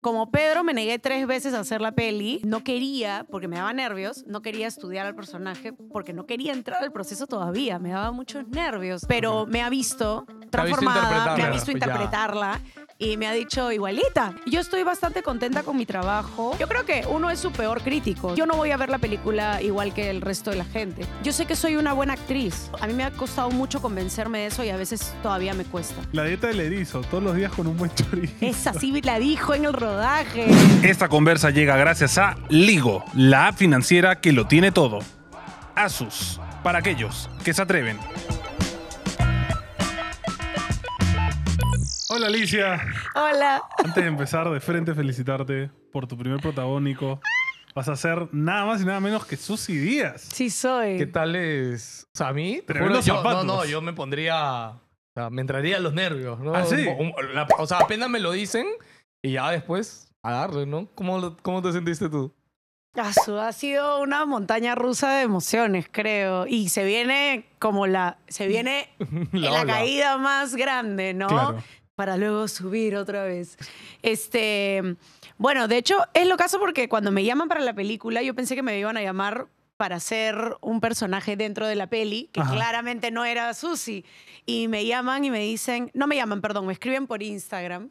Como 0.00 0.30
Pedro 0.30 0.62
me 0.62 0.74
negué 0.74 1.00
tres 1.00 1.26
veces 1.26 1.54
a 1.54 1.60
hacer 1.60 1.80
la 1.80 1.90
peli, 1.90 2.40
no 2.44 2.62
quería, 2.62 3.26
porque 3.28 3.48
me 3.48 3.56
daba 3.56 3.72
nervios, 3.72 4.24
no 4.28 4.42
quería 4.42 4.68
estudiar 4.68 5.06
al 5.06 5.16
personaje, 5.16 5.72
porque 5.72 6.12
no 6.12 6.24
quería 6.24 6.52
entrar 6.52 6.84
al 6.84 6.92
proceso 6.92 7.26
todavía, 7.26 7.80
me 7.80 7.90
daba 7.90 8.12
muchos 8.12 8.46
nervios, 8.46 9.04
pero 9.08 9.44
me 9.46 9.60
ha 9.60 9.68
visto 9.68 10.24
transformada, 10.50 11.36
me 11.36 11.42
ha 11.42 11.50
visto 11.50 11.72
pues 11.72 11.82
interpretarla 11.82 12.60
y 12.98 13.16
me 13.16 13.28
ha 13.28 13.32
dicho 13.32 13.70
igualita. 13.70 14.34
Yo 14.46 14.60
estoy 14.60 14.82
bastante 14.82 15.22
contenta 15.22 15.62
con 15.62 15.76
mi 15.76 15.86
trabajo. 15.86 16.56
Yo 16.58 16.66
creo 16.66 16.84
que 16.84 17.04
uno 17.08 17.30
es 17.30 17.38
su 17.38 17.52
peor 17.52 17.82
crítico. 17.82 18.34
Yo 18.34 18.44
no 18.44 18.56
voy 18.56 18.72
a 18.72 18.76
ver 18.76 18.88
la 18.88 18.98
película 18.98 19.62
igual 19.62 19.94
que 19.94 20.10
el 20.10 20.20
resto 20.20 20.50
de 20.50 20.56
la 20.56 20.64
gente. 20.64 21.06
Yo 21.22 21.32
sé 21.32 21.46
que 21.46 21.54
soy 21.54 21.76
una 21.76 21.92
buena 21.92 22.14
actriz. 22.14 22.70
A 22.80 22.86
mí 22.86 22.94
me 22.94 23.04
ha 23.04 23.12
costado 23.12 23.50
mucho 23.50 23.80
convencerme 23.80 24.40
de 24.40 24.46
eso 24.46 24.64
y 24.64 24.70
a 24.70 24.76
veces 24.76 25.14
todavía 25.22 25.54
me 25.54 25.64
cuesta. 25.64 25.94
La 26.12 26.24
dieta 26.24 26.48
del 26.48 26.60
erizo, 26.60 27.02
todos 27.02 27.22
los 27.22 27.36
días 27.36 27.52
con 27.52 27.66
un 27.68 27.76
buen 27.76 27.94
chorizo. 27.94 28.34
Esa 28.40 28.72
sí 28.72 29.00
la 29.02 29.18
dijo 29.18 29.54
en 29.54 29.64
el 29.64 29.72
rodaje. 29.72 30.46
Esta 30.82 31.08
conversa 31.08 31.50
llega 31.50 31.76
gracias 31.76 32.18
a 32.18 32.36
Ligo, 32.48 33.04
la 33.14 33.48
app 33.48 33.56
financiera 33.56 34.20
que 34.20 34.32
lo 34.32 34.48
tiene 34.48 34.72
todo. 34.72 34.98
Asus, 35.76 36.40
para 36.64 36.80
aquellos 36.80 37.30
que 37.44 37.54
se 37.54 37.62
atreven. 37.62 37.98
Hola 42.10 42.28
Alicia, 42.28 42.80
Hola. 43.14 43.62
antes 43.84 44.02
de 44.02 44.08
empezar 44.08 44.48
de 44.48 44.60
frente 44.60 44.94
felicitarte 44.94 45.70
por 45.92 46.06
tu 46.06 46.16
primer 46.16 46.40
protagónico. 46.40 47.20
Vas 47.74 47.88
a 47.88 47.96
ser 47.96 48.28
nada 48.32 48.64
más 48.64 48.80
y 48.80 48.86
nada 48.86 48.98
menos 48.98 49.26
que 49.26 49.36
Susy 49.36 49.76
Díaz. 49.76 50.22
Sí 50.32 50.48
soy. 50.50 50.96
¿Qué 50.96 51.06
tal 51.06 51.36
es? 51.36 52.06
O 52.14 52.18
sea, 52.18 52.28
a 52.28 52.32
mí, 52.32 52.56
te 52.66 52.72
Tremendos 52.74 53.04
juro, 53.04 53.06
yo, 53.06 53.14
no, 53.14 53.18
zapatos. 53.28 53.44
no, 53.46 53.64
yo 53.66 53.82
me 53.82 53.92
pondría, 53.92 54.70
o 54.70 54.80
sea, 55.14 55.30
me 55.30 55.42
entraría 55.42 55.78
los 55.78 55.92
nervios, 55.92 56.40
¿no? 56.40 56.54
¿Ah, 56.54 56.64
sí? 56.64 56.74
Un- 56.98 57.12
un- 57.16 57.34
la- 57.34 57.46
o 57.58 57.66
sea, 57.66 57.78
apenas 57.78 58.08
me 58.08 58.20
lo 58.20 58.32
dicen 58.32 58.66
y 59.22 59.32
ya 59.32 59.50
después 59.50 60.10
a 60.22 60.32
darle, 60.32 60.64
¿no? 60.66 60.88
¿Cómo, 60.94 61.18
lo- 61.18 61.36
cómo 61.36 61.60
te 61.62 61.72
sentiste 61.72 62.08
tú? 62.08 62.32
Ha 62.96 63.52
sido 63.52 64.00
una 64.00 64.24
montaña 64.24 64.74
rusa 64.74 65.12
de 65.12 65.22
emociones, 65.22 65.86
creo. 65.92 66.46
Y 66.48 66.70
se 66.70 66.84
viene 66.84 67.46
como 67.60 67.86
la. 67.86 68.18
Se 68.26 68.48
viene 68.48 68.88
La 69.32 69.50
la, 69.50 69.60
ola. 69.62 69.72
caída 69.74 70.16
más 70.16 70.56
grande, 70.56 71.14
¿no? 71.14 71.28
Claro. 71.28 71.62
Para 71.98 72.16
luego 72.16 72.46
subir 72.46 72.94
otra 72.94 73.24
vez. 73.24 73.58
Este. 74.02 74.94
Bueno, 75.36 75.66
de 75.66 75.78
hecho, 75.78 75.96
es 76.14 76.28
lo 76.28 76.36
caso 76.36 76.60
porque 76.60 76.88
cuando 76.88 77.10
me 77.10 77.24
llaman 77.24 77.48
para 77.48 77.60
la 77.60 77.74
película, 77.74 78.22
yo 78.22 78.36
pensé 78.36 78.54
que 78.54 78.62
me 78.62 78.78
iban 78.78 78.96
a 78.96 79.02
llamar 79.02 79.48
para 79.76 79.98
ser 79.98 80.56
un 80.60 80.80
personaje 80.80 81.34
dentro 81.34 81.66
de 81.66 81.74
la 81.74 81.88
peli, 81.88 82.30
que 82.32 82.38
Ajá. 82.38 82.54
claramente 82.54 83.10
no 83.10 83.24
era 83.24 83.52
Susi. 83.52 84.04
Y 84.46 84.68
me 84.68 84.86
llaman 84.86 85.24
y 85.24 85.32
me 85.32 85.40
dicen, 85.40 85.90
no 85.92 86.06
me 86.06 86.14
llaman, 86.14 86.40
perdón, 86.40 86.68
me 86.68 86.72
escriben 86.72 87.08
por 87.08 87.20
Instagram. 87.20 87.90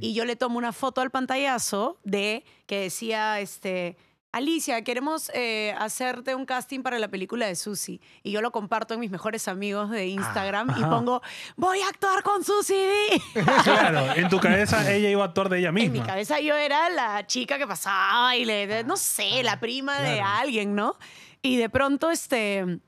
Y 0.00 0.14
yo 0.14 0.24
le 0.24 0.36
tomo 0.36 0.56
una 0.56 0.72
foto 0.72 1.00
al 1.00 1.10
pantallazo 1.10 1.98
de 2.04 2.44
que 2.66 2.78
decía, 2.82 3.40
este, 3.40 3.96
Alicia, 4.30 4.84
queremos 4.84 5.30
eh, 5.32 5.74
hacerte 5.78 6.34
un 6.34 6.44
casting 6.44 6.82
para 6.82 6.98
la 6.98 7.08
película 7.08 7.46
de 7.46 7.56
Susi. 7.56 8.00
Y 8.22 8.30
yo 8.30 8.42
lo 8.42 8.52
comparto 8.52 8.92
en 8.92 9.00
mis 9.00 9.10
mejores 9.10 9.48
amigos 9.48 9.90
de 9.90 10.06
Instagram 10.08 10.68
y 10.76 10.82
ajá. 10.82 10.90
pongo, 10.90 11.22
voy 11.56 11.80
a 11.80 11.88
actuar 11.88 12.22
con 12.22 12.44
Susi. 12.44 12.74
D". 12.74 13.22
Claro, 13.64 14.12
en 14.14 14.28
tu 14.28 14.38
cabeza 14.38 14.92
ella 14.92 15.08
iba 15.08 15.22
a 15.22 15.28
actuar 15.28 15.48
de 15.48 15.60
ella 15.60 15.68
en 15.68 15.74
mi 15.74 15.88
misma. 15.88 16.06
cabeza 16.06 16.40
yo 16.40 16.54
era 16.56 16.90
la 16.90 17.26
chica 17.26 17.56
que 17.56 17.66
pasaba 17.66 18.36
y 18.36 18.44
le, 18.44 18.84
no 18.84 18.98
sé, 18.98 19.42
la 19.42 19.58
prima 19.60 19.98
de 20.00 20.20
alguien, 20.20 20.74
¿no? 20.74 20.96
Y 21.42 21.56
de 21.56 21.70
pronto, 21.70 22.10
este... 22.10 22.80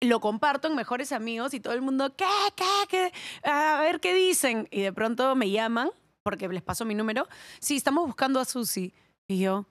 Lo 0.00 0.20
comparto 0.20 0.68
en 0.68 0.76
mejores 0.76 1.12
amigos 1.12 1.54
y 1.54 1.60
todo 1.60 1.72
el 1.72 1.80
mundo, 1.80 2.14
¿qué? 2.14 2.26
¿Qué? 2.56 2.64
¿Qué? 2.90 3.12
A 3.48 3.80
ver 3.80 4.00
qué 4.00 4.12
dicen. 4.12 4.68
Y 4.70 4.82
de 4.82 4.92
pronto 4.92 5.34
me 5.34 5.50
llaman, 5.50 5.88
porque 6.22 6.46
les 6.48 6.62
paso 6.62 6.84
mi 6.84 6.94
número. 6.94 7.26
Sí, 7.58 7.76
estamos 7.76 8.04
buscando 8.06 8.38
a 8.38 8.44
Susi. 8.44 8.92
Y 9.26 9.38
yo, 9.38 9.64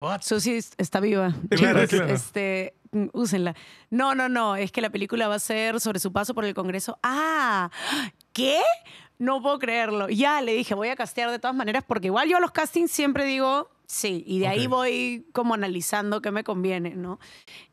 What? 0.00 0.20
Está 0.78 1.00
viva. 1.00 1.34
Claro, 1.50 1.80
Chicos, 1.80 1.98
claro. 1.98 2.14
Este, 2.14 2.74
mm, 2.92 3.06
úsenla. 3.12 3.54
No, 3.90 4.14
no, 4.14 4.28
no. 4.28 4.56
Es 4.56 4.70
que 4.70 4.80
la 4.80 4.90
película 4.90 5.28
va 5.28 5.34
a 5.36 5.40
ser 5.40 5.80
sobre 5.80 5.98
su 5.98 6.12
paso 6.12 6.34
por 6.34 6.44
el 6.44 6.54
Congreso. 6.54 6.98
Ah, 7.02 7.70
¿qué? 8.32 8.60
No 9.18 9.42
puedo 9.42 9.58
creerlo. 9.58 10.08
Ya 10.08 10.40
le 10.40 10.54
dije, 10.54 10.74
voy 10.74 10.88
a 10.88 10.96
castear 10.96 11.30
de 11.30 11.38
todas 11.40 11.56
maneras, 11.56 11.84
porque 11.86 12.06
igual 12.06 12.28
yo 12.28 12.36
a 12.36 12.40
los 12.40 12.52
castings 12.52 12.90
siempre 12.90 13.24
digo 13.24 13.70
sí, 13.86 14.22
y 14.26 14.38
de 14.38 14.46
ahí 14.46 14.66
voy 14.66 15.26
como 15.32 15.54
analizando 15.54 16.20
qué 16.20 16.30
me 16.30 16.44
conviene, 16.44 16.94
¿no? 16.94 17.18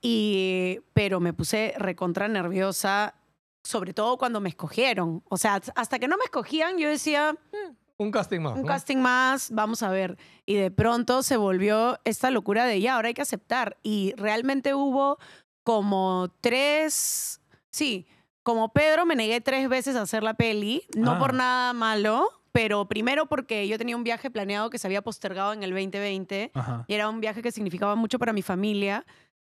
Y, 0.02 0.80
pero 0.94 1.20
me 1.20 1.34
puse 1.34 1.74
recontra 1.78 2.28
nerviosa, 2.28 3.16
sobre 3.64 3.94
todo 3.94 4.18
cuando 4.18 4.40
me 4.40 4.50
escogieron. 4.50 5.24
O 5.30 5.38
sea, 5.38 5.62
hasta 5.76 6.00
que 6.00 6.08
no 6.08 6.18
me 6.18 6.24
escogían, 6.24 6.78
yo 6.78 6.88
decía, 6.90 7.34
"Mm, 7.34 7.76
Un 7.98 8.12
casting 8.12 8.42
más, 8.42 8.56
un 8.56 8.62
¿no? 8.64 8.68
casting 8.68 8.98
más, 8.98 9.52
vamos 9.52 9.82
a 9.84 9.90
ver. 9.90 10.18
Y 10.46 10.56
de 10.56 10.70
pronto 10.72 11.24
se 11.24 11.38
volvió 11.38 12.00
esta 12.04 12.30
locura 12.32 12.66
de 12.66 12.82
ya, 12.82 12.96
ahora 12.96 13.08
hay 13.08 13.14
que 13.14 13.22
aceptar. 13.22 13.78
Y 13.84 14.14
realmente 14.18 14.74
hubo 14.74 15.18
como 15.64 16.30
tres, 16.42 17.42
sí, 17.72 18.06
como 18.44 18.74
Pedro 18.74 19.06
me 19.06 19.16
negué 19.16 19.42
tres 19.42 19.68
veces 19.70 19.96
a 19.96 20.02
hacer 20.02 20.24
la 20.24 20.34
peli, 20.36 20.84
no 20.96 21.14
Ah. 21.14 21.20
por 21.20 21.34
nada 21.34 21.74
malo, 21.74 22.28
pero 22.52 22.88
primero 22.88 23.26
porque 23.28 23.68
yo 23.68 23.78
tenía 23.78 23.96
un 23.96 24.04
viaje 24.04 24.30
planeado 24.30 24.70
que 24.70 24.78
se 24.78 24.88
había 24.88 25.02
postergado 25.02 25.54
en 25.54 25.64
el 25.64 25.72
2020 25.72 26.52
Ajá. 26.54 26.86
y 26.88 26.94
era 26.94 27.10
un 27.10 27.20
viaje 27.22 27.42
que 27.42 27.52
significaba 27.52 27.96
mucho 27.96 28.20
para 28.20 28.34
mi 28.34 28.42
familia. 28.42 29.06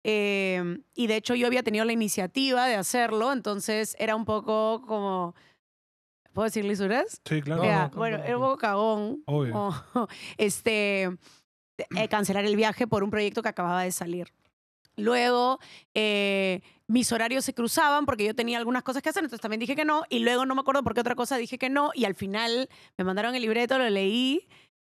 eh, 0.07 0.77
y 0.93 1.07
de 1.07 1.15
hecho 1.15 1.33
yo 1.33 1.47
había 1.47 1.63
tenido 1.63 1.83
la 1.83 1.91
iniciativa 1.91 2.67
de 2.67 2.75
hacerlo, 2.75 3.33
entonces 3.33 3.95
era 3.99 4.15
un 4.15 4.23
poco 4.25 4.83
como... 4.87 5.33
¿Puedo 6.35 6.43
decir 6.45 6.65
lisuras? 6.65 7.21
Sí, 7.25 7.41
claro. 7.41 7.63
No, 7.63 7.69
no, 7.83 7.89
bueno, 7.95 8.17
no, 8.19 8.23
era 8.25 8.37
un 8.37 8.43
poco 8.43 8.57
cagón. 8.57 9.23
Obvio. 9.25 9.55
Oh, 9.55 10.07
este, 10.37 11.03
eh, 11.95 12.07
cancelar 12.09 12.43
el 12.45 12.55
viaje 12.57 12.85
por 12.87 13.03
un 13.03 13.09
proyecto 13.09 13.41
que 13.41 13.49
acababa 13.49 13.83
de 13.83 13.91
salir. 13.93 14.27
Luego, 14.97 15.59
eh, 15.93 16.61
mis 16.87 17.11
horarios 17.13 17.43
se 17.45 17.53
cruzaban 17.53 18.05
porque 18.05 18.25
yo 18.25 18.35
tenía 18.35 18.57
algunas 18.57 18.83
cosas 18.83 19.01
que 19.01 19.09
hacer, 19.09 19.23
entonces 19.23 19.41
también 19.41 19.59
dije 19.61 19.75
que 19.77 19.85
no. 19.85 20.03
Y 20.09 20.19
luego 20.19 20.45
no 20.45 20.55
me 20.55 20.61
acuerdo 20.61 20.83
por 20.83 20.93
qué 20.93 20.99
otra 21.01 21.15
cosa 21.15 21.37
dije 21.37 21.57
que 21.57 21.69
no. 21.69 21.91
Y 21.93 22.03
al 22.05 22.15
final 22.15 22.69
me 22.97 23.03
mandaron 23.05 23.33
el 23.33 23.41
libreto, 23.41 23.77
lo 23.77 23.89
leí. 23.89 24.47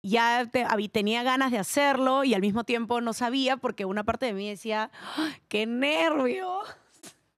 Ya 0.04 0.48
te- 0.50 0.66
tenía 0.92 1.22
ganas 1.24 1.50
de 1.52 1.58
hacerlo 1.58 2.22
y 2.24 2.34
al 2.34 2.40
mismo 2.40 2.64
tiempo 2.64 3.00
no 3.00 3.12
sabía 3.12 3.56
porque 3.56 3.84
una 3.84 4.02
parte 4.04 4.26
de 4.26 4.32
mí 4.32 4.48
decía, 4.48 4.90
¡Ah, 5.16 5.28
¡qué 5.48 5.66
nervio! 5.66 6.60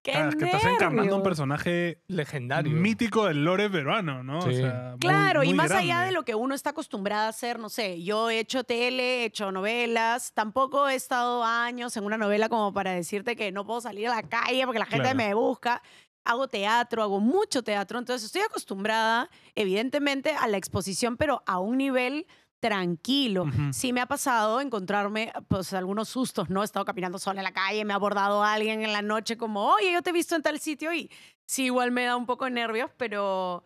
¡Qué 0.05 0.13
Claro, 0.13 0.29
es 0.29 0.37
que 0.37 0.45
estás 0.45 0.65
encarnando 0.65 1.01
un 1.03 1.07
nervio". 1.09 1.23
personaje 1.23 1.99
Legendario. 2.09 2.77
mítico 2.77 3.25
del 3.25 3.43
lore 3.43 3.71
peruano, 3.71 4.23
¿no? 4.23 4.43
Sí. 4.43 4.51
O 4.51 4.53
sea, 4.53 4.89
muy- 4.91 4.99
Claro, 5.01 5.43
y 5.43 5.55
más 5.55 5.71
allá 5.71 6.03
de 6.03 6.13
lo 6.13 6.25
que 6.27 6.35
uno 6.35 6.55
está 6.55 6.71
acostumbrado 6.71 7.25
a 7.25 7.29
hacer, 7.29 7.59
no 7.59 7.71
sé, 7.71 8.03
yo 8.03 8.29
he 8.29 8.39
hecho 8.39 8.65
tele, 8.65 9.23
he 9.23 9.25
hecho 9.25 9.51
novelas, 9.51 10.33
tampoco 10.35 10.91
he 10.91 10.95
estado 10.95 11.43
años 11.43 11.97
en 11.97 12.05
una 12.05 12.19
novela 12.19 12.51
como 12.51 12.73
para 12.75 12.93
decirte 12.93 13.35
que 13.35 13.51
no 13.51 13.65
puedo 13.65 13.81
salir 13.81 14.09
a 14.09 14.17
la 14.17 14.23
calle 14.23 14.65
porque 14.67 14.79
la 14.79 14.85
gente 14.87 15.03
Claro. 15.05 15.17
me 15.17 15.33
busca. 15.33 15.83
Hago 16.27 16.49
teatro, 16.49 17.03
hago 17.03 17.21
mucho 17.21 17.63
teatro, 17.63 17.99
entonces 17.99 18.27
estoy 18.27 18.43
acostumbrada, 18.43 19.31
evidentemente, 19.55 20.33
a 20.39 20.49
la 20.49 20.57
exposición, 20.59 21.17
pero 21.17 21.43
a 21.47 21.59
un 21.59 21.79
nivel 21.79 22.27
tranquilo. 22.65 23.43
Ujú. 23.43 23.75
Sí 23.75 23.93
me 23.93 24.01
ha 24.01 24.07
pasado 24.07 24.59
encontrarme 24.63 25.35
pues 25.49 25.75
algunos 25.75 26.09
sustos, 26.09 26.49
¿no? 26.49 26.63
He 26.63 26.65
estado 26.65 26.87
caminando 26.87 27.19
sola 27.19 27.41
en 27.41 27.45
la 27.45 27.53
calle, 27.53 27.85
me 27.85 27.93
ha 27.93 27.97
abordado 27.97 28.43
alguien 28.43 28.83
en 28.83 28.95
la 28.95 29.03
noche 29.03 29.37
como, 29.37 29.67
oye, 29.75 29.93
yo 29.93 30.01
te 30.01 30.09
he 30.09 30.13
visto 30.15 30.35
en 30.35 30.41
tal 30.41 30.59
sitio 30.59 30.95
y 30.95 31.11
sí, 31.45 31.65
igual 31.67 31.91
me 31.91 32.05
da 32.05 32.17
un 32.17 32.25
poco 32.25 32.47
de 32.47 32.53
nervios, 32.53 32.91
pero 32.97 33.65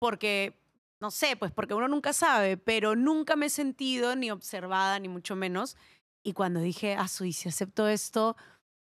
porque, 0.00 0.58
no 0.98 1.12
sé, 1.12 1.36
pues 1.36 1.52
porque 1.52 1.74
uno 1.74 1.86
nunca 1.86 2.12
sabe, 2.12 2.56
pero 2.56 2.96
nunca 2.96 3.36
me 3.36 3.46
he 3.46 3.50
sentido 3.50 4.16
ni 4.16 4.32
observada, 4.32 4.98
ni 4.98 5.06
mucho 5.06 5.36
menos. 5.36 5.76
Y 6.24 6.32
cuando 6.32 6.58
dije, 6.58 6.96
ah, 6.98 7.06
y 7.20 7.32
si 7.32 7.48
acepto 7.48 7.86
esto 7.86 8.36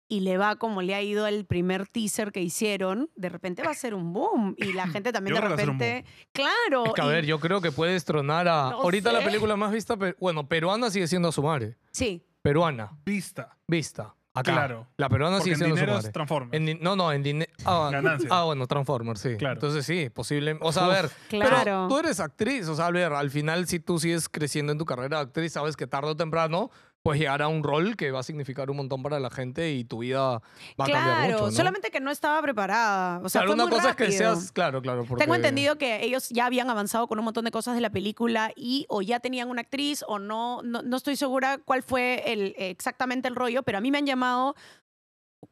y 0.10 0.22
le 0.22 0.38
va 0.38 0.56
como 0.56 0.82
le 0.82 0.96
ha 0.96 1.02
ido 1.02 1.28
el 1.28 1.46
primer 1.46 1.88
teaser 1.88 2.32
que 2.32 2.42
hicieron, 2.42 3.10
de 3.16 3.30
repente 3.30 3.62
va 3.64 3.72
a 3.72 3.76
ser 3.76 3.94
un 3.94 4.14
boom. 4.14 4.56
Y 4.58 4.74
la 4.74 4.88
gente 4.88 5.12
también 5.12 5.36
Yo 5.36 5.42
de 5.42 5.48
a 5.48 5.50
repente, 5.50 6.06
claro. 6.32 6.86
Es 6.86 6.94
que, 6.94 7.02
a 7.02 7.06
y- 7.06 7.10
ver, 7.10 7.26
yo 7.26 7.40
creo 7.40 7.62
que 7.62 7.72
puedes 7.72 8.06
tronar 8.06 8.48
a... 8.48 8.70
No 8.72 8.82
Ahorita 8.84 9.12
la 9.12 9.24
película 9.24 9.56
más 9.56 9.72
vista, 9.72 9.98
pe- 9.98 10.16
bueno, 10.20 10.48
peruana 10.48 10.90
sigue 10.90 11.08
siendo 11.08 11.32
su 11.32 11.44
madre. 11.44 11.78
Sí, 11.92 12.24
Peruana, 12.42 12.92
Vista. 13.06 13.58
vista. 13.68 14.14
Acá. 14.34 14.54
Claro. 14.54 14.88
La 14.98 15.10
peruana 15.10 15.38
Porque 15.38 15.46
sigue 15.46 15.54
en 15.56 15.58
siendo 15.58 15.76
su 15.76 15.80
dinero 15.80 15.94
madre. 15.96 16.08
es 16.10 16.14
Transformers. 16.14 16.54
En 16.54 16.80
no, 16.84 16.96
no, 16.96 17.12
en 17.12 17.24
dinero. 17.24 17.52
Ah, 17.66 17.90
Ganancias. 17.92 18.32
ah, 18.32 18.44
bueno, 18.44 18.68
Transformers, 18.68 19.20
sí. 19.20 19.36
Claro. 19.36 19.56
Entonces 19.56 19.84
sí, 19.84 20.10
posible. 20.12 20.56
O 20.62 20.72
sea, 20.72 20.86
a 20.86 20.90
ver, 20.90 21.10
claro. 21.28 21.56
pero 21.64 21.88
tú 21.90 21.98
eres 21.98 22.20
actriz. 22.20 22.68
O 22.68 22.76
sea, 22.76 22.86
a 22.86 22.92
ver, 22.92 23.14
al 23.14 23.32
final, 23.32 23.66
si 23.68 23.80
tú 23.80 23.98
sigues 23.98 24.30
creciendo 24.30 24.72
en 24.72 24.78
tu 24.78 24.86
carrera 24.86 25.18
de 25.18 25.24
actriz, 25.24 25.54
sabes 25.54 25.76
que 25.76 25.88
tarde 25.88 26.10
o 26.12 26.16
temprano 26.16 26.70
puedes 27.08 27.22
llegar 27.22 27.42
a 27.42 27.48
un 27.48 27.64
rol 27.64 27.96
que 27.96 28.12
va 28.12 28.20
a 28.20 28.24
significar 28.24 28.70
un 28.70 28.76
montón 28.76 29.02
para 29.02 29.18
la 29.22 29.30
gente 29.30 29.72
y 29.72 29.86
tu 29.86 30.00
vida 30.00 30.42
va 30.80 30.86
a 30.86 30.88
cambiar 30.88 31.32
mucho. 31.32 31.46
¿no? 31.46 31.52
solamente 31.54 31.90
que 31.90 32.02
no 32.02 32.12
estaba 32.12 32.42
preparada. 32.42 33.22
O 33.24 33.30
sea, 33.30 33.44
Claro, 33.44 33.48
fue 33.48 33.56
una 33.56 33.64
muy 33.64 33.72
cosa 33.72 33.90
es 33.92 33.96
que 33.96 34.12
seas. 34.12 34.52
Claro, 34.52 34.82
claro. 34.82 35.06
Porque... 35.06 35.24
Tengo 35.24 35.34
entendido 35.34 35.78
que 35.78 36.04
ellos 36.04 36.28
ya 36.28 36.48
habían 36.48 36.70
avanzado 36.70 37.08
con 37.08 37.18
un 37.18 37.24
montón 37.24 37.46
de 37.46 37.52
cosas 37.52 37.76
de 37.76 37.82
la 37.82 37.92
película 37.92 38.52
y 38.58 38.86
o 38.90 39.02
ya 39.02 39.22
tenían 39.22 39.48
una 39.48 39.62
actriz 39.62 40.04
o 40.06 40.20
no, 40.20 40.62
no, 40.64 40.82
no 40.82 40.98
estoy 40.98 41.16
segura 41.16 41.60
cuál 41.60 41.82
fue 41.82 42.24
el, 42.26 42.56
exactamente 42.58 43.30
el 43.30 43.38
rollo, 43.38 43.64
pero 43.64 43.78
a 43.78 43.82
mí 43.82 43.90
me 43.90 44.00
han 44.00 44.06
llamado 44.06 44.56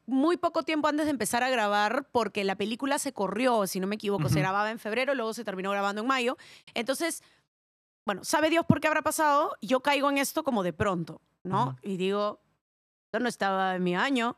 muy 0.06 0.36
poco 0.36 0.64
tiempo 0.64 0.90
antes 0.90 1.06
de 1.06 1.12
empezar 1.12 1.42
a 1.42 1.50
grabar 1.50 2.10
porque 2.12 2.44
la 2.44 2.56
película 2.56 3.00
se 3.00 3.14
corrió, 3.14 3.66
si 3.66 3.80
no 3.80 3.88
me 3.88 3.96
equivoco, 3.96 4.28
se 4.28 4.40
grababa 4.40 4.72
en 4.72 4.80
febrero, 4.80 5.16
luego 5.16 5.34
se 5.34 5.46
terminó 5.46 5.72
grabando 5.72 6.02
en 6.02 6.08
mayo. 6.08 6.38
Entonces, 6.74 7.24
bueno, 8.06 8.26
sabe 8.26 8.50
Dios 8.50 8.66
por 8.66 8.82
qué 8.82 8.88
habrá 8.88 9.02
pasado, 9.02 9.56
yo 9.62 9.80
caigo 9.80 10.10
en 10.10 10.18
esto 10.18 10.44
como 10.44 10.64
de 10.64 10.74
pronto, 10.74 11.22
¿no? 11.46 11.78
Y 11.82 11.98
digo, 11.98 12.42
yo 13.14 13.20
no 13.20 13.30
estaba 13.30 13.76
en 13.76 13.84
mi 13.84 13.96
año. 13.96 14.38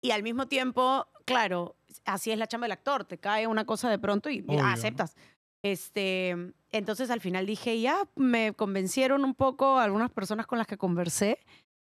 Y 0.00 0.12
al 0.12 0.22
mismo 0.22 0.46
tiempo, 0.46 1.06
claro, 1.24 1.76
así 2.04 2.30
es 2.30 2.38
la 2.38 2.46
chamba 2.46 2.66
del 2.66 2.72
actor, 2.72 3.04
te 3.04 3.18
cae 3.18 3.46
una 3.46 3.64
cosa 3.64 3.90
de 3.90 3.98
pronto 3.98 4.30
y 4.30 4.40
Obvio, 4.40 4.62
¿no? 4.62 4.66
aceptas. 4.68 5.16
Este, 5.62 6.54
entonces 6.70 7.10
al 7.10 7.20
final 7.20 7.44
dije, 7.44 7.80
ya, 7.80 8.08
me 8.14 8.52
convencieron 8.52 9.24
un 9.24 9.34
poco 9.34 9.78
algunas 9.78 10.10
personas 10.10 10.46
con 10.46 10.58
las 10.58 10.66
que 10.66 10.78
conversé 10.78 11.40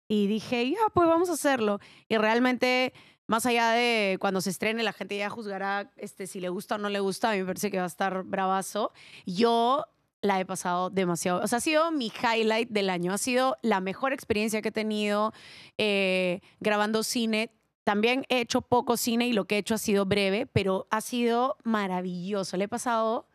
y 0.09 0.27
dije, 0.27 0.71
ya, 0.71 0.79
pues 0.93 1.09
vamos 1.09 1.31
a 1.31 1.35
hacerlo. 1.35 1.79
Y 2.09 2.17
realmente, 2.17 2.93
más 3.27 3.47
allá 3.47 3.71
de 3.71 4.19
cuando 4.21 4.41
se 4.41 4.51
estrene, 4.51 4.83
la 4.83 4.93
gente 4.93 5.17
ya 5.17 5.31
juzgará 5.31 5.93
este, 5.97 6.27
si 6.27 6.41
le 6.41 6.49
gusta 6.49 6.75
o 6.75 6.79
no 6.79 6.89
le 6.89 7.01
gusta, 7.01 7.31
a 7.31 7.33
mí 7.33 7.39
me 7.39 7.47
parece 7.47 7.71
que 7.71 7.79
va 7.79 7.85
a 7.85 7.87
estar 7.87 8.25
bravazo. 8.25 8.93
Yo 9.25 9.87
la 10.23 10.41
he 10.41 10.45
pasado 10.45 10.91
demasiado. 10.91 11.43
O 11.43 11.47
sea, 11.47 11.59
ha 11.59 11.61
sido 11.61 11.91
mi 11.93 12.13
highlight 12.23 12.69
del 12.71 12.91
año. 12.91 13.13
Ha 13.13 13.19
sido 13.19 13.57
la 13.63 13.81
mejor 13.81 14.13
experiencia 14.13 14.63
que 14.63 14.69
he 14.69 14.73
tenido 14.73 15.33
eh, 15.79 16.41
grabando 16.61 17.03
cine. 17.03 17.51
También 17.85 18.25
he 18.29 18.41
hecho 18.41 18.61
poco 18.61 18.97
cine 18.97 19.27
y 19.27 19.33
lo 19.33 19.47
que 19.47 19.57
he 19.57 19.59
hecho 19.59 19.75
ha 19.75 19.79
sido 19.79 20.05
breve, 20.05 20.47
pero 20.47 20.87
ha 20.91 21.01
sido 21.01 21.57
maravilloso. 21.65 22.57
Le 22.57 22.65
he 22.65 22.69
pasado 22.69 23.27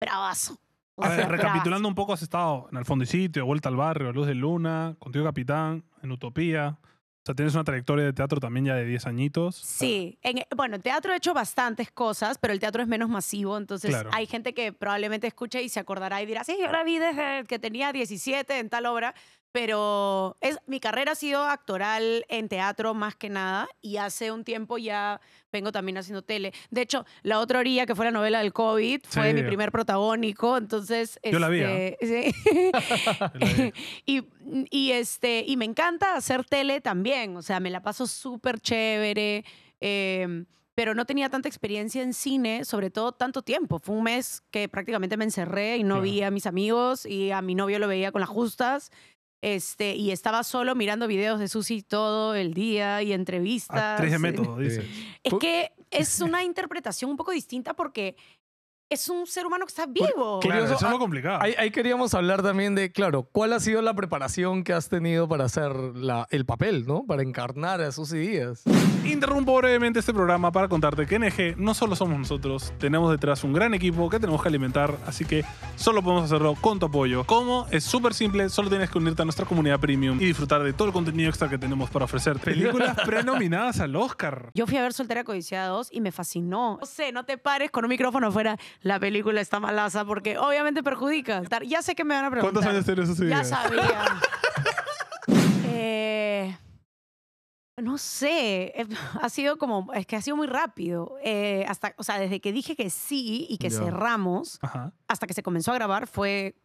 bravazo. 0.00 0.58
O 0.94 1.04
A 1.04 1.08
ver, 1.10 1.18
sea, 1.20 1.28
recapitulando 1.28 1.88
un 1.88 1.94
poco, 1.94 2.12
has 2.12 2.22
estado 2.22 2.68
en 2.70 2.78
el 2.78 2.84
fondo 2.84 3.04
y 3.04 3.06
sitio, 3.06 3.46
Vuelta 3.46 3.68
al 3.68 3.76
Barrio, 3.76 4.12
Luz 4.12 4.26
de 4.26 4.34
Luna, 4.34 4.96
Contigo 4.98 5.24
Capitán, 5.24 5.84
en 6.02 6.12
Utopía. 6.12 6.78
O 7.22 7.26
sea, 7.26 7.34
tienes 7.34 7.54
una 7.54 7.64
trayectoria 7.64 8.06
de 8.06 8.12
teatro 8.14 8.40
también 8.40 8.64
ya 8.64 8.74
de 8.74 8.86
10 8.86 9.06
añitos. 9.06 9.54
Sí, 9.56 10.18
en- 10.22 10.42
bueno, 10.56 10.76
en 10.76 10.82
teatro 10.82 11.12
he 11.12 11.16
hecho 11.16 11.34
bastantes 11.34 11.90
cosas, 11.92 12.38
pero 12.38 12.54
el 12.54 12.60
teatro 12.60 12.80
es 12.80 12.88
menos 12.88 13.10
masivo, 13.10 13.58
entonces 13.58 13.90
Claro. 13.90 14.08
hay 14.12 14.24
gente 14.26 14.54
que 14.54 14.72
probablemente 14.72 15.26
escuche 15.26 15.62
y 15.62 15.68
se 15.68 15.80
acordará 15.80 16.22
y 16.22 16.26
dirá, 16.26 16.44
sí, 16.44 16.56
yo 16.58 16.72
la 16.72 16.82
vi 16.82 16.98
desde 16.98 17.44
que 17.46 17.58
tenía 17.58 17.92
17 17.92 18.58
en 18.58 18.70
tal 18.70 18.86
obra, 18.86 19.14
pero 19.52 20.36
es, 20.40 20.58
mi 20.66 20.78
carrera 20.80 21.12
ha 21.12 21.14
sido 21.16 21.42
actoral 21.44 22.24
en 22.28 22.48
teatro 22.48 22.94
más 22.94 23.16
que 23.16 23.28
nada 23.28 23.68
y 23.82 23.96
hace 23.96 24.30
un 24.30 24.44
tiempo 24.44 24.78
ya 24.78 25.20
vengo 25.52 25.72
también 25.72 25.98
haciendo 25.98 26.22
tele. 26.22 26.52
De 26.70 26.82
hecho, 26.82 27.04
La 27.22 27.40
otra 27.40 27.58
orilla, 27.58 27.84
que 27.86 27.94
fue 27.96 28.04
la 28.04 28.10
novela 28.12 28.38
del 28.40 28.52
COVID, 28.52 29.00
fue 29.08 29.28
Sí. 29.30 29.34
mi 29.34 29.42
primer 29.42 29.72
protagónico, 29.72 30.56
entonces... 30.56 31.18
Yo 31.24 31.38
la 31.40 31.48
vi, 31.48 31.60
este, 31.62 32.32
sí. 32.32 33.72
y, 34.06 34.22
y, 34.70 34.92
este, 34.92 35.44
y 35.46 35.56
me 35.56 35.64
encanta 35.64 36.14
hacer 36.14 36.44
tele 36.44 36.80
también, 36.80 37.36
o 37.36 37.42
sea, 37.42 37.58
me 37.60 37.70
la 37.70 37.82
paso 37.82 38.06
súper 38.06 38.60
chévere, 38.60 39.44
eh, 39.80 40.44
pero 40.74 40.94
no 40.94 41.04
tenía 41.04 41.28
tanta 41.28 41.48
experiencia 41.48 42.02
en 42.02 42.14
cine, 42.14 42.64
sobre 42.64 42.90
todo 42.90 43.12
tanto 43.12 43.42
tiempo. 43.42 43.78
Fue 43.80 43.96
un 43.96 44.04
mes 44.04 44.42
que 44.50 44.68
prácticamente 44.68 45.16
me 45.16 45.24
encerré 45.24 45.76
y 45.76 45.82
no 45.82 45.96
Claro. 45.96 46.02
vi 46.02 46.22
a 46.22 46.30
mis 46.30 46.46
amigos 46.46 47.04
y 47.04 47.32
a 47.32 47.42
mi 47.42 47.54
novio 47.54 47.78
lo 47.78 47.88
veía 47.88 48.12
con 48.12 48.20
las 48.20 48.30
justas. 48.30 48.90
Este, 49.42 49.94
y 49.96 50.10
estaba 50.10 50.44
solo 50.44 50.74
mirando 50.74 51.06
videos 51.06 51.40
de 51.40 51.48
Susi 51.48 51.82
todo 51.82 52.34
el 52.34 52.52
día 52.52 53.02
y 53.02 53.12
entrevistas. 53.12 53.78
Actriz 53.98 54.12
de 54.12 54.18
método, 54.18 54.56
Sí. 54.58 54.64
dices. 54.64 54.84
Es 55.22 55.34
que 55.40 55.72
es 55.90 56.20
una 56.20 56.44
interpretación 56.44 57.10
un 57.10 57.16
poco 57.16 57.32
distinta 57.32 57.74
porque 57.74 58.16
es 58.90 59.08
un 59.08 59.26
ser 59.26 59.46
humano 59.46 59.64
que 59.64 59.70
está 59.70 59.86
vivo. 59.86 60.40
Claro, 60.40 60.64
eso 60.64 60.74
es 60.74 60.82
lo 60.82 60.88
ah, 60.88 60.98
complicado. 60.98 61.38
Ahí, 61.40 61.54
ahí 61.56 61.70
queríamos 61.70 62.12
hablar 62.14 62.42
también 62.42 62.74
de, 62.74 62.90
claro, 62.90 63.22
¿cuál 63.30 63.52
ha 63.52 63.60
sido 63.60 63.80
la 63.82 63.94
preparación 63.94 64.64
que 64.64 64.72
has 64.72 64.88
tenido 64.88 65.28
para 65.28 65.44
hacer 65.44 65.72
la- 65.74 66.26
el 66.30 66.44
papel, 66.44 66.86
¿no? 66.86 67.04
Para 67.06 67.22
encarnar 67.22 67.80
a 67.80 67.92
Susy 67.92 68.18
Díaz. 68.18 68.64
Interrumpo 69.04 69.56
brevemente 69.56 70.00
este 70.00 70.12
programa 70.12 70.52
para 70.52 70.68
contarte 70.68 71.06
que 71.06 71.18
NG 71.18 71.56
no 71.56 71.72
solo 71.72 71.96
somos 71.96 72.18
nosotros, 72.18 72.72
tenemos 72.78 73.10
detrás 73.10 73.44
un 73.44 73.52
gran 73.52 73.72
equipo 73.74 74.10
que 74.10 74.18
tenemos 74.20 74.42
que 74.42 74.48
alimentar, 74.48 74.98
así 75.06 75.24
que 75.24 75.44
solo 75.76 76.02
podemos 76.02 76.24
hacerlo 76.24 76.54
con 76.60 76.78
tu 76.78 76.86
apoyo. 76.86 77.24
¿Cómo? 77.24 77.66
Es 77.70 77.84
súper 77.84 78.12
simple, 78.12 78.48
solo 78.48 78.68
tienes 78.68 78.90
que 78.90 78.98
unirte 78.98 79.22
a 79.22 79.24
nuestra 79.24 79.46
comunidad 79.46 79.78
premium 79.80 80.20
y 80.20 80.26
disfrutar 80.26 80.62
de 80.62 80.72
todo 80.72 80.88
el 80.88 80.92
contenido 80.92 81.28
extra 81.30 81.48
que 81.48 81.58
tenemos 81.58 81.88
para 81.90 82.04
ofrecerte. 82.04 82.44
Películas 82.50 82.96
prenominadas 83.06 83.80
al 83.80 83.94
Oscar. 83.96 84.50
Yo 84.54 84.66
fui 84.66 84.76
a 84.76 84.82
ver 84.82 84.92
Soltera 84.92 85.24
Codiciada 85.24 85.68
2 85.68 85.88
y 85.92 86.00
me 86.00 86.12
fascinó. 86.12 86.78
No 86.80 86.86
sé, 86.86 87.12
no 87.12 87.24
te 87.24 87.38
pares 87.38 87.70
con 87.70 87.84
un 87.84 87.88
micrófono 87.88 88.26
afuera. 88.28 88.58
La 88.82 88.98
película 88.98 89.40
está 89.40 89.60
malaza 89.60 90.04
porque 90.04 90.38
obviamente 90.38 90.82
perjudica. 90.82 91.42
Ya 91.66 91.82
sé 91.82 91.94
que 91.94 92.04
me 92.04 92.14
van 92.14 92.24
a 92.24 92.30
preguntar. 92.30 92.52
¿Cuántos 92.62 92.72
años 92.72 92.84
tienes 92.86 93.04
esos 93.04 93.18
Ya 93.18 93.24
días? 93.26 93.48
sabía. 93.48 94.04
Eh, 95.72 96.56
no 97.76 97.96
sé, 97.98 98.72
eh, 98.80 98.86
ha 99.20 99.28
sido 99.28 99.56
como, 99.56 99.92
es 99.94 100.04
que 100.06 100.16
ha 100.16 100.22
sido 100.22 100.36
muy 100.36 100.46
rápido. 100.46 101.14
Eh, 101.22 101.64
hasta, 101.68 101.94
o 101.96 102.02
sea, 102.02 102.18
desde 102.18 102.40
que 102.40 102.52
dije 102.52 102.76
que 102.76 102.90
sí 102.90 103.46
y 103.48 103.58
que 103.58 103.70
Ya. 103.70 103.78
cerramos, 103.78 104.58
Ajá. 104.62 104.92
hasta 105.08 105.26
que 105.26 105.34
se 105.34 105.42
comenzó 105.42 105.70
a 105.72 105.74
grabar 105.76 106.06
fue 106.06 106.56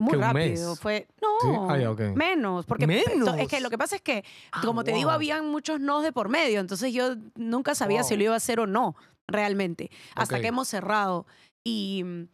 muy 0.00 0.10
¿Qué, 0.12 0.16
un 0.16 0.22
rápido. 0.22 0.70
mes? 0.70 0.80
Fue, 0.80 1.06
Sí, 1.40 1.46
no, 1.46 1.70
ah, 1.70 1.78
ya, 1.78 1.90
ok. 1.90 2.00
menos. 2.14 2.66
Porque 2.66 2.86
¿Menos? 2.86 3.36
Es 3.38 3.48
que 3.48 3.60
lo 3.60 3.70
que 3.70 3.78
pasa 3.78 3.96
es 3.96 4.02
que, 4.02 4.24
Ah, 4.52 4.60
como 4.64 4.82
te 4.82 4.92
digo, 4.92 5.06
wow. 5.08 5.14
habían 5.14 5.48
muchos 5.48 5.78
nos 5.80 6.02
de 6.02 6.12
por 6.12 6.28
medio. 6.28 6.58
Entonces 6.60 6.92
yo 6.92 7.14
nunca 7.36 7.74
sabía 7.74 8.02
si 8.02 8.14
Wow. 8.14 8.18
lo 8.18 8.24
iba 8.24 8.34
a 8.34 8.36
hacer 8.38 8.60
o 8.60 8.66
no, 8.66 8.96
realmente. 9.28 9.90
Hasta 10.16 10.36
Ok. 10.36 10.40
que 10.42 10.48
hemos 10.48 10.68
cerrado. 10.68 11.26
Y 11.64 12.02
mm, 12.04 12.28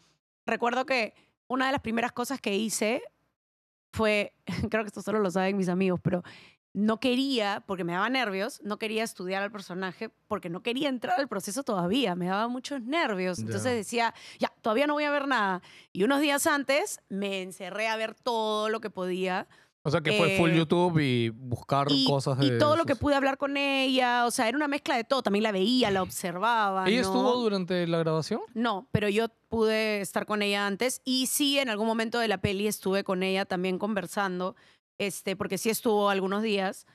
recuerdo 0.46 0.86
que 0.86 1.14
una 1.48 1.66
de 1.66 1.72
las 1.72 1.80
primeras 1.82 2.12
cosas 2.12 2.40
que 2.40 2.56
hice 2.56 3.02
fue, 3.92 4.32
creo 4.70 4.82
que 4.84 4.88
esto 4.88 5.02
solo 5.02 5.18
lo 5.20 5.30
saben 5.30 5.56
mis 5.56 5.68
amigos, 5.68 6.00
pero 6.02 6.22
no 6.76 7.00
quería, 7.00 7.64
porque 7.66 7.84
me 7.84 7.94
daba 7.94 8.10
nervios, 8.10 8.60
no 8.62 8.78
quería 8.78 9.02
estudiar 9.02 9.42
al 9.42 9.50
personaje 9.50 10.10
porque 10.28 10.50
no 10.50 10.62
quería 10.62 10.90
entrar 10.90 11.18
al 11.18 11.26
proceso 11.26 11.62
todavía, 11.62 12.14
me 12.14 12.26
daba 12.26 12.48
muchos 12.48 12.82
nervios. 12.82 13.38
Entonces 13.38 13.64
Ya. 13.72 13.76
decía, 13.76 14.14
ya, 14.38 14.52
todavía 14.60 14.86
no 14.86 14.92
voy 14.92 15.04
a 15.04 15.10
ver 15.10 15.26
nada. 15.26 15.62
Y 15.94 16.02
unos 16.02 16.20
días 16.20 16.46
antes 16.46 17.00
me 17.08 17.40
encerré 17.40 17.88
a 17.88 17.96
ver 17.96 18.14
todo 18.14 18.68
lo 18.68 18.80
que 18.80 18.90
podía 18.90 19.48
O 19.84 19.90
sea, 19.90 20.02
que 20.02 20.12
fue 20.18 20.36
full 20.36 20.50
Eh, 20.50 20.56
YouTube 20.56 20.98
y 20.98 21.30
buscar 21.30 21.86
y, 21.90 22.04
cosas 22.04 22.36
de 22.38 22.46
y 22.46 22.58
todo 22.58 22.76
lo 22.76 22.84
que 22.84 22.96
pude 22.96 23.14
hablar 23.14 23.38
con 23.38 23.56
ella, 23.56 24.26
o 24.26 24.30
sea, 24.30 24.48
era 24.48 24.58
una 24.58 24.68
mezcla 24.68 24.96
de 24.96 25.04
todo. 25.04 25.22
También 25.22 25.44
la 25.44 25.52
veía, 25.52 25.90
la 25.90 26.02
observaba. 26.02 26.86
¿Ella 26.88 27.02
¿no? 27.02 27.06
estuvo 27.06 27.36
durante 27.36 27.86
la 27.86 27.98
grabación? 27.98 28.40
No, 28.52 28.88
pero 28.92 29.08
yo 29.08 29.28
pude 29.48 30.00
estar 30.02 30.26
con 30.26 30.42
ella 30.42 30.66
antes 30.66 31.00
y 31.04 31.26
sí, 31.28 31.58
en 31.58 31.70
algún 31.70 31.86
momento 31.86 32.18
de 32.18 32.28
la 32.28 32.38
peli 32.38 32.66
estuve 32.66 33.02
con 33.04 33.22
ella 33.22 33.44
también 33.46 33.78
conversando, 33.78 34.56
este, 34.98 35.36
porque 35.36 35.58
sí 35.58 35.70
estuvo 35.70 36.10
algunos 36.10 36.42
días. 36.42 36.86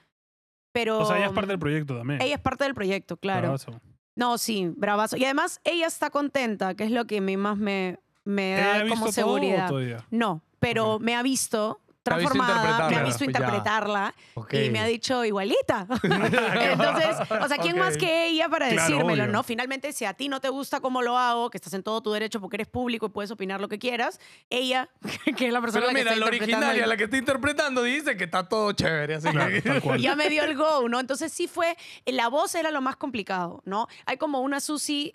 Pero 0.72 1.00
O 1.00 1.06
sea, 1.06 1.18
ella 1.18 1.28
es 1.28 1.34
parte 1.34 1.52
del 1.52 1.60
proyecto 1.60 1.98
también. 1.98 2.22
ella 2.22 2.36
es 2.36 2.42
parte 2.42 2.64
del 2.64 2.74
proyecto, 2.74 3.18
claro. 3.18 3.42
Bravazo. 3.42 3.82
No, 4.16 4.38
sí, 4.38 4.72
bravazo. 4.76 5.18
Y 5.18 5.26
además 5.26 5.60
ella 5.64 5.88
está 5.88 6.10
contenta, 6.10 6.76
que 6.76 6.84
es 6.84 6.92
lo 6.92 7.06
que 7.06 7.18
a 7.18 7.22
mí 7.22 7.38
más 7.38 7.58
me, 7.58 8.00
me 8.24 8.56
¿Ella 8.56 8.84
da 8.84 8.90
como 8.90 9.12
seguridad. 9.12 9.72
No, 10.10 10.42
pero 10.60 11.00
me 11.00 11.16
ha 11.16 11.24
visto 11.24 11.82
transformada, 12.04 12.90
me 12.90 12.96
ha 12.96 13.04
visto 13.04 13.20
pues 13.20 13.30
interpretarla 13.30 14.14
y 14.52 14.70
me 14.70 14.80
ha 14.80 14.86
dicho 14.86 15.24
igualita. 15.24 15.88
Entonces, 16.04 17.18
o 17.30 17.48
sea, 17.48 17.58
¿quién 17.58 17.78
más 17.78 17.98
que 17.98 18.28
ella 18.28 18.50
para 18.50 18.70
Claro, 18.70 18.82
decírmelo, 18.82 19.24
obvio. 19.24 19.34
no? 19.34 19.44
Finalmente, 19.44 19.94
si 19.94 20.06
a 20.06 20.14
ti 20.14 20.30
no 20.30 20.40
te 20.40 20.50
gusta 20.50 20.80
cómo 20.80 21.02
lo 21.02 21.18
hago, 21.18 21.50
que 21.50 21.58
estás 21.58 21.74
en 21.74 21.84
todo 21.84 22.02
tu 22.02 22.12
derecho 22.12 22.40
porque 22.40 22.58
eres 22.58 22.68
público 22.68 23.06
y 23.06 23.10
puedes 23.10 23.32
opinar 23.32 23.62
lo 23.62 23.68
que 23.68 23.80
quieras, 23.80 24.20
ella, 24.50 24.90
que 25.38 25.48
es 25.48 25.54
la 25.54 25.62
persona 25.62 25.86
Pero 25.86 25.90
que 25.90 26.04
mira, 26.04 26.14
está 26.14 26.20
la 26.20 26.26
originaria, 26.26 26.88
la 26.88 26.98
que 26.98 27.04
está 27.06 27.18
interpretando, 27.18 27.84
dice 27.84 28.18
que 28.18 28.26
está 28.26 28.48
todo 28.48 28.72
chévere. 28.72 29.16
Así 29.16 29.30
Claro, 29.30 29.96
ya 29.98 30.16
me 30.16 30.30
dio 30.30 30.44
el 30.44 30.56
go, 30.56 30.88
¿no? 30.90 31.00
Entonces 31.00 31.32
sí 31.32 31.48
fue, 31.48 31.78
la 32.06 32.28
voz 32.28 32.56
era 32.56 32.72
lo 32.72 32.82
más 32.82 32.96
complicado, 32.96 33.62
¿no? 33.66 33.88
Hay 34.06 34.18
como 34.18 34.42
una 34.42 34.60
Susi 34.60 35.14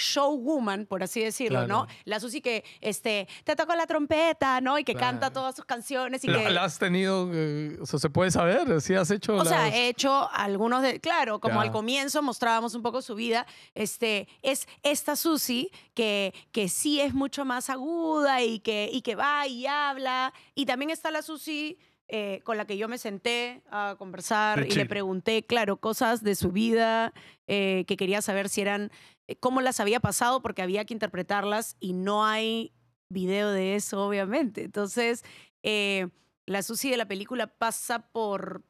showwoman, 0.00 0.86
por 0.86 1.02
así 1.02 1.20
decirlo, 1.20 1.66
¿no? 1.66 1.86
La 2.04 2.18
Susi 2.18 2.40
que 2.40 2.64
este, 2.80 3.28
te 3.44 3.54
toca 3.54 3.76
la 3.76 3.86
trompeta, 3.86 4.60
¿no? 4.60 4.78
Y 4.78 4.84
que 4.84 4.94
canta 4.94 5.30
todas 5.32 5.54
sus 5.54 5.64
canciones 5.64 6.24
y 6.24 6.28
¿La, 6.28 6.38
que... 6.42 6.50
la 6.50 6.64
has 6.64 6.78
tenido? 6.78 7.30
eh, 7.32 7.78
o 7.80 7.86
sea, 7.86 7.98
¿se 7.98 8.10
puede 8.10 8.30
saber 8.30 8.80
si 8.80 8.94
has 8.94 9.10
hecho 9.10 9.36
O 9.36 9.44
sea, 9.44 9.68
he 9.68 9.88
hecho 9.88 10.28
algunos 10.32 10.82
de, 10.82 11.00
claro, 11.00 11.40
como 11.40 11.56
Ya. 11.56 11.62
al 11.62 11.72
comienzo 11.72 12.22
mostrábamos 12.22 12.74
un 12.74 12.82
poco 12.82 13.02
su 13.02 13.14
vida, 13.14 13.46
este, 13.74 14.28
es 14.42 14.66
esta 14.82 15.16
Susi 15.16 15.70
que, 15.94 16.32
que 16.52 16.68
sí 16.68 17.00
es 17.00 17.14
mucho 17.14 17.44
más 17.44 17.70
aguda 17.70 18.42
y 18.42 18.60
que, 18.60 18.88
y 18.92 19.02
que 19.02 19.14
va 19.14 19.46
y 19.46 19.66
habla. 19.66 20.32
Y 20.54 20.66
también 20.66 20.90
está 20.90 21.10
la 21.10 21.22
Susi 21.22 21.78
eh, 22.12 22.40
con 22.42 22.56
la 22.56 22.64
que 22.64 22.76
yo 22.76 22.88
me 22.88 22.98
senté 22.98 23.62
a 23.70 23.94
conversar 23.96 24.66
y 24.66 24.72
le 24.72 24.84
pregunté, 24.84 25.44
claro, 25.44 25.76
cosas 25.76 26.24
de 26.24 26.34
su 26.34 26.50
vida 26.50 27.12
eh, 27.46 27.84
que 27.86 27.96
quería 27.96 28.20
saber 28.20 28.48
si 28.48 28.60
eran, 28.62 28.90
cómo 29.38 29.60
las 29.60 29.80
había 29.80 30.00
pasado, 30.00 30.42
porque 30.42 30.62
había 30.62 30.84
que 30.84 30.94
interpretarlas 30.94 31.76
y 31.80 31.92
no 31.92 32.24
hay 32.24 32.72
video 33.08 33.50
de 33.50 33.74
eso, 33.74 34.06
obviamente. 34.06 34.64
Entonces, 34.64 35.24
eh, 35.62 36.08
la 36.46 36.62
Susi 36.62 36.90
de 36.90 36.96
la 36.96 37.06
película 37.06 37.46
pasa 37.46 38.10
por, 38.10 38.64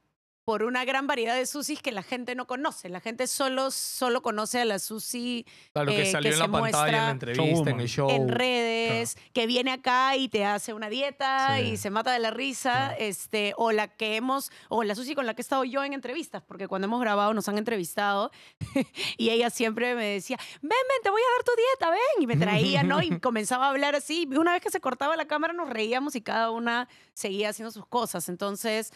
por 0.51 0.65
una 0.65 0.85
gran 0.85 1.07
variedad 1.07 1.37
de 1.37 1.47
susis 1.47 1.81
que 1.81 1.93
la 1.93 2.03
gente 2.03 2.35
no 2.35 2.49
conoce. 2.49 2.89
La 2.89 2.99
gente 2.99 3.29
solo, 3.29 3.71
solo 3.71 4.21
conoce 4.21 4.61
a 4.61 4.65
la 4.65 4.81
sushi 4.81 5.47
Claro, 5.73 5.93
que 5.93 6.03
eh, 6.03 6.11
salió 6.11 6.29
que 6.31 6.35
en 6.35 6.39
la 6.41 6.45
se 6.47 6.51
pantalla, 6.51 6.87
en 6.89 6.93
la 6.93 7.01
muestra 7.07 7.11
entrevista, 7.13 7.71
en 7.71 7.81
el 7.81 7.89
show. 7.89 8.11
en 8.11 8.29
redes, 8.29 9.17
que 9.33 9.47
viene 9.47 9.71
acá 9.71 10.17
y 10.17 10.29
te 10.29 10.45
hace 10.45 10.73
una 10.73 10.89
dieta 10.89 11.57
Sí. 11.57 11.63
y 11.67 11.77
se 11.77 11.91
mata 11.91 12.11
de 12.11 12.19
la 12.19 12.33
risa, 12.33 12.97
este, 12.99 13.55
o 13.59 13.71
la 13.71 13.87
que 13.87 14.17
hemos, 14.17 14.51
o 14.69 14.83
la 14.83 14.97
Susi 14.97 15.15
con 15.15 15.25
la 15.25 15.35
que 15.35 15.41
he 15.41 15.45
estado 15.45 15.63
yo 15.63 15.85
en 15.85 15.93
entrevistas, 15.93 16.43
porque 16.43 16.67
cuando 16.67 16.87
hemos 16.87 17.01
grabado 17.01 17.33
nos 17.33 17.49
han 17.49 17.57
entrevistado 17.57 18.33
y 19.19 19.31
ella 19.31 19.51
siempre 19.51 19.95
me 19.95 20.07
decía, 20.07 20.37
ven, 20.63 20.71
ven, 20.71 21.03
te 21.05 21.11
voy 21.11 21.23
a 21.23 21.31
dar 21.37 21.45
tu 21.45 21.53
dieta, 21.55 21.91
ven, 21.91 22.23
y 22.25 22.27
me 22.27 22.37
traía, 22.37 22.83
¿no? 22.83 23.01
Y 23.01 23.21
comenzaba 23.21 23.67
a 23.67 23.71
hablar 23.71 23.95
así, 23.95 24.29
una 24.37 24.55
vez 24.55 24.63
que 24.63 24.71
se 24.71 24.81
cortaba 24.81 25.15
la 25.15 25.27
cámara 25.29 25.53
nos 25.53 25.71
reíamos 25.71 26.17
y 26.17 26.23
cada 26.23 26.51
una 26.51 26.89
seguía 27.15 27.51
haciendo 27.51 27.71
sus 27.71 27.87
cosas, 27.87 28.29
entonces 28.29 28.93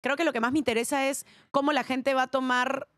creo 0.00 0.16
que 0.16 0.24
lo 0.24 0.32
que 0.32 0.40
más 0.40 0.52
me 0.52 0.58
interesa 0.58 1.08
es 1.08 1.26
cómo 1.50 1.72
la 1.72 1.84
gente 1.84 2.14
va 2.14 2.22
a 2.22 2.26
tomar 2.28 2.88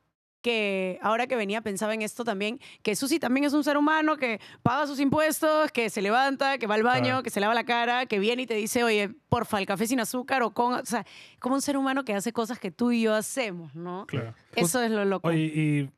que 0.41 1.01
ahora 1.03 1.27
que 1.27 1.35
venía 1.35 1.63
pensaba 1.63 1.95
en 1.95 2.03
esto 2.03 2.23
también, 2.23 2.61
que 2.83 2.95
Susi 2.95 3.19
también 3.19 3.43
es 3.45 3.53
un 3.55 3.65
ser 3.65 3.77
humano 3.77 4.17
que 4.17 4.41
paga 4.63 4.87
sus 4.87 5.01
impuestos, 5.01 5.73
que 5.73 5.91
se 5.91 6.01
levanta, 6.01 6.59
que 6.59 6.69
va 6.69 6.77
al 6.77 6.85
baño, 6.85 7.05
Claro. 7.07 7.23
que 7.25 7.31
se 7.31 7.41
lava 7.41 7.55
la 7.55 7.65
cara, 7.65 8.07
que 8.07 8.21
viene 8.21 8.43
y 8.43 8.47
te 8.47 8.55
dice, 8.55 8.85
oye, 8.85 9.09
porfa, 9.29 9.59
el 9.59 9.67
café 9.67 9.89
sin 9.89 9.99
azúcar 9.99 10.43
o 10.45 10.53
con... 10.55 10.75
O 10.75 10.85
sea, 10.85 11.05
como 11.41 11.57
un 11.57 11.61
ser 11.61 11.77
humano 11.77 12.05
que 12.05 12.15
hace 12.15 12.33
cosas 12.33 12.61
que 12.61 12.71
tú 12.71 12.93
y 12.93 13.03
yo 13.03 13.15
hacemos, 13.15 13.75
¿no? 13.75 14.07
Claro. 14.07 14.33
Eso 14.55 14.81
es 14.81 14.93
lo 14.93 15.05
loco. 15.05 15.27
Oye, 15.29 15.41
y 15.53 15.91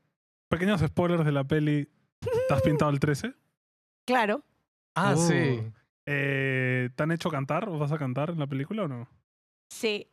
pequeños 0.48 0.80
spoilers 0.80 1.26
de 1.26 1.32
la 1.32 1.44
peli. 1.44 1.86
¿Te 2.20 2.54
has 2.54 2.62
pintado 2.62 2.90
el 2.90 2.98
13? 2.98 3.34
Claro. 4.06 4.42
Ah, 4.96 5.14
Uh. 5.16 5.28
sí. 5.28 5.62
Eh, 6.06 6.88
¿Te 6.96 7.02
han 7.02 7.12
hecho 7.12 7.30
cantar 7.30 7.68
o 7.68 7.78
vas 7.78 7.92
a 7.92 7.98
cantar 7.98 8.30
en 8.30 8.38
la 8.38 8.46
película 8.46 8.84
o 8.84 8.88
no? 8.88 9.06
Sí. 9.68 10.08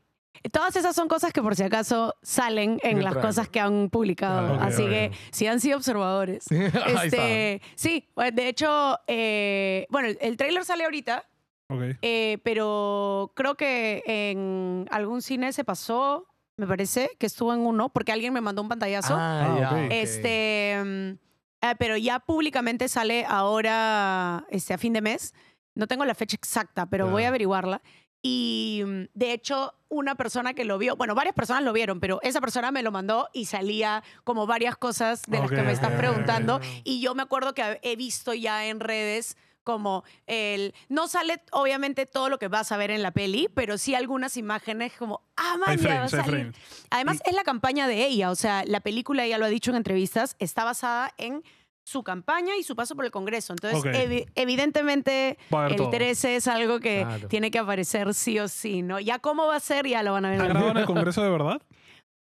Todas 0.51 0.75
esas 0.75 0.95
son 0.95 1.07
cosas 1.07 1.33
que 1.33 1.41
por 1.41 1.55
si 1.55 1.63
acaso 1.63 2.15
salen 2.21 2.79
en 2.83 3.03
las 3.03 3.15
cosas 3.15 3.49
que 3.49 3.59
han 3.59 3.89
publicado. 3.89 4.53
Ah, 4.53 4.57
ok, 4.57 4.61
Así 4.63 4.83
ok. 4.83 4.89
que 4.89 5.11
si 5.31 5.47
han 5.47 5.59
sido 5.59 5.77
observadores. 5.77 6.45
Este, 7.07 7.61
sí, 7.75 8.07
de 8.33 8.47
hecho, 8.47 8.99
eh, 9.07 9.85
bueno, 9.89 10.09
el, 10.19 10.37
tráiler 10.37 10.63
sale 10.65 10.83
ahorita, 10.85 11.23
Ok. 11.69 11.81
eh, 12.01 12.37
pero 12.43 13.31
creo 13.35 13.55
que 13.55 14.03
en 14.05 14.87
algún 14.91 15.21
cine 15.21 15.53
se 15.53 15.63
pasó, 15.63 16.27
me 16.57 16.65
parece, 16.67 17.11
que 17.19 17.25
estuvo 17.27 17.53
en 17.53 17.59
uno, 17.61 17.89
porque 17.89 18.11
alguien 18.11 18.33
me 18.33 18.41
mandó 18.41 18.61
un 18.61 18.69
pantallazo. 18.69 19.15
Ah, 19.17 19.43
Ah, 19.45 19.59
ya, 19.59 19.67
ok. 19.69 19.73
ok. 19.85 19.91
Este, 19.91 21.17
ah, 21.61 21.75
pero 21.77 21.97
ya 21.97 22.19
públicamente 22.19 22.87
sale 22.89 23.25
ahora, 23.27 24.45
este, 24.49 24.73
a 24.73 24.77
fin 24.77 24.93
de 24.93 25.01
mes. 25.01 25.33
No 25.75 25.85
tengo 25.87 26.05
la 26.05 26.15
fecha 26.15 26.35
exacta, 26.35 26.87
pero 26.87 27.07
voy 27.09 27.23
a 27.23 27.27
averiguarla. 27.27 27.81
Y 28.27 28.83
mm, 28.85 29.03
de 29.13 29.31
hecho, 29.31 29.73
una 29.87 30.15
persona 30.15 30.53
que 30.53 30.65
lo 30.65 30.77
vio, 30.77 30.97
bueno, 30.97 31.15
varias 31.15 31.33
personas 31.33 31.63
lo 31.63 31.71
vieron, 31.71 32.01
pero 32.01 32.19
esa 32.23 32.41
persona 32.41 32.71
me 32.71 32.83
lo 32.83 32.91
mandó 32.91 33.29
y 33.31 33.45
salía 33.45 34.03
como 34.25 34.45
varias 34.45 34.75
cosas 34.75 35.21
de 35.27 35.39
las 35.39 35.49
que 35.49 35.61
me 35.61 35.71
estás 35.71 35.93
preguntando. 35.93 36.59
Y 36.83 36.99
yo 36.99 37.15
me 37.15 37.23
acuerdo 37.23 37.53
que 37.53 37.79
he 37.83 37.95
visto 37.95 38.33
ya 38.33 38.65
en 38.65 38.81
redes 38.81 39.37
como 39.63 40.03
el... 40.25 40.73
No 40.89 41.07
sale 41.07 41.41
obviamente 41.51 42.05
todo 42.05 42.27
lo 42.27 42.37
que 42.37 42.49
vas 42.49 42.73
a 42.73 42.77
ver 42.77 42.91
en 42.91 43.01
la 43.01 43.11
peli, 43.11 43.49
pero 43.53 43.77
sí 43.77 43.95
algunas 43.95 44.35
imágenes 44.35 44.91
como, 44.99 45.21
ah, 45.37 45.55
man, 45.65 45.77
ya 45.77 45.99
va 45.99 46.03
a 46.05 46.09
salir. 46.09 46.53
Además, 46.89 47.21
es 47.25 47.33
la 47.33 47.43
campaña 47.43 47.87
de 47.87 48.05
ella. 48.05 48.29
O 48.29 48.35
sea, 48.35 48.65
la 48.65 48.81
película, 48.81 49.23
ella 49.23 49.37
lo 49.37 49.45
ha 49.45 49.49
dicho 49.49 49.71
en 49.71 49.77
entrevistas, 49.77 50.35
está 50.39 50.65
basada 50.65 51.13
en 51.17 51.43
su 51.87 52.03
campaña 52.03 52.57
y 52.57 52.63
su 52.63 52.75
paso 52.75 52.97
por 52.97 53.05
el 53.05 53.11
Congreso. 53.11 53.53
Entonces, 53.53 53.81
evi- 53.95 54.29
evidentemente, 54.35 55.37
el 55.69 55.75
todo. 55.77 55.89
13 55.89 56.35
es 56.35 56.47
algo 56.49 56.81
que 56.81 57.03
Claro. 57.07 57.27
tiene 57.29 57.49
que 57.49 57.59
aparecer 57.59 58.13
sí 58.13 58.37
o 58.39 58.49
sí, 58.49 58.81
¿no? 58.81 58.99
Ya 58.99 59.19
cómo 59.19 59.47
va 59.47 59.55
a 59.55 59.59
ser, 59.61 59.87
ya 59.87 60.03
lo 60.03 60.11
van 60.11 60.25
a 60.25 60.31
ver. 60.31 60.41
¿Ha 60.41 60.43
en 60.43 60.47
el- 60.47 60.53
grabado 60.53 60.71
en 60.73 60.77
el 60.79 60.85
Congreso 61.13 61.23
de 61.23 61.29
verdad? 61.29 61.61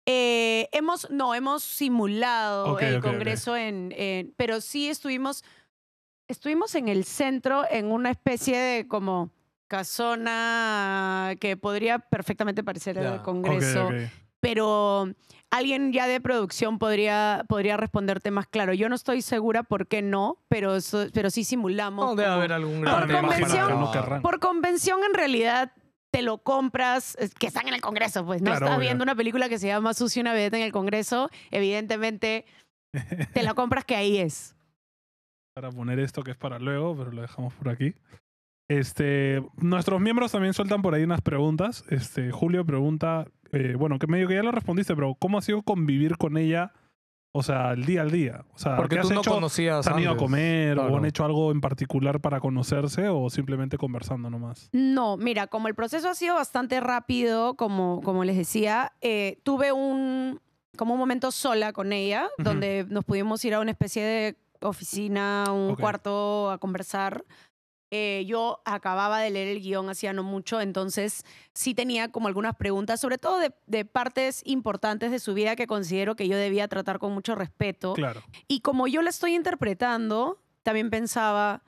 Eh, 0.05 0.69
hemos, 0.73 1.09
no, 1.09 1.33
hemos 1.33 1.63
simulado 1.63 2.77
el. 2.77 3.01
Congreso 3.01 3.57
en, 3.57 3.91
en- 3.97 4.31
pero 4.37 4.61
sí 4.61 4.89
estuvimos, 4.89 5.43
estuvimos 6.29 6.75
en 6.75 6.87
el 6.87 7.03
centro 7.03 7.63
en 7.71 7.91
una 7.91 8.11
especie 8.11 8.57
de 8.59 8.87
como 8.87 9.31
casona 9.67 11.35
que 11.39 11.57
podría 11.57 11.97
perfectamente 11.97 12.63
parecer 12.63 12.95
Ya. 13.01 13.15
el 13.15 13.21
Congreso. 13.23 13.89
Pero 14.41 15.07
alguien 15.51 15.91
ya 15.93 16.07
de 16.07 16.19
producción 16.21 16.77
podría, 16.79 17.45
podría 17.47 17.77
responderte 17.77 18.31
más 18.31 18.47
claro. 18.47 18.73
Yo 18.73 18.89
no 18.89 18.95
estoy 18.95 19.21
segura 19.21 19.63
por 19.63 19.87
qué 19.87 20.01
no, 20.01 20.37
pero, 20.49 20.77
pero 21.13 21.29
sí 21.29 21.43
simulamos. 21.43 22.05
No, 22.05 22.15
debe 22.15 22.27
como- 22.27 22.37
haber 22.39 22.53
algún 22.53 22.81
gran 22.81 23.07
me 23.07 23.19
imagino 23.19 23.67
convención- 23.67 24.09
no. 24.09 24.21
Por 24.21 24.39
convención, 24.39 24.99
en 25.07 25.13
realidad, 25.13 25.71
te 26.11 26.21
lo 26.21 26.37
compras, 26.39 27.17
que 27.39 27.47
están 27.47 27.67
en 27.67 27.73
el 27.73 27.81
Congreso, 27.81 28.25
pues. 28.25 28.41
No 28.41 28.51
Claro, 28.51 28.65
estás 28.65 28.77
obvio. 28.77 28.87
viendo 28.87 29.03
una 29.03 29.15
película 29.15 29.49
que 29.49 29.59
se 29.59 29.67
llama 29.67 29.93
Sucio 29.93 30.21
una 30.21 30.33
vedette 30.33 30.55
en 30.55 30.63
el 30.63 30.71
Congreso, 30.71 31.29
evidentemente 31.51 32.45
te 33.33 33.43
la 33.43 33.53
compras 33.53 33.85
que 33.85 33.95
ahí 33.95 34.17
es. 34.17 34.55
para 35.55 35.71
poner 35.71 35.99
esto 35.99 36.21
que 36.23 36.31
es 36.31 36.37
para 36.37 36.59
luego, 36.59 36.95
pero 36.95 37.11
lo 37.11 37.21
dejamos 37.23 37.51
por 37.55 37.69
aquí. 37.69 37.93
Este, 38.69 39.41
nuestros 39.55 39.99
miembros 40.01 40.31
también 40.31 40.53
sueltan 40.53 40.81
por 40.81 40.93
ahí 40.93 41.03
unas 41.03 41.21
preguntas. 41.21 41.83
Este, 41.89 42.31
Julio 42.31 42.65
pregunta, 42.65 43.25
eh, 43.51 43.75
bueno, 43.77 43.99
que 43.99 44.07
medio 44.07 44.27
que 44.27 44.35
ya 44.35 44.43
lo 44.43 44.51
respondiste, 44.51 44.95
pero 44.95 45.15
¿cómo 45.15 45.37
ha 45.37 45.41
sido 45.41 45.61
convivir 45.61 46.17
con 46.17 46.37
ella? 46.37 46.73
O 47.33 47.43
sea, 47.43 47.71
el 47.73 47.85
día 47.85 48.01
al 48.01 48.09
día. 48.09 48.45
O 48.53 48.57
sea, 48.57 48.77
Porque 48.77 48.95
¿qué 48.95 49.01
tú 49.01 49.07
has 49.09 49.13
no 49.13 49.21
hecho? 49.21 49.31
conocías 49.31 49.85
¿Se 49.85 49.91
han 49.91 49.99
ido 49.99 50.11
a 50.11 50.17
comer 50.17 50.79
o 50.79 50.81
Claro. 50.83 50.97
han 50.97 51.05
hecho 51.05 51.23
algo 51.23 51.51
en 51.51 51.61
particular 51.61 52.19
para 52.19 52.39
conocerse 52.39 53.09
o 53.09 53.29
simplemente 53.29 53.77
conversando 53.77 54.29
nomás? 54.29 54.69
No, 54.71 55.17
mira, 55.17 55.45
como 55.47 55.67
el 55.67 55.75
proceso 55.75 56.09
ha 56.09 56.15
sido 56.15 56.35
bastante 56.35 56.79
rápido, 56.79 57.55
como, 57.55 58.01
como 58.01 58.23
les 58.23 58.37
decía, 58.37 58.93
eh, 59.01 59.39
tuve 59.43 59.71
un 59.71 60.39
como 60.77 60.93
un 60.93 60.99
momento 60.99 61.31
sola 61.31 61.73
con 61.73 61.91
ella, 61.91 62.27
Ujú. 62.37 62.49
donde 62.49 62.85
nos 62.89 63.03
pudimos 63.03 63.43
ir 63.45 63.53
a 63.55 63.59
una 63.59 63.71
especie 63.71 64.03
de 64.03 64.35
oficina, 64.61 65.45
un 65.51 65.71
Ok. 65.71 65.79
cuarto 65.79 66.49
a 66.51 66.57
conversar. 66.59 67.23
Eh, 67.89 68.25
yo 68.27 68.61
acababa 68.65 69.19
de 69.19 69.29
leer 69.29 69.47
el 69.47 69.61
guion 69.61 69.89
hacía 69.89 70.11
no 70.11 70.21
mucho, 70.21 70.59
entonces 70.59 71.23
sí 71.53 71.73
tenía 71.73 72.11
como 72.11 72.27
algunas 72.27 72.55
preguntas, 72.55 72.99
sobre 72.99 73.17
todo 73.17 73.39
de, 73.39 73.53
de 73.65 73.85
partes 73.85 74.41
importantes 74.45 75.09
de 75.09 75.19
su 75.19 75.33
vida 75.33 75.55
que 75.55 75.67
considero 75.67 76.15
que 76.17 76.27
yo 76.27 76.35
debía 76.35 76.67
tratar 76.67 76.99
con 76.99 77.13
mucho 77.13 77.33
respeto. 77.35 77.93
Claro. 77.93 78.21
Y 78.49 78.59
como 78.59 78.87
yo 78.87 79.01
la 79.01 79.09
estoy 79.09 79.35
interpretando, 79.35 80.37
también 80.63 80.89
pensaba, 80.89 81.63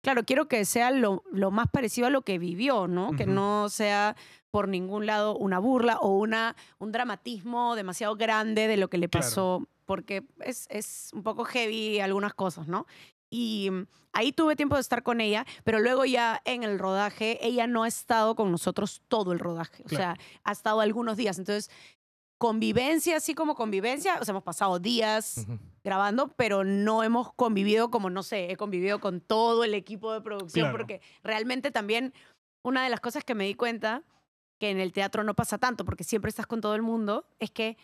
claro, 0.00 0.22
quiero 0.24 0.48
que 0.48 0.64
sea 0.64 0.90
lo, 0.90 1.22
lo 1.30 1.50
más 1.50 1.66
parecido 1.70 2.06
a 2.06 2.10
lo 2.10 2.22
que 2.22 2.38
vivió, 2.38 2.88
¿no? 2.88 3.12
Que 3.14 3.26
no 3.26 3.68
sea 3.68 4.16
por 4.50 4.68
ningún 4.68 5.04
lado 5.04 5.36
una 5.36 5.58
burla 5.58 5.98
o 5.98 6.16
una, 6.16 6.56
un 6.78 6.92
dramatismo 6.92 7.76
demasiado 7.76 8.16
grande 8.16 8.68
de 8.68 8.78
lo 8.78 8.88
que 8.88 8.96
le 8.96 9.10
Claro. 9.10 9.26
pasó, 9.26 9.68
porque 9.84 10.24
es, 10.40 10.66
es 10.70 11.10
un 11.12 11.22
poco 11.22 11.44
heavy 11.44 12.00
algunas 12.00 12.32
cosas, 12.32 12.68
¿no? 12.68 12.86
Y 13.30 13.68
mm, 13.70 13.86
ahí 14.12 14.32
tuve 14.32 14.56
tiempo 14.56 14.74
de 14.76 14.80
estar 14.80 15.02
con 15.02 15.20
ella, 15.20 15.44
pero 15.64 15.80
luego 15.80 16.04
ya 16.04 16.40
en 16.44 16.62
el 16.62 16.78
rodaje, 16.78 17.38
ella 17.46 17.66
no 17.66 17.82
ha 17.82 17.88
estado 17.88 18.34
con 18.34 18.50
nosotros 18.50 19.02
todo 19.08 19.32
el 19.32 19.38
rodaje, 19.38 19.82
o 19.84 19.86
Claro. 19.88 20.16
sea, 20.16 20.26
ha 20.44 20.52
estado 20.52 20.80
algunos 20.80 21.16
días. 21.16 21.38
Entonces, 21.38 21.70
convivencia, 22.38 23.16
así 23.16 23.34
como 23.34 23.54
convivencia, 23.54 24.18
o 24.20 24.24
sea, 24.24 24.32
hemos 24.32 24.44
pasado 24.44 24.78
días 24.78 25.44
grabando, 25.82 26.28
pero 26.36 26.62
no 26.64 27.02
hemos 27.02 27.32
convivido 27.34 27.90
como, 27.90 28.10
no 28.10 28.22
sé, 28.22 28.50
he 28.52 28.56
convivido 28.56 29.00
con 29.00 29.20
todo 29.20 29.64
el 29.64 29.74
equipo 29.74 30.12
de 30.12 30.20
producción, 30.20 30.64
Claro. 30.66 30.76
porque 30.78 31.00
realmente 31.24 31.70
también 31.70 32.14
una 32.62 32.84
de 32.84 32.90
las 32.90 33.00
cosas 33.00 33.24
que 33.24 33.34
me 33.34 33.44
di 33.44 33.54
cuenta, 33.54 34.02
que 34.60 34.70
en 34.70 34.78
el 34.80 34.92
teatro 34.92 35.24
no 35.24 35.34
pasa 35.34 35.58
tanto, 35.58 35.84
porque 35.84 36.04
siempre 36.04 36.28
estás 36.28 36.46
con 36.46 36.60
todo 36.60 36.74
el 36.76 36.82
mundo, 36.82 37.26
es 37.40 37.50
que, 37.50 37.76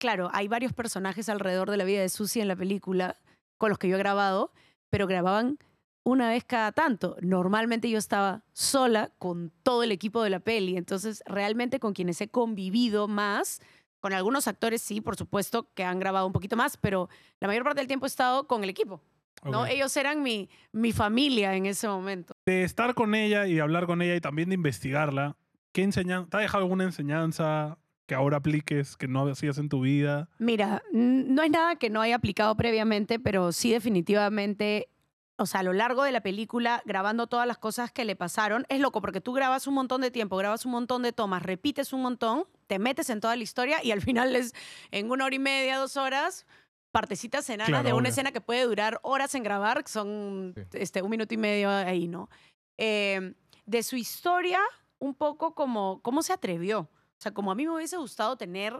claro, 0.00 0.28
hay 0.32 0.46
varios 0.48 0.72
personajes 0.72 1.28
alrededor 1.28 1.70
de 1.70 1.76
la 1.76 1.84
vida 1.84 2.00
de 2.00 2.08
Susie 2.08 2.42
en 2.42 2.48
la 2.48 2.56
película 2.56 3.16
con 3.58 3.70
los 3.70 3.78
que 3.78 3.88
yo 3.88 3.96
he 3.96 3.98
grabado, 3.98 4.52
pero 4.90 5.06
grababan 5.06 5.58
una 6.02 6.30
vez 6.30 6.44
cada 6.44 6.72
tanto. 6.72 7.16
Normalmente 7.20 7.88
yo 7.88 7.98
estaba 7.98 8.42
sola 8.52 9.12
con 9.18 9.52
todo 9.62 9.82
el 9.82 9.92
equipo 9.92 10.22
de 10.22 10.30
la 10.30 10.40
peli, 10.40 10.76
entonces 10.76 11.22
realmente 11.26 11.80
con 11.80 11.94
quienes 11.94 12.20
he 12.20 12.28
convivido 12.28 13.08
más, 13.08 13.60
con 14.00 14.12
algunos 14.12 14.48
actores 14.48 14.82
sí, 14.82 15.00
por 15.00 15.16
supuesto, 15.16 15.68
que 15.74 15.84
han 15.84 15.98
grabado 16.00 16.26
un 16.26 16.32
poquito 16.32 16.56
más, 16.56 16.76
pero 16.76 17.08
la 17.38 17.48
mayor 17.48 17.64
parte 17.64 17.80
del 17.80 17.86
tiempo 17.86 18.06
he 18.06 18.08
estado 18.08 18.46
con 18.46 18.64
el 18.64 18.70
equipo. 18.70 19.00
¿no? 19.44 19.66
Ellos 19.66 19.96
eran 19.96 20.22
mi, 20.22 20.50
mi 20.72 20.92
familia 20.92 21.54
en 21.54 21.66
ese 21.66 21.88
momento. 21.88 22.34
De 22.44 22.62
estar 22.62 22.94
con 22.94 23.14
ella 23.14 23.46
y 23.46 23.58
hablar 23.58 23.86
con 23.86 24.02
ella 24.02 24.14
y 24.14 24.20
también 24.20 24.50
de 24.50 24.54
investigarla, 24.54 25.36
¿qué 25.72 25.82
enseñanza? 25.82 26.28
¿Te 26.28 26.36
ha 26.36 26.40
dejado 26.40 26.64
alguna 26.64 26.84
enseñanza 26.84 27.78
que 28.10 28.16
ahora 28.16 28.38
apliques, 28.38 28.96
que 28.96 29.06
no 29.06 29.24
hacías 29.28 29.56
en 29.58 29.68
tu 29.68 29.82
vida? 29.82 30.28
Mira, 30.40 30.82
no 30.90 31.44
es 31.44 31.50
nada 31.52 31.76
que 31.76 31.90
no 31.90 32.00
haya 32.00 32.16
aplicado 32.16 32.56
previamente, 32.56 33.20
pero 33.20 33.52
sí 33.52 33.70
definitivamente, 33.70 34.88
o 35.38 35.46
sea, 35.46 35.60
a 35.60 35.62
lo 35.62 35.72
largo 35.72 36.02
de 36.02 36.10
la 36.10 36.20
película, 36.20 36.82
grabando 36.84 37.28
todas 37.28 37.46
las 37.46 37.56
cosas 37.58 37.92
que 37.92 38.04
le 38.04 38.16
pasaron, 38.16 38.66
es 38.68 38.80
loco 38.80 39.00
porque 39.00 39.20
tú 39.20 39.32
grabas 39.32 39.68
un 39.68 39.74
montón 39.74 40.00
de 40.00 40.10
tiempo, 40.10 40.36
grabas 40.36 40.66
un 40.66 40.72
montón 40.72 41.02
de 41.02 41.12
tomas, 41.12 41.44
repites 41.44 41.92
un 41.92 42.02
montón, 42.02 42.46
te 42.66 42.80
metes 42.80 43.10
en 43.10 43.20
toda 43.20 43.36
la 43.36 43.44
historia 43.44 43.78
y 43.84 43.92
al 43.92 44.00
final 44.12 44.34
es 44.34 44.54
en 44.90 45.08
una 45.08 45.24
hora 45.26 45.36
y 45.36 45.38
media, 45.38 45.78
dos 45.78 45.96
horas, 45.96 46.46
partecitas 46.90 47.48
enanas 47.48 47.68
Claro, 47.68 47.84
de 47.84 47.92
una 47.92 48.00
obvio. 48.00 48.08
escena 48.10 48.32
que 48.32 48.40
puede 48.40 48.64
durar 48.64 48.98
horas 49.04 49.36
en 49.36 49.44
grabar, 49.44 49.84
que 49.84 49.88
son 49.92 50.52
Sí. 50.56 50.78
este, 50.80 51.00
un 51.00 51.10
minuto 51.10 51.32
y 51.32 51.36
medio 51.36 51.70
ahí, 51.70 52.08
¿no? 52.08 52.28
Eh, 52.76 53.34
de 53.66 53.82
su 53.84 53.94
historia, 53.94 54.58
un 54.98 55.14
poco 55.14 55.54
como 55.54 56.00
cómo 56.02 56.24
se 56.24 56.32
atrevió. 56.32 56.88
O 57.20 57.22
sea, 57.22 57.32
como 57.34 57.52
a 57.52 57.54
mí 57.54 57.66
me 57.66 57.74
hubiese 57.74 57.98
gustado 57.98 58.36
tener 58.36 58.74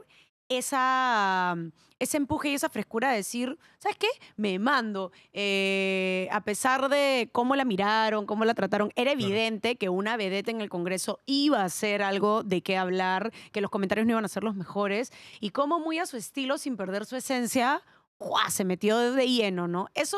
esa, 0.49 1.55
ese 1.99 2.17
empuje 2.17 2.49
y 2.49 2.55
esa 2.55 2.71
frescura 2.71 3.11
de 3.11 3.17
decir, 3.17 3.59
¿sabes 3.79 3.99
qué? 3.99 4.09
Me 4.37 4.59
mando. 4.59 5.13
Eh, 5.35 6.27
a 6.33 6.41
pesar 6.41 6.89
de 6.89 7.29
cómo 7.33 7.55
la 7.55 7.67
miraron, 7.67 8.25
cómo 8.25 8.47
la 8.47 8.55
trataron, 8.55 8.93
era 8.97 9.13
evidente 9.13 9.77
que 9.77 9.91
una 9.91 10.17
vedette 10.17 10.49
en 10.49 10.63
el 10.63 10.71
Congreso 10.71 11.19
iba 11.27 11.63
a 11.63 11.69
ser 11.69 12.03
algo 12.03 12.43
de 12.43 12.63
qué 12.63 12.79
hablar, 12.79 13.31
que 13.53 13.61
los 13.61 13.71
comentarios 13.71 14.07
no 14.07 14.13
iban 14.13 14.25
a 14.25 14.29
ser 14.29 14.43
los 14.43 14.57
mejores, 14.57 15.13
y 15.39 15.51
cómo 15.51 15.79
muy 15.79 15.99
a 15.99 16.07
su 16.07 16.17
estilo, 16.17 16.57
sin 16.57 16.79
perder 16.79 17.05
su 17.05 17.17
esencia, 17.17 17.83
¡guau! 18.19 18.51
se 18.51 18.65
metió 18.65 19.13
de 19.13 19.29
lleno, 19.29 19.69
¿no? 19.69 19.89
Eso 19.93 20.17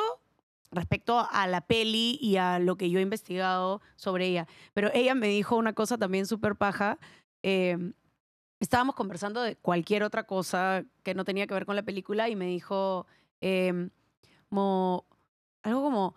respecto 0.70 1.26
a 1.28 1.48
la 1.48 1.60
peli 1.62 2.20
y 2.22 2.36
a 2.36 2.60
lo 2.60 2.76
que 2.76 2.88
yo 2.88 3.00
he 3.00 3.02
investigado 3.02 3.82
sobre 3.96 4.28
ella. 4.28 4.46
Pero 4.74 4.92
ella 4.94 5.16
me 5.16 5.26
dijo 5.26 5.56
una 5.56 5.72
cosa 5.72 5.98
también 5.98 6.24
súper 6.26 6.54
paja. 6.54 7.00
eh, 7.42 7.76
estábamos 8.62 8.94
conversando 8.94 9.42
de 9.42 9.56
cualquier 9.56 10.04
otra 10.04 10.24
cosa 10.24 10.84
que 11.02 11.14
no 11.14 11.24
tenía 11.24 11.46
que 11.48 11.54
ver 11.54 11.66
con 11.66 11.74
la 11.74 11.82
película 11.82 12.28
y 12.28 12.36
me 12.36 12.46
dijo 12.46 13.06
como, 14.48 15.04
algo 15.62 15.82
como, 15.82 16.14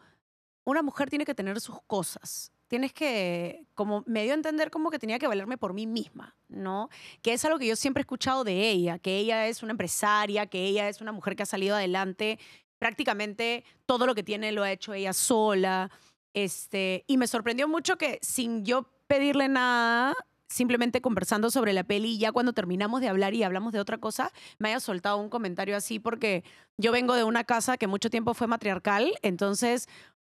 una 0.64 0.84
mujer 0.84 1.10
tiene 1.10 1.26
que 1.26 1.34
tener 1.34 1.60
sus 1.60 1.82
cosas. 1.88 2.52
Tienes 2.68 2.94
que, 2.94 3.66
como 3.74 4.04
me 4.06 4.24
dio 4.24 4.34
a 4.34 4.36
entender 4.36 4.70
como 4.70 4.92
que 4.92 5.00
tenía 5.00 5.18
que 5.18 5.28
valerme 5.28 5.58
por 5.58 5.74
mí 5.74 5.88
misma, 5.88 6.36
¿no? 6.48 6.90
Que 7.24 7.34
es 7.34 7.44
algo 7.46 7.58
que 7.58 7.68
yo 7.68 7.76
siempre 7.76 8.02
he 8.02 8.04
escuchado 8.04 8.44
de 8.44 8.70
ella, 8.70 9.00
que 9.00 9.18
ella 9.18 9.48
es 9.48 9.64
una 9.64 9.72
empresaria, 9.72 10.46
que 10.46 10.66
ella 10.66 10.88
es 10.88 11.02
una 11.02 11.12
mujer 11.12 11.36
que 11.36 11.44
ha 11.44 11.48
salido 11.48 11.76
adelante. 11.76 12.38
Prácticamente 12.78 13.64
todo 13.88 14.06
lo 14.06 14.14
que 14.14 14.24
tiene 14.24 14.52
lo 14.52 14.62
ha 14.62 14.72
hecho 14.72 14.94
ella 14.94 15.14
sola. 15.14 15.90
Este, 16.34 17.06
y 17.08 17.18
me 17.18 17.28
sorprendió 17.28 17.68
mucho 17.68 17.98
que 17.98 18.20
sin 18.22 18.66
yo 18.66 18.88
pedirle 19.08 19.48
nada, 19.48 20.14
simplemente 20.48 21.02
conversando 21.02 21.50
sobre 21.50 21.74
la 21.74 21.84
peli, 21.84 22.14
y 22.14 22.18
ya 22.18 22.32
cuando 22.32 22.54
terminamos 22.54 23.02
de 23.02 23.10
hablar 23.10 23.34
y 23.34 23.44
hablamos 23.44 23.74
de 23.74 23.80
otra 23.80 23.98
cosa, 23.98 24.32
me 24.60 24.70
haya 24.70 24.80
soltado 24.80 25.18
un 25.18 25.30
comentario 25.30 25.76
así, 25.76 26.00
porque 26.00 26.44
yo 26.78 26.92
vengo 26.92 27.16
de 27.16 27.24
una 27.24 27.44
casa 27.44 27.78
que 27.78 27.88
mucho 27.88 28.10
tiempo 28.10 28.34
fue 28.34 28.48
matriarcal, 28.48 29.12
entonces 29.22 29.88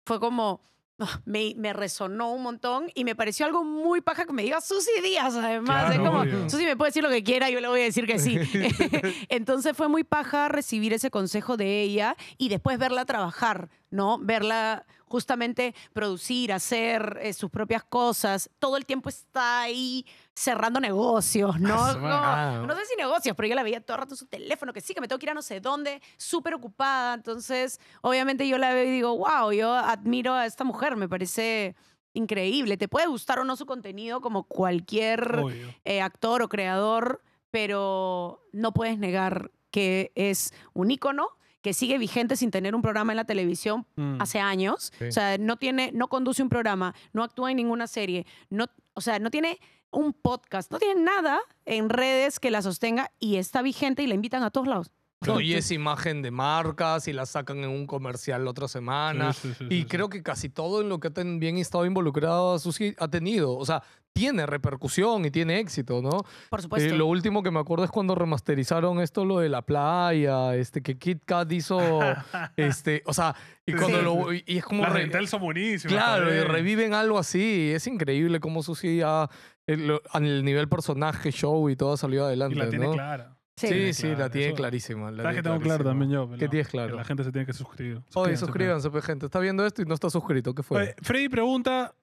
fue 0.05 0.19
como, 0.19 0.61
ah, 0.99 1.21
me, 1.25 1.53
me 1.57 1.73
resonó 1.73 2.33
un 2.33 2.43
montón 2.43 2.89
y 2.95 3.03
me 3.05 3.15
pareció 3.15 3.45
algo 3.45 3.63
muy 3.63 4.01
paja 4.01 4.25
que 4.25 4.33
me 4.33 4.43
diga 4.43 4.61
Susy 4.61 5.01
Díaz, 5.03 5.35
además. 5.35 5.85
Claro, 5.85 5.93
es 5.93 5.99
como, 5.99 6.21
obvio. 6.21 6.49
Susy 6.49 6.65
me 6.65 6.75
puede 6.75 6.89
decir 6.89 7.03
lo 7.03 7.09
que 7.09 7.23
quiera, 7.23 7.49
yo 7.49 7.61
le 7.61 7.67
voy 7.67 7.81
a 7.81 7.83
decir 7.83 8.05
que 8.05 8.19
sí. 8.19 8.37
Entonces 9.29 9.75
fue 9.75 9.87
muy 9.87 10.03
paja 10.03 10.49
recibir 10.49 10.93
ese 10.93 11.11
consejo 11.11 11.57
de 11.57 11.81
ella 11.81 12.17
y 12.37 12.49
después 12.49 12.77
verla 12.77 13.05
trabajar, 13.05 13.69
¿no? 13.91 14.17
Verla 14.17 14.85
justamente 15.05 15.75
producir, 15.93 16.53
hacer 16.53 17.19
eh, 17.21 17.33
sus 17.33 17.51
propias 17.51 17.83
cosas. 17.83 18.49
Todo 18.57 18.77
el 18.77 18.85
tiempo 18.85 19.09
está 19.09 19.61
ahí 19.61 20.05
cerrando 20.33 20.79
negocios, 20.79 21.59
¿no? 21.59 21.75
Madre. 21.99 22.65
no 22.65 22.75
sé 22.75 22.85
si 22.85 22.95
negocios, 22.95 23.35
pero 23.35 23.47
yo 23.47 23.55
la 23.55 23.63
veía 23.63 23.81
todo 23.81 23.95
el 23.95 24.01
rato 24.01 24.13
en 24.13 24.17
su 24.17 24.25
teléfono, 24.25 24.73
que 24.73 24.81
sí, 24.81 24.93
que 24.93 25.01
me 25.01 25.07
tengo 25.07 25.19
que 25.19 25.25
ir 25.25 25.31
a 25.31 25.33
no 25.35 25.41
sé 25.41 25.59
dónde, 25.59 26.01
súper 26.17 26.55
ocupada. 26.55 27.13
Entonces, 27.13 27.79
obviamente 28.01 28.47
yo 28.47 28.57
la 28.57 28.73
veo 28.73 28.85
y 28.85 28.91
digo, 28.91 29.17
wow, 29.17 29.51
yo 29.51 29.73
admiro 29.73 30.33
a 30.33 30.45
esta 30.45 30.63
mujer, 30.63 30.95
me 30.95 31.09
parece 31.09 31.75
increíble. 32.13 32.77
Te 32.77 32.87
puede 32.87 33.07
gustar 33.07 33.39
o 33.39 33.43
no 33.43 33.55
su 33.57 33.65
contenido 33.65 34.21
como 34.21 34.43
cualquier 34.43 35.43
eh, 35.83 36.01
actor 36.01 36.41
o 36.41 36.49
creador, 36.49 37.21
pero 37.51 38.47
no 38.53 38.73
puedes 38.73 38.97
negar 38.97 39.51
que 39.71 40.11
es 40.15 40.53
un 40.73 40.91
ícono 40.91 41.37
que 41.61 41.73
sigue 41.73 41.97
vigente 41.97 42.35
sin 42.35 42.51
tener 42.51 42.73
un 42.75 42.81
programa 42.81 43.11
en 43.13 43.17
la 43.17 43.25
televisión 43.25 43.85
Mm. 43.95 44.21
hace 44.21 44.39
años. 44.39 44.91
Sí. 44.97 45.05
O 45.05 45.11
sea, 45.11 45.37
no 45.37 45.57
tiene, 45.57 45.91
no 45.93 46.07
conduce 46.07 46.41
un 46.43 46.49
programa, 46.49 46.93
no 47.13 47.23
actúa 47.23 47.51
en 47.51 47.57
ninguna 47.57 47.87
serie, 47.87 48.25
no, 48.49 48.65
o 48.93 49.01
sea, 49.01 49.19
no 49.19 49.29
tiene 49.31 49.59
un 49.91 50.13
podcast, 50.13 50.71
no 50.71 50.79
tiene 50.79 51.01
nada 51.01 51.39
en 51.65 51.89
redes 51.89 52.39
que 52.39 52.49
la 52.49 52.61
sostenga 52.61 53.11
y 53.19 53.35
está 53.35 53.61
vigente 53.61 54.03
y 54.03 54.07
la 54.07 54.15
invitan 54.15 54.41
a 54.43 54.49
todos 54.49 54.67
lados. 54.67 54.91
No, 55.27 55.39
y 55.39 55.53
es 55.53 55.69
imagen 55.71 56.21
de 56.23 56.31
marcas 56.31 57.07
y 57.07 57.13
la 57.13 57.25
sacan 57.27 57.59
en 57.63 57.69
un 57.69 57.85
comercial 57.85 58.43
la 58.43 58.49
otra 58.51 58.67
semana. 58.67 59.33
Sí, 59.33 59.49
sí, 59.49 59.53
sí, 59.59 59.65
y 59.69 59.79
sí, 59.81 59.85
creo 59.85 60.09
que 60.09 60.23
casi 60.23 60.49
todo 60.49 60.81
en 60.81 60.89
lo 60.89 60.99
que 60.99 61.11
también 61.11 61.57
estado 61.57 61.85
involucrado 61.85 62.57
Susi 62.57 62.95
ha 62.97 63.07
tenido. 63.07 63.55
O 63.55 63.63
sea, 63.65 63.83
tiene 64.13 64.45
repercusión 64.47 65.23
y 65.23 65.29
tiene 65.31 65.59
éxito, 65.59 66.01
¿no? 66.01 66.09
Por 66.49 66.59
Eh, 66.59 66.63
supuesto. 66.63 66.95
lo 66.95 67.05
último 67.05 67.43
que 67.43 67.51
me 67.51 67.59
acuerdo 67.59 67.85
es 67.85 67.91
cuando 67.91 68.15
remasterizaron 68.15 68.99
esto, 68.99 69.23
lo 69.23 69.37
de 69.39 69.49
la 69.49 69.61
playa, 69.61 70.55
este, 70.55 70.81
que 70.81 70.97
Kit 70.97 71.23
Kat 71.23 71.51
hizo, 71.51 71.77
este, 72.57 73.03
o 73.05 73.13
sea, 73.13 73.35
y 73.65 73.73
cuando 73.73 73.99
sí, 73.99 74.03
lo, 74.03 74.33
y 74.33 74.43
es 74.47 74.65
como... 74.65 74.81
Las 74.83 74.93
re- 74.93 75.01
Rentel 75.03 75.27
son 75.27 75.41
buenísimas. 75.41 75.93
Claro, 75.93 76.33
y 76.33 76.39
reviven 76.41 76.93
algo 76.95 77.19
así. 77.19 77.71
Es 77.73 77.85
increíble 77.85 78.39
cómo 78.39 78.63
Susi 78.63 79.01
ha, 79.05 79.29
el, 79.67 79.99
a 80.11 80.19
nivel 80.19 80.67
personaje, 80.67 81.31
show 81.31 81.69
y 81.69 81.75
todo 81.75 81.93
ha 81.93 81.97
salido 81.97 82.25
adelante, 82.25 82.55
Y 82.55 82.59
la 82.59 82.69
tiene 82.69 82.85
¿no? 82.87 82.93
clara. 82.93 83.37
Sí. 83.61 83.67
Sí, 83.67 83.93
sí, 83.93 84.01
Claro, 84.07 84.19
la 84.19 84.29
tiene 84.29 84.47
eso- 84.47 84.55
clarísima. 84.55 85.11
la 85.11 85.23
¿Sabes 85.23 85.37
que 85.37 85.43
tengo 85.43 85.59
claro 85.59 85.83
también 85.83 86.11
yo? 86.11 86.21
¿Qué 86.25 86.31
pelado? 86.37 86.49
tienes 86.51 86.67
Que 86.67 86.71
claro? 86.71 86.95
la 86.95 87.03
gente 87.03 87.23
se 87.23 87.31
tiene 87.31 87.45
que 87.45 87.53
suscribir. 87.53 88.01
Oye, 88.15 88.37
Suscríbanse, 88.37 88.89
pues, 88.89 89.05
gente. 89.05 89.25
Está 89.25 89.39
viendo 89.39 89.65
esto 89.65 89.81
y 89.81 89.85
no 89.85 89.93
está 89.93 90.09
suscrito. 90.09 90.53
¿Qué 90.55 90.63
fue? 90.63 90.81
Oye, 90.81 90.95
Freddy 91.01 91.29
pregunta, 91.29 91.93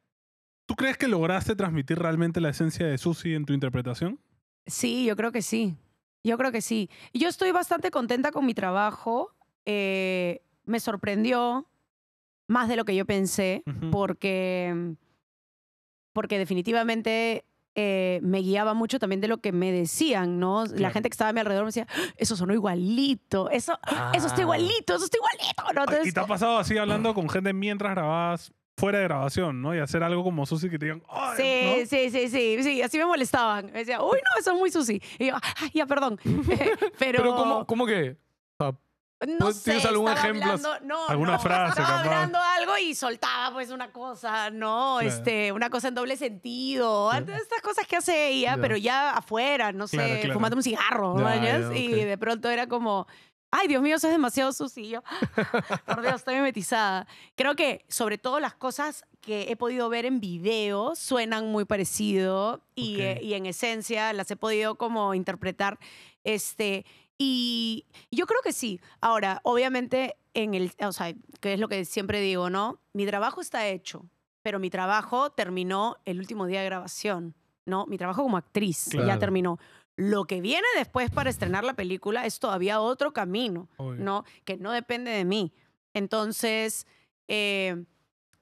¿tú 0.67 0.75
crees 0.75 0.97
que 0.97 1.09
lograste 1.09 1.55
transmitir 1.57 1.99
realmente 1.99 2.41
la 2.41 2.51
esencia 2.51 2.87
de 2.87 2.97
Susi 2.99 3.35
en 3.35 3.45
tu 3.45 3.53
interpretación? 3.53 4.19
Sí, 4.67 5.05
yo 5.07 5.17
creo 5.17 5.33
que 5.33 5.43
sí. 5.43 5.77
Yo 6.25 6.37
creo 6.37 6.53
que 6.53 6.61
sí. 6.61 6.91
Yo 7.15 7.29
estoy 7.29 7.53
bastante 7.53 7.91
contenta 7.91 8.33
con 8.33 8.45
mi 8.45 8.53
trabajo. 8.55 9.35
Eh, 9.65 10.43
me 10.67 10.81
sorprendió 10.81 11.67
más 12.49 12.69
de 12.69 12.77
lo 12.77 12.85
que 12.85 12.95
yo 12.97 13.05
pensé, 13.07 13.63
porque, 13.91 14.95
porque 16.13 16.39
definitivamente 16.39 17.45
eh, 17.81 18.19
me 18.25 18.41
guiaba 18.41 18.75
mucho 18.75 18.99
también 18.99 19.21
de 19.21 19.29
lo 19.29 19.39
que 19.39 19.53
me 19.53 19.71
decían, 19.71 20.41
¿no? 20.41 20.65
La 20.67 20.91
gente 20.91 21.09
que 21.09 21.15
estaba 21.15 21.29
a 21.31 21.33
mi 21.33 21.39
alrededor 21.39 21.63
me 21.65 21.69
decía, 21.69 21.87
"Ah, 21.89 22.13
eso 22.17 22.35
sonó 22.35 22.53
igualito, 22.53 23.51
eso, 23.51 23.79
eso 24.15 24.27
está 24.27 24.39
Ah. 24.39 24.43
igualito, 24.43 24.97
eso 24.97 25.05
está 25.05 25.17
igualito, 25.19 25.63
¿no? 25.63 25.81
¿Y 25.81 25.85
Entonces, 25.95 26.15
te 26.15 26.19
ha 26.21 26.27
pasado 26.27 26.59
así 26.59 26.77
hablando 26.77 27.15
con 27.15 27.29
gente 27.29 27.53
mientras 27.53 27.93
grababas 27.93 28.53
fuera 28.77 28.99
de 28.99 29.05
grabación, 29.05 29.63
¿no? 29.63 29.75
Y 29.77 29.79
hacer 29.79 30.03
algo 30.03 30.25
como 30.25 30.45
Susi 30.45 30.69
que 30.69 30.79
te 30.79 30.87
digan, 30.87 31.03
"Ay", 31.09 31.37
Sí, 31.37 31.81
¿no? 31.81 31.87
sí, 31.87 32.11
sí, 32.11 32.29
sí, 32.29 32.63
sí, 32.65 32.83
así 32.83 32.99
me 32.99 33.07
molestaban. 33.07 33.67
Me 33.67 33.79
decía, 33.81 34.03
uy, 34.03 34.19
no, 34.25 34.41
eso 34.41 34.53
es 34.53 34.59
muy 34.59 34.71
sushi. 34.73 35.01
Y 35.21 35.27
yo, 35.29 35.35
"Ay, 35.61 35.71
ya, 35.75 35.87
perdón. 35.87 36.19
Pero, 36.99 37.23
Pero 37.23 37.35
¿cómo, 37.37 37.65
cómo 37.67 37.87
que? 37.87 38.17
No 39.27 39.39
¿Pues 39.47 39.57
sé, 39.57 39.65
tienes 39.73 39.85
algún 39.87 40.11
ejemplo? 40.13 40.45
hablando, 40.53 40.79
no, 40.87 41.09
¿Alguna 41.09 41.33
no, 41.33 41.39
frase, 41.41 41.81
estaba 41.81 42.03
capaz? 42.03 42.05
hablando 42.15 42.39
algo 42.39 42.79
y 42.79 42.95
soltaba 42.95 43.53
pues 43.53 43.71
una 43.71 43.91
cosa, 43.91 44.51
¿no? 44.51 44.99
Claro. 45.01 45.09
Este, 45.17 45.51
una 45.53 45.71
cosa 45.71 45.89
en 45.89 45.95
doble 45.97 46.17
sentido, 46.17 47.09
Claro. 47.11 47.35
estas 47.35 47.61
cosas 47.61 47.87
que 47.87 47.97
hace 47.97 48.29
ella, 48.29 48.55
Ya. 48.57 48.61
pero 48.63 48.77
ya 48.77 49.11
afuera, 49.17 49.73
no 49.73 49.89
sé, 49.89 49.97
Claro, 49.97 50.15
claro. 50.21 50.35
fumando 50.35 50.57
un 50.57 50.63
cigarro, 50.63 51.17
Ya, 51.19 51.25
¿mañas? 51.25 51.71
ya, 51.71 51.77
Y 51.77 51.89
ok. 51.89 51.95
de 52.07 52.19
pronto 52.19 52.49
era 52.49 52.69
como, 52.69 53.07
ay, 53.51 53.67
Dios 53.67 53.83
mío, 53.83 53.97
eso 53.97 54.07
es 54.07 54.13
demasiado 54.13 54.53
sushi. 54.53 54.83
Y 54.83 54.89
yo, 54.91 55.03
por 55.87 56.03
Dios, 56.03 56.15
estoy 56.15 56.37
mimetizada. 56.37 57.07
Creo 57.35 57.57
que 57.57 57.85
sobre 57.89 58.19
todo 58.19 58.39
las 58.39 58.55
cosas 58.55 59.05
que 59.21 59.51
he 59.51 59.57
podido 59.57 59.89
ver 59.89 60.05
en 60.07 60.21
video 60.21 60.95
suenan 60.95 61.51
muy 61.51 61.65
parecido 61.65 62.63
y, 62.77 62.95
Ok. 62.95 63.01
eh, 63.01 63.21
y 63.23 63.35
en 63.35 63.47
esencia 63.47 64.13
las 64.13 64.31
he 64.31 64.37
podido 64.37 64.77
como 64.77 65.13
interpretar. 65.15 65.77
Este, 66.25 66.87
y 67.19 67.85
yo 68.11 68.27
creo 68.27 68.41
que 68.43 68.53
sí. 68.53 68.81
Ahora, 69.01 69.41
obviamente, 69.43 70.17
en 70.35 70.55
el, 70.55 70.73
o 70.81 70.93
sea, 70.93 71.13
que 71.41 71.55
es 71.55 71.61
lo 71.61 71.69
que 71.69 71.85
siempre 71.85 72.21
digo, 72.21 72.49
¿no? 72.49 72.81
Mi 72.93 73.05
trabajo 73.07 73.41
está 73.41 73.67
hecho, 73.67 74.07
pero 74.43 74.59
mi 74.61 74.71
trabajo 74.71 75.31
terminó 75.31 75.97
el 76.05 76.19
último 76.21 76.47
día 76.47 76.61
de 76.61 76.67
grabación, 76.67 77.35
¿no? 77.67 77.87
Mi 77.87 77.99
trabajo 77.99 78.23
como 78.23 78.37
actriz 78.37 78.87
ya 78.93 79.03
Claro. 79.03 79.19
terminó. 79.19 79.59
Lo 79.97 80.27
que 80.27 80.41
viene 80.41 80.67
después 80.77 81.11
para 81.11 81.29
estrenar 81.29 81.65
la 81.65 81.75
película 81.75 82.25
es 82.25 82.39
todavía 82.39 82.81
otro 82.81 83.13
camino, 83.13 83.69
Obvio. 83.79 84.05
¿no? 84.05 84.25
Que 84.45 84.57
no 84.57 84.71
depende 84.71 85.11
de 85.11 85.25
mí. 85.25 85.53
Entonces, 85.93 86.87
eh, 87.27 87.85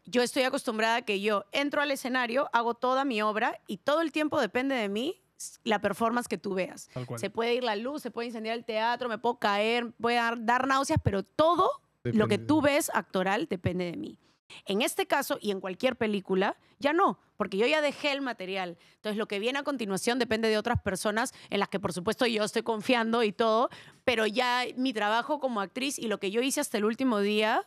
yo 0.04 0.22
estoy 0.22 0.42
acostumbrada 0.42 0.96
a 0.96 1.02
que 1.02 1.22
yo 1.22 1.46
entro 1.52 1.80
al 1.80 1.90
escenario, 1.90 2.50
hago 2.52 2.74
toda 2.74 3.06
mi 3.06 3.22
obra 3.22 3.58
y 3.66 3.78
todo 3.78 4.02
el 4.02 4.12
tiempo 4.12 4.38
depende 4.38 4.74
de 4.74 4.90
mí 4.90 5.22
la 5.64 5.80
performance 5.80 6.28
que 6.28 6.38
tú 6.38 6.54
veas. 6.54 6.88
Tal 6.94 7.06
cual. 7.06 7.20
Se 7.20 7.30
puede 7.30 7.54
ir 7.54 7.62
la 7.64 7.76
luz, 7.76 8.02
se 8.02 8.10
puede 8.10 8.26
incendiar 8.28 8.56
el 8.56 8.64
teatro, 8.64 9.08
me 9.08 9.18
puedo 9.18 9.38
caer, 9.38 9.92
puede 10.00 10.16
dar, 10.16 10.44
dar 10.44 10.66
náuseas, 10.66 10.98
pero 11.02 11.22
todo 11.22 11.70
lo 12.04 12.28
que 12.28 12.38
tú 12.38 12.60
ves 12.62 12.90
actoral 12.94 13.46
depende 13.50 13.84
de 13.90 13.96
mí. 13.96 14.18
En 14.64 14.80
este 14.80 15.06
caso 15.06 15.38
y 15.40 15.50
en 15.50 15.60
cualquier 15.60 15.96
película, 15.96 16.56
ya 16.78 16.92
no, 16.92 17.18
porque 17.36 17.56
yo 17.56 17.66
ya 17.66 17.80
dejé 17.80 18.12
el 18.12 18.20
material. 18.20 18.78
Entonces, 18.94 19.18
lo 19.18 19.26
que 19.26 19.40
viene 19.40 19.58
a 19.58 19.64
continuación 19.64 20.20
depende 20.20 20.48
de 20.48 20.56
otras 20.56 20.80
personas 20.80 21.34
en 21.50 21.58
las 21.58 21.68
que, 21.68 21.80
por 21.80 21.92
supuesto, 21.92 22.26
yo 22.26 22.44
estoy 22.44 22.62
confiando 22.62 23.24
y 23.24 23.32
todo, 23.32 23.70
pero 24.04 24.24
ya 24.24 24.62
mi 24.76 24.92
trabajo 24.92 25.40
como 25.40 25.60
actriz 25.60 25.98
y 25.98 26.06
lo 26.06 26.18
que 26.20 26.30
yo 26.30 26.42
hice 26.42 26.60
hasta 26.60 26.78
el 26.78 26.84
último 26.84 27.18
día, 27.18 27.66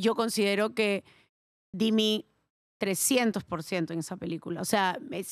yo 0.00 0.14
considero 0.14 0.74
que 0.74 1.04
di 1.72 1.92
mi 1.92 2.24
300% 2.80 3.92
en 3.92 3.98
esa 3.98 4.16
película. 4.16 4.60
O 4.62 4.64
sea, 4.64 4.98
me- 5.00 5.22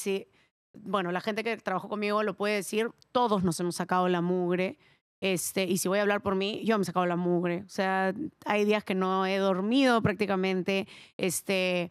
bueno, 0.84 1.12
la 1.12 1.20
gente 1.20 1.44
que 1.44 1.56
trabajó 1.56 1.88
conmigo 1.88 2.22
lo 2.22 2.34
puede 2.34 2.56
decir, 2.56 2.90
todos 3.12 3.44
nos 3.44 3.58
hemos 3.60 3.76
sacado 3.76 4.08
la 4.08 4.20
mugre. 4.20 4.78
Este, 5.20 5.64
y 5.64 5.78
si 5.78 5.88
voy 5.88 5.98
a 5.98 6.02
hablar 6.02 6.22
por 6.22 6.36
mí, 6.36 6.62
yo 6.64 6.78
me 6.78 6.82
he 6.82 6.84
sacado 6.84 7.06
la 7.06 7.16
mugre. 7.16 7.64
O 7.66 7.68
sea, 7.68 8.14
hay 8.44 8.64
días 8.64 8.84
que 8.84 8.94
no 8.94 9.26
he 9.26 9.38
dormido 9.38 10.00
prácticamente. 10.02 10.86
Este, 11.16 11.90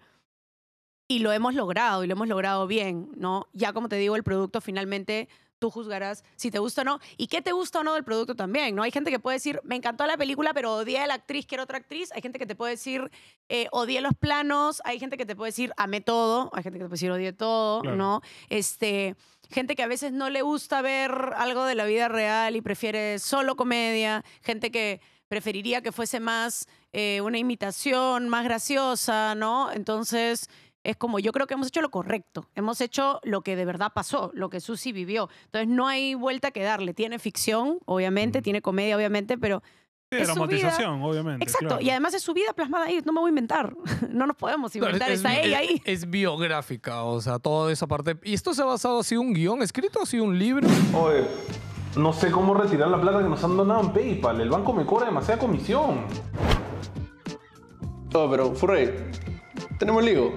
y 1.10 1.20
lo 1.20 1.32
hemos 1.32 1.56
logrado, 1.56 2.04
y 2.04 2.08
lo 2.08 2.14
hemos 2.14 2.28
logrado 2.28 2.68
bien, 2.68 3.10
¿no? 3.16 3.48
Ya 3.54 3.74
como 3.74 3.90
te 3.90 3.96
digo, 3.96 4.16
el 4.16 4.24
producto 4.24 4.60
finalmente 4.62 5.30
tú 5.60 5.70
juzgarás 5.70 6.24
si 6.36 6.52
te 6.52 6.60
gusta 6.60 6.82
o 6.82 6.86
no 6.86 7.00
y 7.18 7.28
qué 7.28 7.42
te 7.42 7.52
gusta 7.52 7.80
o 7.80 7.84
no 7.84 7.94
del 7.94 8.04
producto 8.04 8.36
también, 8.36 8.76
¿no? 8.76 8.84
Hay 8.84 8.92
gente 8.92 9.12
que 9.12 9.20
puede 9.20 9.36
decir, 9.38 9.60
me 9.64 9.76
encantó 9.76 10.06
la 10.06 10.18
película, 10.18 10.54
pero 10.54 10.76
odié 10.76 11.00
a 11.00 11.08
la 11.08 11.16
actriz, 11.16 11.46
quiero 11.46 11.64
otra 11.64 11.78
actriz. 11.78 12.12
Hay 12.14 12.22
gente 12.22 12.40
que 12.40 12.46
te 12.46 12.56
puede 12.56 12.72
decir, 12.74 13.10
eh, 13.50 13.68
odié 13.72 14.02
los 14.02 14.14
planos. 14.14 14.82
Hay 14.86 15.00
gente 15.00 15.18
que 15.18 15.26
te 15.26 15.36
puede 15.36 15.50
decir, 15.50 15.74
amé 15.78 16.02
todo. 16.02 16.50
Hay 16.54 16.64
gente 16.64 16.78
que 16.80 16.86
te 16.86 16.90
puede 16.90 16.96
decir, 17.00 17.12
odié 17.12 17.34
todo, 17.34 17.82
Claro. 17.82 17.98
¿no? 17.98 18.22
Este, 18.50 19.16
gente 19.50 19.76
que 19.76 19.84
a 19.84 19.88
veces 19.88 20.12
no 20.12 20.30
le 20.30 20.42
gusta 20.42 20.82
ver 20.82 21.12
algo 21.36 21.66
de 21.66 21.76
la 21.76 21.86
vida 21.86 22.08
real 22.08 22.56
y 22.56 22.62
prefiere 22.62 23.20
solo 23.20 23.56
comedia. 23.56 24.24
Gente 24.42 24.72
que 24.72 25.02
preferiría 25.28 25.82
que 25.82 25.92
fuese 25.92 26.20
más 26.20 26.68
eh, 26.94 27.20
una 27.22 27.38
imitación, 27.38 28.30
más 28.30 28.46
graciosa, 28.46 29.36
¿no? 29.36 29.72
Entonces 29.72 30.50
es 30.90 30.98
como 30.98 31.20
yo 31.20 31.32
creo 31.32 31.48
que 31.48 31.54
hemos 31.54 31.68
hecho 31.68 31.82
lo 31.82 31.92
correcto, 31.92 32.48
hemos 32.56 32.82
hecho 32.82 33.20
lo 33.24 33.42
que 33.42 33.56
de 33.56 33.66
verdad 33.66 33.92
pasó, 33.94 34.32
lo 34.34 34.50
que 34.50 34.60
Susi 34.60 34.92
vivió. 34.92 35.30
Entonces 35.46 35.68
no 35.68 35.88
hay 35.88 36.16
vuelta 36.16 36.52
que 36.52 36.64
darle. 36.64 36.94
Tiene 36.94 37.20
ficción, 37.20 37.80
obviamente, 37.86 38.42
tiene 38.42 38.62
comedia, 38.62 38.96
obviamente, 38.96 39.38
pero 39.38 39.62
Sí, 40.10 40.20
es 40.20 40.28
su 40.30 40.36
dramatización, 40.36 41.02
obviamente. 41.04 41.44
exacto. 41.44 41.68
claro. 41.68 41.82
Y 41.84 41.90
además 41.90 42.14
es 42.14 42.24
su 42.24 42.34
vida 42.34 42.54
plasmada 42.54 42.86
ahí. 42.86 43.02
No 43.06 43.12
me 43.12 43.20
voy 43.20 43.28
a 43.28 43.32
inventar. 43.32 43.76
No 44.10 44.26
nos 44.26 44.38
podemos 44.38 44.74
inventar. 44.76 45.12
es, 45.12 45.18
Está 45.18 45.34
es- 45.38 45.46
ella 45.46 45.58
ahí. 45.60 45.82
es 45.84 46.10
biográfica, 46.10 47.04
o 47.04 47.20
sea, 47.20 47.40
toda 47.40 47.72
esa 47.74 47.88
parte. 47.88 48.18
¿Y 48.24 48.34
esto 48.34 48.54
se 48.54 48.62
ha 48.62 48.66
basado, 48.66 49.00
ha 49.00 49.04
sido 49.04 49.20
un 49.22 49.34
guion 49.34 49.62
escrito, 49.62 50.02
ha 50.02 50.06
sido 50.06 50.24
un 50.24 50.40
libro? 50.40 50.66
Oye, 50.94 51.26
no 51.98 52.14
sé 52.14 52.32
cómo 52.32 52.54
retirar 52.54 52.88
la 52.88 53.02
plata 53.02 53.18
que 53.22 53.28
nos 53.30 53.44
han 53.44 53.58
donado 53.58 53.82
en 53.82 53.92
PayPal. 53.92 54.40
El 54.40 54.50
banco 54.50 54.72
me 54.72 54.86
cobra 54.86 55.08
demasiada 55.08 55.40
comisión. 55.42 56.06
Oh, 58.14 58.28
pero 58.32 58.54
Furrey, 58.56 58.90
tenemos 59.78 60.04
lío. 60.04 60.32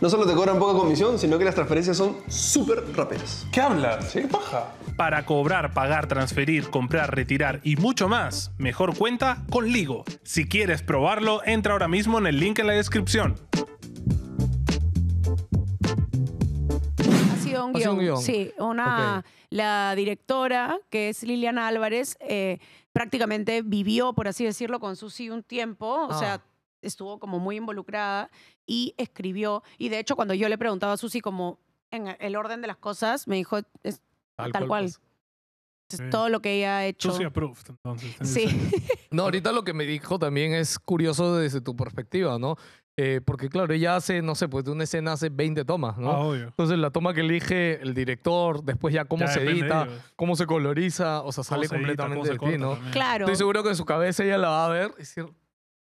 No 0.00 0.08
solo 0.08 0.26
te 0.26 0.32
cobran 0.34 0.58
poca 0.58 0.72
comisión, 0.78 1.18
sino 1.18 1.36
que 1.38 1.44
las 1.44 1.54
transferencias 1.54 1.96
son 1.96 2.16
súper 2.26 2.84
rápidas. 2.96 3.46
¿Qué 3.52 3.60
hablas? 3.60 4.12
¿Qué 4.12 4.22
paja? 4.22 4.72
Para 4.96 5.26
cobrar, 5.26 5.74
pagar, 5.74 6.06
transferir, 6.06 6.70
comprar, 6.70 7.14
retirar 7.14 7.60
y 7.64 7.76
mucho 7.76 8.08
más, 8.08 8.50
mejor 8.56 8.96
cuenta 8.96 9.44
con 9.50 9.68
Ligo. 9.70 10.04
Si 10.22 10.48
quieres 10.48 10.80
probarlo, 10.82 11.42
entra 11.44 11.72
ahora 11.74 11.86
mismo 11.88 12.18
en 12.18 12.28
el 12.28 12.40
link 12.40 12.58
en 12.60 12.66
la 12.68 12.72
descripción. 12.72 13.34
Ha 17.32 17.36
sido 17.42 17.66
un 17.66 17.76
Ha 17.76 17.78
sido 17.80 17.92
guion. 17.92 17.94
un 17.94 17.98
guion. 17.98 18.22
Sí, 18.22 18.52
una, 18.58 19.24
la 19.50 19.94
directora, 19.96 20.78
que 20.88 21.10
es 21.10 21.22
Liliana 21.24 21.66
Álvarez, 21.68 22.16
eh, 22.20 22.58
prácticamente 22.92 23.60
vivió, 23.62 24.14
por 24.14 24.28
así 24.28 24.44
decirlo, 24.44 24.80
con 24.80 24.96
Susi 24.96 25.28
un 25.30 25.42
tiempo. 25.42 25.86
O 26.06 26.12
Ah. 26.12 26.18
sea, 26.18 26.40
estuvo 26.88 27.18
como 27.18 27.38
muy 27.38 27.56
involucrada 27.56 28.30
y 28.66 28.94
escribió. 28.98 29.62
Y 29.78 29.88
de 29.88 29.98
hecho, 29.98 30.16
cuando 30.16 30.34
yo 30.34 30.48
le 30.48 30.58
preguntaba 30.58 30.94
a 30.94 30.96
Susi 30.96 31.20
como 31.20 31.58
en 31.90 32.14
el 32.20 32.36
orden 32.36 32.60
de 32.60 32.66
las 32.66 32.76
cosas, 32.76 33.28
me 33.28 33.36
dijo, 33.36 33.58
es 33.82 34.02
tal, 34.36 34.52
cual. 34.66 34.84
pues. 34.84 35.00
Es 35.90 35.96
Sí. 35.96 36.10
todo 36.10 36.28
lo 36.28 36.40
que 36.42 36.52
ella 36.58 36.76
ha 36.78 36.84
hecho. 36.86 37.10
Sushi 37.12 37.24
approved, 37.24 37.64
entonces. 37.70 38.14
Sí. 38.22 38.44
No, 39.10 39.22
ahorita 39.22 39.52
lo 39.52 39.64
que 39.64 39.72
me 39.72 39.84
dijo 39.84 40.18
también 40.18 40.52
es 40.52 40.78
curioso 40.78 41.34
desde 41.38 41.62
tu 41.62 41.74
perspectiva, 41.74 42.38
¿no? 42.38 42.56
Eh, 42.98 43.22
porque 43.24 43.48
claro, 43.48 43.72
ella 43.72 43.96
hace, 43.96 44.20
no 44.20 44.34
sé, 44.34 44.48
pues 44.48 44.66
de 44.66 44.70
una 44.72 44.84
escena 44.84 45.12
hace 45.12 45.30
20 45.30 45.64
tomas, 45.64 45.96
¿no? 45.96 46.10
Ah, 46.10 46.18
obvio. 46.18 46.44
Entonces 46.48 46.76
la 46.78 46.90
toma 46.90 47.14
que 47.14 47.20
elige 47.22 47.80
el 47.80 47.94
director, 47.94 48.62
después 48.62 48.92
ya 48.92 49.06
cómo 49.06 49.24
Ya 49.24 49.28
se 49.32 49.42
edita, 49.44 49.88
cómo 50.14 50.36
se 50.36 50.44
coloriza, 50.44 51.22
o 51.22 51.32
sea, 51.32 51.42
sale 51.42 51.68
se 51.68 51.76
edita, 51.76 51.86
completamente 52.04 52.26
se 52.26 52.32
de 52.34 52.38
ti, 52.52 52.58
¿no? 52.58 52.72
también. 52.72 52.92
Claro. 52.92 53.24
Estoy 53.24 53.36
seguro 53.36 53.62
que 53.62 53.70
en 53.70 53.76
su 53.76 53.86
cabeza 53.86 54.24
ella 54.24 54.36
la 54.36 54.48
va 54.50 54.66
a 54.66 54.68
ver 54.68 54.90
y 54.96 54.98
decir, 54.98 55.26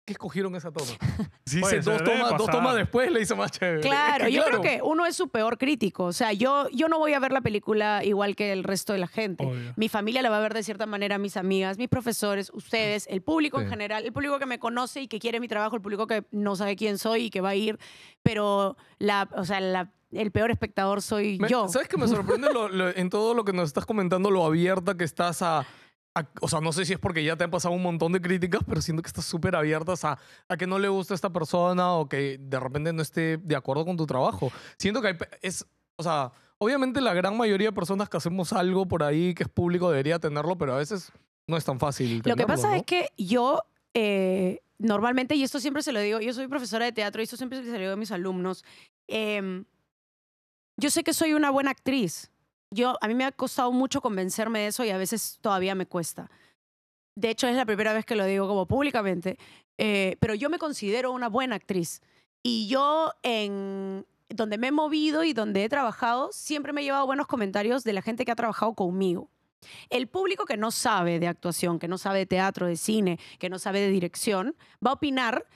¿qué 0.04 0.12
escogieron 0.14 0.54
esa 0.56 0.70
toma? 0.72 0.90
Dos 1.44 2.02
tomas, 2.04 2.30
dos 2.30 2.46
pasar. 2.46 2.54
tomas 2.54 2.74
después, 2.76 3.10
le 3.12 3.20
hizo 3.20 3.36
más 3.36 3.50
chévere. 3.50 3.80
Es 3.80 3.86
Claro, 3.86 4.24
que 4.26 4.32
yo 4.32 4.42
creo 4.44 4.60
que 4.62 4.80
uno 4.82 5.04
es 5.06 5.14
su 5.14 5.28
peor 5.28 5.58
crítico. 5.58 6.04
O 6.04 6.12
sea, 6.12 6.32
yo, 6.32 6.68
yo 6.70 6.88
no 6.88 6.98
voy 6.98 7.12
a 7.12 7.18
ver 7.18 7.32
la 7.32 7.40
película 7.42 8.02
igual 8.04 8.34
que 8.36 8.52
el 8.52 8.64
resto 8.64 8.92
de 8.94 8.98
la 9.00 9.06
gente. 9.06 9.44
Obvio. 9.44 9.72
Mi 9.76 9.88
familia 9.88 10.22
la 10.22 10.30
va 10.30 10.38
a 10.38 10.40
ver 10.40 10.54
de 10.54 10.62
cierta 10.62 10.86
manera, 10.86 11.18
mis 11.18 11.36
amigas, 11.36 11.78
mis 11.78 11.88
profesores, 11.88 12.50
ustedes, 12.54 13.06
el 13.10 13.22
público 13.22 13.60
en 13.60 13.68
general, 13.68 14.04
el 14.04 14.12
público 14.12 14.38
que 14.38 14.46
me 14.46 14.58
conoce 14.58 15.02
y 15.02 15.08
que 15.08 15.18
quiere 15.18 15.40
mi 15.40 15.48
trabajo, 15.48 15.76
el 15.76 15.82
público 15.82 16.06
que 16.06 16.24
no 16.30 16.56
sabe 16.56 16.74
quién 16.76 16.98
soy 16.98 17.24
y 17.24 17.30
que 17.30 17.40
va 17.40 17.50
a 17.50 17.54
ir. 17.54 17.78
Pero 18.22 18.76
la, 18.98 19.28
o 19.36 19.44
sea, 19.44 19.60
la- 19.60 19.92
el 20.12 20.30
peor 20.30 20.50
espectador 20.50 21.00
soy 21.02 21.38
Me- 21.38 21.48
yo. 21.48 21.68
¿Sabes 21.68 21.88
que 21.88 21.96
me 21.96 22.06
sorprende 22.08 22.52
lo- 22.52 22.68
lo- 22.68 22.94
en 22.94 23.08
todo 23.10 23.34
lo 23.34 23.44
que 23.44 23.52
nos 23.52 23.68
estás 23.68 23.86
comentando, 23.86 24.30
lo 24.30 24.44
abierta 24.44 24.94
que 24.96 25.04
estás 25.04 25.40
a, 25.42 25.66
a- 26.14 26.28
O 26.40 26.48
sea, 26.48 26.60
no 26.60 26.72
sé 26.72 26.84
si 26.84 26.92
es 26.92 26.98
porque 26.98 27.24
ya 27.24 27.36
te 27.36 27.44
han 27.44 27.50
pasado 27.50 27.74
un 27.74 27.82
montón 27.82 28.12
de 28.12 28.20
críticas, 28.20 28.62
pero 28.66 28.80
siento 28.82 29.02
que 29.02 29.08
estás 29.08 29.24
súper 29.24 29.56
abierta 29.56 29.94
a, 30.02 30.18
a 30.48 30.56
que 30.56 30.66
no 30.66 30.78
le 30.78 30.88
gusta 30.88 31.14
esta 31.14 31.30
persona 31.32 31.92
o 31.94 32.08
que 32.08 32.38
de 32.38 32.60
repente 32.60 32.92
no 32.92 33.02
esté 33.02 33.38
de 33.38 33.56
acuerdo 33.56 33.84
con 33.84 33.96
tu 33.96 34.06
trabajo. 34.06 34.50
Siento 34.78 35.00
que 35.00 35.08
hay 35.08 35.16
es... 35.40 35.66
O 35.96 36.02
sea, 36.02 36.32
obviamente 36.58 37.00
la 37.00 37.14
gran 37.14 37.36
mayoría 37.36 37.68
de 37.68 37.72
personas 37.72 38.08
que 38.08 38.16
hacemos 38.16 38.52
algo 38.52 38.86
por 38.88 39.02
ahí 39.02 39.34
que 39.34 39.42
es 39.44 39.48
público 39.48 39.90
debería 39.90 40.18
tenerlo, 40.18 40.56
pero 40.56 40.74
a 40.74 40.78
veces 40.78 41.12
no 41.46 41.56
es 41.56 41.64
tan 41.64 41.78
fácil 41.78 42.22
Lo 42.24 42.34
que 42.34 42.46
pasa 42.46 42.68
¿no? 42.68 42.74
es 42.74 42.82
que 42.84 43.10
yo 43.18 43.60
eh, 43.94 44.60
normalmente, 44.78 45.34
y 45.34 45.42
esto 45.42 45.60
siempre 45.60 45.82
se 45.82 45.92
lo 45.92 46.00
digo, 46.00 46.20
yo 46.20 46.32
soy 46.32 46.48
profesora 46.48 46.86
de 46.86 46.92
teatro 46.92 47.20
y 47.20 47.24
esto 47.24 47.36
siempre 47.36 47.62
se 47.62 47.70
lo 47.72 47.78
digo 47.78 47.92
a 47.92 47.96
mis 47.96 48.10
alumnos, 48.10 48.64
em, 49.06 49.64
yo 50.76 50.90
sé 50.90 51.04
que 51.04 51.12
soy 51.12 51.34
una 51.34 51.50
buena 51.50 51.70
actriz. 51.70 52.30
Yo, 52.72 52.96
a 53.00 53.08
mí 53.08 53.14
me 53.14 53.24
ha 53.24 53.32
costado 53.32 53.70
mucho 53.70 54.00
convencerme 54.00 54.60
de 54.60 54.66
eso 54.68 54.82
y 54.84 54.90
a 54.90 54.96
veces 54.96 55.38
todavía 55.42 55.74
me 55.74 55.86
cuesta. 55.86 56.30
De 57.14 57.28
hecho, 57.28 57.46
es 57.46 57.54
la 57.54 57.66
primera 57.66 57.92
vez 57.92 58.06
que 58.06 58.16
lo 58.16 58.24
digo 58.24 58.48
como 58.48 58.66
públicamente, 58.66 59.38
eh, 59.76 60.16
pero 60.20 60.34
yo 60.34 60.48
me 60.48 60.58
considero 60.58 61.12
una 61.12 61.28
buena 61.28 61.56
actriz. 61.56 62.00
Y 62.42 62.68
yo 62.68 63.12
en 63.22 64.06
donde 64.30 64.56
me 64.56 64.68
he 64.68 64.72
movido 64.72 65.22
y 65.22 65.34
donde 65.34 65.64
he 65.64 65.68
trabajado, 65.68 66.30
siempre 66.32 66.72
me 66.72 66.80
he 66.80 66.84
llevado 66.84 67.04
buenos 67.04 67.26
comentarios 67.26 67.84
de 67.84 67.92
la 67.92 68.00
gente 68.00 68.24
que 68.24 68.32
ha 68.32 68.36
trabajado 68.36 68.72
conmigo. 68.72 69.28
El 69.90 70.08
público 70.08 70.46
que 70.46 70.56
no 70.56 70.70
sabe 70.70 71.20
de 71.20 71.28
actuación, 71.28 71.78
que 71.78 71.88
no 71.88 71.98
sabe 71.98 72.20
de 72.20 72.26
teatro, 72.26 72.66
de 72.66 72.76
cine, 72.76 73.18
que 73.38 73.50
no 73.50 73.58
sabe 73.58 73.80
de 73.80 73.90
dirección, 73.90 74.56
va 74.84 74.90
a 74.90 74.94
opinar 74.94 75.46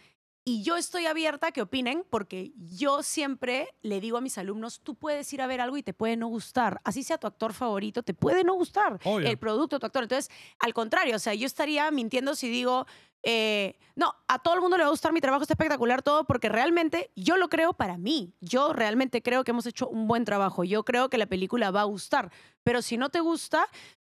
y 0.48 0.62
yo 0.62 0.76
estoy 0.76 1.06
abierta 1.06 1.48
a 1.48 1.52
que 1.52 1.61
opinen 1.61 2.06
porque 2.09 2.52
yo 2.56 3.02
siempre 3.02 3.74
le 3.82 4.00
digo 4.00 4.16
a 4.16 4.20
mis 4.20 4.38
alumnos, 4.38 4.80
tú 4.80 4.94
puedes 4.94 5.30
ir 5.32 5.42
a 5.42 5.48
ver 5.48 5.61
algo 5.61 5.76
y 5.76 5.82
te 5.82 5.92
puede 5.92 6.16
no 6.16 6.28
gustar. 6.28 6.80
Así 6.85 7.02
sea 7.02 7.18
tu 7.18 7.26
actor 7.26 7.52
favorito, 7.52 8.04
te 8.04 8.14
puede 8.14 8.44
no 8.44 8.54
gustar 8.54 9.00
Obvio. 9.02 9.28
el 9.28 9.38
producto, 9.38 9.80
tu 9.80 9.87
actor. 9.87 10.04
Entonces, 10.04 10.30
al 10.61 10.72
contrario, 10.72 11.16
o 11.16 11.18
sea, 11.18 11.35
yo 11.35 11.46
estaría 11.46 11.90
mintiendo 11.90 12.37
si 12.37 12.48
digo, 12.48 12.87
eh, 13.24 13.76
no, 13.96 14.14
a 14.28 14.38
todo 14.38 14.54
el 14.54 14.61
mundo 14.61 14.76
le 14.76 14.85
va 14.85 14.87
a 14.87 14.90
gustar 14.90 15.12
mi 15.12 15.20
trabajo, 15.20 15.42
está 15.42 15.54
espectacular 15.54 16.00
todo, 16.02 16.28
porque 16.28 16.48
realmente 16.48 17.11
yo 17.16 17.37
lo 17.38 17.48
creo 17.48 17.72
para 17.72 17.98
mí. 17.98 18.32
Yo 18.40 18.72
realmente 18.72 19.22
creo 19.22 19.42
que 19.42 19.50
hemos 19.50 19.66
hecho 19.66 19.88
un 19.88 20.06
buen 20.06 20.24
trabajo. 20.24 20.62
Yo 20.62 20.85
creo 20.85 21.11
que 21.11 21.18
la 21.18 21.26
película 21.26 21.72
va 21.72 21.80
a 21.80 21.85
gustar. 21.85 22.30
Pero 22.62 22.82
si 22.82 22.98
no 22.98 23.09
te 23.09 23.18
gusta, 23.18 23.66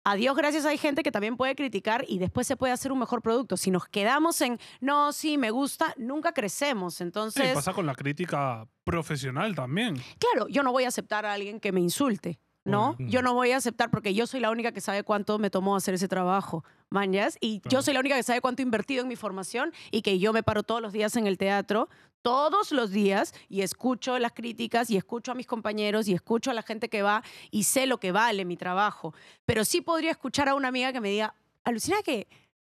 a 0.04 0.16
Dios 0.16 0.36
gracias 0.36 0.66
hay 0.66 0.78
gente 0.78 1.02
que 1.02 1.10
también 1.10 1.36
puede 1.36 1.56
criticar 1.56 2.04
y 2.06 2.18
después 2.18 2.46
se 2.46 2.56
puede 2.56 2.72
hacer 2.72 2.92
un 2.92 2.98
mejor 2.98 3.22
producto. 3.22 3.56
Si 3.56 3.70
nos 3.70 3.86
quedamos 3.88 4.40
en, 4.42 4.58
no, 4.80 5.12
sí, 5.12 5.38
me 5.38 5.50
gusta, 5.50 5.94
nunca 5.96 6.32
crecemos. 6.32 6.94
Sí, 6.96 7.02
Entonces, 7.02 7.54
pasa 7.54 7.72
con 7.72 7.86
la 7.86 7.94
crítica 7.94 8.68
profesional 8.84 9.54
también. 9.54 9.96
claro, 10.18 10.46
yo 10.48 10.62
no 10.62 10.72
voy 10.72 10.84
a 10.84 10.88
aceptar 10.88 11.24
a 11.24 11.32
alguien 11.32 11.58
que 11.58 11.72
me 11.72 11.80
insulte. 11.80 12.38
¿No? 12.64 12.96
Yo 12.98 13.20
no 13.22 13.34
voy 13.34 13.52
a 13.52 13.58
aceptar 13.58 13.90
porque 13.90 14.14
yo 14.14 14.26
soy 14.26 14.40
la 14.40 14.50
única 14.50 14.72
que 14.72 14.80
sabe 14.80 15.02
cuánto 15.02 15.38
me 15.38 15.50
tomó 15.50 15.76
hacer 15.76 15.94
ese 15.94 16.08
trabajo, 16.08 16.64
mañas, 16.90 17.36
y 17.40 17.60
Claro. 17.60 17.76
yo 17.78 17.82
soy 17.82 17.94
la 17.94 18.00
única 18.00 18.16
que 18.16 18.22
sabe 18.22 18.40
cuánto 18.40 18.62
he 18.62 18.64
invertido 18.64 19.02
en 19.02 19.08
mi 19.08 19.16
formación 19.16 19.72
y 19.90 20.02
que 20.02 20.18
yo 20.18 20.32
me 20.32 20.42
paro 20.42 20.62
todos 20.62 20.80
los 20.80 20.92
días 20.92 21.14
en 21.16 21.26
el 21.26 21.36
teatro, 21.36 21.88
todos 22.22 22.72
los 22.72 22.90
días, 22.90 23.34
y 23.50 23.60
escucho 23.60 24.18
las 24.18 24.32
críticas 24.32 24.88
y 24.88 24.96
escucho 24.96 25.32
a 25.32 25.34
mis 25.34 25.46
compañeros 25.46 26.08
y 26.08 26.14
escucho 26.14 26.50
a 26.50 26.54
la 26.54 26.62
gente 26.62 26.88
que 26.88 27.02
va 27.02 27.22
y 27.50 27.64
sé 27.64 27.86
lo 27.86 27.98
que 28.00 28.12
vale 28.12 28.46
mi 28.46 28.56
trabajo. 28.56 29.14
Pero 29.44 29.66
sí 29.66 29.82
podría 29.82 30.10
escuchar 30.12 30.48
a 30.48 30.54
una 30.54 30.68
amiga 30.68 30.90
que 30.92 31.02
me 31.02 31.10
diga, 31.10 31.34
alucina 31.64 31.98
que 32.02 32.26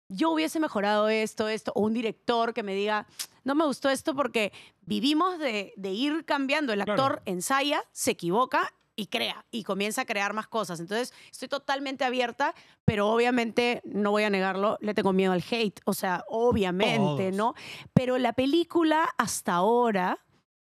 yo 0.10 0.30
hubiese 0.32 0.60
mejorado 0.60 1.10
esto, 1.10 1.50
esto, 1.50 1.72
o 1.76 1.82
un 1.82 1.94
director 1.94 2.54
que 2.54 2.62
me 2.64 2.76
diga, 2.76 3.08
no 3.44 3.56
me 3.56 3.66
gustó 3.66 3.90
esto 3.90 4.14
porque 4.16 4.54
vivimos 4.82 5.40
de, 5.40 5.74
de 5.76 5.92
ir 5.92 6.24
cambiando. 6.24 6.72
El 6.72 6.84
Claro. 6.84 7.04
actor 7.04 7.22
ensaya, 7.26 7.82
se 7.92 8.12
equivoca 8.12 8.72
y 8.98 9.06
crea 9.08 9.46
y 9.52 9.64
comienza 9.64 10.02
a 10.02 10.06
crear 10.06 10.34
más 10.34 10.48
cosas. 10.48 10.82
Entonces, 10.82 11.14
estoy 11.32 11.48
totalmente 11.48 12.04
abierta, 12.04 12.54
pero 12.84 13.08
obviamente, 13.08 13.82
no 13.86 14.12
voy 14.12 14.24
a 14.24 14.30
negarlo, 14.30 14.78
le 14.82 14.94
tengo 14.94 15.14
miedo 15.14 15.32
al 15.32 15.44
hate. 15.50 15.80
O 15.86 15.94
sea, 15.94 16.26
obviamente, 16.28 17.32
Todos. 17.32 17.36
¿no? 17.36 17.54
Pero 17.94 18.18
la 18.18 18.34
película 18.34 19.08
hasta 19.18 19.54
ahora, 19.54 20.26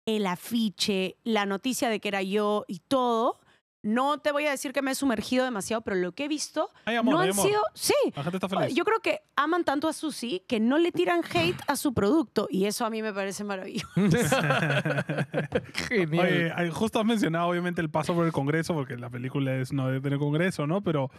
el 0.05 0.27
afiche, 0.27 1.17
la 1.23 1.47
noticia 1.47 1.89
de 1.89 2.01
que 2.01 2.09
era 2.09 2.21
yo 2.21 2.65
y 2.67 2.81
todo, 2.81 3.39
no 3.87 4.19
te 4.19 4.33
voy 4.33 4.47
a 4.47 4.51
decir 4.51 4.73
que 4.73 4.83
me 4.83 4.91
he 4.91 4.95
sumergido 4.95 5.45
demasiado, 5.45 5.81
pero 5.83 5.97
lo 5.97 6.13
que 6.13 6.25
he 6.25 6.29
visto 6.29 6.71
Hay 6.85 6.97
amor, 6.97 7.15
no 7.15 7.21
hay 7.21 7.29
han 7.29 7.33
amor. 7.35 7.47
sido, 7.47 7.63
sí, 7.75 7.95
La 8.15 8.23
gente 8.25 8.37
está 8.39 8.49
feliz. 8.49 8.75
yo 8.75 8.85
creo 8.85 9.01
que 9.01 9.21
aman 9.37 9.65
tanto 9.65 9.89
a 9.89 9.93
Susi 9.93 10.43
que 10.49 10.61
no 10.61 10.79
le 10.79 10.93
tiran 10.93 11.23
hate 11.33 11.61
a 11.67 11.77
su 11.77 11.95
producto 11.95 12.49
y 12.51 12.65
eso 12.67 12.85
a 12.85 12.91
mí 12.91 13.01
me 13.03 13.13
parece 13.13 13.45
maravilloso. 13.45 13.89
Genial. 15.89 16.55
Oye, 16.59 16.71
justo 16.71 17.01
has 17.01 17.07
mencionado 17.07 17.49
obviamente 17.49 17.81
el 17.81 17.91
paso 17.91 18.15
por 18.15 18.27
el 18.27 18.33
Congreso, 18.33 18.75
porque 18.75 18.97
la 18.97 19.11
película 19.11 19.55
es 19.57 19.73
no 19.73 19.87
debe 19.89 20.01
tener 20.01 20.19
Congreso, 20.19 20.67
¿no? 20.67 20.83
Pero 20.83 21.11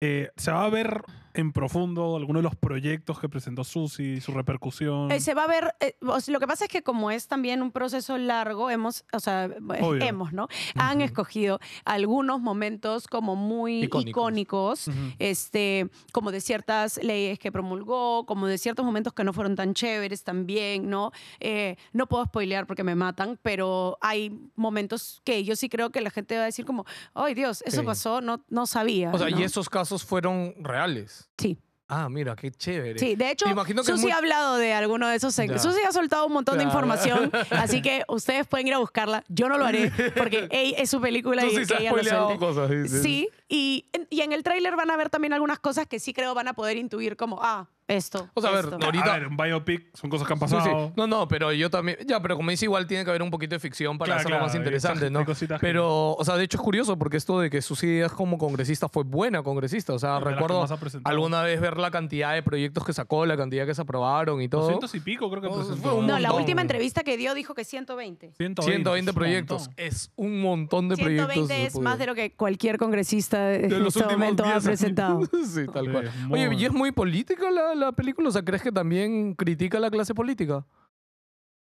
eh, 0.00 0.30
se 0.36 0.50
va 0.50 0.64
a 0.64 0.70
ver 0.70 1.02
en 1.34 1.52
profundo 1.52 2.16
alguno 2.16 2.38
de 2.38 2.44
los 2.44 2.54
proyectos 2.56 3.18
que 3.20 3.28
presentó 3.28 3.64
Susi, 3.64 4.20
su 4.20 4.32
repercusión? 4.32 5.10
Eh, 5.10 5.20
se 5.20 5.34
va 5.34 5.44
a 5.44 5.46
ver, 5.48 5.74
eh, 5.80 5.96
o 6.06 6.20
sea, 6.20 6.32
lo 6.32 6.40
que 6.40 6.46
pasa 6.46 6.64
es 6.64 6.70
que 6.70 6.82
como 6.82 7.10
es 7.10 7.26
también 7.28 7.60
un 7.62 7.72
proceso 7.72 8.16
largo, 8.18 8.70
hemos, 8.70 9.04
o 9.12 9.20
sea, 9.20 9.46
eh, 9.46 9.58
Obvio. 9.82 10.02
hemos, 10.04 10.32
¿no? 10.32 10.48
Han 10.76 11.00
escogido 11.00 11.58
algunos 11.84 12.40
momentos 12.40 13.08
como 13.08 13.34
muy 13.36 13.84
Icónicos. 13.84 14.88
este, 15.18 15.88
como 16.12 16.30
de 16.30 16.40
ciertas 16.40 17.02
leyes 17.02 17.38
que 17.38 17.50
promulgó, 17.52 18.26
como 18.26 18.46
de 18.46 18.58
ciertos 18.58 18.84
momentos 18.84 19.12
que 19.12 19.24
no 19.24 19.32
fueron 19.32 19.56
tan 19.56 19.74
chéveres 19.74 20.22
también, 20.24 20.88
¿no? 20.88 21.10
Eh, 21.40 21.76
no 21.92 22.06
puedo 22.06 22.24
spoilear 22.24 22.66
porque 22.66 22.84
me 22.84 22.94
matan, 22.94 23.38
pero 23.42 23.98
hay 24.00 24.38
momentos 24.54 25.20
que 25.24 25.42
yo 25.44 25.56
sí 25.56 25.68
creo 25.68 25.90
que 25.90 26.00
la 26.00 26.10
gente 26.10 26.36
va 26.36 26.42
a 26.42 26.46
decir 26.46 26.64
como, 26.64 26.84
ay 27.14 27.34
Dios, 27.34 27.62
eso 27.66 27.80
Sí. 27.80 27.86
pasó, 27.86 28.20
no, 28.20 28.44
no 28.48 28.66
sabía. 28.66 29.10
O 29.12 29.18
sea, 29.18 29.28
¿no? 29.28 29.40
y 29.40 29.42
esos 29.42 29.68
casos 29.68 30.04
fueron 30.04 30.54
reales. 30.60 31.23
Sí. 31.38 31.58
Ah, 31.86 32.08
mira, 32.08 32.34
qué 32.34 32.50
chévere. 32.50 32.98
Sí, 32.98 33.14
de 33.14 33.30
hecho, 33.30 33.44
Susi 33.84 34.04
muy- 34.04 34.10
ha 34.10 34.16
hablado 34.16 34.56
de 34.56 34.72
alguno 34.72 35.06
de 35.06 35.16
esos. 35.16 35.38
seg- 35.38 35.50
Ya. 35.50 35.58
Susi 35.58 35.80
ha 35.86 35.92
soltado 35.92 36.26
un 36.26 36.32
montón 36.32 36.56
de 36.56 36.64
información, 36.64 37.30
así 37.50 37.82
que 37.82 38.04
ustedes 38.08 38.46
pueden 38.46 38.66
ir 38.68 38.74
a 38.74 38.78
buscarla. 38.78 39.22
Yo 39.28 39.50
no 39.50 39.58
lo 39.58 39.66
haré 39.66 39.92
porque 40.16 40.48
ey, 40.50 40.74
es 40.78 40.88
su 40.88 40.98
película 41.00 41.42
Tú 41.42 41.48
y 41.48 41.50
sí 41.50 41.66
que 41.74 41.82
ella 41.82 41.92
lo 41.92 42.38
cosas. 42.38 42.70
Sí, 42.70 42.88
sí. 42.88 43.02
Sí, 43.02 43.28
y, 43.50 43.90
en- 43.92 44.06
y 44.08 44.22
en 44.22 44.32
el 44.32 44.42
tráiler 44.42 44.76
van 44.76 44.90
a 44.90 44.96
ver 44.96 45.10
también 45.10 45.34
algunas 45.34 45.58
cosas 45.58 45.86
que 45.86 46.00
sí 46.00 46.14
creo 46.14 46.32
van 46.34 46.48
a 46.48 46.54
poder 46.54 46.78
intuir 46.78 47.16
como, 47.18 47.38
ah, 47.42 47.68
esto. 47.86 48.28
O 48.34 48.40
sea, 48.40 48.50
a 48.50 48.54
ver, 48.54 48.64
esto. 48.64 48.78
ahorita- 48.82 49.14
A 49.14 49.18
ver, 49.18 49.26
un 49.28 49.36
biopic 49.36 49.94
son 49.94 50.08
cosas 50.10 50.26
que 50.26 50.32
han 50.32 50.38
Sí, 50.40 50.46
sí. 50.48 50.54
pasado. 50.54 50.92
No, 50.96 51.06
no, 51.06 51.28
pero 51.28 51.52
yo 51.52 51.68
también. 51.70 51.98
Ya, 52.06 52.20
pero 52.22 52.36
como 52.36 52.50
dice, 52.50 52.64
igual 52.64 52.86
tiene 52.86 53.04
que 53.04 53.10
haber 53.10 53.22
un 53.22 53.30
poquito 53.30 53.54
de 53.54 53.60
ficción 53.60 53.98
para 53.98 54.06
Claro, 54.06 54.20
hacerlo 54.20 54.36
claro, 54.36 54.46
más 54.46 54.54
interesante, 54.54 55.10
¿no? 55.10 55.24
Pero, 55.60 56.12
o 56.14 56.24
sea, 56.24 56.36
de 56.36 56.44
hecho 56.44 56.56
es 56.56 56.62
curioso 56.62 56.98
porque 56.98 57.16
esto 57.16 57.40
de 57.40 57.50
que 57.50 57.60
Susi 57.62 57.86
Díaz 57.86 58.12
como 58.12 58.38
congresista 58.38 58.88
fue 58.88 59.04
buena 59.04 59.42
congresista. 59.42 59.92
O 59.92 59.98
sea, 59.98 60.18
recuerdo 60.20 60.64
alguna 61.04 61.42
vez 61.42 61.60
ver 61.60 61.76
la 61.78 61.90
cantidad 61.90 62.32
de 62.34 62.42
proyectos 62.42 62.84
que 62.84 62.92
sacó, 62.92 63.26
la 63.26 63.36
cantidad 63.36 63.66
que 63.66 63.74
se 63.74 63.82
aprobaron 63.82 64.40
y 64.40 64.48
todo. 64.48 64.62
200 64.62 64.94
y 64.94 65.00
pico 65.00 65.28
creo 65.30 65.42
que 65.42 65.48
No, 65.48 65.56
presentó. 65.56 65.82
fue 65.82 65.94
un 65.94 66.06
No, 66.06 66.18
la 66.18 66.32
última 66.32 66.62
entrevista 66.62 67.02
que 67.02 67.16
dio 67.16 67.34
dijo 67.34 67.54
que 67.54 67.64
120. 67.64 68.32
120, 68.36 68.62
120 68.62 69.10
es 69.10 69.14
un 69.14 69.20
proyectos. 69.20 69.70
Es 69.76 70.12
un 70.16 70.40
montón 70.40 70.88
de 70.88 70.96
120 70.96 71.34
proyectos. 71.34 71.74
es 71.74 71.80
más 71.80 71.98
de 71.98 72.06
lo 72.06 72.14
que 72.14 72.32
cualquier 72.34 72.78
congresista 72.78 73.44
de 73.46 73.66
en 73.66 73.82
los 73.84 73.88
este 73.96 74.00
últimos 74.00 74.18
momento 74.18 74.42
ha 74.44 74.46
10 74.46 74.54
años. 74.54 74.64
presentado. 74.64 75.20
sí, 75.46 75.66
tal 75.72 75.90
cual. 75.92 76.10
Oye, 76.30 76.54
¿y 76.54 76.64
es 76.64 76.72
muy 76.72 76.92
política 76.92 77.50
la, 77.50 77.73
la 77.74 77.92
película? 77.92 78.28
O 78.28 78.32
sea, 78.32 78.44
¿crees 78.44 78.62
que 78.62 78.72
también 78.72 79.34
critica 79.34 79.78
la 79.80 79.90
clase 79.90 80.14
política? 80.14 80.66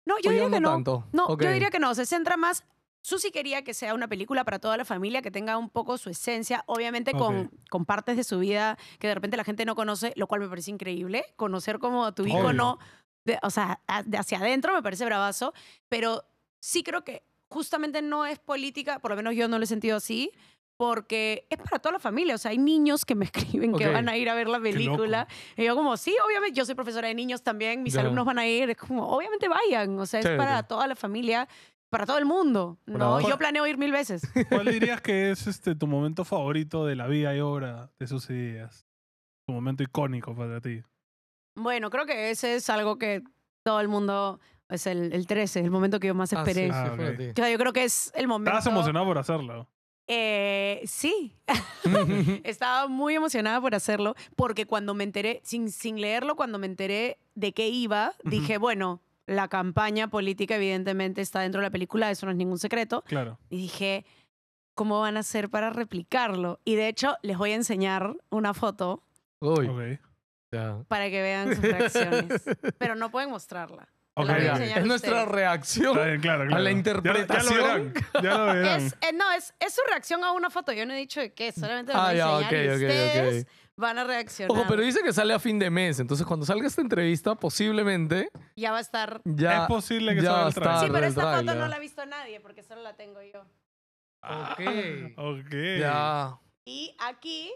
No, 0.04 0.14
yo 0.22 0.30
¿O 0.30 0.32
ya 0.32 0.42
diría 0.44 0.50
que 0.50 0.61
no. 0.61 0.70
tanto? 0.70 1.08
No, 1.12 1.38
yo 1.38 1.50
diría 1.50 1.70
que 1.70 1.78
no. 1.78 1.94
Se 1.94 2.06
centra 2.06 2.37
más. 2.37 2.64
Susi 3.02 3.30
quería 3.30 3.62
que 3.62 3.74
sea 3.74 3.94
una 3.94 4.08
película 4.08 4.44
para 4.44 4.58
toda 4.58 4.76
la 4.76 4.84
familia, 4.84 5.22
que 5.22 5.30
tenga 5.30 5.56
un 5.56 5.70
poco 5.70 5.98
su 5.98 6.11
esencia, 6.11 6.64
obviamente 6.66 7.12
con, 7.12 7.50
partes 7.87 8.16
de 8.16 8.24
su 8.24 8.38
vida 8.38 8.76
que 8.98 9.06
de 9.06 9.14
repente 9.14 9.37
la 9.37 9.44
gente 9.44 9.64
no 9.64 9.74
conoce, 9.74 10.12
lo 10.16 10.26
cual 10.26 10.40
me 10.40 10.48
parece 10.48 10.70
increíble. 10.70 11.24
Conocer 11.37 11.78
como 11.78 12.04
a 12.04 12.12
tu 12.12 12.24
Obvio. 12.24 12.38
ícono, 12.38 12.78
de, 13.24 13.38
o 13.42 13.50
sea, 13.50 13.80
de 14.04 14.18
hacia 14.18 14.38
adentro 14.38 14.74
me 14.74 14.82
parece 14.82 15.04
bravazo, 15.04 15.54
pero 15.88 16.24
sí 16.61 16.82
creo 16.82 17.04
que 17.04 17.22
justamente 17.48 18.02
no 18.02 18.26
es 18.26 18.38
política, 18.38 18.98
por 18.98 19.11
lo 19.11 19.16
menos 19.16 19.34
yo 19.34 19.48
no 19.48 19.58
lo 19.58 19.64
he 19.64 19.66
sentido 19.66 19.96
así, 19.96 20.32
porque 20.78 21.44
es 21.50 21.58
para 21.58 21.80
toda 21.80 21.94
la 21.94 21.98
familia. 21.98 22.36
O 22.36 22.38
sea, 22.38 22.52
hay 22.52 22.58
niños 22.58 23.04
que 23.04 23.14
me 23.14 23.24
escriben 23.32 23.74
que 23.74 23.88
van 23.88 24.08
a 24.08 24.16
ir 24.16 24.30
a 24.30 24.34
ver 24.34 24.48
la 24.48 24.60
película. 24.60 25.26
Y 25.56 25.64
yo 25.64 25.76
como, 25.76 25.96
sí, 25.98 26.16
obviamente, 26.24 26.56
yo 26.56 26.64
soy 26.64 26.74
profesora 26.74 27.08
de 27.08 27.14
niños 27.14 27.42
también, 27.42 27.82
mis 27.82 27.96
alumnos 27.96 28.24
van 28.24 28.38
a 28.38 28.46
ir. 28.46 28.70
Es 28.70 28.76
como, 28.78 29.06
obviamente 29.08 29.48
vayan. 29.48 29.98
O 29.98 30.06
sea, 30.06 30.20
es 30.20 30.24
Chévere. 30.24 30.38
para 30.38 30.62
toda 30.62 30.86
la 30.86 30.94
familia, 30.94 31.48
para 31.90 32.06
todo 32.06 32.16
el 32.18 32.24
mundo. 32.24 32.78
No, 32.86 33.20
yo 33.20 33.36
planeo 33.36 33.66
ir 33.66 33.76
mil 33.76 33.90
veces. 33.92 34.22
¿Cuál 34.48 34.66
dirías 34.72 35.00
que 35.02 35.32
es 35.32 35.46
este, 35.48 35.74
tu 35.74 35.86
momento 35.88 36.24
favorito 36.24 36.86
de 36.86 36.94
la 36.96 37.08
vida 37.08 37.34
y 37.34 37.40
obra 37.40 37.90
de 37.98 38.06
sus 38.06 38.30
ideas? 38.30 38.86
Tu 39.46 39.52
momento 39.52 39.82
icónico 39.82 40.36
para 40.36 40.60
ti. 40.60 40.82
Bueno, 41.56 41.90
creo 41.90 42.06
que 42.06 42.30
ese 42.30 42.54
es 42.54 42.70
algo 42.70 42.98
que 42.98 43.24
todo 43.64 43.80
el 43.80 43.88
mundo, 43.88 44.38
es 44.68 44.86
el, 44.86 45.12
el 45.12 45.26
13, 45.26 45.58
el 45.60 45.70
momento 45.72 45.98
que 45.98 46.06
yo 46.06 46.14
más 46.14 46.32
Ah, 46.32 46.44
sí, 46.44 46.50
esperé. 46.50 46.66
sí, 46.68 46.72
Ah, 46.72 46.92
fue 46.94 47.08
ok. 47.08 47.14
a 47.14 47.16
ti. 47.16 47.28
O 47.30 47.34
sea, 47.34 47.50
yo 47.50 47.58
creo 47.58 47.72
que 47.72 47.82
es 47.84 48.12
el 48.14 48.28
momento. 48.28 48.50
Estabas 48.56 48.66
emocionado 48.72 49.06
por 49.06 49.18
hacerlo. 49.18 49.68
Eh, 50.10 50.80
sí, 50.86 51.36
estaba 52.44 52.88
muy 52.88 53.14
emocionada 53.14 53.60
por 53.60 53.74
hacerlo, 53.74 54.14
porque 54.36 54.64
cuando 54.64 54.94
me 54.94 55.04
enteré, 55.04 55.40
sin, 55.44 55.70
sin 55.70 56.00
leerlo, 56.00 56.34
cuando 56.34 56.58
me 56.58 56.66
enteré 56.66 57.18
de 57.34 57.52
qué 57.52 57.68
iba, 57.68 58.14
dije, 58.24 58.56
bueno, 58.56 59.02
la 59.26 59.48
campaña 59.48 60.08
política 60.08 60.56
evidentemente 60.56 61.20
está 61.20 61.40
dentro 61.40 61.60
de 61.60 61.66
la 61.66 61.70
película, 61.70 62.10
eso 62.10 62.24
no 62.24 62.32
es 62.32 62.38
ningún 62.38 62.58
secreto. 62.58 63.04
Claro. 63.06 63.38
Y 63.50 63.58
dije, 63.58 64.06
¿cómo 64.74 65.00
van 65.00 65.18
a 65.18 65.20
hacer 65.20 65.50
para 65.50 65.68
replicarlo? 65.68 66.58
Y 66.64 66.76
de 66.76 66.88
hecho, 66.88 67.16
les 67.20 67.36
voy 67.36 67.52
a 67.52 67.56
enseñar 67.56 68.16
una 68.30 68.54
foto 68.54 69.02
Uy, 69.40 69.98
para 70.88 71.10
que 71.10 71.20
vean 71.20 71.54
sus 71.54 71.62
reacciones. 71.62 72.44
Pero 72.78 72.94
no 72.94 73.10
pueden 73.10 73.28
mostrarla. 73.28 73.88
Ya. 74.26 74.76
Es 74.78 74.85
nuestra 74.87 75.24
reacción. 75.24 75.96
Está 75.96 76.07
bien, 76.07 76.20
claro, 76.20 76.54
A 76.54 76.59
la 76.59 76.70
interpretación. 76.70 77.54
Ya, 77.54 77.59
lo 77.59 77.64
verán. 77.64 77.94
Ya 78.22 78.35
lo 78.38 78.46
verán. 78.46 78.81
Es, 78.81 78.92
eh, 79.00 79.12
no, 79.14 79.31
es, 79.33 79.54
es 79.61 79.74
su 79.74 79.81
reacción 79.88 80.24
a 80.24 80.33
una 80.33 80.50
foto. 80.50 80.72
Yo 80.72 80.85
no 80.87 80.92
he 80.94 80.96
dicho 80.96 81.20
de 81.20 81.33
qué, 81.33 81.52
solamente 81.52 81.92
lo 81.92 81.98
Ah, 81.98 82.11
voy 82.11 82.14
a 82.14 82.16
ya, 82.16 82.38
enseñar 82.38 82.54
y 82.54 82.68
ok, 82.68 82.74
ok, 82.74 82.76
ok. 82.76 82.88
ustedes 82.88 83.46
van 83.76 83.98
a 83.98 84.04
reaccionar. 84.04 84.50
Ojo, 84.57 84.64
pero 84.68 84.83
dice 84.83 85.00
que 85.04 85.12
sale 85.12 85.33
a 85.35 85.38
fin 85.38 85.59
de 85.59 85.70
mes. 85.70 86.00
Entonces, 86.00 86.26
cuando 86.26 86.44
salga 86.44 86.66
esta 86.66 86.81
entrevista, 86.81 87.35
posiblemente 87.37 88.28
Ya 88.57 88.72
va 88.72 88.78
a 88.78 88.81
estar... 88.81 89.20
ya. 89.24 89.62
es 89.62 89.68
posible 89.68 90.14
que 90.16 90.22
ya 90.22 90.31
salga 90.31 90.48
el 90.48 90.54
trailer. 90.54 90.81
Sí, 90.81 90.90
pero 90.92 91.07
esta 91.07 91.37
foto 91.38 91.54
no 91.54 91.68
la 91.68 91.76
ha 91.76 91.78
visto 91.78 92.04
nadie 92.07 92.40
porque 92.40 92.62
solo 92.62 92.83
la 92.83 92.96
tengo 92.96 93.20
yo. 93.22 93.40
Ok. 94.22 94.61
Ok. 95.16 95.54
Ya. 95.78 96.38
Y 96.64 96.94
aquí 96.98 97.52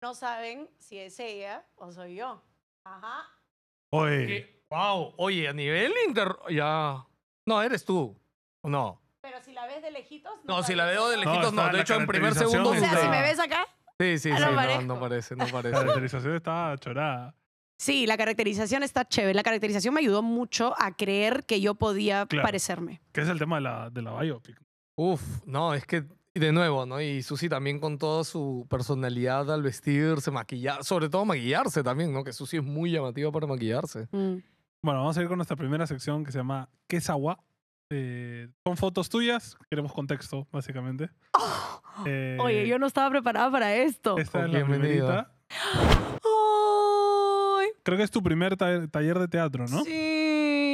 no 0.00 0.14
saben 0.14 0.70
si 0.78 0.98
es 0.98 1.18
ella 1.18 1.64
o 1.74 1.90
soy 1.90 2.14
yo. 2.16 2.42
Ajá. 2.84 3.24
Oye. 3.90 4.55
Wow. 4.70 5.14
Oye, 5.16 5.48
a 5.48 5.52
nivel 5.52 5.92
inter. 6.06 6.34
Ya. 6.50 7.04
No, 7.46 7.62
eres 7.62 7.84
tú. 7.84 8.16
¿O 8.62 8.68
no? 8.68 9.00
Pero 9.20 9.40
si 9.42 9.52
la 9.52 9.66
ves 9.66 9.82
de 9.82 9.90
lejitos... 9.90 10.32
No, 10.44 10.62
si 10.62 10.74
la 10.74 10.86
veo 10.86 11.08
de 11.08 11.16
lejitos, 11.18 11.52
no. 11.52 11.60
está 11.62 11.66
De 11.68 11.72
la 11.78 11.82
hecho, 11.82 11.94
en 11.94 12.06
primer 12.06 12.32
caracterización 12.32 12.64
segundo. 12.64 12.70
O 12.70 12.74
sea, 12.80 12.88
está- 12.92 13.02
si 13.02 13.08
me 13.08 13.22
ves 13.22 13.38
acá... 13.40 13.66
Sí, 13.98 14.18
sí, 14.18 14.30
Ah, 14.32 14.36
sí. 14.36 14.42
no 14.42 14.50
No, 14.50 14.56
parezco. 14.56 14.82
no 14.82 15.00
parece, 15.00 15.36
no 15.36 15.46
La 15.46 15.52
parece. 15.52 15.74
caracterización 15.76 16.36
está 16.36 16.76
chorada. 16.78 17.34
Sí, 17.78 18.06
la 18.06 18.16
caracterización 18.16 18.82
está 18.82 19.06
chévere. 19.08 19.34
La 19.34 19.42
caracterización 19.42 19.94
me 19.94 20.00
ayudó 20.00 20.22
mucho 20.22 20.74
a 20.78 20.94
creer 20.96 21.44
que 21.44 21.60
yo 21.60 21.74
podía 21.74 22.26
Claro. 22.26 22.44
parecerme. 22.46 23.00
Que 23.12 23.22
es 23.22 23.28
el 23.28 23.38
tema 23.38 23.56
de 23.56 23.62
la, 23.62 23.90
de 23.90 24.02
la 24.02 24.18
biopic. 24.20 24.60
Uf, 24.96 25.22
no, 25.46 25.74
es 25.74 25.84
que. 25.86 26.04
y 26.34 26.40
De 26.40 26.52
nuevo, 26.52 26.84
¿no? 26.86 27.00
Y 27.00 27.22
Susi 27.22 27.48
también 27.48 27.80
con 27.80 27.98
toda 27.98 28.24
su 28.24 28.66
personalidad 28.68 29.50
al 29.50 29.62
vestirse, 29.62 30.30
maquillar, 30.30 30.84
sobre 30.84 31.08
todo 31.08 31.24
maquillarse 31.24 31.82
también, 31.82 32.12
¿no? 32.12 32.22
Que 32.24 32.32
Susi 32.32 32.58
es 32.58 32.62
muy 32.64 32.90
llamativa 32.92 33.30
para 33.32 33.46
maquillarse. 33.46 34.08
Mm. 34.10 34.36
Bueno, 34.82 35.00
vamos 35.00 35.16
a 35.18 35.22
ir 35.22 35.28
con 35.28 35.36
nuestra 35.38 35.56
primera 35.56 35.86
sección 35.86 36.24
que 36.24 36.32
se 36.32 36.38
llama 36.38 36.68
¿Qué 36.88 36.98
es 36.98 37.10
agua? 37.10 37.40
Eh, 37.90 38.48
son 38.64 38.76
fotos 38.76 39.08
tuyas, 39.08 39.56
queremos 39.70 39.92
contexto, 39.92 40.46
básicamente. 40.52 41.10
Eh, 42.04 42.36
Oye, 42.42 42.68
yo 42.68 42.78
no 42.78 42.86
estaba 42.86 43.08
preparada 43.08 43.50
para 43.50 43.74
esto. 43.74 44.18
Esta 44.18 44.44
es 44.44 44.52
la 44.52 44.66
primerita. 44.66 45.32
Creo 47.82 47.96
que 47.96 48.04
es 48.04 48.10
tu 48.10 48.22
primer 48.22 48.54
ta- 48.56 48.86
taller 48.88 49.18
de 49.18 49.28
teatro, 49.28 49.64
¿no? 49.66 49.82
Sí. 49.82 50.15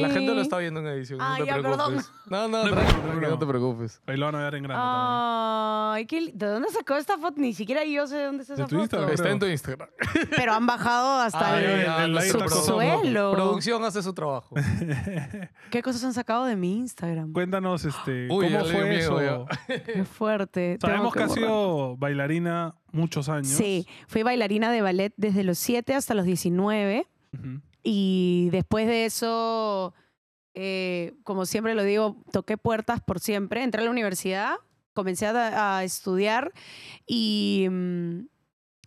La 0.00 0.08
gente 0.10 0.34
lo 0.34 0.40
está 0.40 0.58
viendo 0.58 0.80
en 0.80 0.86
edición, 0.86 1.18
Ah, 1.20 1.36
no 1.38 1.44
te 1.44 1.50
ya, 1.50 1.56
perdón. 1.56 1.72
preocupes. 1.76 2.12
No, 2.26 2.48
no, 2.48 2.64
No 2.64 3.20
no 3.30 3.38
te 3.38 3.46
preocupes. 3.46 4.00
Ahí 4.06 4.16
lo 4.16 4.26
van 4.26 4.34
a 4.36 4.38
ver 4.44 4.54
en 4.54 4.62
grande 4.62 4.82
Ay, 4.86 6.06
qué 6.06 6.20
li- 6.20 6.32
¿de 6.34 6.46
dónde 6.46 6.68
sacó 6.70 6.96
esta 6.96 7.18
foto? 7.18 7.40
Ni 7.40 7.52
siquiera 7.52 7.84
yo 7.84 8.06
sé 8.06 8.16
de 8.16 8.24
dónde 8.26 8.42
está 8.42 8.54
De 8.54 8.62
esa 8.62 8.68
tu 8.68 8.76
foto. 8.76 8.82
Instagram. 8.84 9.10
Está 9.12 9.30
en 9.30 9.38
tu 9.38 9.46
Instagram. 9.46 9.88
Pero 10.36 10.52
han 10.52 10.66
bajado 10.66 11.20
hasta 11.20 11.54
Ay, 11.56 11.64
el 12.04 12.20
subsuelo. 12.22 13.32
Producción 13.32 13.84
hace 13.84 14.02
su 14.02 14.12
trabajo. 14.14 14.54
¿Qué 15.70 15.82
cosas 15.82 16.04
han 16.04 16.14
sacado 16.14 16.44
de 16.46 16.56
mi 16.56 16.76
Instagram? 16.78 17.32
Cuéntanos, 17.32 17.84
este, 17.84 18.28
Uy, 18.30 18.48
ya 18.50 18.58
¿cómo 18.60 18.70
le 18.70 18.72
dio 18.72 18.80
fue 18.80 18.88
miedo, 19.18 19.20
eso? 19.20 19.46
Qué 19.86 20.04
fuerte. 20.04 20.78
tengo 20.78 20.92
Sabemos 20.94 21.12
que 21.14 21.22
has 21.22 21.28
borrar. 21.28 21.44
sido 21.44 21.96
bailarina 21.96 22.74
muchos 22.92 23.28
años. 23.28 23.48
Sí, 23.48 23.86
fui 24.06 24.22
bailarina 24.22 24.70
de 24.70 24.82
ballet 24.82 25.12
desde 25.16 25.44
los 25.44 25.58
7 25.58 25.94
hasta 25.94 26.14
los 26.14 26.24
19 26.24 27.06
Ujú. 27.34 27.60
Y 27.82 28.48
después 28.50 28.86
de 28.86 29.04
eso, 29.04 29.94
eh, 30.54 31.14
como 31.24 31.46
siempre 31.46 31.74
lo 31.74 31.82
digo, 31.82 32.16
toqué 32.30 32.56
puertas 32.56 33.00
por 33.00 33.20
siempre. 33.20 33.62
Entré 33.62 33.82
a 33.82 33.84
la 33.84 33.90
universidad, 33.90 34.56
comencé 34.92 35.26
a, 35.26 35.82
estudiar 35.84 36.52
y 37.06 37.66
mm, 37.70 38.20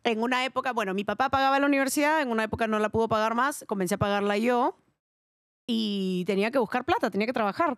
en 0.03 0.21
una 0.21 0.45
época, 0.45 0.71
bueno, 0.71 0.93
mi 0.93 1.03
papá 1.03 1.29
pagaba 1.29 1.59
la 1.59 1.65
universidad, 1.65 2.21
en 2.21 2.29
una 2.29 2.43
época 2.43 2.67
no 2.67 2.79
la 2.79 2.89
pudo 2.89 3.09
pagar 3.09 3.35
más, 3.35 3.65
comencé 3.67 3.95
a 3.95 3.97
pagarla 3.97 4.37
yo 4.37 4.77
y 5.67 6.23
tenía 6.27 6.51
que 6.51 6.59
buscar 6.59 6.85
plata, 6.85 7.09
tenía 7.09 7.27
que 7.27 7.33
trabajar. 7.33 7.77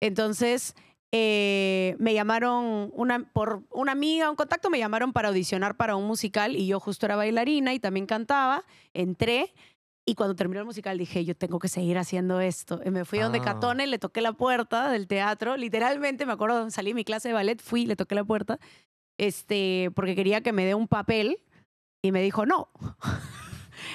Entonces, 0.00 0.74
eh, 1.12 1.96
me 1.98 2.14
llamaron, 2.14 2.92
por 3.32 3.62
una 3.70 3.92
amiga, 3.92 4.30
un 4.30 4.36
contacto, 4.36 4.70
me 4.70 4.78
llamaron 4.78 5.12
para 5.12 5.28
audicionar 5.28 5.76
para 5.76 5.96
un 5.96 6.06
musical 6.06 6.56
y 6.56 6.66
yo 6.66 6.80
justo 6.80 7.06
era 7.06 7.16
bailarina 7.16 7.74
y 7.74 7.78
también 7.78 8.06
cantaba. 8.06 8.64
Entré 8.94 9.54
y 10.08 10.14
cuando 10.14 10.36
terminó 10.36 10.60
el 10.60 10.66
musical 10.66 10.96
dije, 10.96 11.24
yo 11.24 11.34
tengo 11.36 11.58
que 11.58 11.66
seguir 11.66 11.98
haciendo 11.98 12.40
esto. 12.40 12.80
Y 12.84 12.90
me 12.90 13.04
fui 13.04 13.18
donde 13.18 13.40
Ah. 13.40 13.44
Catone, 13.44 13.88
le 13.88 13.98
toqué 13.98 14.20
la 14.20 14.32
puerta 14.32 14.88
del 14.88 15.08
teatro. 15.08 15.56
Literalmente, 15.56 16.24
me 16.26 16.32
acuerdo, 16.32 16.70
salí 16.70 16.90
de 16.90 16.94
mi 16.94 17.04
clase 17.04 17.28
de 17.28 17.34
ballet, 17.34 17.60
fui, 17.60 17.86
le 17.86 17.96
toqué 17.96 18.14
la 18.14 18.24
puerta, 18.24 18.60
este, 19.18 19.90
porque 19.96 20.14
quería 20.14 20.42
que 20.42 20.52
me 20.52 20.64
dé 20.64 20.74
un 20.76 20.86
papel 20.86 21.38
y 22.02 22.12
me 22.12 22.22
dijo, 22.22 22.46
no. 22.46 22.70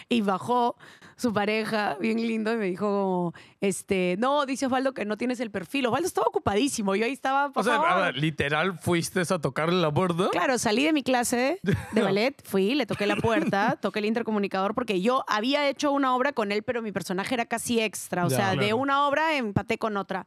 Y 0.09 0.21
bajó 0.21 0.75
su 1.15 1.31
pareja, 1.33 1.97
bien 1.99 2.17
lindo, 2.17 2.51
y 2.51 2.57
me 2.57 2.65
dijo 2.65 2.85
como, 2.85 3.33
este, 3.59 4.15
no, 4.17 4.45
dice 4.47 4.65
Osvaldo 4.65 4.93
que 4.93 5.05
no 5.05 5.17
tienes 5.17 5.39
el 5.39 5.51
perfil. 5.51 5.85
Osvaldo 5.85 6.07
estaba 6.07 6.25
ocupadísimo, 6.27 6.95
yo 6.95 7.05
ahí 7.05 7.11
estaba, 7.13 7.51
por 7.51 7.61
O 7.61 7.63
sea, 7.63 7.75
favor. 7.79 8.03
ver, 8.05 8.17
literal 8.17 8.77
fuiste 8.79 9.21
a 9.21 9.39
tocarle 9.39 9.79
la 9.79 9.93
puerta. 9.93 10.29
Claro, 10.31 10.57
salí 10.57 10.83
de 10.83 10.93
mi 10.93 11.03
clase 11.03 11.59
de 11.61 12.01
ballet, 12.01 12.41
fui, 12.43 12.73
le 12.73 12.85
toqué 12.87 13.05
la 13.05 13.15
puerta, 13.17 13.77
toqué 13.81 13.99
el 13.99 14.05
intercomunicador 14.05 14.73
porque 14.73 14.99
yo 15.01 15.23
había 15.27 15.69
hecho 15.69 15.91
una 15.91 16.15
obra 16.15 16.33
con 16.33 16.51
él, 16.51 16.63
pero 16.63 16.81
mi 16.81 16.91
personaje 16.91 17.35
era 17.35 17.45
casi 17.45 17.79
extra. 17.79 18.25
O 18.25 18.29
Ya, 18.29 18.35
sea, 18.37 18.49
de 18.51 18.57
claro. 18.57 18.77
una 18.77 19.07
obra 19.07 19.35
empaté 19.37 19.77
con 19.77 19.97
otra. 19.97 20.25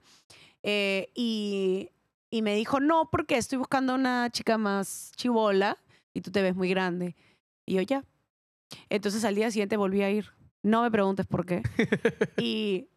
Eh, 0.63 1.11
y, 1.15 1.91
y 2.31 2.43
me 2.43 2.55
dijo, 2.55 2.79
no, 2.81 3.11
porque 3.11 3.37
estoy 3.37 3.59
buscando 3.59 3.95
una 3.95 4.31
chica 4.31 4.59
más 4.59 5.11
chivola 5.17 5.79
y 6.13 6.21
tú 6.21 6.31
te 6.31 6.41
ves 6.41 6.55
muy 6.55 6.69
grande. 6.69 7.17
Y 7.67 7.75
yo, 7.75 7.83
ya. 7.83 8.05
Entonces 8.89 9.25
al 9.25 9.35
día 9.35 9.51
siguiente 9.51 9.77
volví 9.77 10.03
a 10.03 10.11
ir. 10.11 10.27
No 10.63 10.83
me 10.83 10.91
preguntes 10.91 11.27
por 11.27 11.45
qué. 11.47 11.63
Y 12.39 12.89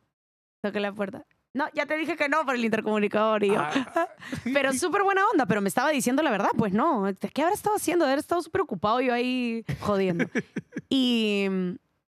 toqué 0.62 0.80
la 0.80 0.94
puerta. 0.94 1.26
No, 1.54 1.66
ya 1.74 1.86
te 1.88 1.98
dije 1.98 2.16
que 2.16 2.30
no 2.30 2.46
por 2.46 2.56
el 2.56 2.64
intercomunicador. 2.66 3.44
Y 3.44 3.48
yo, 3.48 3.60
Ah. 3.60 4.08
pero 4.54 4.74
súper 4.74 5.04
buena 5.04 5.24
onda, 5.32 5.46
pero 5.48 5.60
me 5.62 5.70
estaba 5.70 5.90
diciendo 5.90 6.22
la 6.22 6.30
verdad, 6.32 6.50
pues 6.58 6.72
no. 6.74 7.06
¿Qué 7.34 7.42
habrá 7.42 7.54
estado 7.56 7.76
haciendo? 7.76 8.06
Haber 8.06 8.20
estado 8.20 8.42
súper 8.42 8.62
ocupado 8.62 9.02
yo 9.02 9.14
ahí 9.14 9.64
jodiendo. 9.82 10.26
Y 10.90 11.48
mm, 11.50 11.72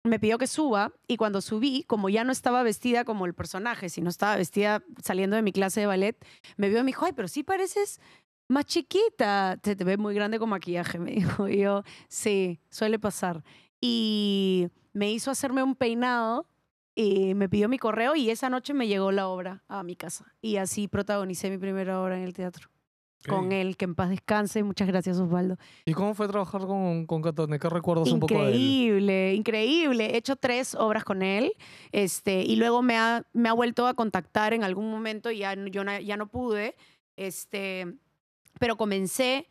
me 0.03 0.19
pidió 0.19 0.37
que 0.37 0.45
suba 0.45 0.93
y 1.07 1.17
cuando 1.17 1.41
subí, 1.41 1.83
como 1.87 2.09
ya 2.09 2.23
no 2.23 2.31
estaba 2.31 2.61
vestida 2.61 3.03
como 3.03 3.25
el 3.25 3.33
personaje, 3.33 3.89
sino 3.89 4.09
estaba 4.11 4.35
vestida 4.35 4.83
saliendo 5.03 5.35
de 5.35 5.41
mi 5.41 5.51
clase 5.51 5.79
de 5.79 5.85
ballet, 5.87 6.15
me 6.57 6.69
vio 6.69 6.79
y 6.79 6.83
me 6.83 6.87
dijo, 6.87 7.05
ay, 7.05 7.13
pero 7.15 7.27
sí 7.27 7.41
pareces 7.43 7.99
más 8.49 8.65
chiquita. 8.65 9.57
Te, 9.61 9.75
te 9.75 9.83
ves 9.85 9.97
muy 9.97 10.13
grande 10.13 10.37
con 10.39 10.49
maquillaje, 10.49 10.99
me 10.99 11.11
dijo. 11.15 11.47
Y 11.47 11.59
yo, 11.59 11.83
sí, 12.09 12.59
suele 12.69 12.99
pasar. 12.99 13.43
Y 13.79 14.67
me 14.93 15.11
hizo 15.11 15.31
hacerme 15.31 15.63
un 15.63 15.75
peinado 15.75 16.45
y 16.95 17.33
me 17.35 17.47
pidió 17.47 17.69
mi 17.69 17.77
correo 17.77 18.15
y 18.15 18.29
esa 18.29 18.49
noche 18.49 18.73
me 18.73 18.87
llegó 18.87 19.11
la 19.13 19.27
obra 19.29 19.63
a 19.69 19.83
mi 19.83 19.95
casa. 19.95 20.25
Y 20.41 20.57
así 20.57 20.87
protagonicé 20.89 21.49
mi 21.49 21.57
primera 21.57 22.01
obra 22.01 22.17
en 22.17 22.23
el 22.23 22.33
teatro. 22.33 22.69
Con 23.27 23.47
Ok. 23.47 23.51
él, 23.51 23.75
que 23.77 23.83
en 23.85 23.95
paz 23.95 24.09
descanse. 24.09 24.63
Muchas 24.63 24.87
gracias, 24.87 25.19
Osvaldo. 25.19 25.57
¿Y 25.85 25.93
cómo 25.93 26.13
fue 26.13 26.27
trabajar 26.29 26.61
con, 26.61 27.05
con 27.05 27.21
Catone? 27.21 27.59
¿Qué 27.59 27.67
recuerdas 27.69 28.09
un 28.11 28.19
poco 28.21 28.33
de 28.33 28.39
él? 28.39 28.47
Increíble, 28.55 29.33
increíble. 29.35 30.05
He 30.13 30.17
hecho 30.17 30.37
tres 30.37 30.73
obras 30.73 31.03
con 31.03 31.21
él 31.21 31.51
este, 31.91 32.41
y 32.43 32.55
luego 32.55 32.81
me 32.81 32.97
ha, 32.97 33.25
me 33.33 33.49
ha 33.49 33.53
vuelto 33.53 33.87
a 33.87 33.93
contactar 33.93 34.53
en 34.53 34.63
algún 34.63 34.89
momento 34.89 35.31
y 35.31 35.39
ya, 35.39 35.53
yo 35.53 35.83
na- 35.83 35.99
ya 35.99 36.15
no 36.15 36.27
pude. 36.27 36.75
Este, 37.17 37.93
pero 38.59 38.77
comencé 38.77 39.47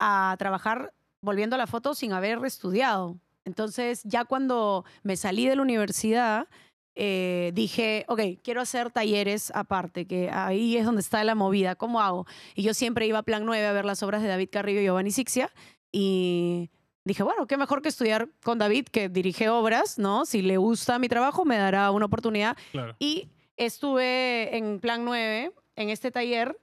a 0.00 0.34
trabajar 0.38 0.92
volviendo 1.20 1.54
a 1.54 1.58
la 1.58 1.66
foto 1.66 1.94
sin 1.94 2.12
haber 2.12 2.44
estudiado. 2.44 3.16
Entonces, 3.44 4.02
ya 4.04 4.24
cuando 4.24 4.84
me 5.02 5.16
salí 5.16 5.46
de 5.46 5.56
la 5.56 5.62
universidad, 5.62 6.48
eh, 6.94 7.52
dije, 7.54 8.04
ok, 8.08 8.20
quiero 8.42 8.60
hacer 8.60 8.90
talleres 8.90 9.50
aparte, 9.54 10.06
que 10.06 10.30
ahí 10.30 10.76
es 10.76 10.84
donde 10.84 11.00
está 11.00 11.24
la 11.24 11.34
movida. 11.34 11.74
¿Cómo 11.74 12.00
hago? 12.00 12.26
Y 12.54 12.62
yo 12.62 12.74
siempre 12.74 13.06
iba 13.06 13.18
a 13.18 13.22
Plan 13.22 13.44
9 13.46 13.66
a 13.66 13.72
ver 13.72 13.84
las 13.84 14.02
obras 14.02 14.22
de 14.22 14.28
David 14.28 14.48
Carrillo 14.50 14.80
y 14.80 14.84
Giovanni 14.84 15.10
Sixia 15.10 15.50
y 15.90 16.70
dije, 17.04 17.22
bueno, 17.22 17.46
qué 17.46 17.56
mejor 17.56 17.82
que 17.82 17.88
estudiar 17.88 18.28
con 18.42 18.58
David, 18.58 18.86
que 18.86 19.08
dirige 19.08 19.48
obras, 19.48 19.98
¿no? 19.98 20.26
Si 20.26 20.42
le 20.42 20.56
gusta 20.56 20.98
mi 20.98 21.08
trabajo, 21.08 21.44
me 21.44 21.56
dará 21.56 21.90
una 21.90 22.06
oportunidad. 22.06 22.56
Claro. 22.72 22.94
Y 22.98 23.28
estuve 23.56 24.56
en 24.56 24.80
Plan 24.80 25.04
9, 25.04 25.52
en 25.76 25.88
este 25.88 26.10
taller, 26.10 26.58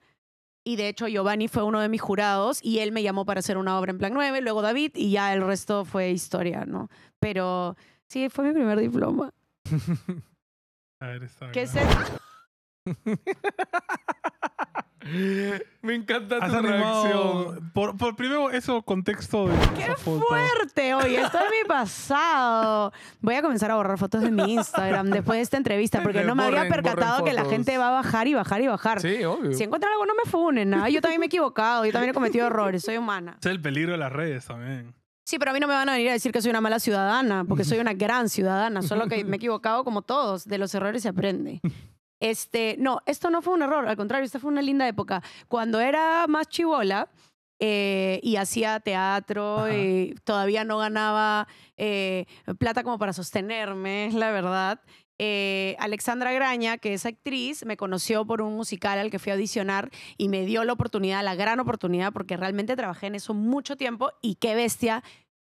y 0.63 0.76
de 0.76 0.88
hecho 0.89 1.08
Giovanni 1.08 1.48
fue 1.48 1.63
uno 1.63 1.80
de 1.80 1.89
mis 1.89 2.02
jurados, 2.02 2.60
y 2.63 2.80
él 2.80 2.91
me 2.91 3.04
llamó 3.04 3.26
para 3.26 3.39
hacer 3.39 3.58
una 3.58 3.78
obra 3.80 3.91
en 3.91 3.98
Plan 3.98 4.13
9, 4.13 4.41
luego 4.41 4.62
David, 4.62 4.91
y 4.95 5.12
ya 5.12 5.34
el 5.34 5.41
resto 5.41 5.86
fue 5.86 6.12
historia, 6.12 6.65
¿no? 6.65 6.89
Pero 7.19 7.76
sí, 8.08 8.30
fue 8.30 8.45
mi 8.45 8.54
primer 8.54 8.80
diploma. 8.80 9.34
A 11.02 11.08
ver, 11.08 11.24
está 11.24 11.52
¿Qué 11.52 11.62
es 11.62 11.76
eso? 11.76 11.88
Me 15.81 15.95
encanta 15.95 16.38
Has 16.41 16.51
tu 16.51 16.57
animado. 16.57 17.03
reacción. 17.53 17.71
Por, 17.73 17.97
por 17.97 18.15
primero, 18.17 18.51
eso, 18.51 18.81
contexto 18.81 19.47
de 19.47 19.53
foto. 19.97 20.25
fuerte, 20.27 20.93
oye, 20.93 21.21
esto 21.21 21.38
es 21.38 21.45
mi 21.51 21.67
pasado. 21.67 22.91
Voy 23.21 23.35
a 23.35 23.41
comenzar 23.41 23.71
a 23.71 23.75
borrar 23.75 23.97
fotos 23.97 24.21
de 24.21 24.29
mi 24.31 24.53
Instagram 24.55 25.09
después 25.09 25.38
de 25.38 25.41
esta 25.43 25.57
entrevista, 25.57 26.03
porque 26.03 26.23
no 26.23 26.35
me 26.35 26.43
había 26.43 26.63
Borren- 26.63 26.67
borren 26.69 26.83
percatado 26.83 27.23
que 27.23 27.31
la 27.33 27.41
fotos. 27.43 27.53
gente 27.53 27.77
va 27.77 27.88
a 27.89 27.91
bajar 27.91 28.27
y 28.27 28.33
bajar 28.33 28.62
y 28.62 28.67
bajar. 28.67 28.99
Sí, 29.01 29.23
obvio. 29.23 29.53
Si 29.53 29.63
encuentran 29.63 29.93
algo, 29.93 30.05
no 30.05 30.13
me 30.15 30.29
funen. 30.29 30.73
¿ah? 30.73 30.89
Yo 30.89 30.99
también 31.01 31.19
me 31.21 31.25
he 31.25 31.27
equivocado, 31.27 31.85
yo 31.85 31.91
también 31.93 32.12
he 32.12 32.13
cometido 32.13 32.47
errores, 32.47 32.83
soy 32.83 32.97
humana. 32.97 33.38
Es 33.39 33.45
el 33.45 33.62
peligro 33.62 33.93
de 33.93 33.97
las 33.99 34.12
redes 34.12 34.45
también. 34.45 34.93
Sí, 35.23 35.38
pero 35.39 35.51
a 35.51 35.53
mí 35.53 35.59
no 35.59 35.67
me 35.67 35.75
van 35.75 35.88
a 35.88 35.93
venir 35.93 36.09
a 36.09 36.13
decir 36.13 36.31
que 36.31 36.41
soy 36.41 36.49
una 36.49 36.59
mala 36.59 36.79
ciudadana, 36.79 37.45
porque 37.47 37.63
soy 37.63 37.77
una 37.79 37.93
gran 37.93 38.29
ciudadana, 38.29 38.81
solo 38.81 39.07
que 39.07 39.23
me 39.23 39.35
he 39.35 39.38
equivocado 39.38 39.83
como 39.83 40.01
todos, 40.01 40.45
de 40.45 40.57
los 40.57 40.73
errores 40.73 41.03
se 41.03 41.09
aprende. 41.09 41.62
Este, 42.19 42.75
no, 42.79 43.01
esto 43.05 43.29
no 43.29 43.41
fue 43.41 43.53
un 43.53 43.62
error, 43.62 43.88
al 43.88 43.95
contrario, 43.97 44.25
esta 44.25 44.39
fue 44.39 44.51
una 44.51 44.62
linda 44.62 44.88
época. 44.88 45.21
Cuando 45.47 45.79
era 45.79 46.25
más 46.27 46.47
chivola 46.49 47.10
eh, 47.60 48.19
y 48.23 48.36
hacía 48.38 48.79
teatro, 48.79 49.60
Ajá. 49.60 49.77
y 49.77 50.15
todavía 50.23 50.63
no 50.63 50.77
ganaba 50.77 51.47
eh, 51.77 52.25
plata 52.58 52.84
como 52.84 52.97
para 52.99 53.13
sostenerme, 53.13 54.08
es 54.08 54.13
la 54.15 54.32
verdad. 54.32 54.82
eh, 55.17 55.75
Alexandra 55.79 56.32
Graña, 56.32 56.77
que 56.77 56.93
es 56.93 57.05
actriz, 57.05 57.65
me 57.65 57.75
conoció 57.77 58.25
por 58.25 58.41
un 58.41 58.55
musical 58.55 58.97
al 58.99 59.10
que 59.12 59.19
fui 59.19 59.32
a 59.32 59.36
audicionar 59.36 59.89
y 60.17 60.29
me 60.29 60.45
dio 60.45 60.63
la 60.63 60.73
oportunidad, 60.73 61.23
la 61.23 61.36
gran 61.36 61.60
oportunidad, 61.60 62.13
porque 62.13 62.38
realmente 62.38 62.75
trabajé 62.77 63.08
en 63.08 63.15
eso 63.15 63.34
mucho 63.34 63.75
tiempo 63.75 64.12
y 64.21 64.36
qué 64.36 64.55
bestia, 64.55 65.03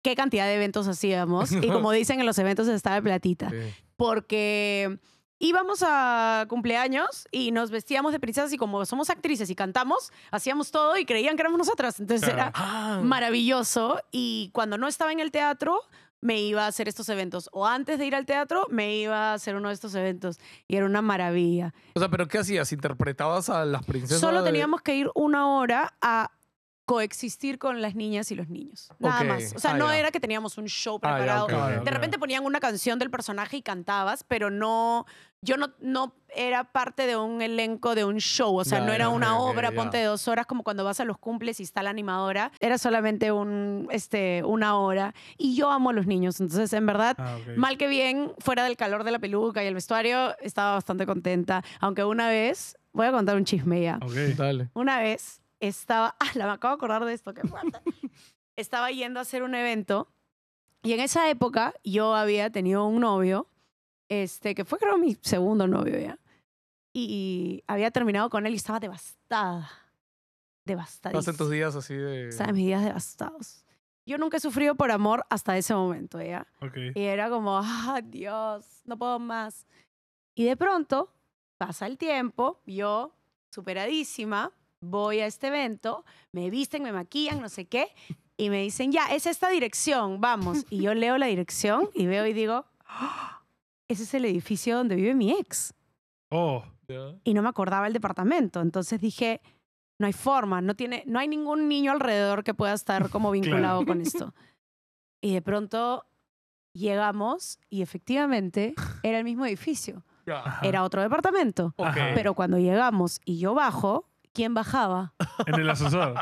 qué 0.02 0.14
cantidad 0.14 0.46
de 0.46 0.54
eventos 0.56 0.88
hacíamos. 0.88 1.52
Y 1.62 1.68
como 1.68 1.92
dicen 1.92 2.20
en 2.20 2.26
los 2.26 2.38
eventos 2.38 2.68
estaba 2.68 2.96
de 2.96 3.02
platita, 3.02 3.50
Sí. 3.50 3.56
porque 3.96 4.98
íbamos 5.40 5.82
a 5.84 6.44
cumpleaños 6.48 7.26
y 7.32 7.50
nos 7.50 7.70
vestíamos 7.72 8.12
de 8.12 8.20
princesas 8.20 8.52
y 8.52 8.56
como 8.58 8.84
somos 8.86 9.10
actrices 9.10 9.50
y 9.50 9.56
cantamos, 9.56 10.12
hacíamos 10.30 10.70
todo 10.70 10.96
y 10.96 11.04
creían 11.04 11.34
que 11.36 11.42
éramos 11.42 11.58
nosotras. 11.58 11.98
Entonces 11.98 12.28
Claro. 12.28 12.40
era 12.40 12.52
Ah, 12.54 13.00
maravilloso 13.02 14.00
y 14.12 14.50
cuando 14.52 14.78
no 14.78 14.86
estaba 14.86 15.10
en 15.12 15.18
el 15.20 15.32
teatro 15.32 15.80
me 16.22 16.38
iba 16.42 16.64
a 16.64 16.66
hacer 16.66 16.86
estos 16.86 17.08
eventos 17.08 17.48
o 17.52 17.66
antes 17.66 17.98
de 17.98 18.04
ir 18.04 18.14
al 18.14 18.26
teatro 18.26 18.66
me 18.70 18.94
iba 18.96 19.30
a 19.30 19.34
hacer 19.34 19.56
uno 19.56 19.68
de 19.68 19.74
estos 19.74 19.94
eventos 19.94 20.38
y 20.68 20.76
era 20.76 20.84
una 20.84 21.00
maravilla. 21.00 21.72
O 21.94 21.98
sea, 21.98 22.10
¿pero 22.10 22.28
qué 22.28 22.38
hacías? 22.38 22.70
¿Interpretabas 22.72 23.48
a 23.48 23.64
las 23.64 23.82
princesas? 23.86 24.20
Solo 24.20 24.42
de- 24.42 24.50
teníamos 24.50 24.82
que 24.82 24.94
ir 24.96 25.10
una 25.14 25.48
hora 25.48 25.94
a 26.02 26.30
coexistir 26.90 27.58
con 27.58 27.80
las 27.80 27.94
niñas 27.94 28.32
y 28.32 28.34
los 28.34 28.48
niños. 28.48 28.88
Nada 28.98 29.22
más. 29.22 29.52
O 29.54 29.60
sea, 29.60 29.70
Ah, 29.72 29.76
no 29.76 29.92
era 29.92 30.10
que 30.10 30.18
teníamos 30.18 30.58
un 30.58 30.66
show 30.66 30.96
Ah, 31.02 31.14
preparado. 31.16 31.46
de 31.84 31.90
repente 31.90 32.18
ponían 32.18 32.44
una 32.44 32.58
canción 32.58 32.98
del 32.98 33.10
personaje 33.12 33.58
y 33.58 33.62
cantabas, 33.62 34.24
pero 34.24 34.50
no, 34.50 35.06
yo 35.40 35.56
no, 35.56 35.68
no 35.80 36.16
era 36.34 36.64
parte 36.64 37.06
de 37.06 37.16
un 37.16 37.42
elenco 37.42 37.94
de 37.94 38.04
un 38.04 38.16
show. 38.18 38.56
O 38.58 38.64
sea, 38.64 38.80
no 38.80 38.92
era 38.92 39.08
una 39.08 39.38
obra, 39.38 39.70
ponte 39.70 39.98
de 39.98 40.04
dos 40.04 40.26
horas 40.26 40.46
como 40.46 40.64
cuando 40.64 40.82
vas 40.82 40.98
a 40.98 41.04
los 41.04 41.16
cumples 41.16 41.60
y 41.60 41.62
está 41.62 41.80
la 41.84 41.90
animadora. 41.90 42.50
Era 42.58 42.76
solamente 42.76 43.30
un, 43.30 43.86
este, 43.92 44.42
una 44.44 44.76
hora. 44.76 45.14
Y 45.38 45.54
yo 45.54 45.70
amo 45.70 45.90
a 45.90 45.92
los 45.92 46.06
niños. 46.08 46.40
Entonces, 46.40 46.72
en 46.72 46.86
verdad, 46.86 47.14
Ah, 47.18 47.36
mal 47.56 47.78
que 47.78 47.86
bien, 47.86 48.32
fuera 48.40 48.64
del 48.64 48.76
calor 48.76 49.04
de 49.04 49.12
la 49.12 49.20
peluca 49.20 49.62
y 49.62 49.68
el 49.68 49.74
vestuario, 49.74 50.36
estaba 50.40 50.72
bastante 50.72 51.06
contenta. 51.06 51.62
Aunque 51.78 52.02
una 52.02 52.28
vez, 52.28 52.76
voy 52.92 53.06
a 53.06 53.12
contar 53.12 53.36
un 53.36 53.44
chisme 53.44 53.80
ya. 53.80 53.98
Ok. 54.02 54.12
Dale. 54.36 54.70
Una 54.74 54.98
vez 54.98 55.40
estaba, 55.60 56.16
ah, 56.18 56.30
la 56.34 56.46
me 56.46 56.52
acabo 56.52 56.74
de 56.74 56.78
acordar 56.78 57.04
de 57.04 57.12
esto, 57.12 57.32
qué 57.34 57.46
fuerte. 57.46 57.78
estaba 58.56 58.90
yendo 58.90 59.20
a 59.20 59.22
hacer 59.22 59.42
un 59.42 59.54
evento 59.54 60.08
y 60.82 60.92
en 60.92 61.00
esa 61.00 61.28
época 61.28 61.74
yo 61.84 62.14
había 62.14 62.50
tenido 62.50 62.86
un 62.86 63.00
novio, 63.00 63.48
este, 64.08 64.54
que 64.54 64.64
fue 64.64 64.78
creo 64.78 64.98
mi 64.98 65.16
segundo 65.20 65.66
novio 65.66 65.98
ya. 65.98 66.18
Y 66.92 67.62
había 67.66 67.90
terminado 67.90 68.30
con 68.30 68.46
él 68.46 68.54
y 68.54 68.56
estaba 68.56 68.80
devastada. 68.80 69.70
Devastada. 70.64 71.12
Pasan 71.12 71.36
tus 71.36 71.50
días 71.50 71.76
así 71.76 71.94
de... 71.94 72.28
Estaban 72.28 72.54
mis 72.54 72.66
días 72.66 72.82
devastados. 72.82 73.64
Yo 74.06 74.18
nunca 74.18 74.38
he 74.38 74.40
sufrido 74.40 74.74
por 74.74 74.90
amor 74.90 75.24
hasta 75.30 75.56
ese 75.56 75.74
momento, 75.74 76.20
¿ya? 76.20 76.46
Y 76.94 77.02
era 77.02 77.30
como, 77.30 77.60
ah, 77.62 78.00
Dios, 78.02 78.82
no 78.84 78.98
puedo 78.98 79.18
más. 79.18 79.66
Y 80.34 80.44
de 80.44 80.56
pronto 80.56 81.14
pasa 81.58 81.86
el 81.86 81.96
tiempo, 81.96 82.60
yo, 82.66 83.14
superadísima, 83.50 84.52
voy 84.80 85.20
a 85.20 85.26
este 85.26 85.48
evento, 85.48 86.04
me 86.32 86.50
visten, 86.50 86.82
me 86.82 86.92
maquillan, 86.92 87.40
no 87.40 87.48
sé 87.48 87.66
qué, 87.66 87.88
y 88.36 88.50
me 88.50 88.62
dicen, 88.62 88.92
ya, 88.92 89.06
es 89.12 89.26
esta 89.26 89.48
dirección, 89.50 90.20
vamos. 90.20 90.64
Y 90.70 90.82
yo 90.82 90.94
leo 90.94 91.18
la 91.18 91.26
dirección 91.26 91.88
y 91.94 92.06
veo 92.06 92.26
y 92.26 92.32
digo, 92.32 92.64
"Ah, 92.86 93.42
ese 93.88 94.04
es 94.04 94.14
el 94.14 94.24
edificio 94.24 94.76
donde 94.76 94.94
vive 94.94 95.14
mi 95.14 95.32
ex. 95.32 95.74
Oh. 96.30 96.64
Ya. 96.88 97.14
Y 97.24 97.34
no 97.34 97.42
me 97.42 97.48
acordaba 97.48 97.86
el 97.86 97.92
departamento. 97.92 98.60
Entonces 98.60 99.00
dije, 99.00 99.40
no 100.00 100.06
hay 100.06 100.12
forma, 100.12 100.60
no, 100.60 100.74
tiene, 100.74 101.02
no 101.06 101.18
hay 101.18 101.28
ningún 101.28 101.68
niño 101.68 101.92
alrededor 101.92 102.42
que 102.44 102.54
pueda 102.54 102.72
estar 102.72 103.10
como 103.10 103.30
vinculado 103.72 103.84
con 103.84 104.00
esto. 104.00 104.34
Y 105.20 105.34
de 105.34 105.42
pronto 105.42 106.06
llegamos 106.74 107.58
y 107.68 107.82
efectivamente 107.82 108.74
era 109.02 109.18
el 109.18 109.24
mismo 109.24 109.44
edificio. 109.44 110.04
Era 110.62 110.84
otro 110.84 111.02
departamento. 111.02 111.74
Ok. 111.76 111.86
Ajá. 111.88 112.10
Pero 112.14 112.34
cuando 112.34 112.58
llegamos 112.58 113.20
y 113.24 113.38
yo 113.38 113.54
bajo, 113.54 114.08
¿quién 114.32 114.54
bajaba? 114.54 115.14
En 115.46 115.54
el 115.54 115.68
ascensor. 115.70 116.14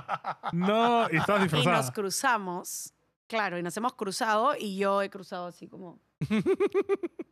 No, 0.53 1.09
y 1.11 1.17
estabas 1.17 1.53
Y 1.53 1.65
nos 1.67 1.91
cruzamos 1.91 2.93
Claro, 3.27 3.59
y 3.59 3.63
nos 3.63 3.77
hemos 3.77 3.95
cruzado 3.95 4.55
y 4.59 4.79
yo 4.79 5.03
he 5.03 5.11
cruzado 5.11 5.47
así 5.47 5.69
como 5.69 6.01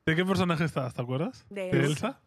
¿De 0.04 0.14
qué 0.14 0.24
personaje 0.24 0.64
estabas? 0.64 0.92
¿Te 0.94 1.02
acuerdas? 1.02 1.44
de 1.48 1.70
¿De 1.70 1.70
Elsa. 1.70 2.06
Elsa? 2.08 2.20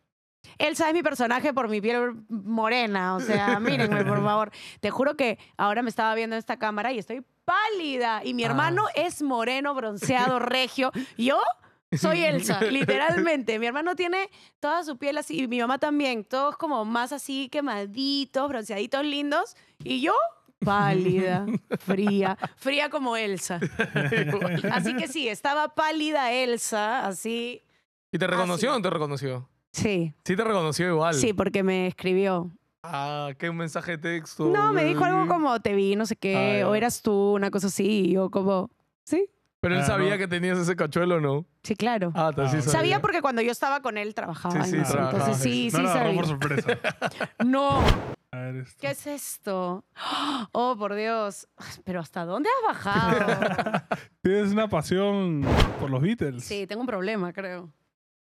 Elsa 0.58 0.88
es 0.88 0.94
mi 0.94 1.04
personaje 1.04 1.54
por 1.54 1.68
mi 1.70 1.80
piel 1.82 2.16
morena, 2.30 3.16
o 3.16 3.20
sea, 3.20 3.60
mírenme, 3.60 4.04
por 4.06 4.18
favor. 4.24 4.52
Te 4.80 4.90
juro 4.90 5.16
que 5.16 5.38
ahora 5.58 5.82
me 5.84 5.90
estaba 5.90 6.16
viendo 6.16 6.36
en 6.36 6.40
esta 6.40 6.58
cámara 6.58 6.92
y 6.92 6.98
estoy 6.98 7.24
pálida. 7.46 8.24
Y 8.24 8.34
mi 8.34 8.44
hermano 8.44 8.86
es 8.96 9.22
moreno, 9.22 9.74
bronceado, 9.76 10.40
regio. 10.40 10.92
Yo 11.18 11.40
soy 11.98 12.24
Elsa, 12.26 12.62
literalmente. 12.62 13.60
Mi 13.60 13.66
hermano 13.68 13.96
tiene 13.96 14.30
toda 14.60 14.84
su 14.84 14.98
piel 14.98 15.18
así, 15.18 15.42
y 15.44 15.48
mi 15.48 15.60
mamá 15.60 15.78
también, 15.80 16.24
todos 16.24 16.58
como 16.58 16.86
más 16.86 17.12
así 17.12 17.50
quemaditos, 17.50 18.48
bronceaditos 18.50 19.06
lindos. 19.06 19.56
Y 19.84 20.02
yo, 20.02 20.14
pálida, 20.60 21.46
fría, 21.80 22.38
fría 22.58 22.90
como 22.90 23.16
Elsa. 23.16 23.60
Así 24.72 24.96
que 24.96 25.08
sí, 25.08 25.28
estaba 25.28 25.74
pálida 25.76 26.32
Elsa, 26.34 27.06
así. 27.08 27.62
¿Y 28.12 28.18
te 28.18 28.28
reconoció 28.28 28.72
o 28.72 28.76
no 28.76 28.82
te 28.82 28.90
reconoció? 28.90 29.48
Sí, 29.72 30.14
Sí 30.26 30.36
te 30.36 30.44
reconoció 30.44 30.88
igual. 30.90 31.14
sí, 31.14 31.32
porque 31.34 31.64
me 31.64 31.88
escribió. 31.88 32.52
Ah, 32.84 33.32
qué 33.38 33.50
un 33.50 33.58
mensaje 33.58 33.92
de 33.92 33.98
texto. 33.98 34.46
No, 34.46 34.74
me 34.74 34.84
dijo 34.84 35.04
algo 35.04 35.28
como 35.28 35.60
te 35.62 35.76
vi, 35.76 35.96
no 35.96 36.06
sé 36.06 36.16
qué, 36.16 36.64
o 36.64 36.76
eras 36.76 37.02
tú, 37.02 37.34
una 37.34 37.52
cosa 37.52 37.68
así. 37.68 38.06
Y 38.06 38.12
yo 38.14 38.30
como, 38.32 38.70
sí, 39.04 39.30
Pero 39.62 39.76
él 39.76 39.82
Ah, 39.82 39.86
sabía 39.86 40.12
no. 40.12 40.18
que 40.18 40.28
tenías 40.28 40.58
ese 40.58 40.76
cachuelo, 40.76 41.20
¿no? 41.20 41.46
sí, 41.64 41.76
claro. 41.76 42.12
Ah, 42.16 42.32
te- 42.34 42.42
sí 42.44 42.58
Ah, 42.58 42.62
sabía. 42.62 42.72
sabía 42.72 43.02
porque 43.02 43.22
cuando 43.22 43.42
yo 43.42 43.52
estaba 43.52 43.82
con 43.82 43.98
él 43.98 44.16
trabajaba 44.16 44.64
Sí, 44.64 44.70
sí, 44.72 44.76
en 44.78 44.82
eso. 44.84 44.94
trabajaba. 44.94 45.20
Entonces 45.26 45.44
sí, 45.44 45.70
no 45.74 45.80
sí 45.80 45.86
agarró 45.86 46.00
sabía. 46.00 46.16
por 46.16 46.26
sorpresa. 46.28 46.68
No, 47.46 47.80
A 48.32 48.38
ver, 48.40 48.56
esto. 48.58 48.78
¿qué 48.80 48.92
es 48.92 49.08
esto? 49.08 49.84
Oh, 50.54 50.76
por 50.78 50.96
Dios. 50.96 51.48
Pero 51.84 52.00
¿hasta 52.00 52.24
dónde 52.26 52.48
has 52.50 52.76
bajado? 52.76 53.82
Tienes 54.22 54.52
una 54.54 54.70
pasión 54.70 55.42
por 55.80 55.90
los 55.90 56.02
Beatles. 56.02 56.44
Sí, 56.44 56.66
tengo 56.66 56.82
un 56.82 56.88
problema, 56.88 57.34
creo. 57.34 57.72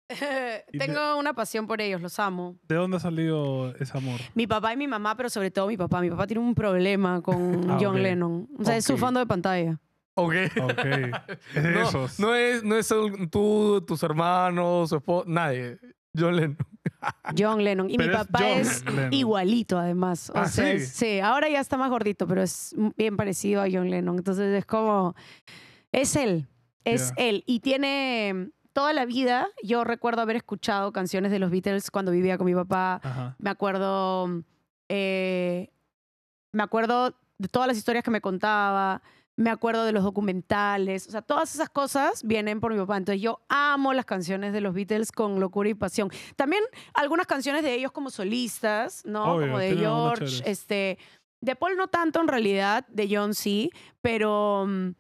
Tengo 0.77 1.17
una 1.17 1.33
pasión 1.33 1.65
por 1.67 1.81
ellos, 1.81 1.99
los 2.01 2.19
amo. 2.19 2.55
¿De 2.67 2.75
dónde 2.75 2.97
ha 2.97 2.99
salido 2.99 3.75
ese 3.77 3.97
amor? 3.97 4.19
Mi 4.35 4.45
papá 4.47 4.71
y 4.73 4.77
mi 4.77 4.87
mamá, 4.87 5.15
pero 5.17 5.29
sobre 5.29 5.49
todo 5.51 5.67
mi 5.67 5.77
papá. 5.77 5.99
Mi 5.99 6.09
papá 6.11 6.27
tiene 6.27 6.41
un 6.41 6.53
problema 6.55 7.21
con 7.21 7.69
Ah, 7.71 7.77
John. 7.81 8.01
Lennon. 8.01 8.47
O 8.59 8.63
sea, 8.63 8.77
es 8.77 8.85
su 8.85 8.97
fondo 8.97 9.19
de 9.19 9.25
pantalla. 9.25 9.79
Ok. 10.15 10.33
Ok. 10.61 10.79
Es 11.55 11.63
de 11.63 11.71
No, 11.71 11.81
esos. 11.87 12.19
no 12.19 12.35
es, 12.35 12.63
no 12.63 12.75
es 12.75 12.89
el- 12.91 13.29
tú, 13.29 13.81
tus 13.85 14.01
hermanos, 14.03 14.89
su 14.89 14.95
esposa, 14.97 15.25
nadie. 15.29 15.77
John 16.17 16.35
Lennon. 16.37 16.57
John 17.37 17.63
Lennon. 17.63 17.89
Y 17.89 17.97
mi 17.97 18.05
Pero 18.05 18.19
papá 18.19 18.49
es 18.51 18.83
igualito, 19.11 19.77
además. 19.77 20.29
O 20.29 20.37
Ah, 20.37 20.47
sea, 20.47 20.79
¿sí? 20.79 20.85
sí, 20.85 21.19
ahora 21.19 21.49
ya 21.49 21.59
está 21.59 21.75
más 21.77 21.89
gordito, 21.89 22.25
pero 22.27 22.41
es 22.41 22.73
bien 22.95 23.17
parecido 23.17 23.61
a 23.61 23.67
John 23.71 23.89
Lennon. 23.89 24.17
Entonces 24.17 24.53
es 24.57 24.65
como. 24.65 25.15
Es 25.91 26.15
él. 26.15 26.47
Es 26.85 27.13
él. 27.17 27.43
Y 27.45 27.59
tiene. 27.59 28.51
Toda 28.71 28.91
la 28.91 29.05
vida, 29.05 29.47
yo 29.63 29.85
recuerdo 29.85 30.21
haber 30.21 30.35
escuchado 30.35 30.91
canciones 30.91 31.31
de 31.31 31.39
los 31.39 31.49
Beatles 31.49 31.89
cuando 31.91 32.11
vivía 32.11 32.37
con 32.37 32.45
mi 32.45 32.53
papá. 32.53 32.99
Ajá. 33.03 33.35
Me 33.39 33.49
acuerdo. 33.49 34.43
eh, 34.89 35.69
me 36.51 36.63
acuerdo 36.63 37.13
de 37.37 37.47
todas 37.49 37.67
las 37.67 37.77
historias 37.77 38.03
que 38.03 38.11
me 38.11 38.21
contaba. 38.21 39.01
Me 39.37 39.49
acuerdo 39.49 39.83
de 39.83 39.91
los 39.91 40.03
documentales. 40.03 41.07
O 41.07 41.11
sea, 41.11 41.21
todas 41.21 41.53
esas 41.53 41.69
cosas 41.69 42.23
vienen 42.23 42.59
por 42.61 42.71
mi 42.73 42.79
papá. 42.79 42.95
Entonces, 42.97 43.21
yo 43.21 43.41
amo 43.49 43.93
las 43.93 44.05
canciones 44.05 44.53
de 44.53 44.61
los 44.61 44.73
Beatles 44.73 45.11
con 45.11 45.39
locura 45.39 45.67
y 45.69 45.73
pasión. 45.73 46.09
También 46.35 46.63
algunas 46.93 47.27
canciones 47.27 47.63
de 47.63 47.73
ellos 47.73 47.91
como 47.91 48.09
solistas, 48.09 49.03
¿no? 49.05 49.23
Obvio, 49.35 49.47
como 49.47 49.59
de 49.59 49.75
George. 49.75 50.41
Este, 50.49 50.97
de 51.41 51.55
Paul 51.55 51.75
no 51.75 51.87
tanto 51.87 52.21
en 52.21 52.27
realidad, 52.29 52.85
de 52.87 53.07
John 53.11 53.33
sí, 53.33 53.71
pero. 54.01 54.65
mm, 54.67 54.91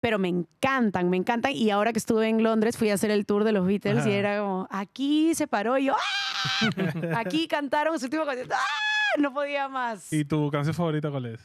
Pero 0.00 0.18
me 0.18 0.28
encantan, 0.28 1.10
me 1.10 1.16
encantan. 1.16 1.52
Y 1.52 1.70
ahora 1.70 1.92
que 1.92 1.98
estuve 1.98 2.28
en 2.28 2.42
Londres, 2.44 2.76
fui 2.76 2.90
a 2.90 2.94
hacer 2.94 3.10
el 3.10 3.26
tour 3.26 3.42
de 3.42 3.50
los 3.52 3.66
Beatles 3.66 4.06
y 4.06 4.12
era 4.12 4.38
como, 4.38 4.68
aquí 4.70 5.34
se 5.34 5.48
paró 5.48 5.76
y 5.76 5.86
yo, 5.86 5.94
¡ah! 5.94 6.68
Aquí 7.16 7.48
cantaron 7.48 7.98
su 7.98 8.04
último 8.04 8.24
concierto. 8.24 8.54
¡Ah! 8.54 9.18
No 9.18 9.32
podía 9.34 9.68
más. 9.68 10.12
¿Y 10.12 10.24
tu 10.24 10.50
canción 10.50 10.74
favorita 10.74 11.10
cuál 11.10 11.26
es? 11.26 11.40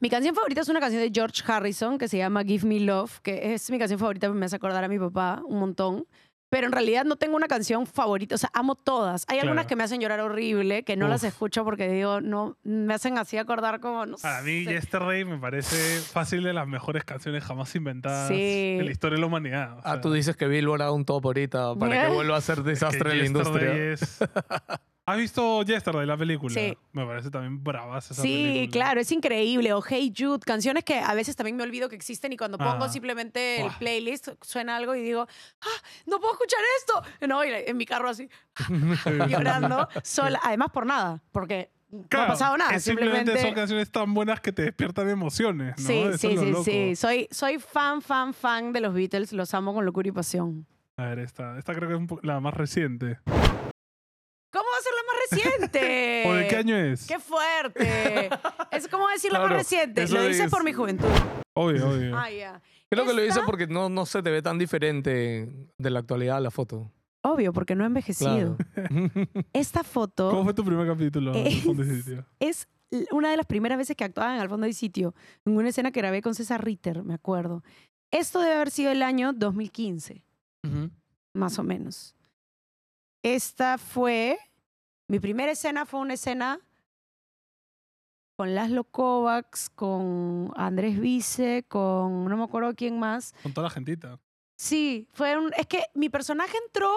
Mi 0.00 0.10
canción 0.10 0.34
favorita 0.34 0.60
es 0.60 0.68
una 0.68 0.80
canción 0.80 1.02
de 1.02 1.10
George 1.12 1.42
Harrison 1.46 1.98
que 1.98 2.08
se 2.08 2.18
llama 2.18 2.42
Give 2.44 2.66
Me 2.66 2.80
Love, 2.80 3.20
que 3.20 3.54
es 3.54 3.70
mi 3.70 3.78
canción 3.78 3.98
favorita, 3.98 4.28
me 4.30 4.46
hace 4.46 4.56
acordar 4.56 4.84
a 4.84 4.88
mi 4.88 4.98
papá 4.98 5.42
un 5.46 5.58
montón. 5.58 6.06
Pero 6.50 6.66
en 6.68 6.72
realidad 6.72 7.04
no 7.04 7.16
tengo 7.16 7.34
una 7.34 7.48
canción 7.48 7.84
favorita, 7.84 8.36
o 8.36 8.38
sea, 8.38 8.48
amo 8.52 8.76
todas. 8.76 9.24
Hay 9.26 9.38
algunas 9.40 9.62
Claro. 9.64 9.68
que 9.70 9.76
me 9.76 9.82
hacen 9.84 10.00
llorar 10.00 10.20
horrible, 10.20 10.84
que 10.84 10.96
no 10.96 11.08
las 11.08 11.22
Uf. 11.22 11.28
escucho 11.30 11.64
porque 11.64 11.88
digo, 11.88 12.20
no, 12.20 12.58
me 12.62 12.94
hacen 12.94 13.18
así 13.18 13.38
acordar 13.38 13.80
como, 13.80 14.06
no 14.06 14.18
Para 14.18 14.42
mí. 14.42 14.64
Yesterday 14.64 15.24
me 15.24 15.38
parece 15.38 15.98
fácil 16.00 16.44
de 16.44 16.52
las 16.52 16.68
mejores 16.68 17.02
canciones 17.04 17.42
jamás 17.42 17.74
inventadas 17.74 18.28
Sí. 18.28 18.76
en 18.78 18.84
la 18.84 18.92
historia 18.92 19.16
de 19.16 19.20
la 19.22 19.26
humanidad. 19.26 19.78
O 19.78 19.80
Ah, 19.82 19.92
sea, 19.94 20.00
tú 20.02 20.12
dices 20.12 20.36
que 20.36 20.46
Billboard 20.46 20.82
haga 20.82 20.92
un 20.92 21.04
top 21.04 21.24
ahorita 21.26 21.74
para 21.74 22.06
que 22.06 22.14
vuelva 22.14 22.36
a 22.36 22.40
ser 22.40 22.58
es 22.58 22.64
que 22.64 22.70
desastre 22.70 23.12
en 23.12 23.18
la 23.18 23.26
industria. 23.26 23.74
es- 23.74 24.18
¿Has 25.06 25.18
visto 25.18 25.62
Yesterday, 25.64 26.06
la 26.06 26.16
película? 26.16 26.54
Sí. 26.54 26.74
Me 26.92 27.04
parece 27.04 27.30
también 27.30 27.62
bravas 27.62 28.10
esa 28.10 28.22
Sí, 28.22 28.28
película. 28.44 28.70
claro, 28.72 29.00
es 29.02 29.12
increíble. 29.12 29.72
O 29.74 29.82
Hey 29.86 30.10
Jude, 30.16 30.38
canciones 30.40 30.82
que 30.82 30.98
a 30.98 31.12
veces 31.12 31.36
también 31.36 31.56
me 31.56 31.62
olvido 31.62 31.90
que 31.90 31.96
existen 31.96 32.32
y 32.32 32.38
cuando 32.38 32.56
pongo 32.56 32.70
Ajá. 32.84 32.88
simplemente 32.88 33.60
el 33.60 33.70
playlist 33.78 34.28
suena 34.40 34.76
algo 34.76 34.94
y 34.94 35.02
digo, 35.02 35.26
¡ah! 35.60 35.82
¡No 36.06 36.18
puedo 36.20 36.32
escuchar 36.32 36.60
esto! 36.78 37.02
No, 37.28 37.44
y 37.44 37.48
en 37.50 37.76
mi 37.76 37.84
carro 37.84 38.08
así, 38.08 38.30
Sí. 38.56 38.64
llorando, 39.28 39.86
sola. 40.02 40.40
Además, 40.42 40.68
por 40.72 40.86
nada, 40.86 41.22
porque 41.32 41.70
no 41.90 42.00
ha 42.04 42.08
Claro, 42.08 42.26
pasado 42.32 42.56
nada. 42.56 42.74
es 42.74 42.82
simplemente 42.84 43.18
simplemente. 43.18 43.46
son 43.46 43.54
canciones 43.54 43.90
tan 43.90 44.14
buenas 44.14 44.40
que 44.40 44.52
te 44.52 44.62
despiertan 44.62 45.10
emociones, 45.10 45.74
¿no? 45.78 45.86
Sí, 45.86 45.98
Eso 45.98 46.16
sí, 46.18 46.36
sí, 46.38 46.46
loco. 46.50 46.64
sí. 46.64 46.96
Soy, 46.96 47.28
soy 47.30 47.58
fan, 47.58 48.00
fan, 48.00 48.32
fan 48.32 48.72
de 48.72 48.80
los 48.80 48.94
Beatles. 48.94 49.34
Los 49.34 49.52
amo 49.52 49.74
con 49.74 49.84
locura 49.84 50.08
y 50.08 50.12
pasión. 50.12 50.66
A 50.96 51.04
ver, 51.08 51.18
esta, 51.18 51.58
esta 51.58 51.74
creo 51.74 51.90
que 51.90 52.14
es 52.16 52.24
la 52.24 52.40
más 52.40 52.54
reciente. 52.54 53.18
¿Cómo 54.52 54.66
va 54.70 54.78
a 54.78 54.82
ser 54.82 54.92
la 54.94 55.02
más 55.02 55.16
reciente? 55.60 56.22
¿O 56.28 56.34
de 56.34 56.46
qué 56.46 56.53
año 56.64 56.76
es? 56.76 57.06
¡Qué 57.06 57.18
fuerte! 57.18 58.28
Es 58.72 58.88
como 58.88 59.06
decir 59.08 59.32
la 59.32 59.38
más 59.38 59.48
Claro, 59.48 59.58
reciente. 59.60 60.02
eso 60.02 60.14
Lo 60.16 60.26
dice 60.26 60.44
es- 60.44 60.50
por 60.50 60.64
mi 60.64 60.72
juventud. 60.72 61.08
Obvio, 61.56 61.88
obvio. 61.90 62.16
Ah, 62.18 62.30
ya. 62.30 62.60
Creo 62.90 63.04
que 63.06 63.12
lo 63.12 63.20
hice 63.22 63.34
Esta- 63.38 63.46
porque 63.46 63.66
no, 63.68 63.88
no 63.88 64.04
se 64.06 64.22
te 64.22 64.30
ve 64.30 64.42
tan 64.42 64.58
diferente 64.58 65.70
de 65.78 65.90
la 65.90 66.00
actualidad 66.00 66.40
la 66.42 66.50
foto. 66.50 66.90
Obvio, 67.22 67.52
porque 67.52 67.74
no 67.74 67.84
he 67.84 67.86
envejecido. 67.86 68.56
Claro. 68.56 69.10
Esta 69.52 69.82
foto 69.84 70.30
¿Cómo 70.30 70.44
fue 70.44 70.52
tu 70.54 70.64
primer 70.64 70.86
capítulo 70.86 71.32
Es- 71.34 71.62
Fondo 71.64 71.82
y 71.84 72.02
Sitio? 72.02 72.26
es 72.40 72.68
l- 72.90 73.06
una 73.12 73.30
de 73.30 73.36
las 73.36 73.46
primeras 73.46 73.78
veces 73.78 73.96
que 73.96 74.04
actuaba 74.04 74.34
en 74.34 74.40
Al 74.40 74.48
Fondo 74.48 74.64
del 74.66 74.74
Sitio, 74.74 75.14
en 75.46 75.56
una 75.56 75.68
escena 75.68 75.90
que 75.92 76.00
grabé 76.00 76.20
con 76.20 76.34
César 76.34 76.64
Ritter, 76.64 77.02
me 77.04 77.14
acuerdo. 77.14 77.62
Esto 78.10 78.40
debe 78.40 78.54
haber 78.56 78.70
sido 78.70 78.90
el 78.90 79.02
año 79.02 79.32
2015, 79.32 80.22
más 81.34 81.58
o 81.58 81.62
menos. 81.62 82.14
Esta 83.22 83.78
fue, 83.78 84.38
mi 85.08 85.20
primera 85.20 85.52
escena 85.52 85.86
fue 85.86 86.00
una 86.00 86.14
escena 86.14 86.60
con 88.36 88.54
Laszlo 88.54 88.84
Kovacs, 88.84 89.70
con 89.70 90.50
Andrés 90.56 90.98
Vice, 90.98 91.64
con 91.68 92.24
no 92.24 92.36
me 92.36 92.44
acuerdo 92.44 92.74
quién 92.74 92.98
más. 92.98 93.32
Con 93.42 93.54
toda 93.54 93.68
la 93.68 93.70
gentita. 93.70 94.18
Sí, 94.58 95.08
fue 95.12 95.38
un, 95.38 95.52
es 95.56 95.66
que 95.66 95.84
mi 95.94 96.08
personaje 96.08 96.56
entró, 96.66 96.92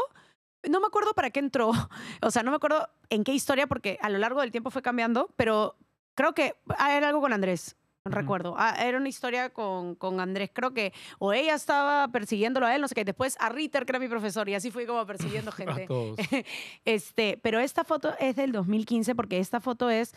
no 0.70 0.80
me 0.80 0.88
acuerdo 0.88 1.14
para 1.14 1.30
qué 1.30 1.40
entró, 1.40 1.72
o 2.22 2.32
sea, 2.32 2.44
no 2.44 2.52
me 2.52 2.58
acuerdo 2.58 2.90
en 3.10 3.24
qué 3.24 3.34
historia 3.34 3.68
porque 3.68 3.98
a 4.02 4.10
lo 4.10 4.18
largo 4.18 4.42
del 4.42 4.52
tiempo 4.52 4.72
fue 4.72 4.82
cambiando, 4.82 5.34
pero 5.36 5.78
creo 6.16 6.34
que 6.34 6.56
ah, 6.78 6.96
era 6.96 7.08
algo 7.10 7.22
con 7.22 7.34
Andrés, 7.34 7.76
no 8.10 8.16
recuerdo. 8.16 8.56
Ah, 8.58 8.76
era 8.86 8.98
una 8.98 9.10
historia 9.10 9.50
con, 9.50 9.96
con 9.96 10.20
Andrés, 10.20 10.50
creo 10.54 10.74
que 10.74 10.94
o 11.20 11.34
ella 11.34 11.56
estaba 11.56 12.08
persiguiéndolo 12.10 12.66
a 12.66 12.76
él, 12.76 12.82
no 12.82 12.88
sé 12.88 12.96
qué, 12.96 13.06
después 13.06 13.38
a 13.40 13.50
Ritter, 13.50 13.86
que 13.86 13.92
era 13.92 14.00
mi 14.00 14.08
profesor, 14.08 14.48
y 14.50 14.56
así 14.56 14.72
fui 14.72 14.86
como 14.86 15.06
persiguiendo 15.06 15.52
A 15.52 15.56
gente. 15.56 15.88
todos. 15.88 16.18
Este, 16.86 17.40
pero 17.42 17.60
esta 17.60 17.84
foto 17.84 18.14
es 18.20 18.36
del 18.36 18.52
2015 18.52 19.16
porque 19.16 19.40
esta 19.40 19.60
foto 19.60 19.90
es 19.90 20.14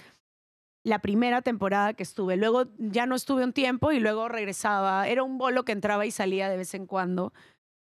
la 0.83 1.01
primera 1.01 1.43
temporada 1.43 1.93
que 1.95 2.03
estuve. 2.03 2.37
Luego 2.37 2.65
ya 2.79 3.07
no 3.07 3.15
estuve 3.15 3.45
un 3.45 3.53
tiempo 3.53 3.93
y 3.93 4.01
luego 4.01 4.29
regresaba. 4.29 5.09
Era 5.09 5.23
un 5.23 5.37
bolo 5.37 5.65
que 5.65 5.73
entraba 5.73 6.07
y 6.07 6.11
salía 6.11 6.49
de 6.49 6.57
vez 6.57 6.73
en 6.75 6.87
cuando. 6.87 7.33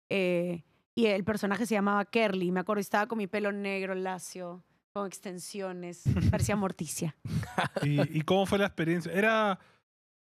Eh, 0.08 0.62
y 0.94 1.06
el 1.06 1.24
personaje 1.24 1.66
se 1.66 1.74
llamaba 1.74 2.04
Kerly. 2.06 2.52
Me 2.52 2.60
acuerdo, 2.60 2.80
estaba 2.80 3.06
con 3.06 3.18
mi 3.18 3.26
pelo 3.26 3.52
negro, 3.52 3.94
lacio, 3.94 4.62
con 4.94 5.06
extensiones. 5.06 6.04
Parecía 6.30 6.56
Morticia. 6.56 7.14
¿Y, 7.82 8.00
y 8.18 8.22
cómo 8.22 8.46
fue 8.46 8.56
la 8.58 8.66
experiencia? 8.66 9.12
Era 9.12 9.58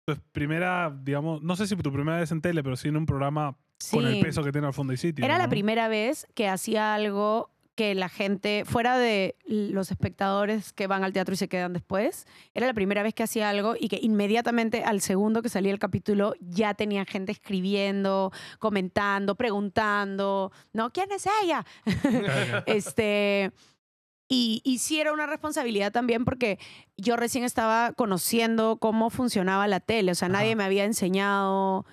tu 0.04 0.16
primera, 0.32 0.96
digamos, 1.02 1.42
no 1.42 1.56
sé 1.56 1.66
si 1.66 1.76
tu 1.76 1.92
primera 1.92 2.18
vez 2.18 2.32
en 2.32 2.40
tele, 2.40 2.62
pero 2.62 2.76
sí 2.76 2.88
en 2.88 2.96
un 2.96 3.06
programa 3.06 3.56
con 3.90 4.06
el 4.06 4.20
peso 4.20 4.42
que 4.42 4.52
tiene 4.52 4.66
al 4.66 4.74
Fondo 4.74 4.92
y 4.92 4.96
Sitio. 4.96 5.24
Era 5.24 5.38
la 5.38 5.48
primera 5.48 5.88
vez 5.88 6.26
que 6.34 6.48
hacía 6.48 6.94
algo 6.94 7.50
que 7.80 7.94
la 7.94 8.10
gente, 8.10 8.64
fuera 8.66 8.98
de 8.98 9.36
los 9.46 9.90
espectadores 9.90 10.74
que 10.74 10.86
van 10.86 11.02
al 11.02 11.14
teatro 11.14 11.32
y 11.32 11.38
se 11.38 11.48
quedan 11.48 11.72
después, 11.72 12.26
era 12.52 12.66
la 12.66 12.74
primera 12.74 13.02
vez 13.02 13.14
que 13.14 13.22
hacía 13.22 13.48
algo 13.48 13.74
y 13.78 13.88
que 13.88 13.98
inmediatamente 14.02 14.84
al 14.84 15.00
segundo 15.00 15.40
que 15.40 15.48
salía 15.48 15.72
el 15.72 15.78
capítulo 15.78 16.34
ya 16.40 16.74
tenía 16.74 17.06
gente 17.06 17.32
escribiendo, 17.32 18.32
comentando, 18.58 19.34
preguntando, 19.34 20.52
¿no? 20.74 20.92
¿Quién 20.92 21.10
es 21.12 21.26
ella? 21.42 21.64
este, 22.66 23.50
y, 24.30 24.62
y 24.64 24.78
sí 24.78 25.00
era 25.00 25.12
una 25.12 25.26
responsabilidad 25.26 25.92
también 25.92 26.24
porque 26.24 26.58
yo 26.96 27.16
recién 27.16 27.44
estaba 27.44 27.92
conociendo 27.92 28.78
cómo 28.78 29.10
funcionaba 29.10 29.66
la 29.66 29.80
tele, 29.80 30.12
o 30.12 30.14
sea, 30.14 30.28
nadie 30.28 30.56
me 30.56 30.64
había 30.64 30.84
enseñado 30.84 31.84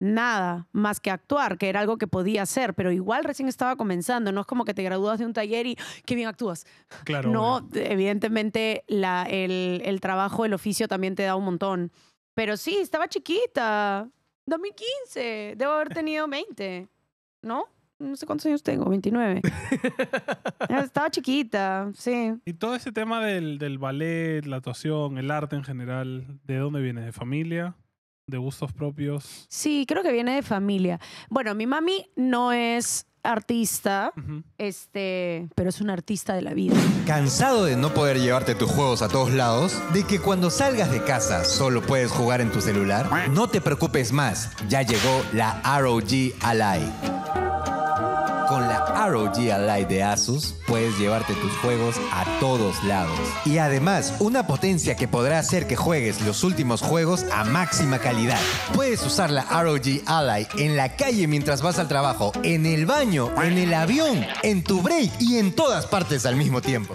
nada 0.00 0.66
más 0.72 0.98
que 0.98 1.10
actuar, 1.10 1.58
que 1.58 1.68
era 1.68 1.80
algo 1.80 1.98
que 1.98 2.06
podía 2.06 2.42
hacer, 2.42 2.74
pero 2.74 2.90
igual 2.90 3.22
recién 3.22 3.48
estaba 3.48 3.76
comenzando. 3.76 4.32
No 4.32 4.40
es 4.40 4.46
como 4.46 4.64
que 4.64 4.72
te 4.72 4.82
gradúas 4.82 5.18
de 5.18 5.26
un 5.26 5.34
taller 5.34 5.66
y 5.66 5.76
qué 6.06 6.14
bien 6.14 6.26
actúas. 6.26 6.66
Claro. 7.04 7.30
no, 7.30 7.68
evidentemente 7.74 8.82
la, 8.88 9.26
el, 9.28 9.82
el 9.84 10.00
trabajo, 10.00 10.46
el 10.46 10.54
oficio 10.54 10.88
también 10.88 11.14
te 11.14 11.22
da 11.24 11.36
un 11.36 11.44
montón. 11.44 11.92
Pero 12.34 12.56
sí, 12.56 12.78
estaba 12.78 13.08
chiquita. 13.08 14.08
2015. 14.46 15.54
Debo 15.56 15.72
haber 15.72 15.90
tenido 15.90 16.26
20. 16.26 16.88
¿No? 17.42 17.66
No 18.00 18.16
sé 18.16 18.24
cuántos 18.24 18.46
años 18.46 18.62
tengo, 18.62 18.88
29. 18.88 19.42
estaba 20.82 21.10
chiquita, 21.10 21.90
sí. 21.94 22.32
Y 22.46 22.54
todo 22.54 22.74
ese 22.74 22.92
tema 22.92 23.22
del, 23.22 23.58
del 23.58 23.78
ballet, 23.78 24.44
la 24.46 24.56
actuación, 24.56 25.18
el 25.18 25.30
arte 25.30 25.54
en 25.54 25.64
general, 25.64 26.26
¿de 26.44 26.56
dónde 26.56 26.80
viene? 26.80 27.02
¿De 27.02 27.12
familia? 27.12 27.76
¿De 28.26 28.38
gustos 28.38 28.72
propios? 28.72 29.46
Sí, 29.50 29.84
creo 29.86 30.02
que 30.02 30.12
viene 30.12 30.34
de 30.34 30.42
familia. 30.42 30.98
Bueno, 31.28 31.54
mi 31.54 31.66
mami 31.66 32.06
no 32.16 32.52
es 32.52 33.06
artista, 33.22 34.12
este, 34.56 35.48
pero 35.54 35.68
es 35.68 35.80
una 35.82 35.92
artista 35.92 36.32
de 36.32 36.42
la 36.42 36.54
vida. 36.54 36.74
¿Cansado 37.06 37.64
de 37.64 37.76
no 37.76 37.92
poder 37.92 38.18
llevarte 38.18 38.54
tus 38.54 38.70
juegos 38.70 39.02
a 39.02 39.08
todos 39.08 39.30
lados? 39.32 39.78
¿De 39.92 40.04
que 40.04 40.20
cuando 40.20 40.48
salgas 40.48 40.90
de 40.90 41.02
casa 41.04 41.44
solo 41.44 41.82
puedes 41.82 42.10
jugar 42.10 42.40
en 42.40 42.50
tu 42.50 42.62
celular? 42.62 43.28
No 43.30 43.48
te 43.48 43.60
preocupes 43.60 44.12
más, 44.12 44.50
ya 44.68 44.82
llegó 44.82 45.22
la 45.34 45.60
ROG 45.78 46.32
Ally. 46.40 46.90
ROG 49.10 49.50
Ally 49.50 49.84
de 49.86 50.04
Asus 50.04 50.54
puedes 50.68 50.96
llevarte 50.96 51.34
tus 51.34 51.50
juegos 51.58 52.00
a 52.12 52.24
todos 52.38 52.82
lados. 52.84 53.18
Y 53.44 53.58
además, 53.58 54.14
una 54.20 54.46
potencia 54.46 54.94
que 54.94 55.08
podrá 55.08 55.40
hacer 55.40 55.66
que 55.66 55.74
juegues 55.74 56.24
los 56.24 56.44
últimos 56.44 56.80
juegos 56.80 57.24
a 57.32 57.44
máxima 57.44 57.98
calidad. 57.98 58.38
Puedes 58.72 59.04
usar 59.04 59.30
la 59.30 59.42
ROG 59.42 60.02
Ally 60.06 60.46
en 60.58 60.76
la 60.76 60.94
calle 60.96 61.26
mientras 61.26 61.60
vas 61.60 61.78
al 61.80 61.88
trabajo, 61.88 62.32
en 62.44 62.66
el 62.66 62.86
baño, 62.86 63.30
en 63.42 63.58
el 63.58 63.74
avión, 63.74 64.24
en 64.44 64.62
tu 64.62 64.80
break 64.80 65.10
y 65.20 65.38
en 65.38 65.54
todas 65.56 65.86
partes 65.86 66.24
al 66.24 66.36
mismo 66.36 66.60
tiempo. 66.60 66.94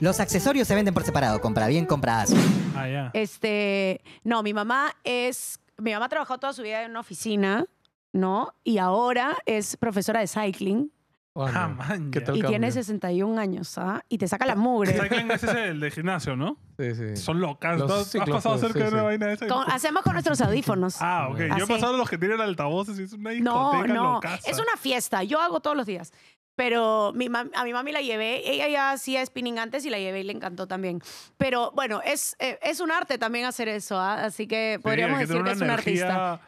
Los 0.00 0.18
accesorios 0.18 0.66
se 0.66 0.74
venden 0.74 0.92
por 0.92 1.04
separado. 1.04 1.40
Compra 1.40 1.68
bien, 1.68 1.86
compra 1.86 2.22
Asus. 2.22 2.38
Ah, 2.74 2.88
ya. 2.88 3.10
Este, 3.14 4.02
no, 4.24 4.42
mi 4.42 4.52
mamá 4.52 4.96
es, 5.04 5.60
mi 5.78 5.92
mamá 5.92 6.08
trabajó 6.08 6.38
toda 6.38 6.52
su 6.52 6.62
vida 6.62 6.82
en 6.82 6.90
una 6.90 7.00
oficina, 7.00 7.66
¿no? 8.12 8.52
Y 8.64 8.78
ahora 8.78 9.36
es 9.46 9.76
profesora 9.76 10.18
de 10.18 10.26
cycling 10.26 10.91
Ah, 11.34 11.40
Bueno, 11.40 11.68
man, 11.76 12.10
¿Qué 12.10 12.20
tal 12.20 12.36
y 12.36 12.40
tiene 12.40 12.66
cambio? 12.68 12.72
61 12.72 13.40
años, 13.40 13.78
¿ah? 13.78 14.04
Y 14.08 14.18
te 14.18 14.28
saca 14.28 14.44
la 14.44 14.54
mugre. 14.54 14.92
Cycling 14.92 15.30
ese 15.30 15.46
es 15.50 15.54
el 15.54 15.80
de 15.80 15.90
gimnasio, 15.90 16.36
¿no? 16.36 16.58
Sí, 16.78 16.94
sí. 16.94 17.16
Son 17.16 17.40
locas. 17.40 17.78
Los 17.78 17.88
¿Tú 17.88 17.94
¿Has 17.94 18.06
ciclos, 18.10 18.36
pasado 18.36 18.58
cerca 18.58 18.74
sí, 18.74 18.80
de 18.80 18.88
una 18.88 18.98
sí. 18.98 19.04
vaina 19.04 19.26
de 19.28 19.32
esa? 19.34 19.46
Con- 19.48 19.70
hacemos 19.70 20.02
con 20.02 20.12
nuestros 20.12 20.40
audífonos. 20.42 20.96
Ah, 21.00 21.28
ok. 21.30 21.38
Yo 21.38 21.44
he 21.44 21.50
Así. 21.52 21.72
pasado 21.72 21.96
los 21.96 22.10
que 22.10 22.18
tienen 22.18 22.40
altavoces 22.40 22.98
y 22.98 23.04
es 23.04 23.12
una 23.14 23.30
no, 23.40 23.70
discoteca 23.72 23.94
no, 23.94 24.12
locaza. 24.14 24.50
es 24.50 24.58
una 24.58 24.76
fiesta. 24.78 25.22
Yo 25.22 25.40
hago 25.40 25.60
todos 25.60 25.76
los 25.76 25.86
días. 25.86 26.12
Pero 26.54 27.12
mi 27.14 27.30
a 27.54 27.64
mi 27.64 27.72
mami 27.72 27.92
la 27.92 28.02
llevé, 28.02 28.50
ella 28.52 28.68
ya 28.68 28.90
hacía 28.92 29.24
spinning 29.24 29.58
antes 29.58 29.86
y 29.86 29.90
la 29.90 29.98
llevé 29.98 30.20
y 30.20 30.24
le 30.24 30.32
encantó 30.34 30.66
también. 30.68 31.00
Pero 31.38 31.72
bueno, 31.74 32.02
es, 32.04 32.36
eh, 32.40 32.58
es 32.62 32.80
un 32.80 32.92
arte 32.92 33.16
también 33.16 33.46
hacer 33.46 33.68
eso, 33.68 33.98
¿ah? 33.98 34.24
así 34.24 34.46
que 34.46 34.74
Sí, 34.76 34.82
podríamos 34.82 35.18
que 35.18 35.26
decir 35.26 35.36
tener 35.42 35.46
que 35.46 35.52
es 35.56 35.62
un 35.62 35.70
artista. 35.70 36.40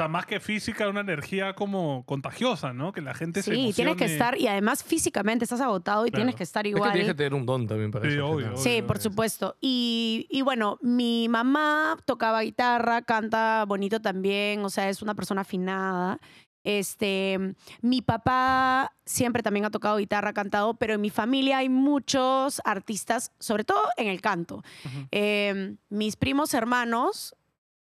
Sea, 0.00 0.08
más 0.08 0.26
que 0.26 0.40
física, 0.40 0.88
una 0.88 1.00
energía 1.00 1.54
como 1.54 2.04
contagiosa, 2.06 2.72
¿no? 2.72 2.92
Que 2.92 3.00
la 3.00 3.14
gente 3.14 3.42
se 3.42 3.54
Sí, 3.54 3.72
tienes 3.74 3.96
que 3.96 4.04
estar, 4.06 4.36
y 4.38 4.46
además 4.48 4.82
físicamente 4.84 5.44
estás 5.44 5.60
agotado 5.60 6.06
y 6.06 6.10
Claro. 6.10 6.20
tienes 6.22 6.34
que 6.36 6.42
estar 6.44 6.66
Es 6.66 6.72
que 6.72 6.76
igual. 6.76 6.92
tienes 6.92 7.10
que 7.10 7.14
tener 7.16 7.34
un 7.34 7.46
don 7.46 7.66
también 7.66 7.90
para 7.90 8.06
Sí, 8.08 8.14
eso. 8.16 8.26
obvio, 8.28 8.48
obvio. 8.48 8.56
Sí, 8.58 8.82
por 8.82 8.98
supuesto. 8.98 9.56
Y, 9.60 10.26
y 10.30 10.42
bueno, 10.42 10.78
mi 10.82 11.28
mamá 11.28 11.96
tocaba 12.04 12.42
guitarra, 12.42 13.02
canta 13.02 13.64
bonito 13.66 14.00
también, 14.00 14.64
o 14.64 14.70
sea, 14.70 14.88
es 14.88 15.02
una 15.02 15.14
persona 15.14 15.42
afinada. 15.42 16.18
Este, 16.62 17.38
mi 17.80 18.02
papá 18.02 18.92
siempre 19.06 19.42
también 19.42 19.64
ha 19.64 19.70
tocado 19.70 19.96
guitarra, 19.96 20.30
ha 20.30 20.32
cantado, 20.34 20.74
pero 20.74 20.94
en 20.94 21.00
mi 21.00 21.08
familia 21.08 21.58
hay 21.58 21.70
muchos 21.70 22.60
artistas, 22.64 23.32
sobre 23.38 23.64
todo 23.64 23.80
en 23.96 24.08
el 24.08 24.20
canto. 24.20 24.62
Eh, 25.10 25.76
mis 25.88 26.16
primos 26.16 26.52
hermanos, 26.52 27.34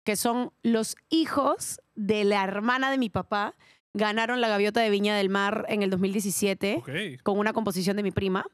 que 0.04 0.16
son 0.16 0.52
los 0.64 0.96
hijos 1.10 1.82
de 1.96 2.24
la 2.24 2.44
hermana 2.44 2.92
de 2.92 2.98
mi 2.98 3.10
papá, 3.10 3.56
ganaron 3.94 4.42
la 4.42 4.48
Gaviota 4.48 4.82
de 4.82 4.90
Viña 4.90 5.16
del 5.16 5.30
Mar 5.30 5.66
en 5.70 5.84
el 5.84 5.90
2017 5.90 6.78
Ok. 6.78 7.22
con 7.24 7.38
una 7.38 7.54
composición 7.54 7.96
de 7.98 8.04
mi 8.04 8.12
prima. 8.12 8.46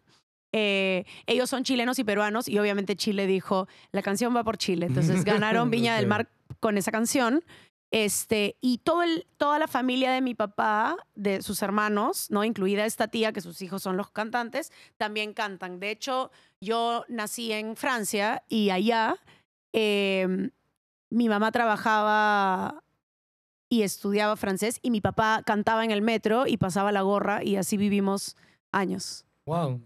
Eh, 0.51 1.05
ellos 1.27 1.49
son 1.49 1.63
chilenos 1.63 1.99
y 1.99 2.03
peruanos 2.03 2.47
y 2.47 2.57
obviamente 2.59 2.95
Chile 2.95 3.27
dijo, 3.27 3.67
la 3.91 4.01
canción 4.01 4.35
va 4.35 4.43
por 4.43 4.57
Chile. 4.57 4.87
Entonces 4.87 5.23
ganaron 5.25 5.69
Viña 5.69 5.95
del. 5.95 6.07
Mar 6.07 6.29
con 6.59 6.77
esa 6.77 6.91
canción. 6.91 7.43
Este, 7.91 8.55
y 8.61 8.79
todo 8.79 9.01
el, 9.01 9.25
toda 9.37 9.57
la 9.57 9.67
familia 9.67 10.11
de 10.11 10.21
mi 10.21 10.35
papá, 10.35 10.95
de 11.15 11.41
sus 11.41 11.63
hermanos, 11.63 12.29
¿no? 12.29 12.43
incluida 12.43 12.85
esta 12.85 13.07
tía, 13.07 13.31
que 13.31 13.41
sus 13.41 13.63
hijos 13.63 13.81
son 13.81 13.97
los 13.97 14.11
cantantes, 14.11 14.71
también 14.97 15.33
cantan. 15.33 15.79
De 15.79 15.89
hecho, 15.89 16.29
yo 16.61 17.03
nací 17.07 17.51
en 17.51 17.75
Francia 17.75 18.43
y 18.47 18.69
allá 18.69 19.15
eh, 19.73 20.51
mi 21.09 21.29
mamá 21.29 21.51
trabajaba 21.51 22.83
y 23.69 23.83
estudiaba 23.83 24.35
francés 24.35 24.79
y 24.81 24.91
mi 24.91 24.99
papá 24.99 25.43
cantaba 25.45 25.85
en 25.85 25.91
el 25.91 26.01
metro 26.01 26.47
y 26.47 26.57
pasaba 26.57 26.91
la 26.91 27.01
gorra 27.01 27.43
y 27.43 27.55
así 27.55 27.77
vivimos 27.77 28.35
años. 28.71 29.25
Wow. 29.45 29.81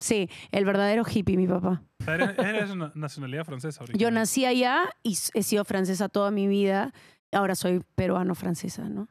Sí, 0.00 0.28
el 0.50 0.64
verdadero 0.64 1.04
hippie, 1.06 1.36
mi 1.36 1.46
papá. 1.46 1.82
Eres, 2.06 2.38
eres 2.38 2.70
una 2.70 2.90
nacionalidad 2.94 3.44
francesa 3.44 3.80
ahorita. 3.80 3.98
Yo 3.98 4.10
nací 4.10 4.44
allá 4.44 4.90
y 5.02 5.16
he 5.34 5.42
sido 5.42 5.64
francesa 5.64 6.08
toda 6.08 6.30
mi 6.30 6.48
vida. 6.48 6.92
Ahora 7.32 7.54
soy 7.54 7.84
peruano-francesa, 7.94 8.88
¿no? 8.88 9.08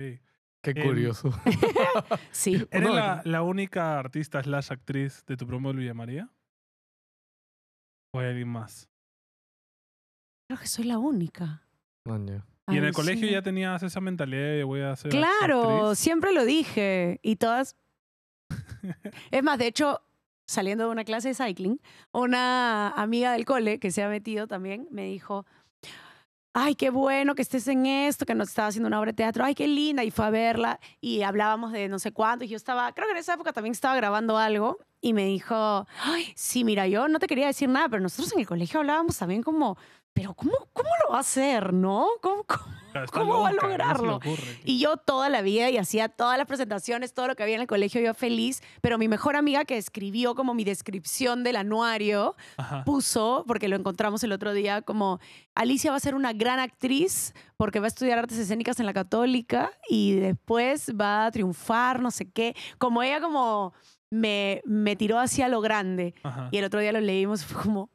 Sí. 0.00 0.20
Qué 0.62 0.74
curioso. 0.74 1.30
Sí. 2.32 2.54
¿Eres 2.70 2.88
No, 2.88 2.94
la, 2.94 3.22
la 3.24 3.42
única 3.42 3.98
artista 3.98 4.42
slash 4.42 4.72
actriz 4.72 5.24
de 5.26 5.36
tu 5.36 5.46
promo 5.46 5.72
de 5.72 5.78
Villa 5.78 5.94
María? 5.94 6.28
¿O 8.12 8.18
hay 8.18 8.26
alguien 8.26 8.48
más? 8.48 8.88
Creo 10.48 10.58
que 10.60 10.66
soy 10.66 10.84
la 10.84 10.98
única. 10.98 11.62
Ya. 12.04 12.44
¿Y 12.68 12.72
en 12.72 12.78
el 12.78 12.84
Alucina. 12.86 12.92
colegio 12.92 13.28
ya 13.28 13.42
tenías 13.42 13.82
esa 13.82 14.00
mentalidad 14.00 14.42
de 14.42 14.64
voy 14.64 14.80
a 14.80 14.96
ser 14.96 15.10
Claro, 15.10 15.80
actriz? 15.90 15.98
siempre 15.98 16.32
lo 16.32 16.44
dije. 16.44 17.20
Y 17.22 17.36
todas. 17.36 17.76
es 19.30 19.42
más, 19.42 19.58
de 19.58 19.66
hecho, 19.66 20.00
saliendo 20.46 20.84
de 20.84 20.90
una 20.90 21.04
clase 21.04 21.28
de 21.28 21.34
cycling, 21.34 21.80
una 22.12 22.88
amiga 22.90 23.32
del 23.32 23.44
cole 23.44 23.78
que 23.78 23.90
se 23.90 24.02
ha 24.02 24.08
metido 24.08 24.46
también 24.46 24.88
me 24.90 25.04
dijo. 25.04 25.46
Ay, 26.58 26.74
qué 26.74 26.88
bueno 26.88 27.34
que 27.34 27.42
estés 27.42 27.68
en 27.68 27.84
esto, 27.84 28.24
que 28.24 28.34
nos 28.34 28.48
estaba 28.48 28.68
haciendo 28.68 28.86
una 28.86 28.98
obra 28.98 29.12
de 29.12 29.16
teatro. 29.16 29.44
Ay, 29.44 29.54
qué 29.54 29.68
linda. 29.68 30.02
Y 30.04 30.10
fue 30.10 30.24
a 30.24 30.30
verla 30.30 30.80
y 31.02 31.20
hablábamos 31.20 31.70
de 31.70 31.86
no 31.88 31.98
sé 31.98 32.12
cuánto. 32.12 32.46
Y 32.46 32.48
yo 32.48 32.56
estaba, 32.56 32.92
creo 32.94 33.06
que 33.08 33.12
en 33.12 33.18
esa 33.18 33.34
época 33.34 33.52
también 33.52 33.72
estaba 33.72 33.94
grabando 33.94 34.38
algo. 34.38 34.78
Y 35.02 35.12
me 35.12 35.26
dijo, 35.26 35.86
ay, 36.02 36.32
sí, 36.34 36.64
mira, 36.64 36.86
yo 36.88 37.08
no 37.08 37.18
te 37.18 37.26
quería 37.26 37.46
decir 37.46 37.68
nada, 37.68 37.90
pero 37.90 38.02
nosotros 38.02 38.32
en 38.32 38.40
el 38.40 38.46
colegio 38.46 38.80
hablábamos 38.80 39.18
también 39.18 39.42
como, 39.42 39.76
pero 40.16 40.32
¿cómo, 40.32 40.52
cómo 40.72 40.88
lo 41.04 41.10
va 41.12 41.18
a 41.18 41.20
hacer, 41.20 41.74
no? 41.74 42.06
¿Cómo, 42.22 42.42
cómo? 42.44 42.64
Claro, 42.90 43.04
está 43.04 43.20
¿Cómo 43.20 43.42
va 43.42 43.50
a 43.50 43.52
no 43.52 43.60
lograrlo? 43.60 44.16
ocurre. 44.16 44.58
Y 44.64 44.78
yo 44.78 44.96
toda 44.96 45.28
la 45.28 45.42
vida 45.42 45.68
y 45.68 45.76
hacía 45.76 46.08
todas 46.08 46.38
las 46.38 46.46
presentaciones, 46.46 47.12
todo 47.12 47.26
lo 47.28 47.36
que 47.36 47.42
había 47.42 47.56
en 47.56 47.60
el 47.60 47.66
colegio, 47.66 48.00
yo 48.00 48.14
feliz. 48.14 48.62
Pero 48.80 48.96
mi 48.96 49.08
mejor 49.08 49.36
amiga 49.36 49.66
que 49.66 49.76
escribió 49.76 50.34
como 50.34 50.54
mi 50.54 50.64
descripción 50.64 51.44
del 51.44 51.56
anuario, 51.56 52.34
Ajá. 52.56 52.82
puso, 52.84 53.44
porque 53.46 53.68
lo 53.68 53.76
encontramos 53.76 54.24
el 54.24 54.32
otro 54.32 54.54
día, 54.54 54.80
como 54.80 55.20
Alicia 55.54 55.90
va 55.90 55.98
a 55.98 56.00
ser 56.00 56.14
una 56.14 56.32
gran 56.32 56.60
actriz 56.60 57.34
porque 57.58 57.78
va 57.78 57.84
a 57.84 57.88
estudiar 57.88 58.18
artes 58.18 58.38
escénicas 58.38 58.80
en 58.80 58.86
la 58.86 58.94
católica 58.94 59.70
y 59.90 60.14
después 60.14 60.90
va 60.98 61.26
a 61.26 61.30
triunfar, 61.30 62.00
no 62.00 62.10
sé 62.10 62.30
qué. 62.30 62.56
Como 62.78 63.02
ella 63.02 63.20
como 63.20 63.74
me, 64.08 64.62
me 64.64 64.96
tiró 64.96 65.18
hacia 65.18 65.48
lo 65.48 65.60
grande. 65.60 66.14
Ajá. 66.22 66.48
Y 66.50 66.56
el 66.56 66.64
otro 66.64 66.80
día 66.80 66.92
lo 66.92 67.00
leímos 67.00 67.44
fue 67.44 67.62
como, 67.62 67.90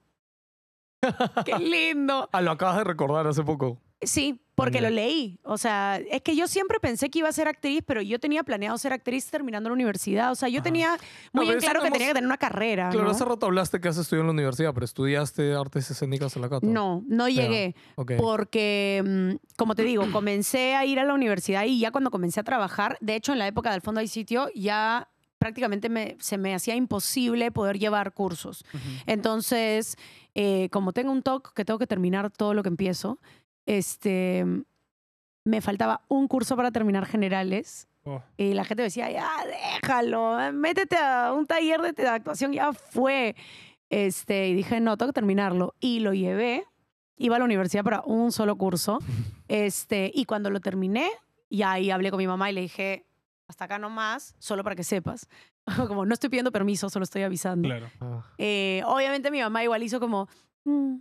qué 1.45 1.57
lindo. 1.59 2.29
Ah, 2.31 2.41
lo 2.41 2.51
acabas 2.51 2.77
de 2.77 2.83
recordar 2.83 3.27
hace 3.27 3.43
poco. 3.43 3.79
Sí, 4.03 4.41
porque 4.55 4.81
lo 4.81 4.89
leí. 4.89 5.39
O 5.43 5.59
sea, 5.59 5.97
es 6.09 6.23
que 6.23 6.35
yo 6.35 6.47
siempre 6.47 6.79
pensé 6.79 7.11
que 7.11 7.19
iba 7.19 7.29
a 7.29 7.31
ser 7.31 7.47
actriz, 7.47 7.83
pero 7.85 8.01
yo 8.01 8.19
tenía 8.19 8.41
planeado 8.43 8.75
ser 8.79 8.93
actriz 8.93 9.29
terminando 9.29 9.69
la 9.69 9.73
universidad. 9.73 10.31
O 10.31 10.35
sea, 10.35 10.49
yo 10.49 10.57
Ajá. 10.57 10.63
tenía 10.63 10.97
muy 11.33 11.45
en 11.47 11.51
eso 11.57 11.59
claro 11.59 11.79
no 11.79 11.81
que 11.83 11.87
hemos- 11.89 11.97
tenía 11.99 12.07
que 12.07 12.13
tener 12.15 12.25
una 12.27 12.37
carrera. 12.37 12.89
Claro, 12.89 13.05
¿no? 13.05 13.11
hace 13.11 13.25
rato 13.25 13.45
hablaste 13.45 13.79
que 13.79 13.89
has 13.89 13.97
estudiado 13.99 14.21
en 14.23 14.27
la 14.27 14.33
universidad, 14.33 14.73
pero 14.73 14.85
estudiaste 14.85 15.53
artes 15.53 15.91
escénicas 15.91 16.35
en 16.35 16.41
la 16.41 16.49
Cato. 16.49 16.65
No, 16.65 17.03
no 17.07 17.29
llegué. 17.29 17.75
Porque, 18.17 19.03
mm, 19.05 19.55
como 19.55 19.75
te 19.75 19.83
digo, 19.83 20.03
comencé 20.11 20.73
a 20.73 20.83
ir 20.83 20.99
a 20.99 21.05
la 21.05 21.13
universidad 21.13 21.65
y 21.65 21.79
ya 21.79 21.91
cuando 21.91 22.09
comencé 22.09 22.39
a 22.39 22.43
trabajar, 22.43 22.97
de 23.01 23.15
hecho, 23.15 23.33
en 23.33 23.39
la 23.39 23.45
época 23.47 23.71
del 23.71 23.81
Fondo 23.81 23.99
hay 23.99 24.07
sitio, 24.07 24.47
ya 24.55 25.09
prácticamente 25.41 25.89
me- 25.89 26.17
se 26.19 26.37
me 26.37 26.53
hacía 26.53 26.75
imposible 26.75 27.51
poder 27.51 27.79
llevar 27.79 28.13
cursos. 28.13 28.63
Entonces, 29.07 29.97
eh, 30.35 30.69
como 30.71 30.93
tengo 30.93 31.11
un 31.11 31.23
TOC 31.23 31.53
que 31.55 31.65
tengo 31.65 31.79
que 31.79 31.87
terminar 31.87 32.29
todo 32.29 32.53
lo 32.53 32.61
que 32.61 32.69
empiezo, 32.69 33.17
este, 33.65 34.45
me 35.43 35.61
faltaba 35.61 36.01
un 36.09 36.27
curso 36.27 36.55
para 36.55 36.69
terminar 36.71 37.07
generales. 37.07 37.87
Oh, 38.03 38.21
Y 38.37 38.53
la 38.53 38.63
gente 38.65 38.83
decía, 38.83 39.09
ya, 39.11 39.27
déjalo, 39.81 40.37
métete 40.53 40.95
a 40.97 41.33
un 41.33 41.47
taller 41.47 41.81
de, 41.81 41.91
de 41.93 42.07
actuación, 42.07 42.53
ya 42.53 42.71
fue. 42.73 43.35
Este, 43.89 44.47
y 44.47 44.53
dije, 44.53 44.79
no, 44.79 44.95
tengo 44.95 45.11
que 45.11 45.15
terminarlo. 45.15 45.73
Y 45.79 45.99
lo 46.01 46.13
llevé 46.13 46.65
iba 47.17 47.35
a 47.35 47.39
la 47.39 47.45
universidad 47.45 47.83
para 47.83 48.01
un 48.05 48.31
solo 48.31 48.55
curso. 48.57 48.99
este, 49.47 50.11
y 50.13 50.25
cuando 50.25 50.49
lo 50.51 50.59
terminé, 50.59 51.07
ya 51.49 51.71
ahí 51.73 51.89
hablé 51.91 52.09
con 52.11 52.17
mi 52.19 52.27
mamá 52.27 52.49
y 52.51 52.53
le 52.53 52.61
dije, 52.61 53.05
hasta 53.51 53.65
acá 53.65 53.77
nomás, 53.77 54.33
solo 54.39 54.63
para 54.63 54.75
que 54.75 54.83
sepas. 54.83 55.27
como 55.93 56.05
no 56.05 56.13
estoy 56.13 56.29
pidiendo 56.29 56.51
permiso, 56.51 56.89
solo 56.89 57.03
estoy 57.03 57.21
avisando. 57.21 57.67
Claro. 57.69 57.89
Ah. 57.99 58.25
Eh, 58.39 58.81
obviamente 58.87 59.29
mi 59.29 59.41
mamá 59.41 59.63
igual 59.63 59.83
hizo 59.83 59.99
como, 59.99 60.27
"Mm", 60.65 60.95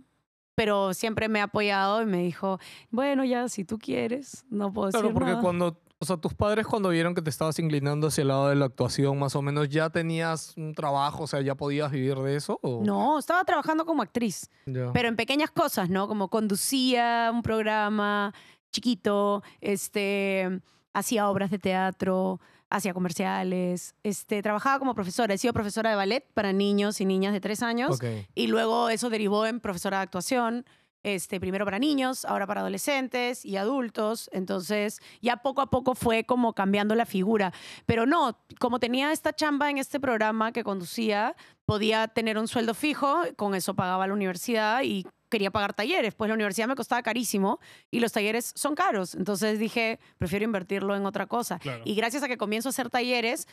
pero 0.55 0.93
siempre 0.93 1.27
me 1.29 1.39
ha 1.41 1.45
apoyado 1.45 2.01
y 2.03 2.05
me 2.05 2.19
dijo, 2.23 2.59
bueno, 2.91 3.23
ya, 3.25 3.49
si 3.49 3.65
tú 3.65 3.79
quieres, 3.79 4.45
no 4.49 4.71
puedo 4.71 4.91
Claro, 4.91 5.07
decir 5.07 5.13
porque 5.15 5.31
nada". 5.31 5.41
cuando, 5.41 5.81
o 5.97 6.05
sea, 6.05 6.17
tus 6.17 6.33
padres 6.35 6.67
cuando 6.67 6.89
vieron 6.89 7.15
que 7.15 7.21
te 7.21 7.29
estabas 7.31 7.57
inclinando 7.57 8.07
hacia 8.07 8.21
el 8.23 8.27
lado 8.27 8.49
de 8.49 8.55
la 8.55 8.65
actuación, 8.65 9.17
más 9.17 9.35
o 9.35 9.41
menos, 9.41 9.69
¿ya 9.69 9.89
tenías 9.89 10.53
un 10.57 10.75
trabajo? 10.75 11.23
O 11.23 11.27
sea, 11.27 11.41
¿ya 11.41 11.55
podías 11.55 11.89
vivir 11.91 12.15
de 12.17 12.35
eso? 12.35 12.59
o- 12.61 12.83
No, 12.83 13.17
estaba 13.17 13.43
trabajando 13.45 13.85
como 13.85 14.03
actriz, 14.03 14.49
Ya. 14.67 14.91
pero 14.93 15.07
en 15.07 15.15
pequeñas 15.15 15.49
cosas, 15.51 15.89
¿no? 15.89 16.07
Como 16.07 16.27
conducía 16.29 17.31
un 17.33 17.41
programa 17.41 18.33
chiquito, 18.71 19.41
este, 19.61 20.61
hacía 20.93 21.29
obras 21.29 21.51
de 21.51 21.59
teatro, 21.59 22.39
hacía 22.69 22.93
comerciales, 22.93 23.95
este, 24.03 24.41
trabajaba 24.41 24.79
como 24.79 24.95
profesora. 24.95 25.33
He 25.33 25.37
sido 25.37 25.53
profesora 25.53 25.89
de 25.89 25.95
ballet 25.95 26.25
para 26.33 26.53
niños 26.53 27.01
y 27.01 27.05
niñas 27.05 27.33
de 27.33 27.41
tres 27.41 27.61
años. 27.61 27.99
Y 28.33 28.47
luego 28.47 28.89
eso 28.89 29.09
derivó 29.09 29.45
en 29.45 29.59
profesora 29.59 29.97
de 29.97 30.03
actuación, 30.03 30.65
este, 31.03 31.39
primero 31.39 31.65
para 31.65 31.79
niños, 31.79 32.25
ahora 32.25 32.47
para 32.47 32.61
adolescentes 32.61 33.45
y 33.45 33.57
adultos. 33.57 34.29
Entonces, 34.31 34.99
ya 35.21 35.37
poco 35.37 35.61
a 35.61 35.69
poco 35.69 35.95
fue 35.95 36.23
como 36.23 36.53
cambiando 36.53 36.95
la 36.95 37.05
figura. 37.05 37.51
Pero 37.85 38.05
no, 38.05 38.37
como 38.59 38.79
tenía 38.79 39.11
esta 39.11 39.33
chamba 39.33 39.69
en 39.69 39.77
este 39.77 39.99
programa 39.99 40.51
que 40.51 40.63
conducía, 40.63 41.35
podía 41.65 42.07
tener 42.07 42.37
un 42.37 42.47
sueldo 42.47 42.73
fijo, 42.73 43.21
con 43.35 43.55
eso 43.55 43.73
pagaba 43.73 44.07
la 44.07 44.13
universidad 44.13 44.83
y 44.83 45.05
quería 45.31 45.49
pagar 45.49 45.73
talleres, 45.73 46.13
pues 46.13 46.27
la 46.27 46.35
universidad 46.35 46.67
me 46.67 46.75
costaba 46.75 47.01
carísimo 47.01 47.59
y 47.89 47.99
los 47.99 48.11
talleres 48.11 48.51
son 48.55 48.75
caros. 48.75 49.15
Entonces 49.15 49.57
dije, 49.57 49.99
prefiero 50.19 50.45
invertirlo 50.45 50.95
en 50.95 51.07
otra 51.07 51.25
cosa. 51.25 51.57
Claro. 51.57 51.81
Y 51.85 51.95
gracias 51.95 52.21
a 52.21 52.27
que 52.27 52.37
comienzo 52.37 52.69
a 52.69 52.71
hacer 52.71 52.91
talleres, 52.91 53.47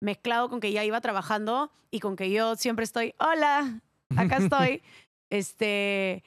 mezclado 0.00 0.48
con 0.48 0.60
que 0.60 0.70
ya 0.70 0.84
iba 0.84 1.00
trabajando 1.00 1.72
y 1.90 1.98
con 1.98 2.14
que 2.14 2.30
yo 2.30 2.54
siempre 2.54 2.84
estoy, 2.84 3.14
hola, 3.18 3.80
acá 4.16 4.36
estoy. 4.38 4.82
este, 5.30 6.22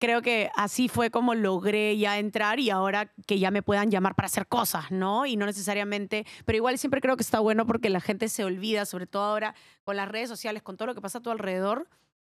creo 0.00 0.22
que 0.22 0.50
así 0.56 0.88
fue 0.88 1.10
como 1.10 1.34
logré 1.34 1.96
ya 1.98 2.18
entrar 2.18 2.58
y 2.58 2.70
ahora 2.70 3.12
que 3.26 3.38
ya 3.38 3.50
me 3.50 3.62
puedan 3.62 3.90
llamar 3.90 4.14
para 4.14 4.26
hacer 4.26 4.46
cosas, 4.46 4.90
¿no? 4.90 5.26
Y 5.26 5.36
no 5.36 5.44
necesariamente, 5.46 6.26
pero 6.46 6.56
igual 6.56 6.78
siempre 6.78 7.00
creo 7.00 7.16
que 7.16 7.22
está 7.22 7.38
bueno 7.38 7.66
porque 7.66 7.90
la 7.90 8.00
gente 8.00 8.28
se 8.28 8.42
olvida, 8.42 8.86
sobre 8.86 9.06
todo 9.06 9.24
ahora 9.24 9.54
con 9.84 9.96
las 9.96 10.08
redes 10.08 10.28
sociales, 10.28 10.62
con 10.62 10.76
todo 10.76 10.86
lo 10.86 10.94
que 10.94 11.02
pasa 11.02 11.18
a 11.18 11.22
tu 11.22 11.30
alrededor, 11.30 11.88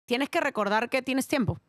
tienes 0.07 0.29
que 0.29 0.41
recordar 0.41 0.91
que 0.91 1.03
tienes 1.03 1.29
tiempo. 1.29 1.61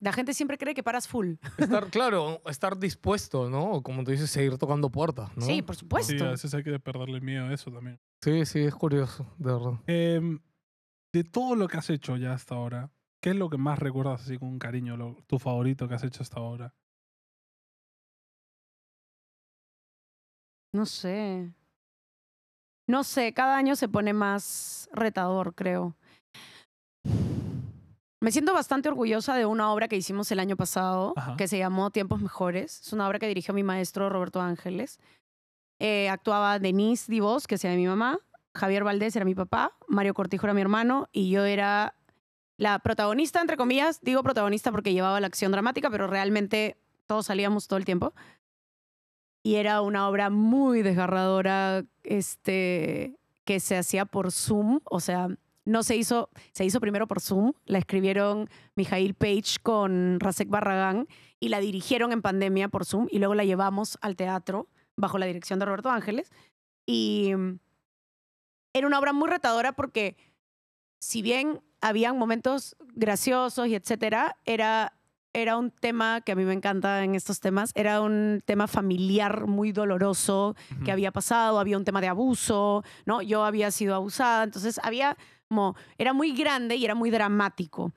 La 0.00 0.12
gente 0.12 0.32
siempre 0.32 0.56
cree 0.56 0.72
que 0.74 0.82
paras 0.82 1.06
full. 1.06 1.34
Estar, 1.58 1.86
claro, 1.90 2.40
estar 2.46 2.78
dispuesto, 2.78 3.50
¿no? 3.50 3.72
O 3.72 3.82
Como 3.82 4.02
tú 4.02 4.10
dices, 4.10 4.30
seguir 4.30 4.56
tocando 4.56 4.90
puertas, 4.90 5.36
¿no? 5.36 5.44
Sí, 5.44 5.60
por 5.62 5.76
supuesto. 5.76 6.12
Sí, 6.12 6.18
a 6.24 6.30
veces 6.30 6.54
hay 6.54 6.62
que 6.62 6.78
perderle 6.80 7.20
miedo 7.20 7.46
a 7.46 7.52
eso 7.52 7.70
también. 7.70 8.00
Sí, 8.22 8.46
sí, 8.46 8.60
es 8.60 8.74
curioso, 8.74 9.26
de 9.38 9.52
verdad. 9.52 9.72
Em, 9.86 10.40
de 11.12 11.24
todo 11.24 11.54
lo 11.56 11.68
que 11.68 11.76
has 11.76 11.90
hecho 11.90 12.16
ya 12.16 12.32
hasta 12.32 12.54
ahora, 12.54 12.90
¿qué 13.20 13.30
es 13.30 13.36
lo 13.36 13.50
que 13.50 13.58
más 13.58 13.78
recuerdas 13.78 14.22
así 14.22 14.38
con 14.38 14.58
cariño, 14.58 14.96
lo- 14.96 15.16
tu 15.26 15.38
favorito 15.38 15.86
que 15.86 15.94
has 15.94 16.04
hecho 16.04 16.22
hasta 16.22 16.40
ahora? 16.40 16.74
No 20.72 20.86
sé. 20.86 21.52
No 22.86 23.04
sé, 23.04 23.32
cada 23.34 23.56
año 23.56 23.76
se 23.76 23.88
pone 23.88 24.12
más 24.12 24.88
retador, 24.92 25.54
creo. 25.54 25.96
Me 28.20 28.32
siento 28.32 28.52
bastante 28.52 28.88
orgullosa 28.88 29.34
de 29.34 29.46
una 29.46 29.72
obra 29.72 29.88
que 29.88 29.96
hicimos 29.96 30.30
el 30.30 30.40
año 30.40 30.56
pasado, 30.56 31.14
Ajá. 31.16 31.36
que 31.36 31.48
se 31.48 31.58
llamó 31.58 31.90
Tiempos 31.90 32.20
Mejores. 32.20 32.80
Es 32.80 32.92
una 32.92 33.08
obra 33.08 33.18
que 33.18 33.26
dirigió 33.26 33.54
mi 33.54 33.62
maestro 33.62 34.10
Roberto 34.10 34.40
Ángeles. 34.40 34.98
Eh, 35.78 36.08
actuaba 36.10 36.58
Denise 36.58 37.10
Divos, 37.10 37.46
que 37.46 37.56
sea 37.56 37.70
de 37.70 37.78
mi 37.78 37.86
mamá, 37.86 38.18
Javier 38.54 38.84
Valdés 38.84 39.16
era 39.16 39.24
mi 39.24 39.34
papá, 39.34 39.72
Mario 39.88 40.12
Cortijo 40.12 40.44
era 40.46 40.52
mi 40.52 40.60
hermano, 40.60 41.08
y 41.12 41.30
yo 41.30 41.44
era 41.44 41.94
la 42.58 42.78
protagonista, 42.80 43.40
entre 43.40 43.56
comillas. 43.56 44.00
Digo 44.02 44.22
protagonista 44.22 44.70
porque 44.70 44.92
llevaba 44.92 45.20
la 45.20 45.26
acción 45.26 45.52
dramática, 45.52 45.88
pero 45.88 46.06
realmente 46.06 46.76
todos 47.06 47.26
salíamos 47.26 47.66
todo 47.68 47.78
el 47.78 47.84
tiempo 47.86 48.12
y 49.42 49.56
era 49.56 49.80
una 49.80 50.08
obra 50.08 50.30
muy 50.30 50.82
desgarradora 50.82 51.84
este, 52.04 53.18
que 53.44 53.60
se 53.60 53.76
hacía 53.76 54.04
por 54.04 54.32
Zoom, 54.32 54.80
o 54.84 55.00
sea, 55.00 55.28
no 55.64 55.82
se 55.82 55.96
hizo, 55.96 56.30
se 56.52 56.64
hizo 56.64 56.80
primero 56.80 57.06
por 57.06 57.20
Zoom, 57.20 57.52
la 57.66 57.78
escribieron 57.78 58.48
Mijail 58.74 59.14
Page 59.14 59.58
con 59.62 60.18
Rasek 60.20 60.48
Barragán 60.48 61.06
y 61.38 61.48
la 61.48 61.60
dirigieron 61.60 62.12
en 62.12 62.22
pandemia 62.22 62.68
por 62.68 62.84
Zoom 62.84 63.06
y 63.10 63.18
luego 63.18 63.34
la 63.34 63.44
llevamos 63.44 63.98
al 64.00 64.16
teatro 64.16 64.68
bajo 64.96 65.18
la 65.18 65.26
dirección 65.26 65.58
de 65.58 65.66
Roberto 65.66 65.90
Ángeles 65.90 66.30
y 66.86 67.32
mm, 67.36 67.58
era 68.72 68.86
una 68.86 68.98
obra 68.98 69.12
muy 69.12 69.28
retadora 69.28 69.72
porque 69.72 70.16
si 70.98 71.22
bien 71.22 71.60
habían 71.80 72.18
momentos 72.18 72.76
graciosos 72.94 73.66
y 73.66 73.74
etcétera, 73.74 74.36
era 74.44 74.94
era 75.32 75.56
un 75.56 75.70
tema 75.70 76.20
que 76.22 76.32
a 76.32 76.34
mí 76.34 76.44
me 76.44 76.52
encanta 76.52 77.04
en 77.04 77.14
estos 77.14 77.40
temas, 77.40 77.70
era 77.74 78.00
un 78.00 78.42
tema 78.44 78.66
familiar 78.66 79.46
muy 79.46 79.70
doloroso 79.72 80.56
que 80.84 80.90
había 80.90 81.12
pasado, 81.12 81.60
había 81.60 81.76
un 81.76 81.84
tema 81.84 82.00
de 82.00 82.08
abuso, 82.08 82.82
¿no? 83.06 83.22
Yo 83.22 83.44
había 83.44 83.70
sido 83.70 83.94
abusada, 83.94 84.42
entonces 84.44 84.80
había 84.82 85.16
como, 85.50 85.74
era 85.98 86.12
muy 86.12 86.32
grande 86.32 86.76
y 86.76 86.84
era 86.84 86.94
muy 86.94 87.10
dramático. 87.10 87.92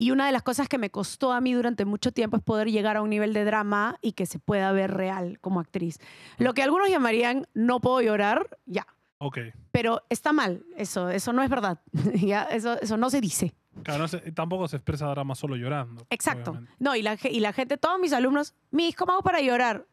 Y 0.00 0.10
una 0.10 0.26
de 0.26 0.32
las 0.32 0.42
cosas 0.42 0.68
que 0.68 0.78
me 0.78 0.90
costó 0.90 1.32
a 1.32 1.40
mí 1.40 1.52
durante 1.54 1.84
mucho 1.84 2.12
tiempo 2.12 2.36
es 2.36 2.42
poder 2.42 2.70
llegar 2.70 2.96
a 2.96 3.02
un 3.02 3.10
nivel 3.10 3.32
de 3.32 3.44
drama 3.44 3.96
y 4.00 4.12
que 4.12 4.26
se 4.26 4.38
pueda 4.40 4.70
ver 4.72 4.92
real 4.92 5.38
como 5.40 5.60
actriz. 5.60 5.98
Lo 6.38 6.54
que 6.54 6.62
algunos 6.62 6.88
llamarían 6.88 7.46
no 7.54 7.80
puedo 7.80 8.00
llorar, 8.00 8.58
ya. 8.66 8.86
Ok. 9.20 9.38
Pero 9.72 10.02
está 10.08 10.32
mal, 10.32 10.64
eso, 10.76 11.08
eso 11.08 11.32
no 11.32 11.42
es 11.42 11.50
verdad. 11.50 11.80
ya, 12.14 12.42
eso, 12.44 12.80
eso 12.80 12.96
no 12.96 13.10
se 13.10 13.20
dice. 13.20 13.54
Claro, 13.84 14.00
no 14.02 14.08
se- 14.08 14.32
tampoco 14.32 14.66
se 14.68 14.76
expresa 14.76 15.06
drama 15.06 15.34
solo 15.36 15.54
llorando. 15.56 16.04
Exacto. 16.10 16.50
obviamente. 16.50 16.74
No, 16.80 16.94
y 16.96 17.02
la, 17.02 17.16
y 17.24 17.38
la 17.40 17.52
gente, 17.52 17.76
todos 17.76 17.98
mis 18.00 18.12
alumnos, 18.12 18.54
mis, 18.72 18.94
¿cómo 18.96 19.12
hago 19.12 19.22
para 19.22 19.40
llorar? 19.40 19.86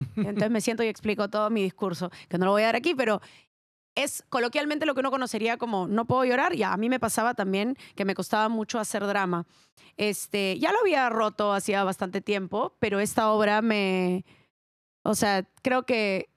Entonces 0.16 0.50
me 0.50 0.60
siento 0.60 0.82
y 0.82 0.88
explico 0.88 1.30
todo 1.30 1.50
mi 1.50 1.62
discurso, 1.62 2.10
que 2.28 2.38
no 2.38 2.46
lo 2.46 2.52
voy 2.52 2.62
a 2.62 2.66
dar 2.66 2.76
aquí, 2.76 2.94
pero 2.94 3.20
es 3.94 4.24
coloquialmente 4.28 4.86
lo 4.86 4.94
que 4.94 5.00
uno 5.00 5.10
conocería 5.10 5.56
como 5.56 5.86
no 5.86 6.06
puedo 6.06 6.24
llorar. 6.24 6.54
Ya, 6.54 6.72
a 6.72 6.76
mí 6.76 6.88
me 6.88 7.00
pasaba 7.00 7.34
también 7.34 7.76
que 7.94 8.04
me 8.04 8.14
costaba 8.14 8.48
mucho 8.48 8.78
hacer 8.78 9.06
drama. 9.06 9.46
Este, 9.96 10.58
ya 10.58 10.72
lo 10.72 10.80
había 10.80 11.08
roto 11.10 11.52
hacía 11.52 11.84
bastante 11.84 12.20
tiempo, 12.20 12.76
pero 12.78 13.00
esta 13.00 13.30
obra 13.30 13.62
me, 13.62 14.24
o 15.02 15.14
sea, 15.14 15.46
creo 15.62 15.84
que 15.84 16.30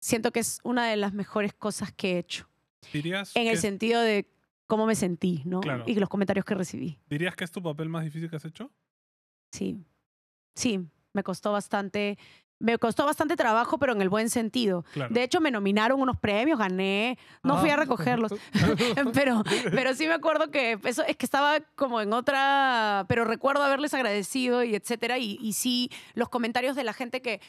siento 0.00 0.32
que 0.32 0.40
es 0.40 0.60
una 0.62 0.88
de 0.88 0.96
las 0.96 1.12
mejores 1.12 1.54
cosas 1.54 1.92
que 1.92 2.12
he 2.12 2.18
hecho, 2.18 2.48
¿Dirías, 2.92 3.34
en 3.34 3.46
el 3.46 3.58
sentido 3.58 4.00
de 4.00 4.28
cómo 4.66 4.86
me 4.86 4.94
sentí, 4.94 5.42
¿no? 5.44 5.60
Claro. 5.60 5.84
Y 5.86 5.94
los 5.94 6.08
comentarios 6.08 6.44
que 6.44 6.54
recibí. 6.54 6.98
¿Dirías 7.08 7.36
que 7.36 7.44
es 7.44 7.50
tu 7.50 7.62
papel 7.62 7.88
más 7.88 8.04
difícil 8.04 8.30
que 8.30 8.36
has 8.36 8.44
hecho? 8.44 8.70
Sí, 9.50 9.84
sí, 10.54 10.88
me 11.12 11.22
costó 11.22 11.52
bastante, 11.52 12.18
me 12.62 12.78
costó 12.78 13.04
bastante 13.04 13.36
trabajo, 13.36 13.76
pero 13.78 13.92
en 13.92 14.00
el 14.00 14.08
buen 14.08 14.30
sentido. 14.30 14.84
Claro. 14.94 15.12
De 15.12 15.22
hecho, 15.22 15.40
me 15.40 15.50
nominaron 15.50 16.00
unos 16.00 16.16
premios, 16.16 16.58
gané, 16.58 17.18
no 17.42 17.58
fui 17.58 17.68
a 17.70 17.74
Ah. 17.74 17.76
recogerlos, 17.76 18.32
pero, 19.14 19.42
pero 19.70 19.94
sí 19.94 20.06
me 20.06 20.14
acuerdo 20.14 20.50
que 20.50 20.78
eso 20.84 21.02
es 21.04 21.16
que 21.16 21.26
estaba 21.26 21.60
como 21.74 22.00
en 22.00 22.12
otra, 22.12 23.04
pero 23.08 23.24
recuerdo 23.24 23.62
haberles 23.62 23.92
agradecido 23.94 24.62
y 24.64 24.74
etcétera, 24.74 25.18
y, 25.18 25.38
y 25.40 25.52
sí, 25.54 25.90
los 26.14 26.28
comentarios 26.28 26.76
de 26.76 26.84
la 26.84 26.92
gente 26.92 27.20
que 27.20 27.40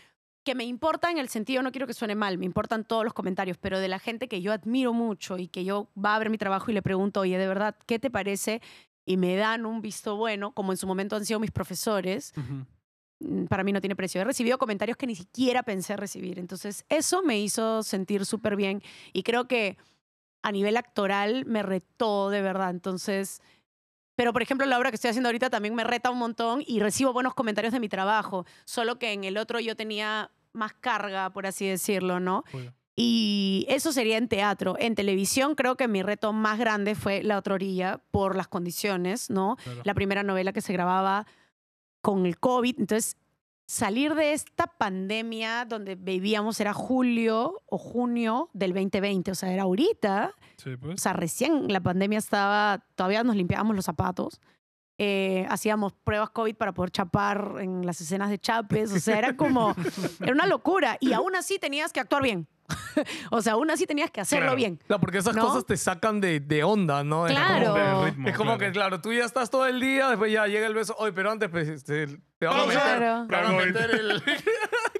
que 0.45 0.55
me 0.55 0.65
importa 0.65 1.09
en 1.09 1.17
el 1.19 1.29
sentido, 1.29 1.63
no 1.63 1.71
quiero 1.71 1.87
que 1.87 1.93
suene 1.93 2.15
mal, 2.15 2.37
me 2.37 2.45
importan 2.45 2.83
todos 2.83 3.05
los 3.05 3.13
comentarios, 3.13 3.57
pero 3.57 3.79
de 3.79 3.87
la 3.87 3.97
gente 3.97 4.27
que 4.27 4.41
yo 4.41 4.51
admiro 4.51 4.91
mucho 4.91 5.37
y 5.37 5.47
que 5.47 5.63
yo 5.63 5.87
va 5.95 6.15
a 6.15 6.19
ver 6.19 6.29
mi 6.29 6.37
trabajo 6.37 6.69
y 6.69 6.73
le 6.73 6.81
pregunto, 6.81 7.21
oye, 7.21 7.37
de 7.37 7.47
verdad, 7.47 7.77
¿qué 7.85 7.97
te 7.97 8.09
parece? 8.11 8.61
Y 9.05 9.15
me 9.15 9.37
dan 9.37 9.65
un 9.65 9.81
visto 9.81 10.17
bueno, 10.17 10.51
como 10.51 10.73
en 10.73 10.77
su 10.77 10.85
momento 10.85 11.15
han 11.15 11.23
sido 11.23 11.39
mis 11.39 11.51
profesores, 11.51 12.33
para 13.49 13.63
mí 13.63 13.71
no 13.71 13.81
tiene 13.81 13.95
precio. 13.95 14.21
He 14.21 14.23
recibido 14.23 14.57
comentarios 14.57 14.97
que 14.97 15.07
ni 15.07 15.15
siquiera 15.15 15.63
pensé 15.63 15.95
recibir. 15.97 16.39
Entonces, 16.39 16.85
eso 16.89 17.23
me 17.23 17.39
hizo 17.39 17.83
sentir 17.83 18.25
súper 18.25 18.55
bien 18.55 18.81
y 19.13 19.23
creo 19.23 19.47
que 19.47 19.77
a 20.41 20.51
nivel 20.51 20.77
actoral 20.77 21.45
me 21.45 21.63
retó 21.63 22.29
de 22.29 22.41
verdad. 22.41 22.69
Entonces, 22.69 23.41
pero 24.15 24.33
por 24.33 24.41
ejemplo, 24.41 24.67
la 24.67 24.77
obra 24.77 24.91
que 24.91 24.95
estoy 24.95 25.09
haciendo 25.09 25.29
ahorita 25.29 25.49
también 25.49 25.73
me 25.73 25.83
reta 25.83 26.11
un 26.11 26.19
montón 26.19 26.63
y 26.65 26.79
recibo 26.79 27.13
buenos 27.13 27.33
comentarios 27.33 27.73
de 27.73 27.79
mi 27.79 27.89
trabajo, 27.89 28.45
solo 28.65 28.99
que 28.99 29.13
en 29.13 29.23
el 29.23 29.37
otro 29.37 29.59
yo 29.59 29.75
tenía 29.75 30.31
más 30.51 30.73
carga, 30.73 31.31
por 31.31 31.47
así 31.47 31.67
decirlo, 31.67 32.19
¿no? 32.19 32.43
Y 32.95 33.65
eso 33.69 33.91
sería 33.91 34.17
en 34.17 34.27
teatro. 34.27 34.75
En 34.77 34.93
televisión 34.93 35.55
creo 35.55 35.75
que 35.77 35.87
mi 35.87 36.03
reto 36.03 36.31
más 36.31 36.59
grande 36.59 36.93
fue 36.93 37.23
La 37.23 37.39
otra 37.39 37.55
orilla 37.55 38.01
por 38.11 38.35
las 38.35 38.47
condiciones, 38.47 39.31
¿no? 39.31 39.57
Claro. 39.63 39.81
La 39.83 39.93
primera 39.95 40.21
novela 40.21 40.53
que 40.53 40.61
se 40.61 40.73
grababa 40.73 41.25
con 42.03 42.27
el 42.27 42.37
COVID. 42.37 42.79
Entonces, 42.81 43.17
salir 43.65 44.13
de 44.13 44.33
esta 44.33 44.67
pandemia 44.67 45.65
donde 45.65 45.95
vivíamos 45.95 46.59
era 46.59 46.73
julio 46.73 47.63
o 47.65 47.77
junio 47.79 48.49
del 48.53 48.73
2020, 48.73 49.31
o 49.31 49.35
sea, 49.35 49.51
era 49.51 49.63
ahorita. 49.63 50.35
Sí, 50.57 50.73
O 50.73 50.79
pues. 50.79 51.01
sea, 51.01 51.13
recién 51.13 51.71
la 51.71 51.79
pandemia 51.79 52.19
estaba, 52.19 52.85
todavía 52.95 53.23
nos 53.23 53.35
limpiábamos 53.35 53.75
los 53.75 53.85
zapatos. 53.85 54.39
eh, 54.99 55.47
hacíamos 55.49 55.91
pruebas 55.93 56.29
COVID 56.29 56.55
para 56.55 56.71
poder 56.73 56.91
chapar 56.91 57.55
en 57.59 57.83
las 57.85 57.99
escenas 57.99 58.29
de 58.29 58.37
chapes. 58.37 58.91
O 58.91 58.99
sea, 58.99 59.17
era 59.17 59.35
como, 59.35 59.73
era 60.21 60.31
una 60.33 60.45
locura. 60.45 60.97
Y 60.99 61.13
aún 61.13 61.35
así 61.35 61.57
tenías 61.57 61.91
que 61.91 61.99
actuar 61.99 62.21
bien. 62.21 62.47
o 63.31 63.41
sea, 63.41 63.53
aún 63.53 63.69
así 63.71 63.85
tenías 63.85 64.09
que 64.11 64.21
hacerlo 64.21 64.45
Claro. 64.45 64.55
bien. 64.55 64.79
Claro, 64.87 64.99
porque 64.99 65.17
esas 65.19 65.35
¿No? 65.35 65.45
cosas 65.47 65.65
te 65.65 65.75
sacan 65.77 66.21
de, 66.21 66.39
de 66.39 66.63
onda, 66.63 67.03
¿no? 67.03 67.27
Es 67.27 67.33
Claro. 67.33 67.71
como- 67.73 67.75
De 68.03 68.05
ritmo, 68.11 68.27
Es 68.29 68.35
como 68.37 68.49
claro. 68.57 68.59
que, 68.59 68.71
claro, 68.71 69.01
tú 69.01 69.13
ya 69.13 69.25
estás 69.25 69.49
todo 69.49 69.65
el 69.65 69.79
día, 69.79 70.09
después 70.09 70.31
ya 70.31 70.47
llega 70.47 70.67
el 70.67 70.73
beso. 70.73 70.95
Oye, 70.99 71.11
pero 71.13 71.31
antes 71.31 71.49
pues, 71.49 71.67
este, 71.67 72.07
te 72.37 72.45
van 72.45 72.59
a 72.59 72.65
meter, 72.65 72.81
Claro. 72.81 73.27
te 73.27 73.35
van 73.35 73.45
a 73.45 73.51
meter 73.65 73.91
el... 73.91 74.23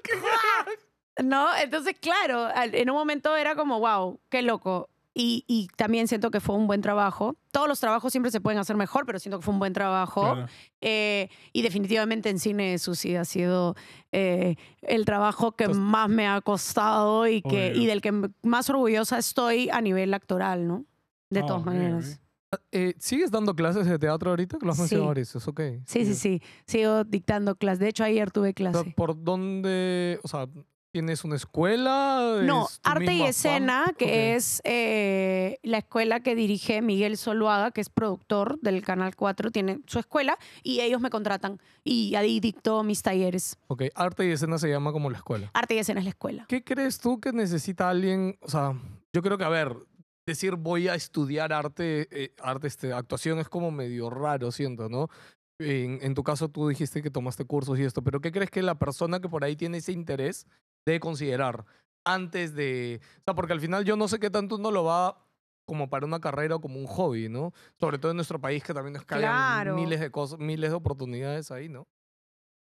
¿No? 1.22 1.46
Entonces, 1.56 1.94
claro, 2.00 2.48
en 2.54 2.90
un 2.90 2.96
momento 2.96 3.34
era 3.36 3.54
como, 3.54 3.78
wow, 3.78 4.20
qué 4.28 4.42
loco. 4.42 4.90
Y, 5.16 5.44
y 5.46 5.68
también 5.76 6.08
siento 6.08 6.30
que 6.32 6.40
fue 6.40 6.56
un 6.56 6.66
buen 6.66 6.80
trabajo. 6.80 7.36
Todos 7.52 7.68
los 7.68 7.78
trabajos 7.78 8.10
siempre 8.12 8.32
se 8.32 8.40
pueden 8.40 8.58
hacer 8.58 8.76
mejor, 8.76 9.06
pero 9.06 9.20
siento 9.20 9.38
que 9.38 9.44
fue 9.44 9.54
un 9.54 9.60
buen 9.60 9.72
trabajo. 9.72 10.22
Claro. 10.22 10.46
Eh, 10.80 11.28
y 11.52 11.62
definitivamente 11.62 12.30
en 12.30 12.40
cine 12.40 12.76
Susi 12.78 13.14
ha 13.14 13.24
sido 13.24 13.76
eh, 14.10 14.56
el 14.82 15.04
trabajo 15.04 15.52
que 15.52 15.68
más 15.68 16.08
me 16.08 16.26
ha 16.26 16.40
costado 16.40 17.28
y, 17.28 17.42
que, 17.42 17.70
Obvio. 17.70 17.82
y 17.82 17.86
del 17.86 18.00
que 18.00 18.12
más 18.42 18.68
orgullosa 18.70 19.16
estoy 19.18 19.70
a 19.70 19.80
nivel 19.80 20.12
actoral, 20.14 20.66
¿no? 20.66 20.84
De 21.30 21.40
Ah, 21.40 21.46
todas 21.46 21.64
maneras. 21.64 22.20
ok. 22.52 22.60
Eh, 22.70 22.94
¿Sigues 22.98 23.30
dando 23.32 23.54
clases 23.56 23.86
de 23.86 23.98
teatro 23.98 24.30
ahorita? 24.30 24.58
Que 24.58 24.66
lo 24.66 24.70
has 24.72 24.76
Sí. 24.78 24.82
mencionado 24.82 25.08
varias 25.08 25.28
veces, 25.34 25.48
ok. 25.48 25.60
Sí, 25.86 26.04
sí, 26.04 26.14
sí. 26.14 26.42
Sigo 26.66 27.02
dictando 27.04 27.56
clases. 27.56 27.80
De 27.80 27.88
hecho, 27.88 28.04
ayer 28.04 28.30
tuve 28.30 28.48
O 28.50 28.52
sea, 28.52 28.54
clase. 28.72 28.94
¿Por 28.96 29.22
dónde? 29.24 30.20
O 30.22 30.28
sea, 30.28 30.46
¿tienes 30.94 31.24
una 31.24 31.34
escuela? 31.34 32.38
No, 32.44 32.66
¿Es 32.66 32.78
tu 32.78 32.88
Arte 32.88 33.12
y 33.12 33.22
Escena, 33.22 33.92
que 33.98 34.36
es 34.36 34.60
eh, 34.62 35.58
la 35.64 35.78
escuela 35.78 36.20
que 36.20 36.36
dirige 36.36 36.82
Miguel 36.82 37.16
Soluaga, 37.16 37.72
que 37.72 37.80
es 37.80 37.88
productor 37.88 38.60
del 38.60 38.80
Canal 38.84 39.16
4, 39.16 39.50
tiene 39.50 39.80
su 39.88 39.98
escuela 39.98 40.38
y 40.62 40.82
ellos 40.82 41.00
me 41.00 41.10
contratan. 41.10 41.58
Y 41.82 42.14
ahí 42.14 42.38
dicto 42.38 42.84
mis 42.84 43.02
talleres. 43.02 43.58
Ok, 43.66 43.86
Arte 43.96 44.24
y 44.24 44.30
Escena 44.30 44.56
se 44.56 44.68
llama 44.68 44.92
como 44.92 45.10
la 45.10 45.18
escuela. 45.18 45.50
Arte 45.52 45.74
y 45.74 45.78
Escena 45.78 45.98
es 45.98 46.04
la 46.04 46.10
escuela. 46.10 46.46
¿Qué 46.48 46.62
crees 46.62 47.00
tú 47.00 47.20
que 47.20 47.32
necesita 47.32 47.90
alguien? 47.90 48.38
O 48.40 48.48
sea, 48.48 48.80
yo 49.12 49.20
creo 49.20 49.36
que, 49.36 49.42
a 49.42 49.48
ver, 49.48 49.74
decir 50.24 50.54
voy 50.54 50.86
a 50.86 50.94
estudiar 50.94 51.52
arte, 51.52 52.06
eh, 52.12 52.36
arte 52.40 52.68
este, 52.68 52.92
actuación 52.92 53.40
es 53.40 53.48
como 53.48 53.72
medio 53.72 54.10
raro, 54.10 54.52
siento, 54.52 54.88
¿no? 54.88 55.08
En, 55.58 55.98
en 56.02 56.14
tu 56.14 56.22
caso 56.22 56.48
tú 56.48 56.68
dijiste 56.68 57.02
que 57.02 57.10
tomaste 57.10 57.44
cursos 57.44 57.80
y 57.80 57.82
esto, 57.82 58.02
pero 58.02 58.20
¿qué 58.20 58.30
crees 58.30 58.50
que 58.50 58.62
la 58.62 58.78
persona 58.78 59.18
que 59.18 59.28
por 59.28 59.42
ahí 59.42 59.56
tiene 59.56 59.78
ese 59.78 59.90
interés 59.90 60.46
debe 60.86 61.00
considerar 61.00 61.64
antes 62.04 62.54
de... 62.54 63.00
O 63.20 63.22
sea, 63.24 63.34
porque 63.34 63.52
al 63.52 63.60
final 63.60 63.84
yo 63.84 63.96
no 63.96 64.08
sé 64.08 64.18
qué 64.18 64.30
tanto 64.30 64.56
uno 64.56 64.70
lo 64.70 64.84
va 64.84 65.18
como 65.66 65.88
para 65.88 66.04
una 66.04 66.20
carrera 66.20 66.56
o 66.56 66.60
como 66.60 66.78
un 66.78 66.86
hobby, 66.86 67.28
¿no? 67.28 67.52
Sobre 67.80 67.98
todo 67.98 68.10
en 68.10 68.16
nuestro 68.16 68.38
país 68.38 68.62
que 68.62 68.74
también 68.74 68.92
nos 68.94 69.04
caen 69.04 69.22
Claro. 69.22 69.74
miles 69.76 70.00
de 70.00 70.10
cosas, 70.10 70.38
miles 70.38 70.70
de 70.70 70.76
oportunidades 70.76 71.50
ahí, 71.50 71.68
¿no? 71.68 71.86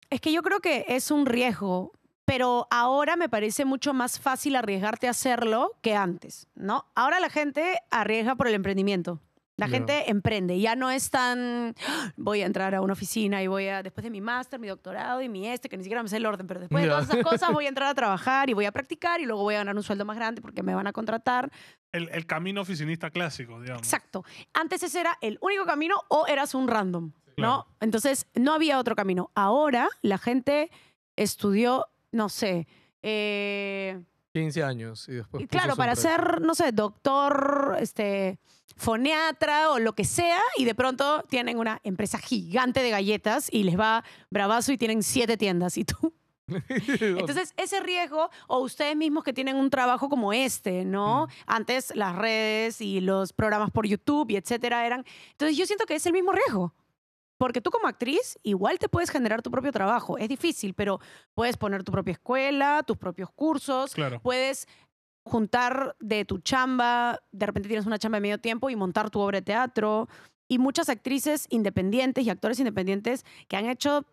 Es 0.09 0.21
que 0.21 0.31
yo 0.31 0.41
creo 0.41 0.61
que 0.61 0.85
es 0.87 1.11
un 1.11 1.25
riesgo, 1.25 1.91
pero 2.23 2.67
ahora 2.71 3.17
me 3.17 3.27
parece 3.27 3.65
mucho 3.65 3.93
más 3.93 4.19
fácil 4.19 4.55
arriesgarte 4.55 5.07
a 5.07 5.11
hacerlo 5.11 5.71
que 5.81 5.95
antes, 5.95 6.47
¿no? 6.55 6.85
Ahora 6.95 7.19
la 7.19 7.29
gente 7.29 7.79
arriesga 7.91 8.35
por 8.35 8.47
el 8.47 8.53
emprendimiento. 8.53 9.19
La 9.55 9.67
gente 9.67 10.09
emprende, 10.09 10.59
ya 10.59 10.75
no 10.75 10.89
es 10.89 11.11
tan 11.11 11.75
"Ah, 11.87 12.11
voy 12.17 12.41
a 12.41 12.45
entrar 12.47 12.73
a 12.73 12.81
una 12.81 12.93
oficina 12.93 13.43
y 13.43 13.47
voy 13.47 13.67
a 13.67 13.83
después 13.83 14.03
de 14.03 14.09
mi 14.09 14.19
máster, 14.19 14.59
mi 14.59 14.67
doctorado 14.67 15.21
y 15.21 15.29
mi 15.29 15.47
este 15.47 15.69
que 15.69 15.77
ni 15.77 15.83
siquiera 15.83 16.01
me 16.01 16.09
sé 16.09 16.17
el 16.17 16.25
orden, 16.25 16.47
pero 16.47 16.59
después 16.59 16.83
de 16.83 16.89
todas 16.89 17.07
esas 17.07 17.23
cosas 17.23 17.51
voy 17.53 17.65
a 17.65 17.69
entrar 17.69 17.89
a 17.89 17.93
trabajar 17.95 18.49
y 18.49 18.53
voy 18.53 18.65
a 18.65 18.71
practicar 18.71 19.21
y 19.21 19.25
luego 19.25 19.43
voy 19.43 19.53
a 19.53 19.59
ganar 19.59 19.75
un 19.75 19.83
sueldo 19.83 20.05
más 20.05 20.17
grande 20.17 20.41
porque 20.41 20.63
me 20.63 20.73
van 20.73 20.87
a 20.87 20.91
contratar. 20.91 21.51
El, 21.91 22.09
el 22.09 22.25
camino 22.25 22.61
oficinista 22.61 23.11
clásico, 23.11 23.61
digamos. 23.61 23.83
Exacto. 23.83 24.25
Antes 24.53 24.81
ese 24.81 24.99
era 24.99 25.17
el 25.21 25.37
único 25.39 25.65
camino 25.65 25.97
o 26.07 26.25
eras 26.25 26.55
un 26.55 26.67
random, 26.67 27.11
¿no? 27.37 27.67
Entonces 27.79 28.25
no 28.33 28.53
había 28.53 28.79
otro 28.79 28.95
camino. 28.95 29.29
Ahora 29.35 29.87
la 30.01 30.17
gente 30.17 30.71
estudió, 31.15 31.85
no 32.11 32.29
sé, 32.29 32.67
eh, 33.03 34.01
15 34.33 34.63
años 34.63 35.07
y 35.07 35.13
después... 35.13 35.43
y 35.43 35.47
claro, 35.47 35.75
para 35.75 35.95
ser, 35.95 36.41
no 36.41 36.55
sé, 36.55 36.71
doctor, 36.71 37.77
este, 37.79 38.39
foniatra 38.75 39.69
o 39.71 39.79
lo 39.79 39.93
que 39.93 40.05
sea, 40.05 40.41
y 40.57 40.65
de 40.65 40.75
pronto 40.75 41.23
tienen 41.29 41.59
una 41.59 41.79
empresa 41.83 42.17
gigante 42.17 42.81
de 42.81 42.89
galletas 42.89 43.47
y 43.51 43.63
les 43.63 43.79
va 43.79 44.03
bravazo 44.29 44.71
y 44.71 44.77
tienen 44.77 45.03
siete 45.03 45.37
tiendas 45.37 45.77
y 45.77 45.85
tú. 45.85 46.13
Entonces, 46.67 47.53
ese 47.57 47.79
riesgo, 47.79 48.29
o 48.47 48.59
ustedes 48.59 48.95
mismos 48.95 49.23
que 49.23 49.33
tienen 49.33 49.55
un 49.55 49.69
trabajo 49.69 50.09
como 50.09 50.33
este, 50.33 50.83
¿no? 50.83 51.27
Antes 51.45 51.95
las 51.95 52.15
redes 52.15 52.81
y 52.81 52.99
los 52.99 53.33
programas 53.33 53.71
por 53.71 53.87
YouTube 53.87 54.29
y 54.31 54.35
etcétera 54.35 54.85
eran. 54.85 55.05
Entonces, 55.31 55.57
yo 55.57 55.65
siento 55.65 55.85
que 55.85 55.95
es 55.95 56.05
el 56.05 56.13
mismo 56.13 56.31
riesgo. 56.31 56.73
Porque 57.43 57.59
tú 57.59 57.71
como 57.71 57.89
actriz 57.89 58.39
igual 58.41 58.79
te 58.79 58.87
puedes 58.87 59.09
generar 59.09 59.41
tu 59.41 59.51
propio 59.51 59.73
trabajo. 59.73 60.17
Es 60.17 60.29
difícil, 60.29 60.73
pero 60.73 61.01
puedes 61.33 61.57
poner 61.57 61.83
tu 61.83 61.91
propia 61.91 62.13
escuela, 62.13 62.83
tus 62.87 62.95
propios 62.95 63.29
cursos, 63.31 63.93
Claro. 63.93 64.21
puedes 64.21 64.65
juntar 65.25 65.93
de 65.99 66.23
tu 66.23 66.37
chamba, 66.37 67.19
de 67.33 67.45
repente 67.45 67.67
tienes 67.67 67.85
una 67.85 67.99
chamba 67.99 68.15
de 68.15 68.21
medio 68.21 68.37
tiempo 68.37 68.69
y 68.69 68.77
montar 68.77 69.09
tu 69.09 69.19
obra 69.19 69.39
de 69.39 69.41
teatro. 69.41 70.07
Y 70.47 70.57
muchas 70.57 70.87
actrices 70.87 71.47
independientes 71.49 72.25
y 72.25 72.29
actores 72.29 72.59
independientes 72.59 73.25
que 73.49 73.57
han 73.57 73.65
hecho 73.65 74.05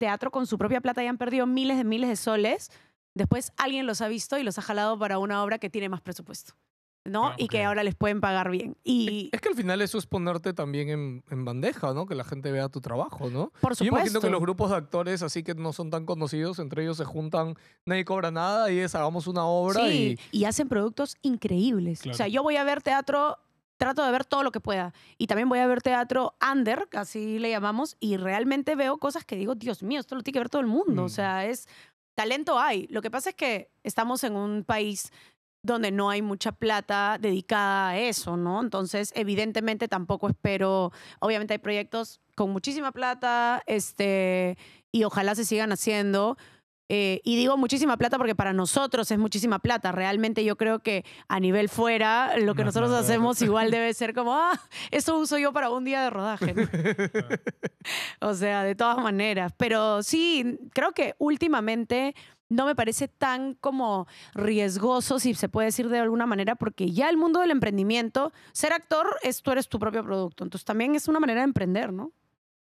teatro 0.00 0.32
con 0.32 0.48
su 0.48 0.58
propia 0.58 0.80
plata 0.80 1.04
y 1.04 1.06
han 1.06 1.18
perdido 1.18 1.46
miles 1.46 1.76
de 1.76 1.84
miles 1.84 2.08
de 2.10 2.16
soles, 2.16 2.72
después 3.14 3.52
alguien 3.58 3.86
los 3.86 4.00
ha 4.00 4.08
visto 4.08 4.38
y 4.38 4.42
los 4.42 4.58
ha 4.58 4.62
jalado 4.62 4.98
para 4.98 5.18
una 5.20 5.40
obra 5.44 5.60
que 5.60 5.70
tiene 5.70 5.88
más 5.88 6.00
presupuesto, 6.00 6.54
¿no? 7.04 7.28
Ah, 7.28 7.34
Y 7.36 7.48
que 7.48 7.62
ahora 7.64 7.82
les 7.84 7.94
pueden 7.94 8.20
pagar 8.20 8.50
bien. 8.50 8.76
Y 8.82 9.28
Es 9.32 9.40
que 9.40 9.48
al 9.50 9.54
final 9.54 9.82
eso 9.82 9.98
es 9.98 10.06
ponerte 10.06 10.52
también 10.54 10.88
en, 10.88 11.24
en 11.30 11.44
bandeja, 11.44 11.92
¿no? 11.92 12.06
Que 12.06 12.14
la 12.14 12.24
gente 12.24 12.50
vea 12.50 12.68
tu 12.68 12.80
trabajo, 12.80 13.28
¿no? 13.30 13.52
por 13.60 13.74
Yo 13.76 13.84
imagino 13.84 14.06
supuesto. 14.08 14.20
que 14.22 14.30
los 14.30 14.40
grupos 14.40 14.70
de 14.70 14.76
actores 14.76 15.22
así 15.22 15.42
que 15.42 15.54
no 15.54 15.72
son 15.72 15.90
tan 15.90 16.06
conocidos, 16.06 16.58
entre 16.58 16.82
ellos 16.82 16.96
se 16.96 17.04
juntan, 17.04 17.54
nadie 17.84 18.04
cobra 18.04 18.30
nada 18.30 18.70
y 18.72 18.78
es 18.78 18.94
hagamos 18.94 19.26
una 19.26 19.44
obra 19.44 19.80
Sí, 19.86 20.16
y... 20.32 20.38
y 20.40 20.44
hacen 20.46 20.68
productos 20.68 21.16
increíbles. 21.22 22.06
O 22.06 22.14
sea, 22.14 22.28
yo 22.28 22.42
voy 22.42 22.56
a 22.56 22.64
ver 22.64 22.80
teatro, 22.82 23.36
trato 23.76 24.04
de 24.04 24.10
ver 24.10 24.24
todo 24.24 24.42
lo 24.42 24.50
que 24.52 24.60
pueda. 24.60 24.94
Y 25.18 25.26
también 25.26 25.48
voy 25.48 25.58
a 25.58 25.66
ver 25.66 25.82
teatro 25.82 26.34
under, 26.52 26.88
así 26.92 27.38
le 27.38 27.50
llamamos, 27.50 27.96
y 28.00 28.16
realmente 28.16 28.76
veo 28.76 28.96
cosas 28.98 29.24
que 29.24 29.36
digo, 29.36 29.54
Dios 29.54 29.82
mío, 29.82 30.00
esto 30.00 30.14
lo 30.14 30.22
tiene 30.22 30.34
que 30.34 30.40
ver 30.40 30.48
todo 30.48 30.62
el 30.62 30.68
mundo. 30.68 31.02
O 31.02 31.06
Mm. 31.06 31.10
sea, 31.10 31.44
es 31.46 31.68
talento 32.14 32.58
hay. 32.58 32.86
Lo 32.88 33.02
que 33.02 33.10
pasa 33.10 33.30
es 33.30 33.36
que 33.36 33.70
estamos 33.82 34.22
en 34.24 34.36
un 34.36 34.62
país 34.64 35.12
donde 35.64 35.90
no 35.90 36.10
hay 36.10 36.22
mucha 36.22 36.52
plata 36.52 37.18
dedicada 37.20 37.90
a 37.90 37.98
eso, 37.98 38.36
¿no? 38.36 38.60
Entonces, 38.60 39.12
evidentemente 39.16 39.88
tampoco 39.88 40.28
espero, 40.28 40.92
obviamente 41.20 41.54
hay 41.54 41.58
proyectos 41.58 42.20
con 42.36 42.50
muchísima 42.50 42.92
plata, 42.92 43.62
este, 43.66 44.58
y 44.92 45.04
ojalá 45.04 45.34
se 45.34 45.44
sigan 45.44 45.72
haciendo, 45.72 46.36
eh, 46.90 47.22
y 47.24 47.36
digo 47.36 47.56
muchísima 47.56 47.96
plata 47.96 48.18
porque 48.18 48.34
para 48.34 48.52
nosotros 48.52 49.10
es 49.10 49.18
muchísima 49.18 49.58
plata. 49.58 49.90
Realmente 49.90 50.44
yo 50.44 50.56
creo 50.56 50.80
que 50.80 51.04
a 51.28 51.40
nivel 51.40 51.70
fuera, 51.70 52.36
lo 52.36 52.54
que 52.54 52.62
No 52.62 52.66
nosotros 52.66 52.92
hacemos 52.92 53.40
igual 53.40 53.70
debe 53.70 53.94
ser 53.94 54.12
como, 54.12 54.34
ah, 54.34 54.60
eso 54.90 55.18
uso 55.18 55.38
yo 55.38 55.52
para 55.52 55.70
un 55.70 55.84
día 55.84 56.02
de 56.02 56.10
rodaje. 56.10 56.54
o 58.20 58.34
sea, 58.34 58.64
de 58.64 58.74
todas 58.74 58.98
maneras. 58.98 59.52
Pero 59.56 60.02
sí, 60.02 60.58
creo 60.74 60.92
que 60.92 61.14
últimamente 61.18 62.14
no 62.48 62.66
me 62.66 62.74
parece 62.74 63.08
tan 63.08 63.54
como 63.54 64.06
riesgoso, 64.34 65.18
si 65.18 65.34
se 65.34 65.48
puede 65.48 65.66
decir 65.66 65.88
de 65.88 65.98
alguna 65.98 66.26
manera, 66.26 66.54
porque 66.54 66.90
ya 66.92 67.08
el 67.08 67.16
mundo 67.16 67.40
del 67.40 67.50
emprendimiento, 67.50 68.32
ser 68.52 68.72
actor 68.72 69.06
es 69.22 69.42
tú 69.42 69.50
eres 69.50 69.68
tu 69.68 69.78
propio 69.78 70.04
producto. 70.04 70.44
Entonces 70.44 70.64
también 70.64 70.94
es 70.94 71.08
una 71.08 71.20
manera 71.20 71.40
de 71.40 71.44
emprender, 71.44 71.92
¿no? 71.92 72.12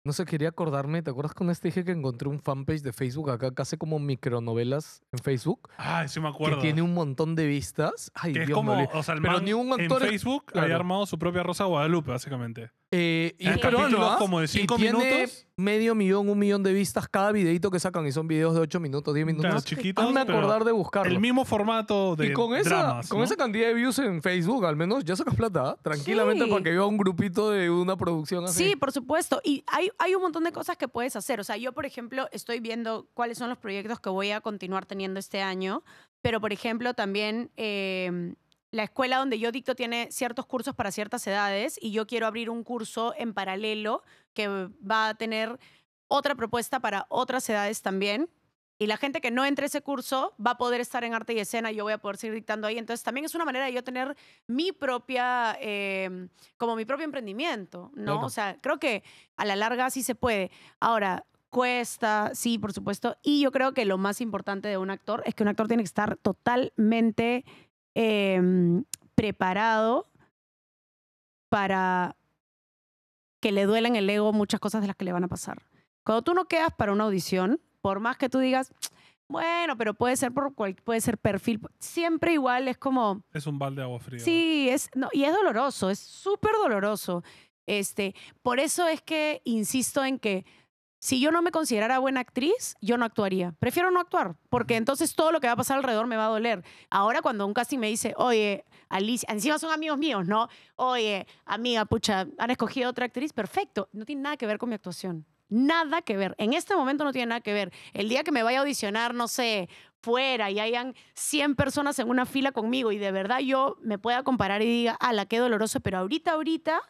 No 0.03 0.15
sé, 0.15 0.25
quería 0.25 0.49
acordarme, 0.49 1.03
¿te 1.03 1.11
acuerdas 1.11 1.35
con 1.35 1.51
este 1.51 1.69
dije 1.69 1.85
que 1.85 1.93
encontré 1.93 2.27
un 2.27 2.41
fanpage 2.41 2.81
de 2.81 2.93
Facebook 2.95 3.29
acá 3.31 3.51
que 3.55 3.61
hace 3.61 3.77
como 3.77 3.99
micronovelas 3.99 5.03
en 5.13 5.19
Facebook? 5.19 5.69
Ay, 5.77 6.09
sí 6.09 6.21
me 6.21 6.29
Que 6.31 6.35
acuerdo. 6.35 6.59
tiene 6.63 6.81
un 6.81 6.95
montón 6.95 7.35
de 7.37 7.47
vistas. 7.47 8.11
Ay, 8.15 8.33
que 8.33 8.45
es 8.45 8.51
como, 8.51 8.73
o 8.73 9.03
sea, 9.03 9.15
el 9.15 9.21
Pero 9.21 9.35
man 9.35 9.45
ni 9.45 9.53
un 9.53 9.67
en 9.75 9.81
actor- 9.83 10.01
Facebook 10.01 10.47
claro. 10.47 10.65
había 10.65 10.77
armado 10.77 11.05
su 11.05 11.19
propia 11.19 11.43
Rosa 11.43 11.65
Guadalupe, 11.65 12.13
básicamente. 12.13 12.71
Eh, 12.93 13.37
y 13.39 13.47
capítulos 13.47 13.95
¿ah? 14.01 14.17
como 14.19 14.41
de 14.41 14.49
cinco 14.49 14.75
y 14.75 14.79
tiene 14.83 14.99
minutos. 14.99 15.47
medio 15.57 15.95
millón, 15.95 16.29
un 16.29 16.37
millón 16.37 16.65
de 16.65 16.73
vistas 16.73 17.07
cada 17.09 17.31
videito 17.31 17.71
que 17.71 17.79
sacan 17.79 18.05
y 18.05 18.11
son 18.11 18.27
videos 18.27 18.53
de 18.53 18.61
8 18.63 18.81
minutos, 18.81 19.15
10 19.15 19.27
minutos. 19.27 19.49
Claro, 19.49 19.61
chiquitos, 19.61 20.05
Hazme 20.05 20.27
pero 20.27 20.39
acordar 20.39 20.65
de 20.65 20.73
buscarlo. 20.73 21.13
El 21.13 21.21
mismo 21.21 21.45
formato 21.45 22.17
de 22.17 22.27
y 22.27 22.33
con 22.33 22.57
esa, 22.57 22.69
dramas, 22.71 23.09
con 23.09 23.19
¿no? 23.19 23.25
esa 23.25 23.37
cantidad 23.37 23.69
de 23.69 23.75
views 23.75 23.97
en 24.01 24.21
Facebook, 24.23 24.67
al 24.67 24.75
menos, 24.75 25.05
ya 25.05 25.15
sacas 25.15 25.37
plata, 25.37 25.71
¿ah? 25.71 25.79
Tranquilamente 25.81 26.45
Sí. 26.47 26.51
para 26.51 26.65
que 26.65 26.71
vea 26.71 26.85
un 26.85 26.97
grupito 26.97 27.51
de 27.51 27.71
una 27.71 27.97
producción 27.97 28.45
así. 28.47 28.71
Sí, 28.71 28.75
por 28.77 28.91
supuesto. 28.91 29.41
Y 29.45 29.63
hay, 29.69 29.91
hay 29.99 30.17
un 30.17 30.23
montón 30.23 30.43
de 30.43 30.51
cosas 30.51 30.77
que 30.77 30.89
puedes 30.89 31.15
hacer. 31.15 31.39
O 31.39 31.45
sea, 31.45 31.57
yo, 31.57 31.73
por 31.73 31.87
ejemplo, 31.87 32.27
estoy 32.33 32.59
viendo 32.59 33.07
cuáles 33.15 33.39
son 33.39 33.51
los 33.51 33.59
proyectos 33.59 34.01
que 34.01 34.11
voy 34.11 34.33
a 34.33 34.41
continuar 34.41 34.85
teniendo 34.85 35.21
este 35.21 35.43
año. 35.43 35.85
Pero, 36.23 36.41
por 36.41 36.53
ejemplo, 36.53 36.93
también 36.95 37.53
eh, 37.57 38.35
la 38.71 38.85
escuela 38.85 39.19
donde 39.19 39.39
yo 39.39 39.53
dicto 39.53 39.75
tiene 39.75 40.09
ciertos 40.11 40.47
cursos 40.47 40.75
para 40.75 40.93
ciertas 40.93 41.27
edades 41.27 41.79
y 41.81 41.91
yo 41.93 42.07
quiero 42.07 42.27
abrir 42.27 42.51
un 42.51 42.63
curso 42.63 43.15
en 43.17 43.35
paralelo 43.35 44.03
que 44.33 44.49
va 44.49 45.09
a 45.09 45.15
tener 45.15 45.59
otra 46.09 46.35
propuesta 46.35 46.81
para 46.81 47.07
otras 47.09 47.49
edades 47.49 47.83
también. 47.83 48.29
Y 48.79 48.87
la 48.87 48.97
gente 48.97 49.21
que 49.21 49.31
no 49.31 49.45
entre 49.45 49.67
ese 49.67 49.83
curso 49.83 50.35
va 50.45 50.53
a 50.53 50.57
poder 50.57 50.81
estar 50.81 51.05
en 51.05 51.13
arte 51.13 51.35
y 51.35 51.39
escena 51.39 51.71
y 51.71 51.77
yo 51.77 51.85
voy 51.85 51.93
a 51.93 51.99
poder 51.99 52.17
seguir 52.17 52.35
dictando 52.35 52.67
ahí. 52.67 52.79
Entonces 52.79 53.05
también 53.05 53.27
es 53.27 53.35
una 53.35 53.45
manera 53.45 53.67
de 53.67 53.75
yo 53.75 53.85
tener 53.85 54.17
mi 54.47 54.73
propia, 54.73 55.59
eh, 55.61 56.29
como 56.57 56.77
mi 56.77 56.87
propio 56.87 57.05
emprendimiento, 57.05 57.93
¿no? 57.95 58.25
O 58.25 58.31
sea, 58.31 58.57
creo 58.63 58.79
que 58.79 59.05
a 59.37 59.45
la 59.45 59.55
larga 59.55 59.91
sí 59.91 60.03
se 60.03 60.15
puede. 60.15 60.51
Ahora, 60.81 61.27
cuesta, 61.51 62.31
sí, 62.33 62.59
por 62.59 62.73
supuesto. 62.73 63.19
Y 63.23 63.43
yo 63.43 63.53
creo 63.53 63.75
que 63.75 63.85
lo 63.85 63.99
más 63.99 64.23
importante 64.23 64.69
de 64.69 64.79
un 64.79 64.91
actor 64.91 65.23
es 65.27 65.35
que 65.35 65.43
un 65.43 65.51
actor 65.51 65.69
tiene 65.69 65.83
que 65.83 65.89
estar 65.89 66.17
totalmente 66.17 67.45
eh, 68.03 68.41
preparado 69.15 70.07
para 71.51 72.17
que 73.41 73.53
le 73.53 73.65
duelen 73.67 73.97
el 73.97 74.09
ego 74.09 74.33
muchas 74.33 74.61
cosas 74.61 74.81
de 74.81 74.87
las 74.87 74.97
que 74.97 75.05
le 75.05 75.13
van 75.13 75.25
a 75.25 75.29
pasar. 75.29 75.67
Cuando 76.05 76.23
tú 76.23 76.35
no 76.35 76.47
quedas 76.47 76.73
para 76.75 76.93
una 76.93 77.05
audición, 77.05 77.61
por 77.81 78.01
más 78.01 78.17
que 78.17 78.29
tú 78.29 78.39
digas, 78.39 78.73
bueno, 79.29 79.77
pero 79.77 79.95
puede 79.95 80.17
ser 80.17 80.33
por 80.33 80.55
cual- 80.55 80.75
puede 80.83 81.01
ser 81.01 81.19
perfil, 81.19 81.61
siempre 81.79 82.33
igual 82.33 82.69
es 82.69 82.79
como, 82.79 83.23
Es 83.33 83.47
un 83.47 83.59
balde 83.59 83.81
de 83.81 83.85
agua 83.85 84.01
fría. 84.01 84.19
sí, 84.21 84.69
es 84.71 84.89
no, 84.95 85.09
y 85.13 85.25
es 85.25 85.33
doloroso, 85.35 85.91
es 85.91 85.99
súper 85.99 86.53
doloroso. 86.63 87.23
Este, 87.67 88.15
por 88.43 88.59
eso 88.59 88.89
es 88.89 89.01
que 89.03 89.43
insisto 89.45 90.05
en 90.05 90.19
que 90.19 90.45
si 91.01 91.19
yo 91.19 91.33
no 91.33 91.41
me 91.41 91.51
considerara 91.51 91.99
buena 91.99 92.21
actriz, 92.21 92.77
yo 92.83 92.99
no 92.99 93.07
actuaría. 93.07 93.53
Prefiero 93.59 93.91
no 93.91 94.01
actuar, 94.01 94.37
porque 94.51 94.77
entonces 94.77 95.15
todo 95.15 95.33
lo 95.33 95.41
que 95.41 95.47
va 95.47 95.55
a 95.55 95.57
pasar 95.57 95.79
alrededor 95.79 96.07
me 96.07 96.17
va 96.17 96.27
a 96.27 96.29
doler. 96.29 96.63
Ahora 96.91 97.23
cuando 97.23 97.47
un 97.47 97.55
casting 97.55 97.79
me 97.79 97.89
dice, 97.89 98.13
oye, 98.19 98.67
Alicia, 98.91 99.27
encima 99.33 99.59
son 99.59 99.73
amigos 99.73 99.97
míos, 99.97 100.27
¿no? 100.27 100.49
Oye, 100.77 101.27
amiga, 101.47 101.87
pucha, 101.87 102.27
han 102.39 102.51
escogido 102.51 102.91
otra 102.91 103.07
actriz, 103.07 103.33
perfecto. 103.33 103.89
No 103.93 104.05
tiene 104.05 104.23
nada 104.23 104.37
que 104.37 104.47
ver 104.47 104.59
con 104.59 104.69
mi 104.69 104.75
actuación. 104.75 105.25
Nada 105.49 106.03
que 106.03 106.19
ver. 106.19 106.35
En 106.39 106.53
este 106.53 106.77
momento 106.77 107.03
no 107.03 107.13
tiene 107.13 107.27
nada 107.27 107.41
que 107.41 107.55
ver. 107.55 107.73
El 107.95 108.11
día 108.11 108.23
que 108.23 108.31
me 108.31 108.43
vaya 108.43 108.59
a 108.59 108.61
audicionar, 108.61 109.15
no 109.15 109.27
sé, 109.27 109.71
fuera 110.03 110.51
y 110.51 110.61
hayan 110.61 110.95
100 111.15 111.57
personas 111.57 111.99
en 111.99 112.11
una 112.11 112.27
fila 112.27 112.53
conmigo 112.53 112.93
y 112.93 112.99
de 112.99 113.11
verdad 113.11 113.41
yo 113.41 113.79
me 113.81 113.99
pueda 113.99 114.23
comparar 114.23 114.61
y 114.61 114.67
diga, 114.67 114.99
ala, 115.01 115.25
qué 115.25 115.39
doloroso, 115.39 115.81
pero 115.81 115.99
ahorita, 115.99 116.33
ahorita 116.33 116.81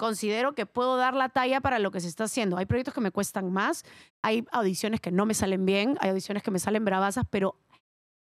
considero 0.00 0.54
que 0.54 0.64
puedo 0.64 0.96
dar 0.96 1.14
la 1.14 1.28
talla 1.28 1.60
para 1.60 1.78
lo 1.78 1.90
que 1.90 2.00
se 2.00 2.08
está 2.08 2.24
haciendo. 2.24 2.56
Hay 2.56 2.64
proyectos 2.64 2.94
que 2.94 3.02
me 3.02 3.10
cuestan 3.10 3.52
más, 3.52 3.84
hay 4.22 4.46
audiciones 4.50 4.98
que 4.98 5.10
no 5.10 5.26
me 5.26 5.34
salen 5.34 5.66
bien, 5.66 5.98
hay 6.00 6.08
audiciones 6.08 6.42
que 6.42 6.50
me 6.50 6.58
salen 6.58 6.86
bravasas, 6.86 7.26
pero, 7.28 7.56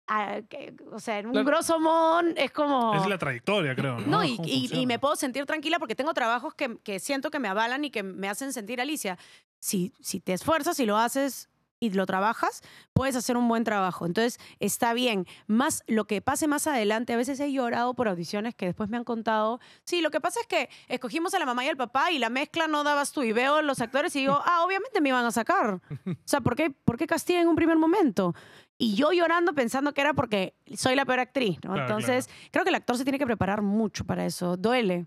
ah, 0.06 0.40
que- 0.50 0.74
o 0.92 1.00
sea, 1.00 1.18
en 1.20 1.26
un 1.28 1.32
Claro. 1.32 1.46
grosso 1.46 1.80
modo 1.80 2.20
es 2.36 2.50
como... 2.50 2.94
Es 2.94 3.06
la 3.06 3.16
trayectoria, 3.16 3.74
creo. 3.74 3.98
No, 4.00 4.06
No, 4.18 4.24
y, 4.24 4.38
y- 4.44 4.68
y 4.80 4.84
me 4.86 4.98
puedo 4.98 5.16
sentir 5.16 5.46
tranquila 5.46 5.78
porque 5.78 5.94
tengo 5.94 6.12
trabajos 6.12 6.54
que, 6.54 6.76
que 6.84 7.00
siento 7.00 7.30
que 7.30 7.38
me 7.38 7.48
avalan 7.48 7.86
y 7.86 7.90
que 7.90 8.02
me 8.02 8.28
hacen 8.28 8.52
sentir 8.52 8.78
Alicia. 8.78 9.16
Si, 9.58 9.94
si 10.00 10.20
te 10.20 10.34
esfuerzas 10.34 10.78
y 10.78 10.84
lo 10.84 10.98
haces 10.98 11.48
y 11.82 11.90
lo 11.90 12.06
trabajas, 12.06 12.62
puedes 12.92 13.16
hacer 13.16 13.36
un 13.36 13.48
buen 13.48 13.64
trabajo. 13.64 14.06
Entonces, 14.06 14.38
está 14.60 14.94
bien. 14.94 15.26
Más 15.48 15.82
lo 15.88 16.04
que 16.04 16.22
pase 16.22 16.46
más 16.46 16.68
adelante, 16.68 17.12
a 17.12 17.16
veces 17.16 17.40
he 17.40 17.52
llorado 17.52 17.94
por 17.94 18.06
audiciones 18.06 18.54
que 18.54 18.66
después 18.66 18.88
me 18.88 18.96
han 18.96 19.02
contado. 19.02 19.58
Sí, 19.82 20.00
lo 20.00 20.12
que 20.12 20.20
pasa 20.20 20.38
es 20.40 20.46
que 20.46 20.70
escogimos 20.86 21.34
a 21.34 21.40
la 21.40 21.44
mamá 21.44 21.64
y 21.64 21.68
al 21.68 21.76
papá 21.76 22.12
y 22.12 22.20
la 22.20 22.30
mezcla 22.30 22.68
no 22.68 22.84
dabas 22.84 23.10
tú. 23.10 23.24
Y 23.24 23.32
veo 23.32 23.62
los 23.62 23.80
actores 23.80 24.14
y 24.14 24.20
digo, 24.20 24.40
ah, 24.46 24.64
obviamente 24.64 25.00
me 25.00 25.08
iban 25.08 25.24
a 25.24 25.32
sacar. 25.32 25.80
O 26.06 26.14
sea, 26.24 26.40
¿por 26.40 26.54
qué, 26.54 26.70
¿por 26.70 26.96
qué 26.96 27.08
castiga 27.08 27.40
en 27.40 27.48
un 27.48 27.56
primer 27.56 27.76
momento? 27.76 28.32
Y 28.78 28.94
yo 28.94 29.10
llorando 29.10 29.52
pensando 29.52 29.92
que 29.92 30.02
era 30.02 30.14
porque 30.14 30.54
soy 30.76 30.94
la 30.94 31.04
peor 31.04 31.18
actriz, 31.18 31.58
¿no? 31.64 31.72
Claro, 31.72 31.82
Entonces, 31.82 32.30
creo 32.52 32.62
que 32.62 32.70
el 32.70 32.76
actor 32.76 32.96
se 32.96 33.02
tiene 33.02 33.18
que 33.18 33.26
preparar 33.26 33.60
mucho 33.60 34.04
para 34.04 34.24
eso. 34.24 34.56
Duele. 34.56 35.06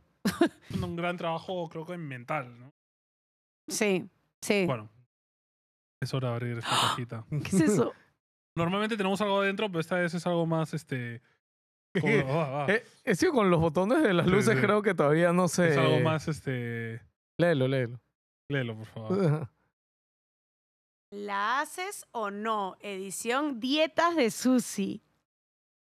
un 0.83 0.95
gran 0.97 1.15
trabajo, 1.15 1.69
creo 1.69 1.85
que 1.85 1.95
mental, 1.97 2.59
¿no? 2.59 2.73
Sí, 3.69 4.05
sí. 4.41 4.65
Bueno, 4.65 4.89
es 6.05 6.13
hora 6.13 6.29
de 6.29 6.33
abrir 6.35 6.57
esta 6.57 6.69
cajita. 6.69 7.25
¿Qué 7.29 7.55
es 7.55 7.61
eso? 7.61 7.93
Normalmente 8.57 8.95
tenemos 8.95 9.19
algo 9.21 9.41
adentro, 9.41 9.67
pero 9.67 9.81
esta 9.81 9.97
vez 9.97 10.13
es 10.13 10.25
algo 10.25 10.45
más, 10.45 10.73
este... 10.73 11.21
como- 11.99 12.39
ah, 12.41 12.65
ah. 12.67 12.71
Eh, 12.71 13.15
con 13.31 13.49
los 13.49 13.59
botones 13.59 14.01
de 14.01 14.13
las 14.13 14.27
luces, 14.27 14.55
sí. 14.55 14.61
creo 14.61 14.81
que 14.81 14.93
todavía 14.95 15.33
no 15.33 15.47
sé. 15.47 15.71
Es 15.71 15.77
algo 15.77 15.99
más, 15.99 16.27
este... 16.27 17.01
Léelo, 17.37 17.67
léelo. 17.67 17.99
Léelo, 18.49 18.77
por 18.77 18.85
favor. 18.85 19.49
¿La 21.11 21.61
haces 21.61 22.05
o 22.11 22.31
no? 22.31 22.77
Edición 22.79 23.59
Dietas 23.59 24.15
de 24.15 24.31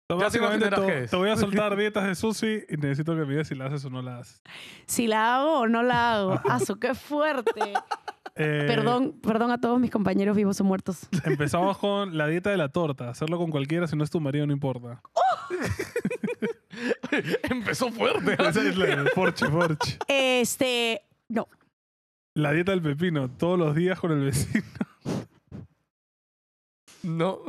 Básicamente 0.09 0.69
te, 0.69 1.09
te 1.09 1.17
voy 1.17 1.31
a 1.31 1.37
soltar 1.37 1.77
dietas 1.79 2.05
de 2.07 2.15
sushi 2.15 2.65
y 2.69 2.77
necesito 2.77 3.15
que 3.15 3.23
me 3.25 3.33
digas 3.33 3.49
si 3.49 3.55
la 3.55 3.67
haces 3.67 3.85
o 3.87 3.91
no 3.91 4.03
la 4.03 4.19
haces. 4.19 4.43
Si 4.87 5.07
la 5.07 5.37
hago 5.37 5.61
o 5.61 5.67
no 5.67 5.83
la 5.83 6.15
hago. 6.15 6.41
¡Aso, 6.49 6.77
qué 6.77 6.95
fuerte! 6.95 7.73
Eh, 8.37 8.65
Perdón, 8.67 9.13
perdón 9.23 9.53
a 9.53 9.61
todos 9.61 9.79
mis 9.79 9.93
compañeros 9.93 10.35
vivos 10.37 10.61
o 10.61 10.65
muertos. 10.65 11.09
Empezamos 11.25 11.79
con 11.79 12.19
la 12.19 12.27
dieta 12.27 12.51
de 12.51 12.57
la 12.57 12.69
torta. 12.69 13.09
Hacerlo 13.09 13.39
con 13.39 13.53
cualquiera, 13.53 13.87
si 13.87 13.95
no 13.95 14.03
es 14.03 14.11
tu 14.11 14.19
marido, 14.19 14.45
no 14.45 14.53
importa. 14.53 15.01
Empezó 17.45 17.93
fuerte. 17.93 18.37
Forche, 19.15 19.47
Forche. 19.47 19.99
Este, 20.09 21.03
no. 21.29 21.47
La 22.35 22.51
dieta 22.51 22.73
del 22.73 22.83
pepino, 22.83 23.31
todos 23.31 23.57
los 23.57 23.73
días 23.77 24.01
con 24.01 24.11
el 24.11 24.25
vecino. 24.25 24.65
No. 27.05 27.41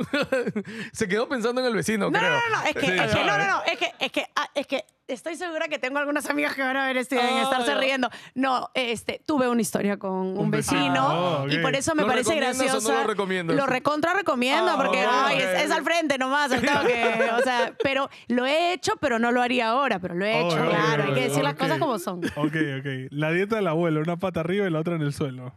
Se 0.92 1.08
quedó 1.08 1.28
pensando 1.28 1.60
en 1.60 1.66
el 1.68 1.74
vecino, 1.74 2.10
No, 2.10 2.12
no, 2.12 2.18
creo. 2.18 2.30
no, 2.30 2.56
no, 2.56 2.62
es 2.66 2.74
que, 2.74 2.80
Sí, 2.80 2.92
es 2.92 3.14
que, 3.14 3.24
no, 3.24 3.38
no, 3.38 3.46
no, 3.46 3.62
es 3.64 3.78
que, 3.78 3.92
es 3.98 4.12
que, 4.12 4.26
ah, 4.36 4.48
es 4.54 4.66
que 4.66 4.84
estoy 5.08 5.36
segura 5.36 5.68
que 5.68 5.78
tengo 5.78 5.98
algunas 5.98 6.28
amigas 6.28 6.54
que 6.54 6.62
van 6.62 6.76
a 6.76 6.86
ver 6.86 6.96
esto 6.96 7.14
y 7.14 7.18
deben 7.18 7.34
Ah, 7.36 7.42
estarse 7.42 7.68
ya. 7.68 7.78
riendo. 7.78 8.10
No, 8.34 8.70
este, 8.74 9.22
tuve 9.24 9.48
una 9.48 9.60
historia 9.62 9.96
con 9.98 10.10
un, 10.12 10.38
Un 10.38 10.50
vecino. 10.50 10.80
vecino 10.80 11.06
Ah, 11.08 11.46
y 11.48 11.58
por 11.58 11.74
eso 11.74 11.94
me 11.94 12.02
¿Lo 12.02 12.08
parece 12.08 12.34
recomiendas 12.34 12.84
o 12.84 12.88
no 12.92 12.98
lo 13.02 13.06
recomiendas? 13.06 13.56
Lo 13.56 13.66
recontra 13.66 14.12
recomiendo 14.14 14.72
Ah, 14.72 14.76
porque 14.76 14.98
ay, 15.08 15.38
es, 15.38 15.70
al 15.70 15.84
frente 15.84 16.18
nomás, 16.18 16.50
al 16.52 16.60
toque. 16.60 17.30
O 17.38 17.42
sea, 17.42 17.72
pero 17.82 18.10
lo 18.28 18.44
he 18.46 18.72
hecho, 18.72 18.92
pero 19.00 19.18
no 19.18 19.30
lo 19.32 19.40
haría 19.42 19.68
ahora, 19.68 19.98
pero 20.00 20.14
lo 20.14 20.24
he 20.26 20.40
hecho, 20.40 20.56
Oh, 20.56 20.64
ok, 20.64 20.70
claro. 20.70 21.04
Hay 21.04 21.14
que 21.14 21.20
decir 21.28 21.42
las 21.44 21.54
cosas 21.54 21.78
como 21.78 21.98
son. 21.98 22.18
Ok, 22.36 22.54
ok. 22.80 22.86
La 23.10 23.30
dieta 23.30 23.56
del 23.56 23.68
abuelo, 23.68 24.00
una 24.00 24.16
pata 24.16 24.40
arriba 24.40 24.66
y 24.66 24.70
la 24.70 24.80
otra 24.80 24.96
en 24.96 25.02
el 25.02 25.12
suelo. 25.12 25.54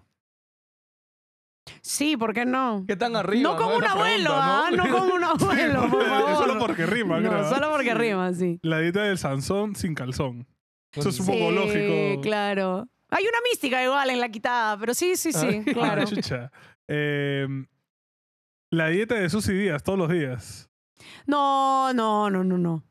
Sí, 1.90 2.16
¿por 2.18 2.36
qué 2.36 2.46
no? 2.46 2.84
¿Qué 2.88 2.96
tan 2.96 3.16
arriba? 3.16 3.42
No 3.50 3.58
como 3.58 3.76
un 3.78 3.84
abuelo, 3.84 4.30
pregunta, 4.30 4.68
¿ah? 4.68 4.70
No 4.72 4.90
como 5.00 5.16
un 5.16 5.24
abuelo, 5.24 5.90
por 5.90 6.06
favor. 6.06 6.36
Solo 6.36 6.60
porque 6.60 6.86
rima, 6.86 7.20
No, 7.20 7.30
creo. 7.32 7.50
solo 7.50 7.72
porque 7.72 7.96
rima, 7.96 8.32
sí. 8.32 8.60
La 8.62 8.78
dieta 8.80 9.02
del 9.06 9.18
Sansón 9.18 9.76
sin 9.76 9.96
calzón. 9.96 10.46
Eso 10.94 11.10
es 11.10 11.20
un 11.20 11.26
Sí, 11.26 11.32
poco 11.32 11.50
lógico. 11.52 12.22
claro. 12.22 12.88
Hay 13.10 13.24
una 13.24 13.40
mística 13.52 13.84
igual 13.84 14.12
en 14.12 14.20
la 14.20 14.30
quitada, 14.30 14.78
pero 14.78 14.94
sí, 14.94 15.16
sí, 15.16 15.34
sí, 15.34 15.64
Ah, 15.68 15.72
claro. 15.74 16.06
Chucha. 16.06 16.52
Eh, 16.88 17.48
la 18.70 18.88
dieta 18.90 19.16
de 19.16 19.28
Susy 19.32 19.54
Díaz, 19.54 19.82
todos 19.82 19.98
los 19.98 20.10
días. 20.12 20.70
No, 21.26 21.92
no, 21.94 22.30
no, 22.30 22.44
no, 22.44 22.60
no. 22.60 22.84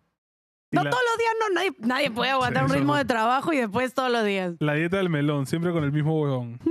No 0.72 0.82
la, 0.82 0.90
todos 0.90 1.02
los 1.08 1.18
días, 1.18 1.32
no, 1.40 1.54
nadie, 1.54 1.72
nadie 1.78 2.10
puede 2.10 2.32
aguantar 2.32 2.64
Sí, 2.64 2.72
un 2.72 2.76
ritmo 2.78 2.92
no. 2.94 2.98
de 2.98 3.04
trabajo 3.04 3.52
y 3.52 3.58
después 3.58 3.94
todos 3.94 4.10
los 4.10 4.24
días. 4.24 4.54
la 4.58 4.74
dieta 4.74 4.96
del 4.96 5.08
melón, 5.08 5.46
siempre 5.46 5.70
con 5.70 5.84
el 5.84 5.92
mismo 5.92 6.20
huevón. 6.20 6.58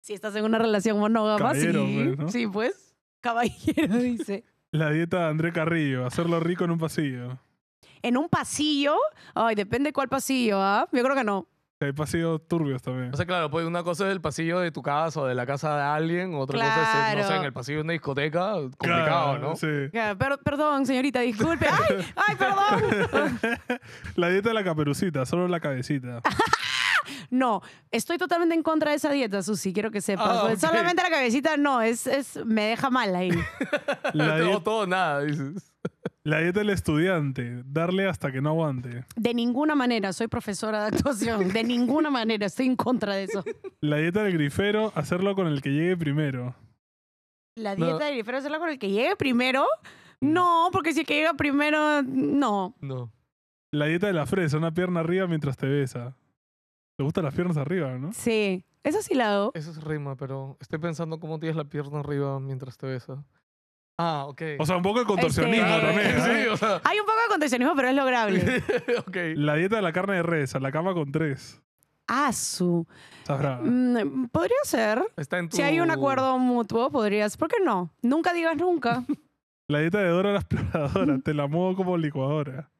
Si 0.00 0.12
estás 0.14 0.34
en 0.36 0.44
una 0.44 0.58
relación 0.58 0.98
monógama, 0.98 1.38
Caballero, 1.38 1.84
sí. 1.86 1.94
pues, 2.04 2.18
¿no? 2.18 2.28
Sí, 2.30 2.46
pues. 2.46 2.96
Caballero, 3.20 3.96
dice. 3.98 4.44
La 4.72 4.90
dieta 4.90 5.18
de 5.20 5.24
André 5.26 5.52
Carrillo, 5.52 6.06
hacerlo 6.06 6.40
rico 6.40 6.64
en 6.64 6.70
un 6.70 6.78
pasillo. 6.78 7.38
En 8.02 8.16
un 8.16 8.28
pasillo, 8.28 8.96
ay, 9.34 9.54
depende 9.54 9.92
cuál 9.92 10.08
pasillo, 10.08 10.58
¿ah? 10.60 10.88
Yo 10.92 11.02
creo 11.02 11.14
que 11.16 11.24
no. 11.24 11.46
Hay 11.82 11.92
pasillos 11.92 12.46
turbios 12.46 12.82
también. 12.82 13.10
O 13.12 13.16
sea, 13.16 13.24
claro, 13.24 13.50
pues 13.50 13.64
una 13.66 13.82
cosa 13.82 14.06
es 14.06 14.12
el 14.12 14.20
pasillo 14.20 14.60
de 14.60 14.70
tu 14.70 14.82
casa 14.82 15.20
o 15.20 15.26
de 15.26 15.34
la 15.34 15.46
casa 15.46 15.76
de 15.76 15.82
alguien, 15.82 16.34
otra 16.34 16.58
cosa 16.58 17.12
es, 17.12 17.18
no 17.18 17.24
sé, 17.26 17.36
en 17.36 17.42
el 17.44 17.52
pasillo 17.54 17.78
de 17.78 17.84
una 17.84 17.92
discoteca. 17.94 18.52
Complicado, 18.52 18.78
Claro, 18.78 19.38
¿no? 19.38 19.56
Sí. 19.56 19.66
Ya, 19.92 20.14
per- 20.14 20.38
perdón, 20.44 20.84
señorita, 20.84 21.20
disculpe. 21.20 21.66
¡Ay! 21.68 22.06
¡Ay, 22.16 22.36
perdón! 22.36 23.40
La 24.16 24.28
dieta 24.28 24.50
de 24.50 24.54
la 24.54 24.62
caperucita, 24.64 25.24
solo 25.24 25.48
la 25.48 25.58
cabecita. 25.60 26.20
No, 27.30 27.62
estoy 27.90 28.18
totalmente 28.18 28.54
en 28.54 28.62
contra 28.62 28.90
de 28.90 28.96
esa 28.96 29.10
dieta, 29.10 29.42
Susi, 29.42 29.72
quiero 29.72 29.90
que 29.90 30.00
sepas. 30.00 30.28
Ah. 30.28 30.56
Solamente 30.56 31.02
la 31.02 31.10
cabecita 31.10 31.56
no, 31.56 31.80
es, 31.82 32.06
es, 32.06 32.44
me 32.44 32.64
deja 32.64 32.90
mal 32.90 33.14
ahí. 33.14 33.30
La, 34.14 34.40
dieta, 34.40 34.62
todo 34.62 34.86
nada, 34.86 35.22
dices. 35.22 35.72
la 36.24 36.40
dieta 36.40 36.60
del 36.60 36.70
estudiante, 36.70 37.62
darle 37.64 38.08
hasta 38.08 38.32
que 38.32 38.40
no 38.40 38.50
aguante. 38.50 39.04
De 39.16 39.34
ninguna 39.34 39.74
manera 39.74 40.12
soy 40.12 40.26
profesora 40.28 40.82
de 40.82 40.96
actuación. 40.96 41.48
De 41.52 41.64
ninguna 41.64 42.10
manera 42.10 42.46
estoy 42.46 42.66
en 42.66 42.76
contra 42.76 43.14
de 43.14 43.24
eso. 43.24 43.44
La 43.80 43.96
dieta 43.96 44.22
del 44.22 44.34
grifero, 44.34 44.92
hacerlo 44.94 45.34
con 45.34 45.46
el 45.46 45.62
que 45.62 45.70
llegue 45.70 45.96
primero. 45.96 46.54
La 47.56 47.74
No. 47.76 47.86
dieta 47.86 48.06
de 48.06 48.12
grifero 48.12 48.40
la 48.48 48.58
con 48.58 48.70
el 48.70 48.78
que 48.78 48.90
llegue 48.90 49.16
primero. 49.16 49.66
No, 50.20 50.68
porque 50.72 50.92
si 50.92 51.00
el 51.00 51.06
que 51.06 51.14
llega 51.14 51.34
primero, 51.34 52.02
no. 52.02 52.74
No. 52.80 53.10
La 53.72 53.86
dieta 53.86 54.06
de 54.06 54.12
la 54.12 54.26
fresa, 54.26 54.56
una 54.58 54.72
pierna 54.74 55.00
arriba 55.00 55.26
mientras 55.26 55.56
te 55.56 55.66
besa. 55.66 56.16
¿Te 57.00 57.04
gustan 57.04 57.24
las 57.24 57.32
piernas 57.32 57.56
arriba, 57.56 57.96
no? 57.96 58.12
Sí, 58.12 58.62
eso 58.84 59.00
sí 59.00 59.14
la 59.14 59.32
hago. 59.32 59.52
Eso 59.54 59.70
es 59.70 59.82
rima, 59.82 60.16
pero 60.16 60.58
estoy 60.60 60.78
pensando 60.78 61.18
cómo 61.18 61.38
tienes 61.40 61.56
la 61.56 61.64
pierna 61.64 62.00
arriba 62.00 62.38
mientras 62.40 62.76
te 62.76 62.86
besa. 62.86 63.24
Ah, 63.96 64.26
ok. 64.28 64.42
O 64.58 64.66
sea, 64.66 64.76
un 64.76 64.82
poco 64.82 64.98
de 64.98 65.06
contorsionismo 65.06 65.66
Este- 65.66 65.86
también. 65.86 66.14
¿ah? 66.18 66.24
sí, 66.26 66.46
o 66.48 66.56
sea. 66.58 66.82
Hay 66.84 67.00
un 67.00 67.06
poco 67.06 67.18
de 67.22 67.28
condicionismo, 67.30 67.74
pero 67.74 67.88
es 67.88 67.94
lograble. 67.94 68.62
ok. 69.06 69.16
La 69.36 69.54
dieta 69.54 69.76
de 69.76 69.80
la 69.82 69.92
carne 69.94 70.16
de 70.16 70.22
res, 70.24 70.54
a 70.54 70.60
la 70.60 70.70
cama 70.70 70.92
con 70.92 71.10
tres. 71.10 71.62
Ah, 72.06 72.34
su. 72.34 72.86
Estás 73.20 73.38
brava. 73.38 73.62
Mm, 73.64 74.28
podría 74.28 74.58
ser. 74.64 75.02
Está 75.16 75.38
en 75.38 75.48
tu... 75.48 75.56
Si 75.56 75.62
hay 75.62 75.80
un 75.80 75.90
acuerdo 75.90 76.36
mutuo, 76.38 76.90
podrías. 76.90 77.38
¿Por 77.38 77.48
qué 77.48 77.64
no? 77.64 77.94
Nunca 78.02 78.34
digas 78.34 78.58
nunca. 78.58 79.04
La 79.68 79.78
dieta 79.78 80.00
de 80.00 80.08
Dora 80.10 80.34
la 80.34 80.40
exploradora. 80.40 81.18
Te 81.20 81.32
la 81.32 81.46
muevo 81.46 81.76
como 81.76 81.96
licuadora. 81.96 82.70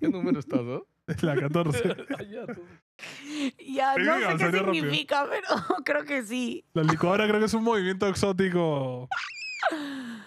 ¿Qué 0.00 0.08
número 0.10 0.38
estás, 0.38 0.60
no? 0.60 0.84
Es 1.10 1.22
la 1.22 1.34
14. 1.36 1.96
Ah, 2.18 2.22
ya, 2.22 2.46
tú. 2.46 2.62
ya, 3.66 3.94
no 3.96 4.14
sé 4.32 4.36
qué 4.38 4.44
rápido. 4.44 4.72
significa, 4.72 5.26
pero 5.30 5.46
creo 5.84 6.04
que 6.04 6.22
sí. 6.22 6.64
La 6.74 6.82
licuadora 6.82 7.26
creo 7.26 7.38
que 7.40 7.46
es 7.46 7.54
un 7.54 7.64
movimiento 7.64 8.06
exótico 8.06 9.08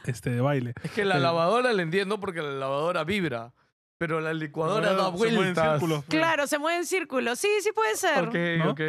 este, 0.05 0.31
de 0.31 0.41
baile. 0.41 0.73
Es 0.83 0.91
que 0.91 1.05
la 1.05 1.17
Eh, 1.17 1.19
lavadora 1.21 1.73
la 1.73 1.81
entiendo 1.81 2.19
porque 2.19 2.41
la 2.41 2.51
lavadora 2.51 3.03
vibra, 3.03 3.53
pero 3.97 4.19
la 4.21 4.33
licuadora 4.33 4.93
da 4.93 5.05
Se 5.05 5.11
mueven 5.11 5.35
vueltas. 5.35 5.71
círculos. 5.79 6.05
Claro, 6.05 6.47
se 6.47 6.59
mueve 6.59 6.77
en 6.79 6.85
círculos. 6.85 7.39
Sí, 7.39 7.49
sí 7.61 7.71
puede 7.73 7.95
ser. 7.95 8.27
Ok, 8.27 8.35
¿No? 8.65 8.71
ok. 8.71 8.81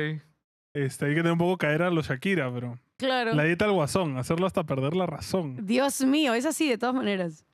Este, 0.75 1.05
hay 1.07 1.13
que 1.13 1.19
tener 1.21 1.33
un 1.33 1.39
poco 1.39 1.57
caer 1.57 1.83
a 1.83 1.91
los 1.91 2.09
Shakira, 2.09 2.53
pero. 2.53 2.79
Claro. 2.97 3.33
La 3.35 3.45
dieta 3.45 3.65
del 3.65 3.75
guasón, 3.75 4.19
hacerlo 4.19 4.47
hasta 4.47 4.65
perder 4.65 4.95
la 4.97 5.07
razón. 5.07 5.67
Dios 5.67 6.01
mío, 6.03 6.35
es 6.35 6.47
así 6.47 6.69
de 6.69 6.79
todas 6.79 6.95
maneras. 6.95 7.45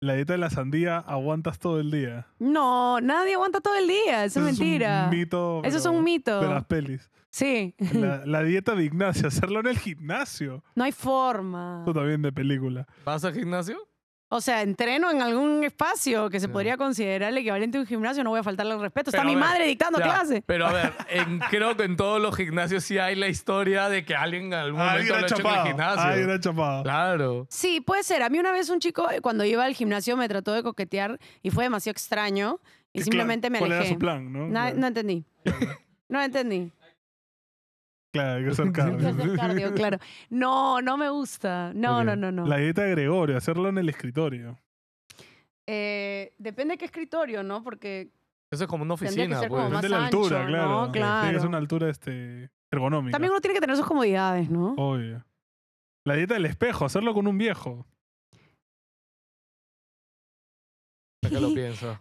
La 0.00 0.14
dieta 0.14 0.34
de 0.34 0.38
la 0.38 0.50
sandía, 0.50 0.98
aguantas 0.98 1.58
todo 1.58 1.80
el 1.80 1.90
día. 1.90 2.26
No, 2.38 3.00
nadie 3.00 3.34
aguanta 3.34 3.60
todo 3.60 3.76
el 3.76 3.88
día. 3.88 4.24
Eso 4.24 4.40
es 4.40 4.46
mentira. 4.46 5.08
un 5.10 5.18
mito. 5.18 5.62
Eso 5.64 5.78
es 5.78 5.86
un 5.86 6.04
mito. 6.04 6.40
De 6.40 6.48
las 6.48 6.64
pelis. 6.66 7.10
Sí. 7.30 7.74
La, 7.92 8.22
la 8.26 8.42
dieta 8.42 8.74
de 8.74 8.84
Ignacio, 8.84 9.28
hacerlo 9.28 9.60
en 9.60 9.68
el 9.68 9.78
gimnasio. 9.78 10.62
No 10.74 10.84
hay 10.84 10.92
forma. 10.92 11.80
Eso 11.82 11.94
también 11.94 12.20
de 12.20 12.30
película. 12.32 12.86
¿Vas 13.06 13.24
al 13.24 13.32
gimnasio? 13.34 13.78
O 14.36 14.40
sea, 14.42 14.60
entreno 14.60 15.10
en 15.10 15.22
algún 15.22 15.64
espacio 15.64 16.28
que 16.28 16.40
se 16.40 16.48
podría 16.48 16.76
considerar 16.76 17.30
el 17.30 17.38
equivalente 17.38 17.78
a 17.78 17.80
un 17.80 17.86
gimnasio, 17.86 18.22
no 18.22 18.30
voy 18.30 18.40
a 18.40 18.42
faltarle 18.42 18.74
el 18.74 18.80
respeto. 18.80 19.08
Está 19.10 19.22
Pero 19.22 19.28
mi 19.30 19.34
ver, 19.34 19.44
madre 19.44 19.66
dictando 19.66 19.98
Ya, 19.98 20.04
clase. 20.04 20.42
Pero 20.46 20.66
a 20.66 20.72
ver, 20.72 20.92
en- 21.08 21.38
creo 21.50 21.74
que 21.76 21.84
en 21.84 21.96
todos 21.96 22.20
los 22.20 22.36
gimnasios 22.36 22.84
sí 22.84 22.98
hay 22.98 23.14
la 23.16 23.28
historia 23.28 23.88
de 23.88 24.04
que 24.04 24.14
alguien 24.14 24.46
en 24.46 24.54
algún 24.54 24.78
momento 24.80 24.98
Alguien 24.98 25.08
lo 25.08 25.14
ha 25.14 25.18
ha 25.22 25.26
hecho 25.26 25.34
en 25.36 25.40
el 25.40 25.46
chapado. 25.46 25.66
gimnasio. 25.66 26.02
Alguien 26.02 26.30
ha 26.30 26.40
chapado. 26.40 26.82
Claro. 26.82 27.46
Sí, 27.48 27.80
puede 27.80 28.02
ser. 28.02 28.22
A 28.22 28.28
mí 28.28 28.38
una 28.38 28.52
vez 28.52 28.68
un 28.68 28.78
chico, 28.78 29.10
eh, 29.10 29.20
cuando 29.22 29.44
iba 29.44 29.64
al 29.64 29.74
gimnasio, 29.74 30.16
me 30.16 30.28
trató 30.28 30.52
de 30.52 30.62
coquetear 30.62 31.18
y 31.42 31.50
fue 31.50 31.64
demasiado 31.64 31.92
extraño. 31.92 32.60
Y 32.92 32.98
¿Qué 32.98 33.04
simplemente 33.04 33.48
me 33.50 33.58
¿Cuál 33.58 33.72
era 33.72 33.86
su 33.86 33.98
plan, 33.98 34.32
no? 34.32 34.48
Na- 34.48 34.64
claro, 34.66 34.76
No 34.78 34.86
entendí. 34.86 35.24
No 36.08 36.22
entendí. 36.22 36.70
Claro, 38.16 38.38
hay 38.38 38.44
que 38.44 38.50
hacer 38.50 38.64
Hay 38.66 38.72
que 38.72 38.76
cardio. 38.80 39.08
hacer 39.08 39.36
cardio, 39.36 39.74
claro. 39.74 39.98
No, 40.30 40.80
no 40.82 40.96
me 40.96 41.08
gusta. 41.10 41.72
No, 41.74 42.02
no, 42.04 42.16
no, 42.16 42.32
no. 42.32 42.46
La 42.46 42.56
dieta 42.58 42.82
de 42.82 42.90
Gregorio, 42.92 43.36
hacerlo 43.36 43.68
en 43.68 43.78
el 43.78 43.88
escritorio. 43.88 44.58
Eh, 45.68 46.32
depende 46.38 46.74
de 46.74 46.78
qué 46.78 46.84
escritorio, 46.84 47.42
¿no? 47.42 47.62
Porque 47.62 48.10
Eso 48.50 48.64
es 48.64 48.68
como 48.70 48.84
una 48.84 48.94
oficina, 48.94 49.48
como 49.48 49.68
pues. 49.70 49.82
de 49.82 49.88
la 49.88 50.04
altura, 50.06 50.40
ancho, 50.40 50.48
claro. 50.50 50.68
¿no? 50.68 50.92
Tiene 50.92 51.06
que 51.08 51.12
ser 51.14 51.32
Claro. 51.32 51.48
una 51.48 51.58
altura 51.58 51.90
este, 51.90 52.50
ergonómica. 52.70 53.12
también 53.12 53.32
uno 53.32 53.40
tiene 53.40 53.54
que 53.54 53.60
tener 53.60 53.76
sus 53.76 53.86
comodidades, 53.86 54.48
¿no? 54.50 54.74
Obvio. 54.76 55.24
La 56.04 56.14
dieta 56.14 56.34
del 56.34 56.46
espejo, 56.46 56.84
hacerlo 56.84 57.12
con 57.14 57.26
un 57.26 57.36
viejo. 57.36 57.84
¿Para 61.20 61.34
qué 61.34 61.40
lo 61.40 61.48
pienso? 61.54 61.98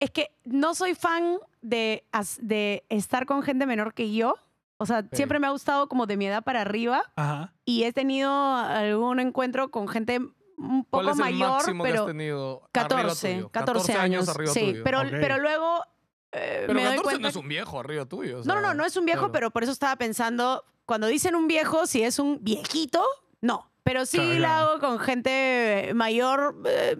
Es 0.00 0.10
que 0.10 0.32
no 0.44 0.74
soy 0.74 0.94
fan 0.94 1.38
de, 1.62 2.04
de 2.40 2.84
estar 2.88 3.24
con 3.24 3.42
gente 3.42 3.66
menor 3.66 3.94
que 3.94 4.12
yo. 4.12 4.34
O 4.82 4.86
sea, 4.86 5.04
siempre 5.12 5.38
me 5.38 5.46
ha 5.46 5.50
gustado 5.50 5.88
como 5.88 6.06
de 6.06 6.16
mi 6.16 6.26
edad 6.26 6.42
para 6.44 6.60
arriba 6.60 7.12
Ajá. 7.16 7.52
y 7.64 7.84
he 7.84 7.92
tenido 7.92 8.30
algún 8.56 9.20
encuentro 9.20 9.70
con 9.70 9.88
gente 9.88 10.18
un 10.58 10.84
¿Cuál 10.84 11.06
poco 11.06 11.10
es 11.10 11.16
el 11.18 11.24
mayor, 11.34 11.50
máximo 11.50 11.84
que 11.84 11.90
pero 11.90 12.02
has 12.02 12.06
tenido 12.08 12.50
arriba 12.56 12.68
14, 12.72 13.34
tuyo? 13.34 13.48
14 13.50 13.92
años. 13.94 14.28
arriba 14.28 14.52
sí, 14.52 14.60
tuyo. 14.72 14.84
pero, 14.84 15.00
Ok. 15.00 15.06
pero 15.10 15.38
luego 15.38 15.82
eh, 16.32 16.64
Pero 16.66 16.74
me 16.74 16.80
doy 16.84 16.90
14 16.96 17.02
cuenta 17.02 17.20
no 17.22 17.28
es 17.28 17.36
un 17.36 17.48
viejo 17.48 17.80
arriba 17.80 18.04
tuyo. 18.06 18.40
o 18.40 18.44
No, 18.44 18.54
no, 18.54 18.60
sea, 18.60 18.68
no, 18.68 18.74
no 18.74 18.84
es 18.84 18.96
un 18.96 19.04
viejo, 19.04 19.20
claro. 19.20 19.32
pero 19.32 19.50
por 19.50 19.62
eso 19.64 19.72
estaba 19.72 19.96
pensando, 19.96 20.64
cuando 20.86 21.06
dicen 21.08 21.34
un 21.34 21.46
viejo, 21.48 21.86
si 21.86 22.02
es 22.02 22.18
un 22.18 22.38
viejito, 22.42 23.04
no. 23.40 23.70
Pero 23.84 24.06
sí 24.06 24.16
Claro, 24.18 24.38
la 24.38 24.60
hago 24.60 24.78
con 24.78 24.98
gente 25.00 25.90
mayor. 25.94 26.56
eh, 26.66 26.96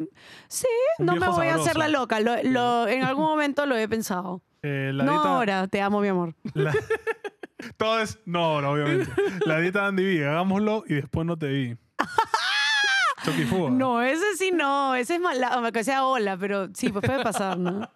sí, 0.49 0.67
Un 0.99 1.07
no 1.07 1.15
me 1.17 1.29
voy 1.29 1.47
a 1.47 1.55
hacer 1.55 1.75
sabroso. 1.75 1.79
la 1.79 1.89
loca. 1.89 2.19
Lo- 2.21 2.43
lo- 2.43 2.89
en 2.89 3.05
algún 3.05 3.25
momento 3.27 3.67
lo 3.67 3.77
he 3.77 3.89
pensado. 3.89 4.43
Eh, 4.65 4.91
la 4.93 5.05
no 5.05 5.21
ahora, 5.23 5.69
te 5.69 5.81
amo, 5.81 6.01
mi 6.01 6.09
amor. 6.09 6.35
la- 6.55 6.73
Todo 7.77 8.01
es... 8.01 8.19
No, 8.25 8.61
no, 8.61 8.73
obviamente. 8.73 9.11
La 9.47 9.59
dieta 9.59 9.83
de 9.83 9.87
Andy 9.87 10.19
B, 10.19 10.27
hagámoslo 10.27 10.85
y 10.87 10.95
después 10.95 11.27
no 11.27 11.37
te 11.37 11.49
vi. 11.49 11.77
Chucky 13.25 13.45
Fuga. 13.45 13.71
No, 13.71 14.03
ese 14.03 14.37
sí 14.37 14.51
no, 14.53 14.95
ese 14.95 15.15
es 15.15 15.21
mala, 15.21 15.71
que 15.73 15.85
sea 15.85 16.05
hola, 16.05 16.37
pero 16.37 16.69
sí, 16.75 16.89
pues 16.89 17.05
puede 17.05 17.23
pasar, 17.23 17.59
¿no? 17.59 17.89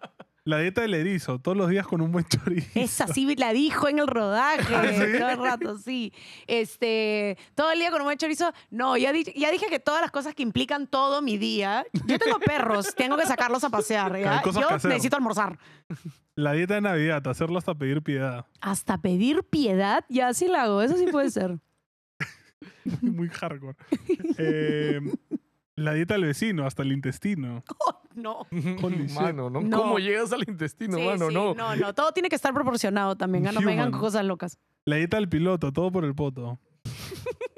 La 0.47 0.59
dieta 0.59 0.79
del 0.79 0.93
erizo, 0.93 1.39
todos 1.39 1.57
los 1.57 1.69
días 1.69 1.85
con 1.85 1.99
un 1.99 2.09
buen 2.09 2.23
chorizo. 2.29 2.69
Esa 2.75 3.05
sí 3.07 3.35
la 3.35 3.51
dijo 3.51 3.89
en 3.89 3.99
el 3.99 4.07
rodaje, 4.07 4.73
¿Ah, 4.73 4.85
sí? 4.93 5.17
todo 5.19 5.29
el 5.29 5.37
rato, 5.39 5.77
sí. 5.77 6.13
Este, 6.47 7.37
todo 7.53 7.69
el 7.71 7.79
día 7.79 7.91
con 7.91 7.99
un 7.99 8.05
buen 8.05 8.17
chorizo. 8.17 8.53
No, 8.69 8.95
ya, 8.95 9.11
di- 9.11 9.25
ya 9.35 9.51
dije 9.51 9.65
que 9.67 9.79
todas 9.81 9.99
las 10.01 10.09
cosas 10.11 10.33
que 10.33 10.43
implican 10.43 10.87
todo 10.87 11.21
mi 11.21 11.37
día. 11.37 11.85
Yo 12.05 12.17
tengo 12.17 12.39
perros, 12.39 12.95
tengo 12.95 13.17
que 13.17 13.25
sacarlos 13.25 13.65
a 13.65 13.69
pasear. 13.69 14.17
¿ya? 14.17 14.41
Yo 14.43 14.71
necesito 14.71 15.17
almorzar. 15.17 15.59
La 16.35 16.53
dieta 16.53 16.75
de 16.75 16.81
Navidad, 16.81 17.27
hacerlo 17.27 17.57
hasta 17.57 17.75
pedir 17.75 18.01
piedad. 18.01 18.45
Hasta 18.61 18.99
pedir 18.99 19.43
piedad, 19.43 20.05
ya 20.07 20.33
sí 20.33 20.47
la 20.47 20.63
hago. 20.63 20.81
Eso 20.81 20.95
sí 20.95 21.07
puede 21.11 21.29
ser. 21.29 21.59
Muy 23.01 23.27
hardcore. 23.27 23.75
Eh, 24.37 25.01
la 25.77 25.93
dieta 25.93 26.15
del 26.15 26.25
vecino, 26.25 26.65
hasta 26.65 26.83
el 26.83 26.91
intestino. 26.91 27.63
No. 28.17 28.47
Holy 28.81 29.05
shit. 29.05 29.11
Mano, 29.11 29.51
¿no? 29.51 29.61
No. 29.61 29.77
¿Cómo 29.77 29.99
llegas 29.99 30.33
al 30.33 30.43
intestino, 30.49 30.97
Sí, 30.97 31.05
mano? 31.05 31.27
sí, 31.27 31.33
no. 31.35 31.53
no, 31.53 31.75
no. 31.75 31.93
Todo 31.93 32.11
tiene 32.13 32.29
que 32.29 32.35
estar 32.35 32.51
proporcionado 32.51 33.15
también. 33.15 33.45
¿ah? 33.45 33.51
No 33.51 33.59
me 33.61 33.67
vengan 33.67 33.89
Human. 33.89 33.91
con 33.91 34.01
cosas 34.01 34.25
locas. 34.25 34.57
La 34.85 34.95
dieta 34.95 35.17
del 35.17 35.29
piloto, 35.29 35.71
todo 35.71 35.91
por 35.91 36.03
el 36.03 36.15
poto. 36.15 36.59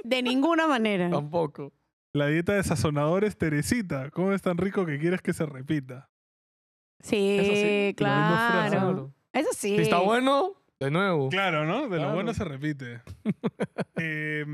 De 0.04 0.22
ninguna 0.22 0.68
manera. 0.68 1.10
Tampoco. 1.10 1.72
La 2.12 2.28
dieta 2.28 2.56
de 2.56 2.64
sazonadores, 2.64 3.38
Teresita. 3.38 4.10
¿Cómo 4.10 4.34
es 4.34 4.42
tan 4.42 4.58
rico 4.58 4.86
que 4.86 5.00
quieres 5.00 5.22
que 5.22 5.32
se 5.32 5.46
repita? 5.46 6.10
Sí, 7.00 7.38
Eso 7.40 7.54
sí, 7.54 7.94
Tirando 7.96 8.36
fresa. 8.36 8.70
claro. 8.82 9.14
Eso 9.32 9.50
sí. 9.54 9.76
Si 9.78 9.82
está 9.84 10.00
bueno, 10.00 10.56
de 10.82 10.92
nuevo. 10.92 11.30
Claro, 11.30 11.64
¿no? 11.66 11.84
De 11.84 11.96
lo 11.96 12.02
Claro. 12.02 12.14
bueno 12.16 12.34
se 12.34 12.44
repite. 12.44 13.02
Eh, 13.96 14.46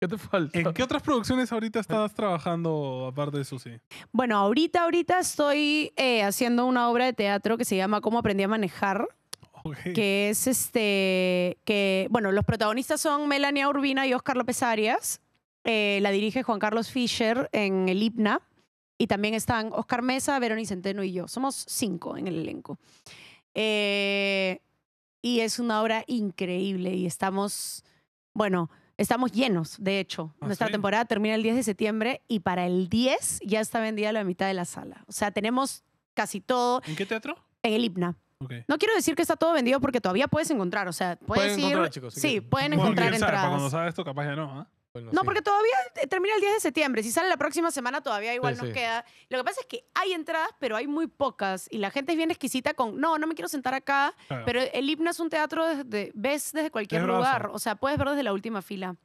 ¿Qué 0.00 0.08
te 0.08 0.18
falta? 0.18 0.58
¿En 0.58 0.74
qué 0.74 0.82
otras 0.82 1.02
producciones 1.02 1.50
ahorita 1.52 1.80
estás 1.80 2.12
trabajando 2.12 3.08
aparte 3.10 3.38
de 3.38 3.44
Susi? 3.44 3.70
Bueno, 4.12 4.36
ahorita, 4.36 4.82
ahorita 4.82 5.18
estoy 5.18 5.92
eh, 5.96 6.22
haciendo 6.22 6.66
una 6.66 6.90
obra 6.90 7.06
de 7.06 7.14
teatro 7.14 7.56
que 7.56 7.64
se 7.64 7.76
llama 7.76 8.02
Cómo 8.02 8.18
aprendí 8.18 8.42
a 8.42 8.48
manejar, 8.48 9.08
que 9.94 10.28
es 10.30 10.46
este, 10.46 11.58
que, 11.64 12.08
bueno, 12.10 12.30
los 12.30 12.44
protagonistas 12.44 13.00
son 13.00 13.26
Melania 13.26 13.68
Urbina 13.68 14.06
y 14.06 14.12
Oscar 14.12 14.36
López 14.36 14.62
Arias. 14.62 15.20
Eh, 15.64 15.98
la 16.02 16.10
dirige 16.10 16.42
Juan 16.42 16.58
Carlos 16.58 16.90
Fischer 16.90 17.48
en 17.52 17.88
el 17.88 18.02
IPNA. 18.02 18.42
Y 18.98 19.08
también 19.08 19.34
están 19.34 19.70
Oscar 19.72 20.02
Mesa, 20.02 20.38
Verónica 20.38 20.68
Centeno 20.68 21.02
y 21.02 21.12
yo. 21.12 21.28
Somos 21.28 21.66
cinco 21.68 22.16
en 22.16 22.28
el 22.28 22.38
elenco. 22.38 22.78
Eh, 23.54 24.60
y 25.20 25.40
es 25.40 25.58
una 25.58 25.82
obra 25.82 26.04
increíble 26.06 26.94
y 26.94 27.06
estamos, 27.06 27.84
bueno, 28.32 28.70
estamos 28.98 29.32
llenos, 29.32 29.76
de 29.78 30.00
hecho. 30.00 30.34
¿Ah, 30.40 30.46
Nuestra 30.46 30.66
sí? 30.68 30.72
temporada 30.72 31.04
termina 31.04 31.34
el 31.34 31.42
10 31.42 31.56
de 31.56 31.62
septiembre 31.62 32.22
y 32.28 32.40
para 32.40 32.66
el 32.66 32.88
10 32.88 33.40
ya 33.44 33.60
está 33.60 33.80
vendida 33.80 34.12
la 34.12 34.24
mitad 34.24 34.46
de 34.46 34.54
la 34.54 34.64
sala. 34.64 35.04
O 35.06 35.12
sea, 35.12 35.30
tenemos 35.30 35.84
casi 36.14 36.40
todo 36.40 36.80
¿En 36.86 36.96
qué 36.96 37.06
teatro? 37.06 37.36
en 37.62 37.72
el 37.74 37.84
IPNA. 37.84 38.16
Ok. 38.38 38.52
No 38.68 38.76
quiero 38.78 38.94
decir 38.94 39.14
que 39.14 39.22
está 39.22 39.36
todo 39.36 39.52
vendido 39.54 39.80
porque 39.80 40.00
todavía 40.00 40.28
puedes 40.28 40.50
encontrar, 40.50 40.88
o 40.88 40.92
sea, 40.92 41.16
puedes 41.16 41.44
Pueden 41.54 41.58
ir... 41.60 41.66
encontrar, 41.66 41.90
chicos, 41.90 42.14
sí, 42.14 42.40
pueden 42.40 42.74
encontrar 42.74 43.08
sabe, 43.08 43.18
para 43.20 43.26
entradas. 43.32 43.48
cuando 43.50 43.70
sabes 43.70 43.88
esto, 43.90 44.04
capaz 44.04 44.24
ya 44.26 44.36
no. 44.36 44.60
¿ah? 44.60 44.68
Bueno, 44.96 45.10
No, 45.12 45.20
sí. 45.20 45.24
porque 45.24 45.42
todavía 45.42 45.74
eh, 46.02 46.06
termina 46.06 46.34
el 46.34 46.40
10 46.40 46.54
de 46.54 46.60
septiembre. 46.60 47.02
Si 47.02 47.10
sale 47.12 47.28
la 47.28 47.36
próxima 47.36 47.70
semana, 47.70 48.00
todavía 48.00 48.34
igual 48.34 48.54
Sí, 48.54 48.60
nos 48.62 48.68
sí. 48.68 48.74
queda. 48.74 49.04
Lo 49.28 49.38
que 49.38 49.44
pasa 49.44 49.60
es 49.60 49.66
que 49.66 49.84
hay 49.94 50.12
entradas, 50.12 50.48
pero 50.58 50.76
hay 50.76 50.86
muy 50.86 51.06
pocas. 51.06 51.68
Y 51.70 51.78
la 51.78 51.90
gente 51.90 52.12
es 52.12 52.16
bien 52.18 52.30
exquisita 52.30 52.72
con, 52.74 52.98
no, 53.00 53.18
no 53.18 53.26
me 53.26 53.34
quiero 53.34 53.48
sentar 53.48 53.74
acá. 53.74 54.14
Claro. 54.28 54.44
Pero 54.46 54.60
el 54.72 54.88
himno 54.88 55.10
es 55.10 55.20
un 55.20 55.28
teatro 55.30 55.66
desde, 55.66 56.12
ves 56.14 56.52
desde 56.52 56.70
cualquier 56.70 57.02
Es 57.02 57.06
lugar. 57.06 57.50
O 57.52 57.58
sea, 57.58 57.76
puedes 57.76 57.98
ver 57.98 58.08
desde 58.08 58.22
la 58.22 58.32
última 58.32 58.62
fila. 58.62 58.96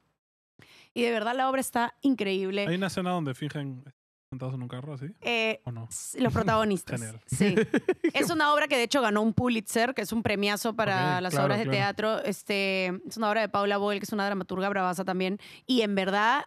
Y 0.94 1.02
de 1.02 1.10
verdad 1.10 1.34
la 1.34 1.48
obra 1.48 1.60
está 1.60 1.94
increíble. 2.02 2.66
Hay 2.68 2.76
una 2.76 2.86
escena 2.88 3.10
donde 3.10 3.34
fingen 3.34 3.84
sentados 4.32 4.54
en 4.54 4.62
un 4.62 4.68
carro 4.68 4.94
así. 4.94 5.06
Eh, 5.20 5.60
¿O 5.64 5.72
no? 5.72 5.86
los 6.14 6.32
protagonistas. 6.32 6.98
Genial. 6.98 7.20
Sí. 7.26 7.54
Es 8.14 8.30
una 8.30 8.54
obra 8.54 8.66
que 8.66 8.76
de 8.76 8.84
hecho 8.84 9.02
ganó 9.02 9.20
un 9.20 9.34
Pulitzer, 9.34 9.94
que 9.94 10.02
es 10.02 10.12
un 10.12 10.22
premiazo 10.22 10.74
para 10.74 11.20
las 11.20 11.32
claro, 11.32 11.46
obras 11.46 11.58
de 11.58 11.64
claro. 11.64 11.76
teatro. 11.76 12.24
Este, 12.24 12.86
es 13.06 13.16
una 13.18 13.28
obra 13.28 13.42
de 13.42 13.48
Paula 13.50 13.76
Boyle, 13.76 14.00
que 14.00 14.04
es 14.04 14.12
una 14.12 14.24
dramaturga 14.24 14.68
bravaza 14.70 15.04
también. 15.04 15.38
Y 15.66 15.82
en 15.82 15.94
verdad 15.94 16.46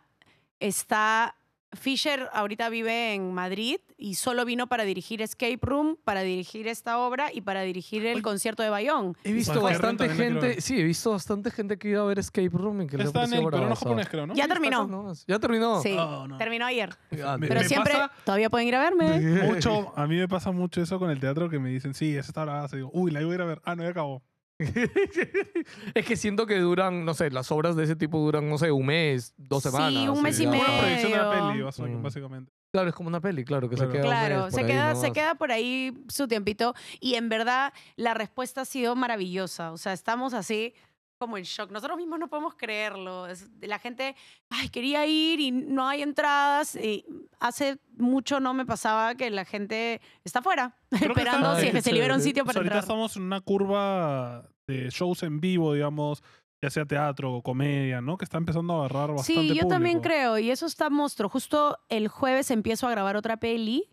está 0.60 1.36
Fisher 1.78 2.30
ahorita 2.34 2.70
vive 2.70 3.14
en 3.14 3.34
Madrid 3.34 3.78
y 3.98 4.16
solo 4.16 4.46
vino 4.46 4.68
para 4.68 4.84
dirigir 4.84 5.22
Escape 5.22 5.60
Room, 5.62 5.98
para 6.04 6.22
dirigir 6.22 6.68
esta 6.68 6.98
obra 7.00 7.32
y 7.34 7.42
para 7.42 7.62
dirigir 7.62 8.06
el 8.06 8.22
concierto 8.22 8.64
de 8.64 8.70
Bayón. 8.70 9.16
He 9.24 9.32
visto 9.34 9.62
bastante 9.62 10.10
gente, 10.10 10.62
sí, 10.62 10.80
he 10.80 10.84
visto 10.84 11.12
bastante 11.12 11.52
gente 11.52 11.78
que 11.78 11.90
iba 11.90 12.02
a 12.02 12.06
ver 12.06 12.20
Escape 12.20 12.50
Room 12.52 12.82
y 12.84 12.88
que 12.88 12.98
le 12.98 13.04
Está 13.06 13.24
en 13.26 13.34
el 13.34 13.44
peruano 13.44 13.76
japonés, 13.76 14.10
creo, 14.10 14.28
¿no? 14.28 14.34
Ya 14.36 14.48
terminó. 14.48 15.14
Ya 15.28 15.40
terminó. 15.40 15.82
Sí, 15.82 15.96
Oh, 15.98 16.28
no. 16.28 16.38
terminó 16.38 16.66
ayer. 16.66 16.90
Ah, 17.24 17.38
Me- 17.38 17.48
Pero 17.48 17.62
me 17.62 17.68
siempre, 17.68 17.94
pasa- 17.94 18.12
todavía 18.26 18.50
pueden 18.50 18.68
ir 18.68 18.76
a 18.76 18.80
verme. 18.80 19.20
Mucho, 19.46 19.94
a 19.98 20.08
mí 20.08 20.18
me 20.18 20.28
pasa 20.28 20.52
mucho 20.52 20.82
eso 20.82 21.00
con 21.00 21.10
el 21.10 21.20
teatro 21.20 21.50
que 21.50 21.60
me 21.60 21.70
dicen, 21.70 21.94
sí, 21.94 22.16
esa 22.16 22.30
está 22.30 22.44
brava. 22.44 22.68
Y 22.72 22.76
digo, 22.78 22.90
uy, 22.94 23.12
la 23.12 23.22
iba 23.22 23.32
a 23.32 23.36
ir 23.36 23.42
a 23.42 23.46
ver. 23.46 23.62
Ah, 23.66 23.76
no, 23.76 23.84
ya 23.84 23.90
acabó. 23.90 24.22
es 25.94 26.06
que 26.06 26.16
siento 26.16 26.46
que 26.46 26.58
duran, 26.60 27.06
no 27.06 27.14
sé, 27.14 27.30
las 27.32 27.52
obras 27.52 27.76
de 27.76 27.84
ese 27.84 27.96
tipo 27.96 28.20
duran, 28.20 28.50
no 28.50 28.58
sé, 28.58 28.72
un 28.72 28.86
mes, 28.86 29.34
dos 29.38 29.64
Sí, 29.64 29.70
semanas. 29.70 30.10
un 30.10 30.22
mes 30.24 30.40
y 30.40 30.44
ya. 30.44 30.50
Como 30.50 30.62
una 30.64 30.78
proyección 30.80 31.12
de 31.12 31.18
la 31.18 31.30
medio. 31.30 31.72
peli, 31.72 31.94
Mm. 31.96 32.04
básicamente. 32.04 32.52
Claro, 32.72 32.90
es 32.90 32.96
como 32.96 33.08
una 33.08 33.22
peli, 33.22 33.46
claro, 33.46 33.70
que 33.70 33.76
Claro. 33.76 33.92
se 33.92 33.98
queda 33.98 34.06
Claro, 34.08 34.52
se 34.52 34.60
ahí 34.62 34.68
queda, 34.68 34.96
se 34.96 35.12
queda 35.12 35.36
por 35.36 35.52
ahí 35.52 35.94
su 36.10 36.28
tiempito 36.28 36.74
y 37.00 37.16
en 37.16 37.30
verdad 37.30 37.74
la 37.96 38.14
respuesta 38.14 38.62
ha 38.62 38.66
sido 38.66 38.96
maravillosa. 38.96 39.72
O 39.72 39.78
sea, 39.78 39.94
estamos 39.94 40.34
así 40.34 40.74
como 41.26 41.38
en 41.38 41.44
shock. 41.44 41.72
Nosotros 41.72 41.98
mismos 41.98 42.20
no 42.20 42.28
podemos 42.30 42.56
creerlo. 42.56 43.28
Es- 43.28 43.50
la 43.62 43.80
gente, 43.80 44.16
ay, 44.50 44.70
quería 44.70 45.06
ir 45.06 45.40
y 45.40 45.52
no 45.52 45.88
hay 45.88 46.02
entradas. 46.02 46.76
Y 46.76 47.06
hace 47.40 47.78
mucho 47.98 48.40
no 48.40 48.54
me 48.54 48.66
pasaba 48.66 49.16
que 49.16 49.30
la 49.30 49.46
gente 49.46 50.02
está 50.24 50.40
afuera 50.40 50.76
esperando 51.36 51.50
está- 51.50 51.60
si 51.62 51.68
es 51.68 51.74
que 51.74 51.82
se 51.82 51.92
libera 51.94 52.14
un 52.16 52.22
sitio 52.22 52.44
O 52.44 52.46
sea, 52.46 52.54
para 52.54 52.60
ahorita 52.60 52.76
entrar. 52.76 52.84
estamos 52.84 53.16
en 53.18 53.24
una 53.24 53.42
curva 53.42 54.50
de 54.68 54.90
shows 54.90 55.24
en 55.24 55.40
vivo, 55.42 55.74
digamos, 55.74 56.24
ya 56.64 56.70
sea 56.72 56.86
teatro 56.86 57.34
o 57.34 57.44
comedia, 57.44 58.02
¿no? 58.02 58.18
Que 58.18 58.26
está 58.26 58.38
empezando 58.38 58.74
a 58.76 58.86
agarrar 58.86 59.10
bastante 59.16 59.42
Sí, 59.42 59.54
yo 59.54 59.68
también 59.68 59.98
público. 59.98 60.14
creo. 60.16 60.38
Y 60.40 60.50
eso 60.50 60.66
está 60.66 60.90
monstruo. 60.90 61.30
Justo 61.30 61.78
el 61.90 62.08
jueves 62.08 62.50
empiezo 62.50 62.88
a 62.88 62.92
grabar 62.92 63.16
otra 63.18 63.38
peli. 63.38 63.90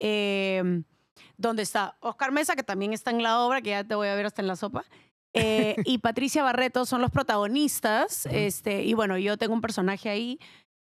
eh, 0.00 0.82
donde 1.38 1.62
está 1.62 1.96
Oscar 2.00 2.30
Mesa, 2.32 2.56
que 2.56 2.62
también 2.62 2.92
está 2.92 3.10
en 3.10 3.22
la 3.22 3.40
obra, 3.40 3.62
que 3.62 3.70
ya 3.70 3.84
te 3.84 3.94
voy 3.94 4.08
a 4.08 4.14
ver 4.14 4.26
hasta 4.26 4.42
en 4.42 4.48
la 4.48 4.56
sopa. 4.56 4.84
Eh, 5.36 5.76
y 5.84 5.98
Patricia 5.98 6.42
Barreto 6.42 6.84
son 6.86 7.00
los 7.02 7.10
protagonistas. 7.10 8.26
este, 8.26 8.82
y 8.84 8.94
bueno, 8.94 9.18
yo 9.18 9.36
tengo 9.36 9.54
un 9.54 9.60
personaje 9.60 10.08
ahí. 10.08 10.38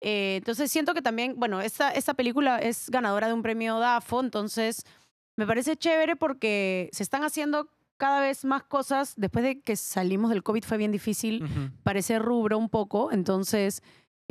eh, 0.03 0.37
entonces 0.39 0.71
siento 0.73 0.95
que 0.95 1.03
también, 1.03 1.35
bueno, 1.37 1.61
esta, 1.61 1.91
esta 1.91 2.15
película 2.15 2.59
es 2.59 2.89
ganadora 2.91 3.27
de 3.29 3.35
un 3.35 3.43
premio 3.43 3.79
DAFO, 3.79 4.21
entonces 4.21 4.85
me 5.37 5.47
parece 5.47 5.77
chévere 5.77 6.17
porque 6.17 6.89
se 6.93 7.03
están 7.03 7.23
haciendo 7.25 7.69
cada 7.97 8.21
vez 8.21 8.45
más 8.45 8.63
cosas. 8.63 9.15
Después 9.17 9.45
de 9.45 9.61
que 9.61 9.77
salimos 9.77 10.31
del 10.31 10.43
COVID 10.43 10.65
fue 10.65 10.79
bien 10.79 10.91
difícil 10.93 11.45
Ujú. 11.45 11.71
parece 11.83 12.19
rubro 12.19 12.57
un 12.59 12.69
poco, 12.71 13.13
entonces 13.13 13.83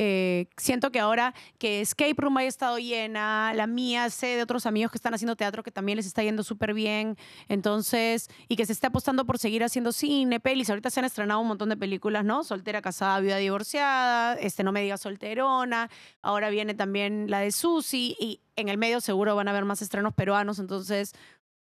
eh, 0.02 0.48
siento 0.56 0.94
que 0.94 1.02
ahora 1.02 1.34
que 1.58 1.82
Escape 1.82 2.14
Room 2.16 2.38
haya 2.38 2.48
estado 2.48 2.80
llena, 2.80 3.52
la 3.54 3.68
mía, 3.68 4.10
sé 4.10 4.28
de 4.28 4.44
otros 4.44 4.66
amigos 4.66 4.94
que 4.94 4.98
están 4.98 5.14
haciendo 5.14 5.36
teatro 5.36 5.62
que 5.62 5.72
también 5.72 5.98
les 5.98 6.06
está 6.06 6.24
yendo 6.24 6.42
súper 6.42 6.74
bien, 6.74 7.18
entonces, 7.50 8.30
y 8.48 8.56
que 8.56 8.66
se 8.66 8.72
esté 8.72 8.88
apostando 8.88 9.26
por 9.26 9.40
seguir 9.40 9.62
haciendo 9.62 9.92
cine, 9.92 10.40
pelis, 10.40 10.70
ahorita 10.70 10.90
se 10.90 11.02
han 11.02 11.06
estrenado 11.06 11.42
un 11.42 11.50
montón 11.50 11.68
de 11.68 11.76
películas, 11.76 12.24
¿no? 12.24 12.46
Soltera, 12.46 12.82
casada, 12.82 13.20
viuda, 13.20 13.36
divorciada, 13.36 14.36
este, 14.36 14.64
no 14.64 14.72
me 14.72 14.82
digas 14.82 15.02
solterona, 15.02 15.90
ahora 16.22 16.50
viene 16.50 16.76
también 16.76 17.30
la 17.30 17.42
de 17.42 17.52
Susi, 17.52 18.16
y 18.22 18.40
en 18.56 18.70
el 18.70 18.78
medio 18.78 19.02
seguro 19.02 19.36
van 19.36 19.50
a 19.50 19.52
haber 19.52 19.66
más 19.66 19.82
estrenos 19.82 20.14
peruanos, 20.14 20.60
entonces 20.60 21.12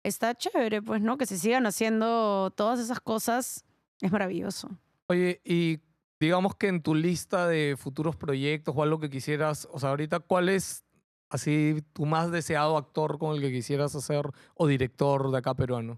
está 0.01 0.33
chévere, 0.33 0.81
pues, 0.81 1.01
¿no? 1.01 1.17
Que 1.17 1.25
se 1.25 1.37
sigan 1.37 1.65
haciendo 1.65 2.51
todas 2.55 2.79
esas 2.79 3.01
cosas, 3.01 3.65
es 3.99 4.13
maravilloso. 4.13 4.69
Oye, 5.07 5.41
y 5.43 5.79
digamos 6.23 6.55
que 6.55 6.67
en 6.67 6.81
tu 6.81 6.95
lista 6.95 7.47
de 7.47 7.75
futuros 7.77 8.15
proyectos 8.15 8.73
o 8.77 8.83
algo 8.83 8.99
que 8.99 9.09
quisieras, 9.09 9.67
o 9.71 9.79
sea, 9.79 9.89
ahorita, 9.89 10.19
¿cuál 10.19 10.49
es 10.49 10.83
así 11.29 11.83
tu 11.93 12.05
más 12.05 12.31
deseado 12.31 12.77
actor 12.77 13.17
con 13.17 13.35
el 13.35 13.41
que 13.41 13.51
quisieras 13.51 13.95
hacer 13.95 14.25
o 14.55 14.67
director 14.67 15.31
de 15.31 15.37
acá 15.37 15.53
peruano? 15.53 15.93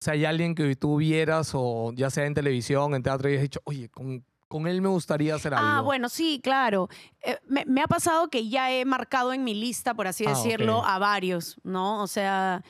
O 0.00 0.04
sea, 0.04 0.14
hay 0.14 0.24
alguien 0.26 0.54
que 0.54 0.76
tú 0.76 0.96
vieras 0.96 1.52
o 1.54 1.92
ya 1.94 2.10
sea 2.10 2.26
en 2.26 2.34
televisión, 2.34 2.94
en 2.94 3.02
teatro 3.02 3.30
y 3.30 3.36
has 3.36 3.42
dicho, 3.42 3.60
oye, 3.64 3.88
con, 3.88 4.22
con 4.48 4.66
él 4.66 4.82
me 4.82 4.88
gustaría 4.88 5.34
hacer 5.34 5.54
algo. 5.54 5.66
Ah, 5.66 5.80
bueno, 5.80 6.10
sí, 6.10 6.40
claro. 6.42 6.88
Eh, 7.22 7.38
me, 7.46 7.64
me 7.64 7.80
ha 7.80 7.86
pasado 7.86 8.28
que 8.28 8.48
ya 8.48 8.70
he 8.70 8.84
marcado 8.84 9.32
en 9.32 9.44
mi 9.44 9.54
lista, 9.54 9.94
por 9.94 10.06
así 10.06 10.24
Ah, 10.26 10.30
decirlo, 10.30 10.84
a 10.84 10.98
varios, 10.98 11.56
¿no? 11.64 12.02
O 12.02 12.06
sea, 12.06 12.62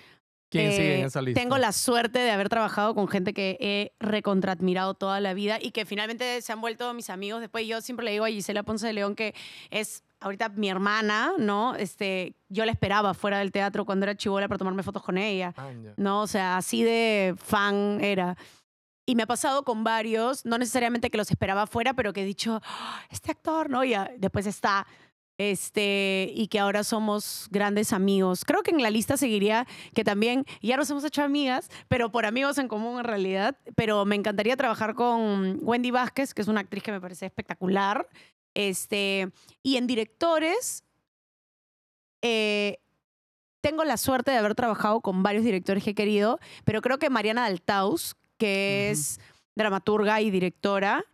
¿Quién 0.61 0.73
sigue 0.73 0.95
en 0.97 1.01
eh, 1.03 1.07
esa 1.07 1.23
lista? 1.23 1.41
tengo 1.41 1.59
la 1.59 1.73
suerte 1.73 2.19
de 2.19 2.31
haber 2.31 2.49
trabajado 2.49 2.95
con 2.95 3.09
gente 3.09 3.33
que 3.35 3.57
he 3.61 3.93
recontradmirado 4.01 4.95
toda 4.95 5.21
la 5.21 5.35
vida 5.35 5.59
y 5.61 5.71
que 5.71 5.85
finalmente 5.85 6.41
se 6.43 6.53
han 6.53 6.61
vuelto 6.61 6.93
mis 6.95 7.11
amigos. 7.11 7.41
Después 7.41 7.67
yo 7.67 7.81
siempre 7.81 8.05
le 8.05 8.13
digo 8.13 8.25
a 8.25 8.29
Gisela 8.29 8.63
Ponce 8.63 8.87
de 8.87 8.93
León 8.93 9.15
que 9.15 9.35
es 9.71 10.03
ahorita 10.21 10.49
mi 10.51 10.71
hermana, 10.71 11.33
¿no? 11.39 11.75
Este, 11.77 12.35
yo 12.49 12.65
la 12.65 12.73
esperaba 12.73 13.15
fuera 13.15 13.39
del 13.39 13.53
teatro 13.53 13.85
cuando 13.85 14.05
era 14.07 14.17
chivola 14.17 14.49
para 14.49 14.59
tomarme 14.59 14.83
fotos 14.83 15.03
con 15.03 15.19
ella. 15.19 15.53
Ah. 15.57 15.71
¿no? 15.97 16.23
O 16.23 16.27
sea, 16.27 16.57
así 16.57 16.83
de 16.83 17.35
fan 17.37 17.99
era. 18.01 18.37
Y 19.07 19.17
me 19.17 19.25
ha 19.25 19.27
pasado 19.27 19.65
con 19.65 19.85
varios, 19.85 20.47
no 20.47 20.57
necesariamente 20.57 21.11
que 21.11 21.19
los 21.19 21.31
esperaba 21.31 21.63
afuera, 21.63 21.93
pero 21.93 22.15
que 22.15 22.23
he 22.23 22.25
dicho, 22.25 22.63
"Ah, 22.65 23.03
este 23.11 23.33
actor, 23.33 23.69
¿no? 23.69 23.85
Y 23.85 23.95
después 24.17 24.47
está, 24.47 24.87
este, 25.39 26.31
y 26.35 26.49
que 26.49 26.61
ahora 26.61 26.85
somos 26.85 27.49
grandes 27.51 27.93
amigos. 27.93 28.45
Creo 28.45 28.63
que 28.63 28.71
en 28.71 28.83
la 28.83 28.91
lista 28.91 29.17
seguiría 29.17 29.67
que 29.95 30.05
también 30.05 30.45
ya 30.63 30.77
nos 30.77 30.91
hemos 30.91 31.05
hecho 31.05 31.23
amigas, 31.23 31.69
pero 31.89 32.11
por 32.11 32.27
amigos 32.27 32.59
en 32.59 32.69
común 32.69 32.99
en 32.99 33.05
realidad. 33.05 33.57
Pero 33.75 34.05
me 34.05 34.17
encantaría 34.17 34.57
trabajar 34.57 34.95
con 34.95 35.59
Wendy 35.63 35.91
Vázquez, 35.91 36.35
que 36.35 36.43
es 36.43 36.49
una 36.49 36.61
actriz 36.61 36.83
que 36.83 36.93
me 36.93 37.01
parece 37.01 37.27
espectacular. 37.27 38.09
Este, 38.55 39.33
y 39.63 39.77
en 39.77 39.87
directores, 39.87 40.85
eh, 42.23 42.79
tengo 43.61 43.85
la 43.85 43.97
suerte 43.97 44.31
de 44.31 44.37
haber 44.37 44.55
trabajado 44.55 45.01
con 45.01 45.23
varios 45.23 45.45
directores 45.45 45.83
que 45.83 45.91
he 45.91 45.95
querido, 45.95 46.39
pero 46.65 46.81
creo 46.81 46.99
que 46.99 47.11
Mariana 47.11 47.43
Daltaus, 47.43 48.15
que 48.39 48.91
es 48.91 49.21
dramaturga 49.57 50.21
y 50.21 50.31
directora, 50.31 51.05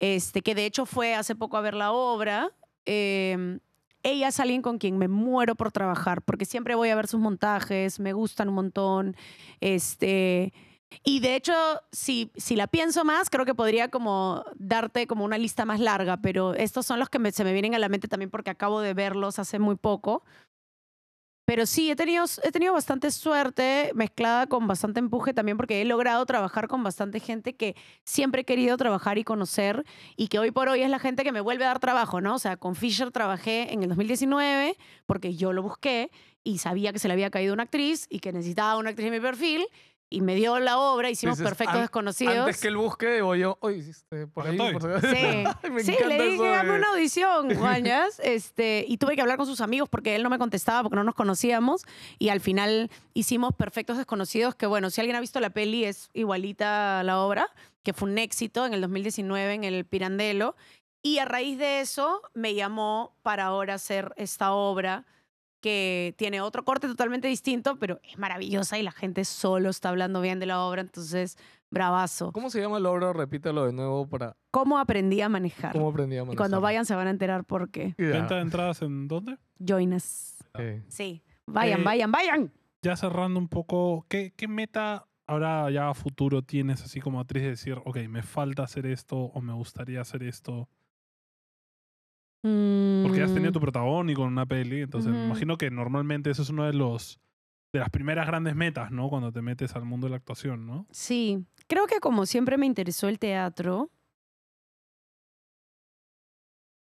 este, 0.00 0.42
que 0.42 0.54
de 0.54 0.64
hecho 0.66 0.86
fue 0.86 1.14
hace 1.14 1.36
poco 1.36 1.56
a 1.56 1.60
ver 1.60 1.74
la 1.74 1.92
obra, 1.92 2.50
eh, 2.86 3.58
ella 4.02 4.28
es 4.28 4.40
alguien 4.40 4.62
con 4.62 4.78
quien 4.78 4.98
me 4.98 5.08
muero 5.08 5.54
por 5.54 5.72
trabajar, 5.72 6.22
porque 6.22 6.44
siempre 6.44 6.74
voy 6.74 6.90
a 6.90 6.96
ver 6.96 7.06
sus 7.06 7.20
montajes, 7.20 8.00
me 8.00 8.12
gustan 8.12 8.48
un 8.48 8.54
montón. 8.54 9.16
Este, 9.60 10.52
y 11.04 11.20
de 11.20 11.36
hecho, 11.36 11.54
si, 11.92 12.32
si 12.36 12.56
la 12.56 12.66
pienso 12.66 13.04
más, 13.04 13.30
creo 13.30 13.44
que 13.44 13.54
podría 13.54 13.88
como 13.88 14.44
darte 14.56 15.06
como 15.06 15.24
una 15.24 15.38
lista 15.38 15.64
más 15.64 15.80
larga, 15.80 16.18
pero 16.18 16.54
estos 16.54 16.86
son 16.86 16.98
los 16.98 17.08
que 17.08 17.32
se 17.32 17.44
me 17.44 17.52
vienen 17.52 17.74
a 17.74 17.78
la 17.78 17.88
mente 17.88 18.08
también 18.08 18.30
porque 18.30 18.50
acabo 18.50 18.80
de 18.80 18.94
verlos 18.94 19.38
hace 19.38 19.58
muy 19.58 19.76
poco. 19.76 20.24
Pero 21.48 21.64
sí, 21.64 21.90
he 21.90 21.96
tenido, 21.96 22.26
he 22.42 22.52
tenido 22.52 22.74
bastante 22.74 23.10
suerte 23.10 23.90
mezclada 23.94 24.46
con 24.48 24.66
bastante 24.66 25.00
empuje 25.00 25.32
también 25.32 25.56
porque 25.56 25.80
he 25.80 25.86
logrado 25.86 26.26
trabajar 26.26 26.68
con 26.68 26.82
bastante 26.82 27.20
gente 27.20 27.56
que 27.56 27.74
siempre 28.04 28.42
he 28.42 28.44
querido 28.44 28.76
trabajar 28.76 29.16
y 29.16 29.24
conocer 29.24 29.82
y 30.14 30.28
que 30.28 30.38
hoy 30.38 30.50
por 30.50 30.68
hoy 30.68 30.82
es 30.82 30.90
la 30.90 30.98
gente 30.98 31.24
que 31.24 31.32
me 31.32 31.40
vuelve 31.40 31.64
a 31.64 31.68
dar 31.68 31.78
trabajo, 31.78 32.20
¿no? 32.20 32.34
O 32.34 32.38
sea, 32.38 32.58
con 32.58 32.74
Fisher 32.74 33.10
trabajé 33.12 33.72
en 33.72 33.82
el 33.82 33.88
2019 33.88 34.76
porque 35.06 35.36
yo 35.36 35.54
lo 35.54 35.62
busqué 35.62 36.10
y 36.44 36.58
sabía 36.58 36.92
que 36.92 36.98
se 36.98 37.08
le 37.08 37.14
había 37.14 37.30
caído 37.30 37.54
una 37.54 37.62
actriz 37.62 38.06
y 38.10 38.20
que 38.20 38.30
necesitaba 38.30 38.76
una 38.76 38.90
actriz 38.90 39.06
en 39.06 39.14
mi 39.14 39.20
perfil 39.20 39.66
y 40.10 40.20
me 40.22 40.34
dio 40.34 40.58
la 40.58 40.78
obra, 40.78 41.10
hicimos 41.10 41.36
Dices, 41.36 41.48
Perfectos 41.50 41.76
"An- 41.76 41.82
Desconocidos. 41.82 42.36
Antes 42.38 42.60
que 42.60 42.68
él 42.68 42.76
busque, 42.76 43.12
digo 43.14 43.34
yo, 43.34 43.58
oye, 43.60 43.78
hiciste 43.78 44.26
por 44.26 44.46
ahí. 44.46 44.56
estoy". 44.58 44.72
por- 44.72 45.00
Sí, 45.00 45.44
Me 45.70 45.82
sí 45.84 45.92
encanta 45.92 46.08
le 46.08 46.16
eso 46.34 46.42
dije, 46.44 46.64
de- 46.64 46.70
una 46.72 46.88
audición, 46.90 47.48
guañas. 47.58 48.20
Este, 48.24 48.84
y 48.88 48.96
tuve 48.96 49.14
que 49.16 49.20
hablar 49.22 49.36
con 49.36 49.46
sus 49.46 49.60
amigos 49.60 49.88
porque 49.88 50.16
él 50.16 50.22
no 50.22 50.30
me 50.30 50.38
contestaba 50.38 50.82
porque 50.82 50.96
no 50.96 51.04
nos 51.04 51.14
conocíamos. 51.14 51.82
Y 52.18 52.30
al 52.30 52.40
final 52.40 52.90
hicimos 53.14 53.54
Perfectos 53.54 53.96
Desconocidos, 53.98 54.54
que 54.54 54.66
bueno, 54.66 54.90
si 54.90 55.00
alguien 55.00 55.16
ha 55.16 55.20
visto 55.20 55.40
la 55.40 55.50
peli 55.50 55.84
es 55.84 56.08
igualita 56.14 57.00
a 57.00 57.02
la 57.02 57.20
obra, 57.20 57.46
que 57.82 57.92
fue 57.92 58.08
un 58.10 58.18
éxito 58.18 58.64
en 58.66 58.74
el 58.74 58.80
2019 58.80 59.52
en 59.54 59.64
el 59.64 59.84
Pirandello. 59.84 60.56
Y 61.02 61.18
a 61.18 61.24
raíz 61.26 61.58
de 61.58 61.80
eso 61.80 62.22
me 62.34 62.54
llamó 62.54 63.14
para 63.22 63.44
ahora 63.44 63.74
hacer 63.74 64.12
esta 64.16 64.52
obra 64.52 65.04
que 65.60 66.14
tiene 66.18 66.40
otro 66.40 66.64
corte 66.64 66.86
totalmente 66.86 67.28
distinto, 67.28 67.76
pero 67.78 68.00
es 68.02 68.18
maravillosa 68.18 68.78
y 68.78 68.82
la 68.82 68.92
gente 68.92 69.24
solo 69.24 69.70
está 69.70 69.88
hablando 69.88 70.20
bien 70.20 70.38
de 70.38 70.46
la 70.46 70.62
obra, 70.62 70.80
entonces, 70.80 71.36
bravazo. 71.70 72.32
¿Cómo 72.32 72.50
se 72.50 72.60
llama 72.60 72.78
la 72.80 72.90
obra? 72.90 73.12
Repítelo 73.12 73.66
de 73.66 73.72
nuevo 73.72 74.06
para 74.06 74.36
¿Cómo 74.50 74.78
aprendí 74.78 75.20
a 75.20 75.28
manejar? 75.28 75.72
cómo 75.72 75.88
aprendí 75.90 76.16
a 76.16 76.18
Y 76.18 76.22
manejar. 76.22 76.36
cuando 76.36 76.60
vayan 76.60 76.86
se 76.86 76.94
van 76.94 77.06
a 77.06 77.10
enterar 77.10 77.44
por 77.44 77.70
qué. 77.70 77.94
Ya. 77.98 78.06
¿Venta 78.10 78.36
de 78.36 78.42
entradas 78.42 78.82
en 78.82 79.08
dónde? 79.08 79.36
Join 79.66 79.92
us. 79.94 80.36
Sí. 80.56 80.82
Sí. 80.88 81.22
Vayan, 81.46 81.80
Eh, 81.80 81.84
vayan, 81.84 82.12
vayan. 82.12 82.52
Ya 82.82 82.96
cerrando 82.96 83.38
un 83.40 83.48
poco, 83.48 84.06
¿qué, 84.08 84.32
qué 84.36 84.46
meta 84.48 85.06
ahora 85.26 85.70
ya 85.70 85.88
a 85.90 85.94
futuro 85.94 86.42
tienes 86.42 86.82
así 86.82 87.00
como 87.00 87.20
actriz 87.20 87.42
de 87.42 87.50
decir, 87.50 87.74
ok, 87.84 87.96
me 88.08 88.22
falta 88.22 88.62
hacer 88.62 88.86
esto 88.86 89.16
o 89.16 89.40
me 89.40 89.52
gustaría 89.52 90.00
hacer 90.00 90.22
esto? 90.22 90.68
Porque 92.42 93.18
ya 93.18 93.24
has 93.24 93.34
tenido 93.34 93.52
tu 93.52 93.60
protagónico 93.60 94.22
en 94.22 94.28
una 94.28 94.46
peli, 94.46 94.82
entonces 94.82 95.12
me 95.12 95.24
imagino 95.24 95.58
que 95.58 95.70
normalmente 95.70 96.30
eso 96.30 96.42
es 96.42 96.50
uno 96.50 96.64
de 96.64 96.72
los 96.72 97.20
de 97.72 97.80
las 97.80 97.90
primeras 97.90 98.26
grandes 98.26 98.54
metas, 98.54 98.90
¿no? 98.90 99.10
Cuando 99.10 99.30
te 99.30 99.42
metes 99.42 99.76
al 99.76 99.84
mundo 99.84 100.06
de 100.06 100.12
la 100.12 100.16
actuación, 100.16 100.66
¿no? 100.66 100.86
Sí. 100.90 101.44
Creo 101.66 101.86
que 101.86 102.00
como 102.00 102.24
siempre 102.24 102.56
me 102.56 102.64
interesó 102.64 103.08
el 103.08 103.18
teatro, 103.18 103.90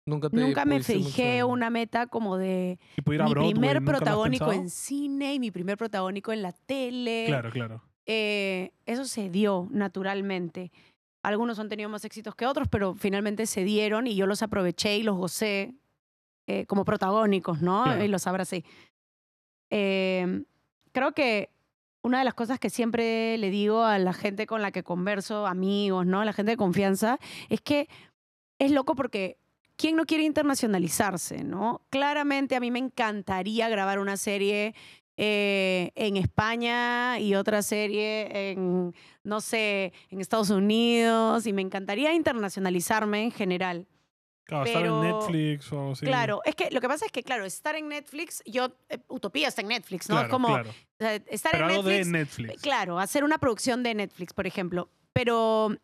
Nunca 0.09 0.31
te 0.31 0.37
Nunca 0.37 0.65
me 0.65 0.77
mucho 0.77 0.93
fijé 0.93 1.43
una 1.43 1.69
meta 1.69 2.07
como 2.07 2.37
de 2.37 2.79
Y 2.97 3.03
pudiera 3.03 3.25
mi 3.25 3.33
Broadway, 3.33 3.53
primer 3.55 3.81
¿nunca 3.81 3.91
lo 3.91 3.97
has 3.97 3.99
protagónico 3.99 4.53
en 4.53 4.71
cine 4.71 5.35
y 5.35 5.41
mi 5.41 5.51
primer 5.51 5.77
protagónico 5.77 6.33
en 6.33 6.43
la 6.43 6.53
tele. 6.53 7.25
Claro, 7.27 7.51
claro. 7.51 7.83
Eh, 8.07 8.71
eso 8.87 9.05
se 9.05 9.31
dio 9.31 9.67
naturalmente. 9.73 10.71
Algunos 11.27 11.59
han 11.59 11.69
tenido 11.69 11.89
más 11.89 12.05
éxitos 12.05 12.37
que 12.37 12.47
otros, 12.47 12.69
pero 12.69 12.95
finalmente 12.95 13.47
se 13.47 13.65
dieron 13.65 14.07
y 14.07 14.15
yo 14.15 14.27
los 14.27 14.43
aproveché 14.43 14.97
y 14.97 15.03
los 15.03 15.17
gocé 15.17 15.75
eh, 16.47 16.67
como 16.67 16.85
protagónicos, 16.85 17.61
¿no? 17.61 17.83
Claro. 17.83 18.05
Y 18.05 18.07
los 18.07 18.29
abracé. 18.29 18.65
Eh, 19.71 20.45
creo 20.93 21.11
que 21.11 21.51
una 22.03 22.21
de 22.21 22.25
las 22.25 22.35
cosas 22.35 22.61
que 22.61 22.71
siempre 22.71 23.37
le 23.39 23.51
digo 23.51 23.83
a 23.83 23.99
la 23.99 24.13
gente 24.13 24.47
con 24.47 24.63
la 24.63 24.71
que 24.71 24.85
converso, 24.85 25.49
amigos, 25.49 26.07
¿no? 26.07 26.23
La 26.23 26.33
gente 26.33 26.53
de 26.53 26.57
confianza, 26.57 27.19
es 27.49 27.61
que 27.61 27.89
es 28.61 28.71
loco 28.71 28.95
porque 28.95 29.41
¿quién 29.75 29.97
no 29.97 30.07
quiere 30.07 30.23
internacionalizarse, 30.23 31.43
no? 31.43 31.83
Claramente 31.91 32.55
a 32.55 32.61
mí 32.61 32.71
me 32.71 32.79
encantaría 32.79 33.69
grabar 33.69 33.99
una 33.99 34.17
serie 34.17 34.77
eh, 35.17 35.93
en 35.95 36.17
España 36.17 37.19
y 37.19 37.35
otra 37.35 37.63
serie 37.63 38.51
en, 38.53 38.95
no 39.25 39.41
sé, 39.41 39.93
en 40.11 40.21
Estados 40.21 40.51
Unidos 40.51 41.47
y 41.47 41.53
me 41.53 41.63
encantaría 41.63 42.13
internacionalizarme 42.15 43.23
en 43.25 43.31
general. 43.31 43.87
Claro, 44.45 44.65
estar 44.65 44.85
en 44.87 45.01
Pero- 45.01 45.03
Netflix 45.21 45.73
o 45.73 45.79
algo 45.81 45.93
así. 45.93 46.07
Claro, 46.07 46.41
es 46.45 46.55
que 46.55 46.71
lo 46.71 46.81
que 46.81 46.87
pasa 46.89 47.05
es 47.07 47.11
que, 47.13 47.23
claro, 47.25 47.45
estar 47.45 47.75
en 47.75 47.89
Netflix, 47.89 48.43
yo, 48.47 48.69
eh, 48.89 48.99
Utopía 49.09 49.49
está 49.49 49.63
en 49.63 49.69
Netflix, 49.69 50.09
¿no? 50.09 50.15
Claro, 50.15 50.27
es 50.29 50.31
como, 50.31 50.49
claro. 50.49 50.71
o 50.71 50.75
sea, 51.01 51.15
estar 51.15 51.51
Pero 51.53 51.65
en 51.65 51.71
algo 51.71 51.83
Netflix, 51.83 52.07
de 52.07 52.13
Netflix. 52.19 52.63
Claro, 52.63 52.99
hacer 53.01 53.25
una 53.25 53.39
producción 53.39 53.83
de 53.83 53.95
Netflix, 53.95 54.33
por 54.33 54.47
ejemplo. 54.47 54.89
Pero, 55.13 55.75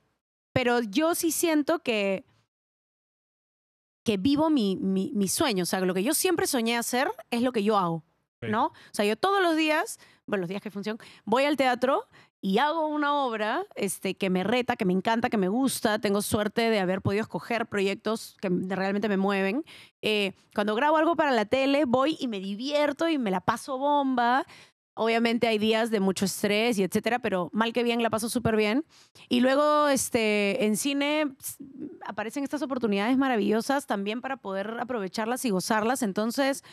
pero 0.53 0.81
yo 0.81 1.15
sí 1.17 1.33
siento 1.33 1.81
que, 1.81 2.25
que 4.05 4.17
vivo 4.17 4.51
mi, 4.51 4.77
mi, 4.77 5.11
mi 5.15 5.27
sueño. 5.27 5.63
O 5.63 5.67
sea, 5.67 5.81
lo 5.81 5.95
que 5.95 6.03
yo 6.05 6.15
siempre 6.15 6.47
soñé 6.47 6.77
hacer 6.77 7.11
es 7.31 7.43
lo 7.43 7.51
que 7.53 7.65
yo 7.65 7.77
hago, 7.79 8.05
¿no? 8.43 8.67
O 8.67 8.93
sea, 8.93 9.05
yo 9.05 9.17
todos 9.17 9.43
los 9.43 9.57
días, 9.57 9.99
bueno, 10.27 10.43
los 10.43 10.49
días 10.49 10.63
que 10.63 10.71
funcionan, 10.71 11.05
voy 11.25 11.45
al 11.45 11.57
teatro 11.57 12.09
y 12.45 12.59
hago 12.59 12.89
una 12.89 13.15
obra 13.15 13.65
este, 13.77 14.17
que 14.17 14.29
me 14.29 14.43
reta, 14.43 14.75
que 14.75 14.85
me 14.85 14.93
encanta, 14.93 15.31
que 15.31 15.39
me 15.39 15.47
gusta. 15.47 16.01
Tengo 16.01 16.23
suerte 16.23 16.71
de 16.71 16.81
haber 16.81 17.01
podido 17.01 17.23
escoger 17.23 17.67
proyectos 17.67 18.37
que 18.41 18.51
realmente 18.51 19.09
me 19.09 19.17
mueven. 19.17 19.65
Eh, 20.03 20.33
cuando 20.53 20.75
grabo 20.75 20.97
algo 20.97 21.15
para 21.15 21.31
la 21.31 21.45
tele, 21.45 21.85
voy 21.85 22.17
y 22.19 22.27
me 22.27 22.41
divierto 22.41 23.09
y 23.09 23.17
me 23.17 23.31
la 23.31 23.41
paso 23.41 23.79
bomba. 23.79 24.45
Obviamente 24.95 25.47
hay 25.47 25.59
días 25.59 25.91
de 25.93 26.01
mucho 26.01 26.25
estrés 26.25 26.79
y 26.79 26.83
etcétera, 26.83 27.21
pero 27.21 27.49
mal 27.53 27.73
que 27.73 27.85
bien 27.85 28.03
la 28.03 28.11
paso 28.11 28.29
súper 28.29 28.57
bien. 28.57 28.85
Y 29.29 29.39
luego 29.41 29.87
este, 29.87 30.65
en 30.67 30.77
cine 30.77 31.35
aparecen 32.05 32.43
estas 32.43 32.61
oportunidades 32.63 33.17
maravillosas 33.17 33.87
también 33.87 34.21
para 34.21 34.37
poder 34.37 34.79
aprovecharlas 34.81 35.45
y 35.45 35.51
gozarlas. 35.51 36.03
Entonces, 36.03 36.65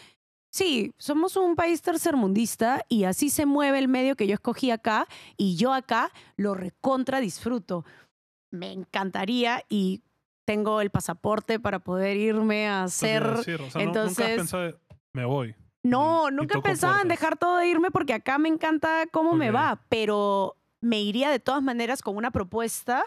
sí, 0.49 0.93
somos 0.97 1.35
un 1.37 1.55
país 1.55 1.81
tercermundista 1.81 2.83
y 2.89 3.03
así 3.05 3.29
se 3.29 3.45
mueve 3.45 3.79
el 3.79 3.87
medio 3.87 4.15
que 4.15 4.27
yo 4.27 4.33
escogí 4.33 4.71
acá 4.71 5.07
y 5.37 5.55
yo 5.55 5.73
acá 5.73 6.11
lo 6.37 6.53
recontra 6.55 7.19
disfruto. 7.19 7.85
Me 8.51 8.71
encantaría 8.71 9.63
y 9.69 10.01
tengo 10.45 10.81
el 10.81 10.89
pasaporte 10.89 11.59
para 11.59 11.79
poder 11.79 12.17
irme 12.17 12.67
a 12.67 12.83
hacer... 12.83 13.37
decir, 13.37 13.61
o 13.61 13.69
sea, 13.69 13.81
no- 13.85 13.87
nunca 13.93 14.03
has 14.05 14.19
entonces- 14.19 14.75
me 15.13 15.25
voy. 15.25 15.55
No, 15.83 16.29
y 16.29 16.33
nunca 16.33 16.61
pensado 16.61 16.99
en 17.01 17.07
dejar 17.07 17.37
todo 17.37 17.57
de 17.57 17.67
irme 17.67 17.89
porque 17.89 18.13
acá 18.13 18.37
me 18.37 18.49
encanta 18.49 19.05
cómo 19.11 19.33
me 19.35 19.49
va, 19.51 19.81
pero 19.87 20.57
me 20.81 21.01
iría 21.01 21.29
de 21.29 21.39
todas 21.39 21.63
maneras 21.63 22.01
con 22.01 22.17
una 22.17 22.31
propuesta 22.31 23.05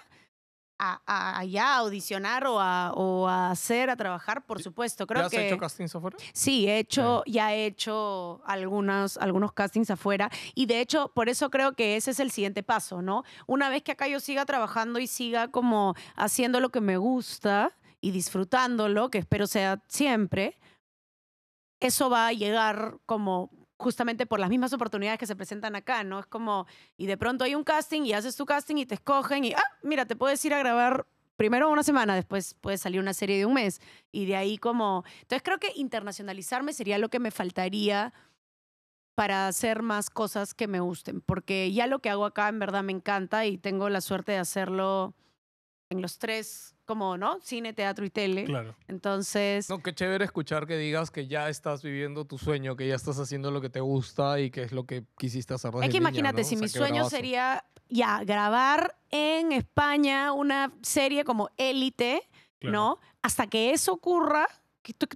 a, 0.85 1.01
a- 1.07 1.39
allá 1.39 1.75
a 1.75 1.77
audicionar 1.79 2.45
o 2.47 2.59
a, 2.61 2.93
o 2.95 3.29
a 3.29 3.51
hacer, 3.53 3.89
a 3.89 3.97
trabajar, 3.97 4.45
por 4.45 4.61
supuesto. 4.61 5.07
Creo 5.07 5.23
¿Ya 5.23 5.27
has 5.27 5.31
que 5.33 5.47
hecho 5.47 5.57
castings 5.59 5.95
afuera? 5.95 6.17
sí, 6.33 6.67
he 6.69 6.79
hecho, 6.79 7.23
ya 7.27 7.55
he 7.55 7.67
hecho 7.67 8.43
algunas, 8.45 9.17
algunos 9.17 9.53
castings 9.53 9.91
afuera 9.91 10.29
y 10.57 10.67
de 10.67 10.81
hecho 10.81 11.13
por 11.15 11.29
eso 11.29 11.51
creo 11.51 11.75
que 11.75 11.97
ese 11.97 12.11
es 12.11 12.19
el 12.19 12.33
siguiente 12.33 12.65
paso, 12.65 13.01
¿no? 13.01 13.23
Una 13.47 13.69
vez 13.69 13.83
que 13.85 13.93
acá 13.93 14.09
yo 14.09 14.19
siga 14.19 14.45
trabajando 14.45 14.99
y 14.99 15.07
siga 15.07 15.49
como 15.49 15.95
haciendo 16.17 16.59
lo 16.59 16.71
que 16.71 16.81
me 16.81 16.97
gusta 16.97 17.71
y 18.01 18.11
disfrutándolo, 18.11 19.11
que 19.11 19.19
espero 19.19 19.47
sea 19.47 19.81
siempre, 19.87 20.59
eso 21.81 22.11
va 22.11 22.27
a 22.29 22.33
llegar 22.33 22.99
como 23.07 23.51
justamente 23.83 24.25
por 24.27 24.41
las 24.41 24.49
mismas 24.49 24.73
oportunidades 24.73 25.19
que 25.19 25.27
se 25.27 25.37
presentan 25.37 25.77
acá, 25.77 26.05
¿no? 26.05 26.21
Es 26.21 26.27
como, 26.27 26.67
y 26.97 27.07
de 27.07 27.17
pronto 27.17 27.45
hay 27.45 27.55
un 27.55 27.65
casting 27.65 28.03
y 28.03 28.13
haces 28.15 28.37
tu 28.37 28.47
casting 28.47 28.77
y 28.77 28.87
te 28.87 28.95
escogen 28.95 29.45
y, 29.45 29.53
ah, 29.53 29.63
mira, 29.83 30.07
te 30.07 30.17
puedes 30.17 30.43
ir 30.45 30.55
a 30.55 30.59
grabar 30.59 31.07
primero 31.37 31.71
una 31.71 31.83
semana, 31.83 32.15
después 32.15 32.55
puede 32.55 32.79
salir 32.79 33.01
una 33.01 33.15
serie 33.15 33.37
de 33.37 33.47
un 33.47 33.55
mes 33.55 33.81
y 34.13 34.27
de 34.27 34.37
ahí 34.37 34.59
como... 34.59 35.05
Entonces 35.23 35.43
creo 35.43 35.59
que 35.59 35.73
internacionalizarme 35.75 36.73
sería 36.73 36.99
lo 36.99 37.09
que 37.09 37.19
me 37.19 37.31
faltaría 37.31 38.15
para 39.15 39.49
hacer 39.49 39.83
más 39.83 40.09
cosas 40.09 40.55
que 40.55 40.69
me 40.69 40.81
gusten, 40.81 41.21
porque 41.21 41.73
ya 41.73 41.87
lo 41.87 41.99
que 41.99 42.11
hago 42.11 42.25
acá 42.25 42.49
en 42.49 42.59
verdad 42.59 42.83
me 42.83 42.93
encanta 42.93 43.45
y 43.45 43.59
tengo 43.59 43.89
la 43.89 44.01
suerte 44.01 44.33
de 44.33 44.39
hacerlo 44.39 45.15
en 45.91 46.01
los 46.01 46.19
tres, 46.19 46.72
como, 46.85 47.17
¿no? 47.17 47.39
Cine, 47.41 47.73
teatro 47.73 48.05
y 48.05 48.11
tele. 48.11 48.45
Claro. 48.45 48.75
Entonces, 48.89 49.69
No, 49.69 49.83
qué 49.83 49.95
chévere 49.95 50.25
escuchar 50.25 50.67
que 50.67 50.77
digas 50.77 51.11
que 51.11 51.27
ya 51.27 51.49
estás 51.49 51.83
viviendo 51.83 52.25
tu 52.25 52.39
sueño, 52.39 52.77
que 52.77 52.87
ya 52.89 52.95
estás 52.95 53.19
haciendo 53.19 53.51
lo 53.51 53.61
que 53.61 53.71
te 53.71 53.81
gusta 53.81 54.41
y 54.41 54.51
que 54.51 54.63
es 54.63 54.73
lo 54.73 54.85
que 54.87 55.05
quisiste 55.19 55.55
hacer 55.55 55.71
desde 55.73 55.87
Es 55.87 55.93
que 55.93 55.99
niña, 56.01 56.11
imagínate, 56.11 56.43
¿no? 56.43 56.49
si 56.49 56.55
O 56.55 56.59
sea, 56.59 56.63
mi 56.65 56.69
sueño 56.69 56.95
bravazo. 56.95 57.11
sería 57.17 57.65
ya 57.89 58.25
grabar 58.25 58.97
en 59.11 59.53
España 59.53 60.33
una 60.33 60.73
serie 60.83 61.25
como 61.25 61.51
Élite, 61.57 62.29
claro. 62.59 62.73
¿no? 62.73 62.99
Hasta 63.23 63.47
que 63.47 63.73
eso 63.73 63.93
ocurra, 63.93 64.47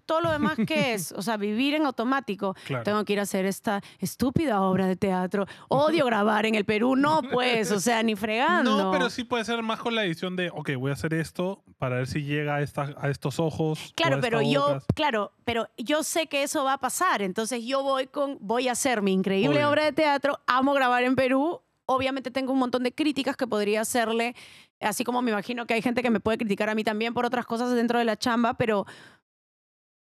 todo 0.05 0.21
lo 0.21 0.31
demás 0.31 0.57
que 0.67 0.93
es, 0.95 1.13
o 1.13 1.23
sea, 1.23 1.37
vivir 1.37 1.75
en 1.75 1.85
automático. 1.87 2.55
Claro. 2.67 2.85
Tengo 2.85 3.05
que 3.05 3.13
ir 3.15 3.19
a 3.21 3.23
hacer 3.23 3.45
esta 3.47 3.83
estúpida 3.99 4.61
obra 4.63 4.87
de 4.87 4.97
teatro. 4.97 5.47
Odio 5.69 6.07
grabar 6.07 6.47
en 6.47 6.55
el 6.55 6.65
Perú, 6.65 6.97
no 6.97 7.23
pues, 7.23 7.71
o 7.73 7.81
sea, 7.81 8.03
ni 8.03 8.15
fregando. 8.17 8.85
No, 8.85 8.91
pero 8.91 9.11
sí 9.11 9.25
puede 9.25 9.45
ser 9.45 9.63
más 9.63 9.81
con 9.81 9.95
la 9.95 10.05
edición 10.05 10.37
de, 10.37 10.51
ok, 10.51 10.71
voy 10.79 10.91
a 10.91 10.95
hacer 10.95 11.15
esto 11.15 11.63
para 11.79 11.97
ver 11.97 12.07
si 12.07 12.23
llega 12.23 12.57
a, 12.57 12.63
esta- 12.63 12.95
a 12.99 13.09
estos 13.11 13.39
ojos. 13.41 13.93
Claro, 13.97 14.19
pero 14.21 14.41
yo, 14.43 14.63
boca. 14.75 14.85
claro, 14.95 15.33
pero 15.45 15.69
yo 15.77 16.03
sé 16.03 16.27
que 16.27 16.43
eso 16.43 16.65
va 16.65 16.75
a 16.75 16.79
pasar, 16.79 17.23
entonces 17.23 17.65
yo 17.65 17.83
voy 17.83 18.07
con, 18.07 18.39
voy 18.41 18.69
a 18.69 18.73
hacer 18.73 19.03
mi 19.03 19.13
increíble 19.13 19.59
Obvio. 19.59 19.71
obra 19.71 19.85
de 19.85 19.93
teatro, 19.93 20.41
amo 20.47 20.73
grabar 20.75 21.03
en 21.05 21.17
Perú, 21.17 21.61
obviamente 21.87 22.31
tengo 22.31 22.53
un 22.53 22.59
montón 22.59 22.83
de 22.83 22.93
críticas 22.93 23.37
que 23.37 23.47
podría 23.47 23.81
hacerle, 23.81 24.35
así 24.81 25.05
como 25.05 25.23
me 25.23 25.31
imagino 25.31 25.67
que 25.67 25.75
hay 25.75 25.83
gente 25.83 26.03
que 26.03 26.11
me 26.11 26.21
puede 26.21 26.39
criticar 26.39 26.69
a 26.69 26.75
mí 26.75 26.83
también 26.85 27.15
por 27.15 27.25
otras 27.25 27.47
cosas 27.47 27.73
dentro 27.75 27.99
de 27.99 28.05
la 28.05 28.17
chamba, 28.17 28.55
pero 28.55 28.87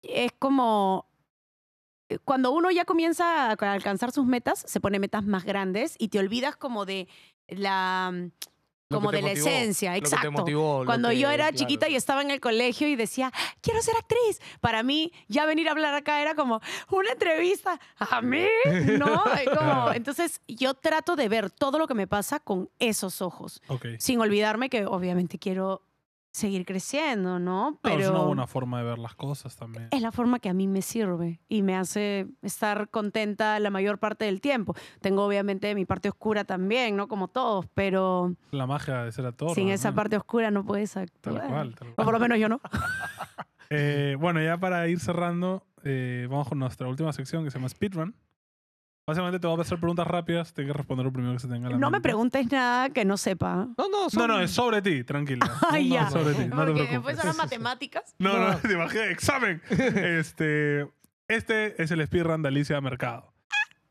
es 0.10 0.32
como 0.40 1.08
eh, 2.10 2.20
cuando 2.24 2.52
uno 2.52 2.70
ya 2.72 2.86
comienza 2.86 3.48
a 3.50 3.52
alcanzar 3.74 4.12
sus 4.12 4.26
metas, 4.26 4.64
se 4.68 4.80
pone 4.80 5.00
metas 5.00 5.24
más 5.26 5.44
grandes 5.44 5.96
y 5.98 6.10
te 6.10 6.20
olvidas 6.20 6.56
como 6.56 6.86
de 6.86 7.08
la 7.48 8.12
que 8.88 8.96
como 8.96 9.12
de 9.12 9.24
la 9.24 9.32
esencia, 9.32 9.98
exacto. 9.98 10.32
motivó, 10.32 10.86
Cuando 10.86 11.10
que- 11.10 11.18
yo 11.18 11.30
era 11.32 11.46
claro. 11.46 11.58
chiquita 11.58 11.90
y 11.90 11.96
estaba 11.96 12.22
en 12.22 12.30
el 12.30 12.40
colegio 12.40 12.88
y 12.88 12.96
decía, 12.96 13.32
quiero 13.60 13.82
ser 13.82 13.96
actriz, 13.98 14.40
para 14.62 14.84
mí 14.84 15.12
ya 15.28 15.48
venir 15.48 15.68
a 15.68 15.72
hablar 15.72 15.96
acá 15.96 16.22
era 16.22 16.36
como 16.36 16.62
una 16.92 17.12
entrevista 17.14 17.80
a 17.98 18.22
mí, 18.22 18.46
¿no? 19.00 19.24
Como- 19.58 19.92
entonces 19.92 20.40
yo 20.48 20.76
trato 20.76 21.16
de 21.16 21.28
ver 21.28 21.50
todo 21.50 21.80
lo 21.80 21.88
que 21.88 21.96
me 21.96 22.06
pasa 22.06 22.40
con 22.40 22.70
esos 22.78 23.24
ojos, 23.24 23.60
Ok. 23.70 23.88
sin 23.98 24.20
olvidarme 24.22 24.70
que 24.70 24.86
obviamente 24.86 25.40
quiero 25.40 25.82
seguir 26.36 26.66
creciendo, 26.66 27.40
¿no? 27.40 27.80
Pero 27.82 28.00
es 28.02 28.10
una 28.10 28.20
buena 28.24 28.48
forma 28.48 28.80
de 28.80 28.84
ver 28.86 28.98
las 29.00 29.16
cosas 29.16 29.56
también. 29.56 29.88
es 29.92 30.02
la 30.02 30.12
forma 30.12 30.40
que 30.40 30.50
a 30.50 30.54
mí 30.54 30.68
me 30.68 30.82
sirve 30.82 31.40
y 31.48 31.62
me 31.62 31.76
hace 31.76 32.28
estar 32.42 32.90
contenta 32.90 33.58
la 33.60 33.70
mayor 33.70 33.98
parte 34.00 34.26
del 34.26 34.42
tiempo. 34.42 34.76
Tengo 35.02 35.26
obviamente 35.26 35.74
mi 35.76 35.86
parte 35.86 36.10
oscura 36.10 36.44
también, 36.44 36.96
¿no? 36.96 37.08
Como 37.08 37.28
todos, 37.30 37.66
pero 37.74 38.36
La 38.52 38.68
magia 38.68 39.04
de 39.04 39.12
ser 39.12 39.26
actor. 39.26 39.56
sin 39.56 39.70
esa 39.70 39.94
parte 39.94 40.18
oscura 40.18 40.52
no 40.52 40.66
puedes 40.66 40.92
Tal 40.94 41.04
actuar. 41.04 41.48
cual, 41.48 41.76
tal 41.76 41.88
O 41.90 41.96
cual. 41.96 42.06
por 42.06 42.14
lo 42.14 42.20
menos 42.20 42.38
yo 42.40 42.50
no. 42.50 42.60
Eh, 43.72 44.16
bueno, 44.20 44.44
ya 44.44 44.58
para 44.60 44.88
ir 44.88 45.00
cerrando, 45.00 45.66
eh, 45.84 46.28
vamos 46.30 46.48
con 46.48 46.60
nuestra 46.60 46.88
última 46.88 47.12
sección 47.14 47.44
que 47.44 47.50
se 47.50 47.58
llama 47.58 47.70
Speedrun. 47.70 48.16
Básicamente 49.08 49.40
te 49.40 49.46
voy 49.46 49.60
a 49.60 49.62
hacer 49.62 49.80
preguntas 49.80 50.08
rápidas, 50.08 50.52
tienes 50.52 50.72
que 50.74 50.78
responder 50.78 51.06
lo 51.06 51.14
primero 51.14 51.34
que 51.34 51.40
se 51.40 51.48
tenga 51.48 51.68
en 51.68 51.74
la 51.74 51.78
No 51.78 51.92
me 51.92 52.02
preguntes 52.02 52.52
nada 52.52 52.90
que 52.90 53.06
no 53.06 53.18
sepa. 53.18 53.68
No, 53.78 53.88
no, 53.90 54.04
No, 54.06 54.10
son- 54.10 54.28
no, 54.28 54.40
es 54.40 54.50
sobre 54.50 54.82
ti, 54.82 55.04
tranquila. 55.04 55.46
Ay, 55.70 55.90
No, 55.90 55.96
ya. 55.96 56.02
es 56.08 56.12
sobre 56.14 56.34
ti, 56.34 56.46
no 56.46 56.50
te 56.50 56.56
Porque 56.56 56.72
preocupes. 56.74 56.92
después 56.92 57.20
ahora 57.20 57.34
matemáticas. 57.34 58.16
No, 58.18 58.36
no, 58.36 58.52
No. 58.54 58.58
te 58.62 58.74
imaginé, 58.74 59.12
examen. 59.12 59.62
Este, 59.70 60.88
este 61.28 61.82
es 61.82 61.92
el 61.92 62.04
speedrun 62.08 62.42
de 62.42 62.48
Alicia 62.48 62.82
Mercado. 62.82 63.32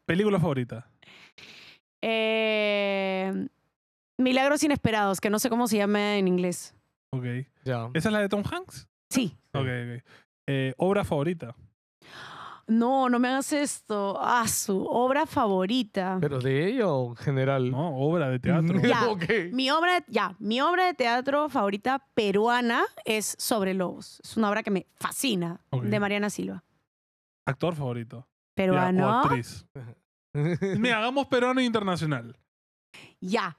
¿Película 0.04 0.40
favorita? 0.40 0.88
Eh, 2.02 3.46
Milagros 4.18 4.62
inesperados, 4.64 5.20
que 5.20 5.30
no 5.30 5.38
sé 5.38 5.48
cómo 5.48 5.68
se 5.68 5.76
llama 5.76 6.16
en 6.16 6.26
inglés. 6.26 6.74
Ok. 7.10 7.24
Ya. 7.64 7.88
¿Esa 7.94 8.08
es 8.08 8.12
la 8.12 8.18
de 8.20 8.28
Tom 8.28 8.42
Hanks? 8.50 8.88
Sí. 9.10 9.36
Ok, 9.52 9.60
ok. 9.62 10.04
Eh, 10.48 10.74
¿Obra 10.76 11.04
favorita? 11.04 11.54
No, 12.66 13.08
no 13.08 13.18
me 13.18 13.28
hagas 13.28 13.52
esto. 13.52 14.16
Ah, 14.20 14.46
su 14.48 14.84
obra 14.86 15.26
favorita. 15.26 16.18
¿Pero 16.20 16.38
de 16.40 16.66
ella 16.68 16.88
o 16.88 17.10
en 17.10 17.16
general? 17.16 17.70
No, 17.70 17.96
obra 17.96 18.28
de 18.28 18.38
teatro. 18.38 18.80
Ya. 18.82 19.08
Ok. 19.08 19.24
Mi 19.52 19.70
obra, 19.70 20.04
ya, 20.08 20.34
mi 20.38 20.60
obra 20.60 20.86
de 20.86 20.94
teatro 20.94 21.48
favorita 21.48 22.06
peruana 22.14 22.84
es 23.04 23.34
Sobre 23.38 23.74
Lobos. 23.74 24.20
Es 24.24 24.36
una 24.36 24.48
obra 24.50 24.62
que 24.62 24.70
me 24.70 24.86
fascina, 24.96 25.60
de 25.70 26.00
Mariana 26.00 26.30
Silva. 26.30 26.64
Actor 27.46 27.74
favorito. 27.74 28.16
Ya, 28.16 28.22
o 28.22 28.54
Peruano. 28.54 29.20
actriz. 29.20 29.66
Mira, 30.78 30.98
hagamos 30.98 31.26
peruano 31.26 31.60
e 31.60 31.64
internacional. 31.64 32.36
Ya. 33.20 33.56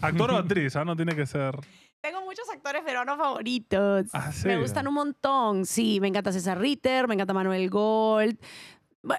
Actor 0.00 0.30
o 0.30 0.36
actriz, 0.38 0.76
¿ah? 0.76 0.84
No 0.84 0.94
tiene 0.96 1.14
que 1.14 1.26
ser. 1.26 1.58
Tengo 2.06 2.22
muchos 2.24 2.48
actores 2.50 2.82
peruanos 2.84 3.18
favoritos. 3.18 4.06
Ah, 4.12 4.30
Me 4.44 4.60
gustan 4.60 4.86
un 4.86 4.94
montón. 4.94 5.66
Sí, 5.66 5.98
me 6.00 6.06
encanta 6.08 6.32
César 6.32 6.58
Ritter, 6.58 7.08
me 7.08 7.14
encanta 7.14 7.34
Manuel 7.34 7.68
Gold. 7.68 8.38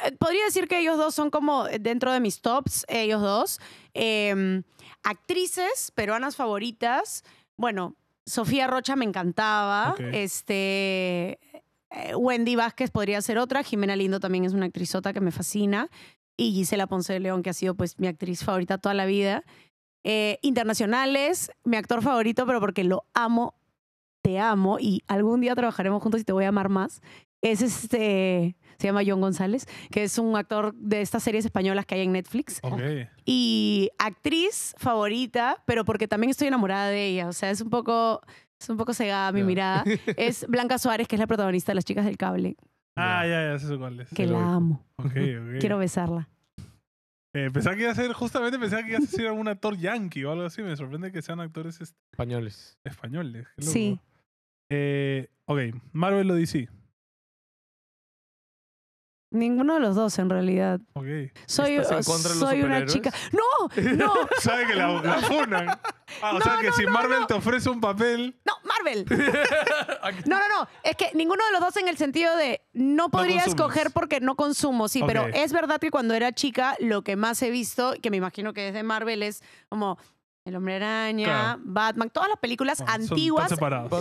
Eh, 0.06 0.12
Podría 0.18 0.46
decir 0.46 0.68
que 0.70 0.80
ellos 0.80 0.98
dos 0.98 1.14
son 1.14 1.30
como 1.30 1.66
dentro 1.66 2.14
de 2.14 2.22
mis 2.22 2.42
tops, 2.42 2.86
ellos 2.88 3.22
dos. 3.22 3.60
Eh, 3.94 4.62
actrices 5.04 5.92
peruanas 5.96 6.36
favoritas. 6.38 7.24
Bueno, 7.58 7.96
Sofía 8.26 8.68
Rocha 8.68 8.96
me 8.96 9.04
encantaba. 9.06 9.96
Este. 10.14 11.40
eh, 11.90 12.16
Wendy 12.16 12.56
Vázquez 12.56 12.90
podría 12.92 13.22
ser 13.22 13.38
otra. 13.38 13.64
Jimena 13.64 13.96
Lindo 13.98 14.20
también 14.22 14.46
es 14.46 14.54
una 14.54 14.66
actrizota 14.66 15.12
que 15.12 15.20
me 15.22 15.32
fascina. 15.32 15.90
Y 16.38 16.52
Gisela 16.54 16.88
Ponce 16.88 17.14
de 17.14 17.20
León, 17.20 17.42
que 17.44 17.50
ha 17.50 17.54
sido 17.54 17.76
pues 17.76 18.00
mi 18.00 18.08
actriz 18.08 18.44
favorita 18.44 18.78
toda 18.78 18.94
la 18.94 19.06
vida. 19.06 19.44
Eh, 20.10 20.40
internacionales, 20.42 21.52
mi 21.66 21.76
actor 21.76 22.02
favorito, 22.02 22.46
pero 22.46 22.62
porque 22.62 22.86
lo 22.86 23.04
amo, 23.14 23.56
te 24.24 24.40
amo 24.40 24.78
y 24.80 25.04
algún 25.08 25.42
día 25.42 25.54
trabajaremos 25.54 26.02
juntos 26.02 26.22
y 26.22 26.24
te 26.24 26.32
voy 26.32 26.46
a 26.46 26.48
amar 26.48 26.70
más. 26.70 27.02
Es 27.42 27.62
este, 27.62 28.56
se 28.78 28.88
llama 28.88 29.02
John 29.06 29.20
González, 29.20 29.68
que 29.92 30.04
es 30.04 30.18
un 30.18 30.38
actor 30.38 30.74
de 30.76 31.02
estas 31.02 31.24
series 31.24 31.44
españolas 31.44 31.86
que 31.86 31.96
hay 31.96 32.02
en 32.04 32.14
Netflix. 32.14 32.62
Y 33.26 33.90
actriz 33.98 34.76
favorita, 34.78 35.62
pero 35.66 35.84
porque 35.84 36.08
también 36.08 36.30
estoy 36.30 36.48
enamorada 36.48 36.88
de 36.88 37.06
ella. 37.06 37.28
O 37.28 37.34
sea, 37.34 37.50
es 37.52 37.60
un 37.60 37.70
poco, 37.70 38.22
es 38.58 38.70
un 38.70 38.78
poco 38.78 38.94
cegada 38.94 39.34
mi 39.34 39.44
mirada. 39.44 39.84
Es 40.18 40.48
Blanca 40.48 40.78
Suárez, 40.78 41.10
que 41.10 41.18
es 41.18 41.20
la 41.20 41.28
protagonista 41.28 41.74
de 41.74 41.76
Las 41.76 41.86
Chicas 41.86 42.06
del 42.06 42.16
Cable, 42.16 42.56
Ah, 42.96 43.28
ya, 43.28 43.52
ya, 43.52 43.60
sé 43.60 43.78
cuál 43.78 44.00
es. 44.00 44.10
que 44.10 44.26
la 44.26 44.54
amo. 44.54 44.86
Quiero 45.60 45.78
besarla. 45.78 46.30
Eh, 47.38 47.52
pensaba 47.52 47.76
que 47.76 47.84
iba 47.84 47.92
a 47.92 47.96
ser, 47.96 48.12
justamente 48.14 48.58
pensaba 48.58 48.82
que 48.84 48.90
iba 48.90 48.98
a 48.98 49.02
ser 49.02 49.28
algún 49.28 49.48
actor 49.48 49.78
yankee 49.78 50.24
o 50.24 50.32
algo 50.32 50.46
así. 50.46 50.64
Me 50.64 50.76
sorprende 50.76 51.12
que 51.12 51.22
sean 51.22 51.40
actores 51.40 51.80
este, 51.82 51.96
Españoles. 52.12 52.80
españoles. 52.84 53.48
qué 53.56 53.62
loco. 53.62 53.72
Sí. 53.74 54.00
Eh, 54.72 55.30
ok, 55.46 55.60
Marvel 55.92 56.32
o 56.32 56.36
DC. 56.36 56.68
Ninguno 59.30 59.74
de 59.76 59.82
los 59.82 59.96
dos, 59.96 60.18
en 60.20 60.30
realidad. 60.30 60.80
Ok. 60.94 61.06
Soy, 61.46 61.74
¿Estás 61.74 62.08
en 62.08 62.14
contra 62.14 62.34
de 62.34 62.40
los 62.40 62.50
soy 62.50 62.62
una 62.64 62.86
chica. 62.86 63.12
¡No! 63.34 63.84
¡No! 63.98 64.14
¿Sabe 64.40 64.66
que 64.68 64.76
la, 64.76 65.02
la 65.02 65.14
funan? 65.22 65.68
Ah, 66.22 66.32
o 66.36 66.40
No, 66.40 66.42
sea 66.46 66.58
que 66.62 66.68
no, 66.68 66.74
si 66.74 66.86
no, 66.86 66.92
Marvel 66.92 67.20
no. 67.20 67.28
te 67.28 67.34
ofrece 67.34 67.70
un 67.70 67.82
papel. 67.82 68.40
¡No! 68.46 68.54
¡Marvel! 68.84 69.06
No, 70.26 70.40
no, 70.40 70.48
no. 70.48 70.68
Es 70.84 70.96
que 70.96 71.12
ninguno 71.14 71.44
de 71.46 71.52
los 71.52 71.62
dos 71.62 71.78
en 71.78 71.88
el 71.88 71.98
sentido 71.98 72.36
de 72.36 72.62
no 72.74 73.10
podría 73.10 73.44
escoger 73.44 73.92
porque 73.92 74.20
no 74.22 74.36
consumo, 74.36 74.88
sí, 74.88 75.02
pero 75.06 75.28
es 75.28 75.52
verdad 75.54 75.80
que 75.80 75.92
cuando 75.92 76.14
era 76.14 76.32
chica 76.32 76.76
lo 76.80 77.02
que 77.04 77.16
más 77.16 77.42
he 77.42 77.50
visto, 77.52 77.94
que 78.02 78.10
me 78.12 78.18
imagino 78.18 78.54
que 78.54 78.70
es 78.70 78.74
de 78.74 78.84
Marvel, 78.84 79.24
es 79.24 79.44
como 79.70 79.98
El 80.46 80.56
Hombre 80.56 80.76
Araña, 80.78 81.26
Claro. 81.26 81.62
Batman, 81.66 82.10
todas 82.10 82.30
las 82.30 82.40
películas 82.40 82.82
antiguas 82.88 83.52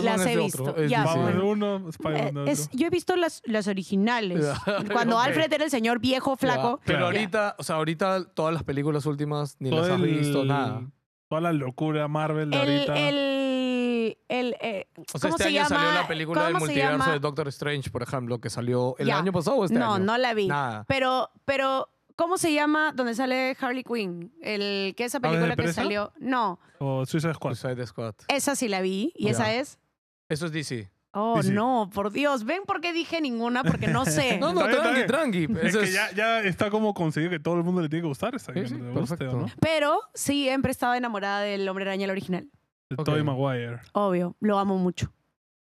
las 0.01 0.25
he 0.25 0.37
visto. 0.37 0.75
Ya, 0.85 1.05
uno, 1.43 1.89
Eh, 2.09 2.31
es- 2.47 2.69
yo 2.71 2.87
he 2.87 2.89
visto 2.89 3.15
las, 3.17 3.41
las 3.45 3.67
originales. 3.67 4.45
Cuando. 4.93 5.19
Alfred 5.19 5.51
era 5.51 5.65
el 5.65 5.71
señor 5.71 5.99
viejo, 5.99 6.37
flaco. 6.37 6.79
Pero 6.85 7.05
ahorita, 7.05 7.55
o 7.57 7.63
sea, 7.63 7.75
ahorita 7.77 8.25
todas 8.33 8.53
las 8.53 8.63
películas 8.63 9.05
últimas 9.05 9.57
ni 9.59 9.69
Todo 9.69 9.81
las 9.81 9.89
has 9.91 9.99
el- 10.01 10.05
visto, 10.07 10.45
nada. 10.45 10.81
Toda 11.29 11.41
la 11.41 11.51
locura 11.51 12.07
Marvel 12.07 12.49
de 12.51 12.61
El, 12.61 12.69
ahorita. 12.89 12.97
el, 13.09 13.15
el, 14.29 14.55
eh, 14.61 14.87
O 15.13 15.17
sea, 15.17 15.29
¿cómo 15.29 15.35
este 15.37 15.43
se 15.43 15.49
año 15.49 15.55
llama? 15.69 15.69
salió 15.81 15.91
la 16.01 16.07
película 16.07 16.43
del 16.43 16.53
¿Cómo 16.53 16.65
se 16.65 16.71
multiverso 16.73 17.11
de 17.11 17.19
Doctor 17.19 17.47
Strange, 17.49 17.89
por 17.89 18.03
ejemplo, 18.03 18.39
que 18.39 18.49
salió 18.49 18.95
el 18.99 19.07
Ya. 19.07 19.17
año 19.19 19.31
pasado 19.31 19.57
o 19.57 19.65
este 19.65 19.77
no, 19.79 19.95
año. 19.95 20.03
no 20.05 20.17
la 20.17 20.33
vi. 20.33 20.47
Nada. 20.47 20.83
Pero, 20.87 21.29
pero, 21.45 21.89
¿cómo 22.15 22.37
se 22.37 22.53
llama 22.53 22.91
donde 22.93 23.15
sale 23.15 23.55
Harley 23.59 23.83
Quinn? 23.83 24.33
El 24.41 24.93
que 24.95 25.05
esa 25.05 25.19
¿Aves 25.19 25.31
de 25.31 25.37
película 25.45 25.65
que 25.67 25.73
salió. 25.73 26.11
No, 26.19 26.59
O 26.79 27.05
Suicide 27.05 27.33
Squad. 27.35 27.53
Suicide 27.55 27.87
Squad. 27.87 28.15
esa 28.27 28.55
sí 28.55 28.67
la 28.67 28.81
vi. 28.81 29.13
¿Y 29.15 29.25
Ya. 29.25 29.31
esa 29.31 29.53
es? 29.53 29.79
Eso 30.29 30.45
es 30.47 30.51
DC. 30.51 30.91
Oh, 31.19 31.41
Sí, 31.41 31.47
sí. 31.47 31.53
no, 31.53 31.89
por 31.91 32.11
Dios. 32.11 32.43
¿Ven 32.43 32.63
por 32.67 32.79
qué 32.81 32.93
dije 32.93 33.21
ninguna? 33.21 33.63
Porque 33.63 33.87
no 33.87 34.05
sé. 34.05 34.37
No, 34.41 34.53
no, 34.53 34.67
tranqui, 34.67 35.07
tranqui. 35.07 35.43
Es 35.63 35.69
Eso 35.73 35.79
que 35.79 35.91
ya, 35.91 36.11
ya 36.11 36.41
está 36.41 36.69
como 36.69 36.93
conseguido 36.93 37.31
que 37.31 37.39
todo 37.39 37.55
el 37.55 37.63
mundo 37.63 37.81
le 37.81 37.89
tiene 37.89 38.03
que 38.03 38.07
gustar. 38.09 38.35
Está 38.35 38.53
Sí, 38.53 38.67
sí, 38.67 38.75
guste, 38.75 38.89
¿o 38.91 38.93
perfecto. 38.93 39.37
¿no? 39.37 39.45
Pero 39.59 39.99
siempre 40.13 40.71
estaba 40.71 40.95
enamorada 40.97 41.39
del 41.41 41.67
Hombre 41.69 41.85
Araña, 41.85 42.05
el 42.05 42.11
original. 42.11 42.47
De 42.89 42.95
Ok. 42.97 43.05
Tobey 43.05 43.23
Maguire. 43.23 43.81
Obvio, 43.93 44.35
lo 44.39 44.57
amo 44.59 44.77
mucho. 44.77 45.11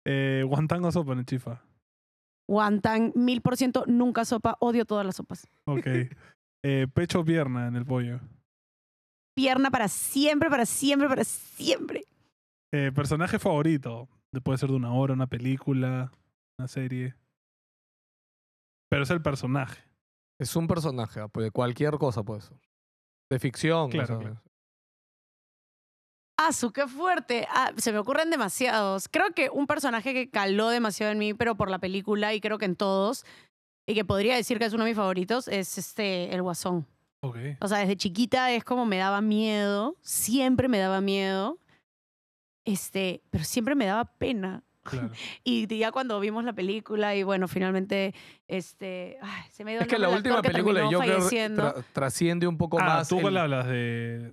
Eh, 0.07 0.43
Guantango 0.47 0.93
Sopa 0.93 1.13
en 1.13 1.25
Chifa. 1.25 1.63
Guantán, 2.49 3.13
mil 3.15 3.41
por 3.41 3.57
ciento, 3.57 3.85
nunca 3.87 4.25
sopa. 4.27 4.57
Odio 4.61 4.85
todas 4.85 5.07
las 5.07 5.17
sopas. 5.17 5.49
Ok. 5.67 5.87
Eh, 6.67 6.87
pecho 6.95 7.21
o 7.21 7.25
pierna 7.27 7.67
en 7.67 7.77
el 7.77 7.85
pollo. 7.85 8.21
Pierna 9.37 9.71
para 9.71 9.87
siempre, 9.87 10.49
para 10.49 10.65
siempre, 10.65 11.07
para 11.11 11.23
siempre. 11.23 12.07
Eh, 12.73 12.91
personaje 12.95 13.39
favorito. 13.39 14.09
De- 14.33 14.41
Puede 14.41 14.57
ser 14.57 14.71
de 14.71 14.77
una 14.77 14.95
hora, 14.95 15.13
una 15.13 15.27
película, 15.27 16.11
una 16.59 16.67
serie. 16.67 17.17
Pero 18.91 19.03
es 19.03 19.11
el 19.11 19.21
personaje. 19.21 19.83
Es 20.41 20.57
un 20.57 20.67
personaje, 20.67 21.21
ah, 21.21 21.29
pues, 21.29 21.45
de 21.45 21.51
cualquier 21.51 21.99
cosa 21.99 22.23
puede 22.23 22.41
ser. 22.41 22.57
De 23.31 23.39
ficción. 23.39 23.89
o 23.89 23.93
sea, 23.93 24.07
claro. 24.07 24.43
¡Asu, 26.37 26.73
qué 26.73 26.89
fuerte! 26.89 27.47
Ah, 27.51 27.73
se 27.77 27.93
me 27.93 27.99
ocurren 27.99 28.29
demasiados. 28.31 29.09
Creo 29.09 29.31
que 29.35 29.51
un 29.51 29.67
personaje 29.67 30.13
que 30.13 30.31
caló 30.31 30.69
demasiado 30.69 31.13
en 31.13 31.19
mí, 31.19 31.33
pero 31.35 31.55
por 31.57 31.71
la 31.71 31.79
película 31.79 32.35
y 32.35 32.41
creo 32.41 32.59
que 32.59 32.65
en 32.65 32.75
todos, 32.77 33.25
y 33.87 33.95
que 33.95 34.05
podría 34.05 34.35
decir 34.35 34.59
que 34.59 34.65
es 34.65 34.73
uno 34.73 34.85
de 34.85 34.91
mis 34.91 34.97
favoritos, 34.97 35.47
es 35.49 35.79
este, 35.79 36.35
el 36.35 36.43
Guasón. 36.43 36.87
Ok. 37.21 37.37
O 37.61 37.69
sea, 37.69 37.79
desde 37.79 37.97
chiquita 37.97 38.51
es 38.53 38.65
como 38.65 38.85
me 38.85 38.99
daba 38.99 39.21
miedo, 39.21 39.97
siempre 40.03 40.69
me 40.69 40.79
daba 40.79 41.01
miedo, 41.01 41.59
este, 42.65 43.23
pero 43.31 43.45
siempre 43.45 43.75
me 43.75 43.87
daba 43.87 44.05
pena. 44.05 44.63
Claro. 44.83 45.11
Y 45.45 45.67
ya 45.79 45.93
cuando 45.93 46.19
vimos 46.21 46.45
la 46.45 46.53
película 46.53 47.15
y 47.15 47.23
bueno, 47.23 47.47
finalmente, 47.49 48.15
este, 48.49 49.19
ay, 49.23 49.45
se 49.51 49.65
me 49.65 49.71
dio 49.73 49.81
Es 49.83 49.87
que 49.87 49.99
la 49.99 50.09
última 50.11 50.43
que 50.43 50.51
película 50.51 50.85
Joker 50.91 50.99
falleciendo. 51.15 51.63
tra- 51.63 51.85
trasciende 51.93 52.47
un 52.47 52.59
poco 52.59 52.79
Ah, 52.81 52.85
más 52.85 53.09
¿tú 53.09 53.27
el- 53.27 53.37
hablas? 53.37 53.67
¿De, 53.69 54.33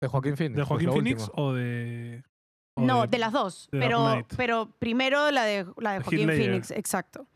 de 0.00 0.08
Joaquín 0.08 0.36
Phoenix. 0.36 0.56
de 0.56 0.62
pues, 0.62 0.68
Joaquín 0.68 0.86
la 0.88 0.92
Phoenix 0.94 1.30
o 1.34 1.52
de.? 1.52 2.22
o 2.74 2.82
No, 2.82 3.06
de 3.06 3.18
las 3.18 3.32
dos. 3.32 3.68
de 3.72 3.78
Pero, 3.80 4.26
pero 4.36 4.70
primero 4.78 5.30
la 5.30 5.44
de, 5.44 5.66
la 5.78 5.92
de 5.94 6.00
Joaquín. 6.00 6.28
Phoenix, 6.28 6.70
exacto. 6.70 7.26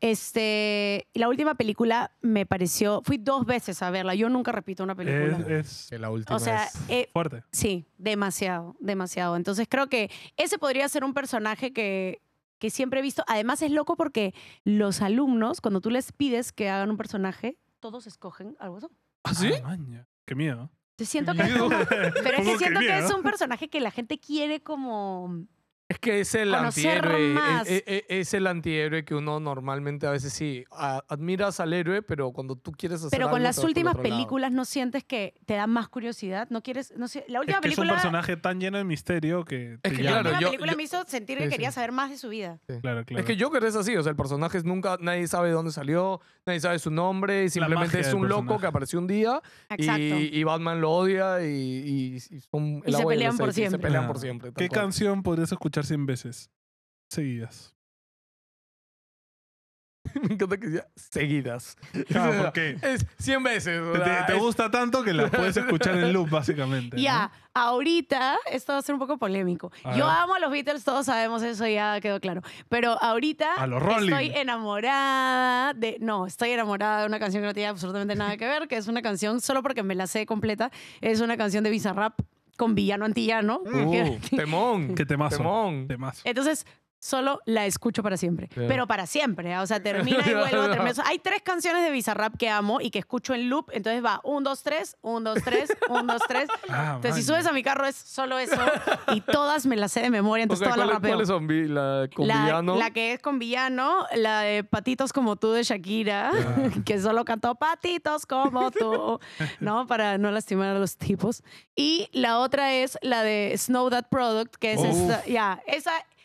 Este, 0.00 1.08
la 1.14 1.28
última 1.28 1.54
película 1.54 2.12
me 2.20 2.46
pareció, 2.46 3.02
fui 3.04 3.16
dos 3.16 3.44
veces 3.46 3.82
a 3.82 3.90
verla. 3.90 4.14
Yo 4.14 4.28
nunca 4.28 4.52
repito 4.52 4.84
una 4.84 4.94
película. 4.94 5.38
Es, 5.58 5.84
es 5.84 5.86
Que 5.90 5.98
la 5.98 6.10
última 6.10 6.36
o 6.36 6.38
sea, 6.38 6.64
es- 6.64 6.76
eh, 6.88 7.08
fuerte. 7.12 7.42
sí, 7.50 7.86
demasiado, 7.98 8.76
demasiado. 8.78 9.36
Entonces 9.36 9.66
creo 9.68 9.88
que 9.88 10.10
ese 10.36 10.58
podría 10.58 10.88
ser 10.88 11.02
un 11.02 11.14
personaje 11.14 11.72
que, 11.72 12.20
que 12.58 12.70
siempre 12.70 13.00
he 13.00 13.02
visto. 13.02 13.24
Además 13.26 13.62
es 13.62 13.70
loco 13.70 13.96
porque 13.96 14.34
los 14.64 15.02
alumnos, 15.02 15.60
cuando 15.60 15.80
tú 15.80 15.90
les 15.90 16.12
pides 16.12 16.52
que 16.52 16.68
hagan 16.70 16.90
un 16.90 16.96
personaje, 16.96 17.58
todos 17.80 18.06
escogen 18.06 18.56
algo 18.60 18.76
así. 18.78 18.86
¿Ah, 19.24 19.34
sí? 19.34 19.50
Ah, 19.64 19.68
maña. 19.68 20.06
Qué 20.24 20.34
miedo. 20.34 20.70
Siento 21.04 21.34
que 21.34 21.42
es 21.42 21.52
como- 21.56 21.68
pero 21.68 22.08
es 22.08 22.36
¿Cómo 22.36 22.52
que 22.52 22.58
siento 22.58 22.80
que 22.80 22.98
es 22.98 23.10
un 23.12 23.22
personaje 23.22 23.68
que 23.68 23.80
la 23.80 23.90
gente 23.90 24.18
quiere 24.18 24.60
como 24.60 25.44
Es 25.88 26.00
que 26.00 26.18
es 26.18 26.34
el 26.34 26.50
Conocer 26.50 26.96
antihéroe. 27.04 27.28
más. 27.34 27.68
Es, 27.68 27.84
es- 27.86 28.02
es 28.08 28.34
el 28.34 28.48
antihéroe 28.48 29.04
que 29.04 29.14
uno 29.14 29.38
normalmente 29.38 30.04
a 30.08 30.10
veces 30.10 30.32
sí 30.32 30.64
a- 30.72 31.00
admiras 31.08 31.60
al 31.60 31.72
héroe, 31.72 32.02
pero 32.02 32.32
cuando 32.32 32.56
tú 32.56 32.72
quieres 32.72 32.98
hacer 32.98 33.10
Pero 33.10 33.26
con 33.28 33.36
algo, 33.36 33.44
las 33.44 33.58
últimas 33.58 33.94
lado. 33.94 34.02
películas 34.02 34.50
no 34.50 34.64
sientes 34.64 35.04
que 35.04 35.34
te 35.46 35.54
da 35.54 35.68
más 35.68 35.88
curiosidad, 35.88 36.48
no 36.50 36.60
quieres, 36.60 36.92
no 36.96 37.06
sé, 37.06 37.24
la 37.28 37.38
última 37.38 37.58
Es 37.58 37.62
que 37.62 37.68
es 37.68 37.74
un 37.78 37.82
película, 37.82 37.92
personaje 38.02 38.36
tan 38.36 38.58
lleno 38.60 38.78
de 38.78 38.84
misterio 38.84 39.44
que. 39.44 39.78
Es 39.84 39.92
que 39.92 40.02
llama. 40.02 40.16
la 40.16 40.22
claro, 40.22 40.40
yo- 40.40 40.48
película 40.48 40.72
yo- 40.72 40.76
me 40.76 40.82
hizo 40.82 41.04
sentir 41.06 41.38
que 41.38 41.44
Sí, 41.44 41.50
quería 41.50 41.70
sí. 41.70 41.76
saber 41.76 41.92
más 41.92 42.10
de 42.10 42.18
su 42.18 42.30
vida. 42.30 42.58
Claro, 42.66 43.04
claro. 43.04 43.20
Es 43.20 43.24
que 43.24 43.40
Joker 43.40 43.62
es 43.62 43.76
así, 43.76 43.96
o 43.96 44.02
sea, 44.02 44.10
el 44.10 44.16
personaje 44.16 44.58
es 44.58 44.64
nunca, 44.64 44.98
nadie 45.00 45.28
sabe 45.28 45.48
de 45.48 45.54
dónde 45.54 45.70
salió, 45.70 46.20
nadie 46.44 46.58
sabe 46.58 46.80
su 46.80 46.90
nombre, 46.90 47.44
y 47.44 47.48
simplemente 47.48 48.00
es 48.00 48.12
un 48.12 48.22
loco 48.28 48.38
personaje. 48.40 48.60
que 48.62 48.66
apareció 48.66 48.98
un 48.98 49.06
día 49.06 49.40
Exacto. 49.68 50.00
y, 50.02 50.30
y 50.32 50.42
Batman 50.42 50.80
lo 50.80 50.90
odia 50.90 51.44
y, 51.44 51.46
y- 51.46 52.16
y 52.16 52.40
son 52.40 52.82
el 52.84 52.92
Y 52.92 52.96
se 52.96 53.04
pelean 53.06 53.36
por 53.36 53.52
siempre. 53.52 53.70
Se 53.78 53.82
pelean 53.82 54.04
Ah. 54.04 54.08
por 54.08 54.18
siempre. 54.18 54.52
¿Qué 54.52 54.68
cual. 54.68 54.80
canción 54.80 55.22
podrías 55.22 55.52
escuchar 55.52 55.75
100 55.84 56.06
veces 56.06 56.50
seguidas? 57.10 57.72
Me 60.22 60.34
encanta 60.34 60.56
que 60.56 60.70
sea 60.70 60.86
seguidas. 60.94 61.76
Claro, 62.08 62.44
porque 62.44 62.78
Es 62.82 63.04
100 63.18 63.42
veces. 63.42 63.80
te, 64.26 64.34
gusta 64.34 64.70
tanto 64.70 65.02
que 65.02 65.12
la 65.12 65.28
puedes 65.30 65.56
escuchar 65.56 65.96
en 65.96 66.12
loop, 66.12 66.30
básicamente. 66.30 66.96
¿no? 66.96 67.02
Ya, 67.02 67.30
ahorita, 67.54 68.36
esto 68.50 68.72
va 68.72 68.78
a 68.78 68.82
ser 68.82 68.94
un 68.94 69.00
poco 69.00 69.18
polémico. 69.18 69.72
Yo 69.96 70.06
amo 70.06 70.34
a 70.34 70.38
los 70.38 70.50
Beatles, 70.50 70.84
todos 70.84 71.06
sabemos 71.06 71.42
eso, 71.42 71.66
ya 71.66 72.00
quedó 72.00 72.20
claro. 72.20 72.42
Pero 72.68 73.02
ahorita 73.02 73.54
A 73.54 73.66
los 73.66 73.82
Rolling. 73.82 74.12
estoy 74.12 74.30
enamorada 74.38 75.74
de. 75.74 75.96
No, 76.00 76.26
estoy 76.26 76.50
enamorada 76.50 77.00
de 77.00 77.06
una 77.06 77.18
canción 77.18 77.42
que 77.42 77.48
no 77.48 77.54
tiene 77.54 77.68
absolutamente 77.68 78.14
nada 78.14 78.36
que 78.36 78.46
ver, 78.46 78.68
que 78.68 78.76
es 78.76 78.86
una 78.86 79.02
canción, 79.02 79.40
solo 79.40 79.62
porque 79.62 79.82
me 79.82 79.94
la 79.94 80.06
sé 80.06 80.24
completa, 80.24 80.70
es 81.00 81.20
una 81.20 81.36
canción 81.36 81.64
de 81.64 81.70
Bizarrap 81.70 82.20
con 82.56 82.74
villano 82.74 83.04
antillano. 83.04 83.60
Uh, 83.64 84.18
temón. 84.34 84.94
Qué 84.94 85.06
temazo. 85.06 85.38
Temón. 85.38 85.86
Temazo. 85.86 86.22
Entonces, 86.24 86.66
solo 87.06 87.40
la 87.46 87.66
escucho 87.66 88.02
para 88.02 88.16
siempre. 88.16 88.48
Ya. 88.56 88.66
Pero 88.66 88.86
para 88.86 89.06
siempre. 89.06 89.52
¿eh? 89.52 89.58
O 89.58 89.66
sea, 89.66 89.80
termina 89.82 90.24
y 90.26 90.34
vuelvo, 90.34 90.68
termina. 90.68 90.92
Hay 91.06 91.18
tres 91.20 91.40
canciones 91.42 91.84
de 91.84 91.90
Bizarrap 91.90 92.36
que 92.36 92.48
amo 92.48 92.80
y 92.80 92.90
que 92.90 92.98
escucho 92.98 93.32
en 93.34 93.48
loop. 93.48 93.70
Entonces 93.72 94.04
va 94.04 94.20
un, 94.24 94.42
dos, 94.42 94.62
tres, 94.62 94.96
un, 95.02 95.22
dos, 95.24 95.38
tres, 95.44 95.70
un, 95.88 96.06
dos, 96.06 96.22
tres. 96.26 96.48
Ah, 96.68 96.94
Entonces, 96.96 97.14
si 97.16 97.22
subes 97.22 97.46
a 97.46 97.52
mi 97.52 97.62
carro 97.62 97.86
es 97.86 97.94
solo 97.94 98.38
eso. 98.38 98.60
Y 99.14 99.20
todas 99.20 99.66
me 99.66 99.76
las 99.76 99.92
sé 99.92 100.00
de 100.00 100.10
memoria, 100.10 100.42
entonces 100.42 100.64
todas 100.64 100.76
las 100.78 100.86
¿cuáles, 100.86 101.28
rapeo. 101.28 101.38
cuáles 101.38 101.68
son? 101.68 101.74
La 101.74 102.08
con 102.12 102.26
La, 102.26 102.42
villano. 102.42 102.76
la 102.76 102.90
que 102.90 103.12
es 103.12 103.20
con 103.20 103.38
villano, 103.38 104.04
la 104.14 104.40
de 104.40 104.64
Patitos 104.64 105.12
como 105.12 105.36
tú 105.36 105.52
de 105.52 105.62
Shakira, 105.62 106.32
que 106.84 107.00
solo 107.00 107.24
cantó 107.24 107.54
Patitos 107.54 108.26
como 108.26 108.70
tú, 108.72 109.20
¿no? 109.60 109.86
Para 109.86 110.18
no 110.18 110.30
lastimar 110.32 110.74
a 110.74 110.78
los 110.78 110.96
tipos. 110.96 111.42
Y 111.76 112.08
la 112.12 112.40
otra 112.40 112.74
es 112.74 112.98
la 113.00 113.22
de 113.22 113.54
Snow 113.56 113.88
That 113.90 114.06
Product, 114.10 114.56
que 114.56 114.72
es 114.72 114.80
Uf. 114.80 114.86
esta, 114.86 115.24
ya, 115.26 115.62
esa, 115.66 115.92
Temón. 115.92 116.15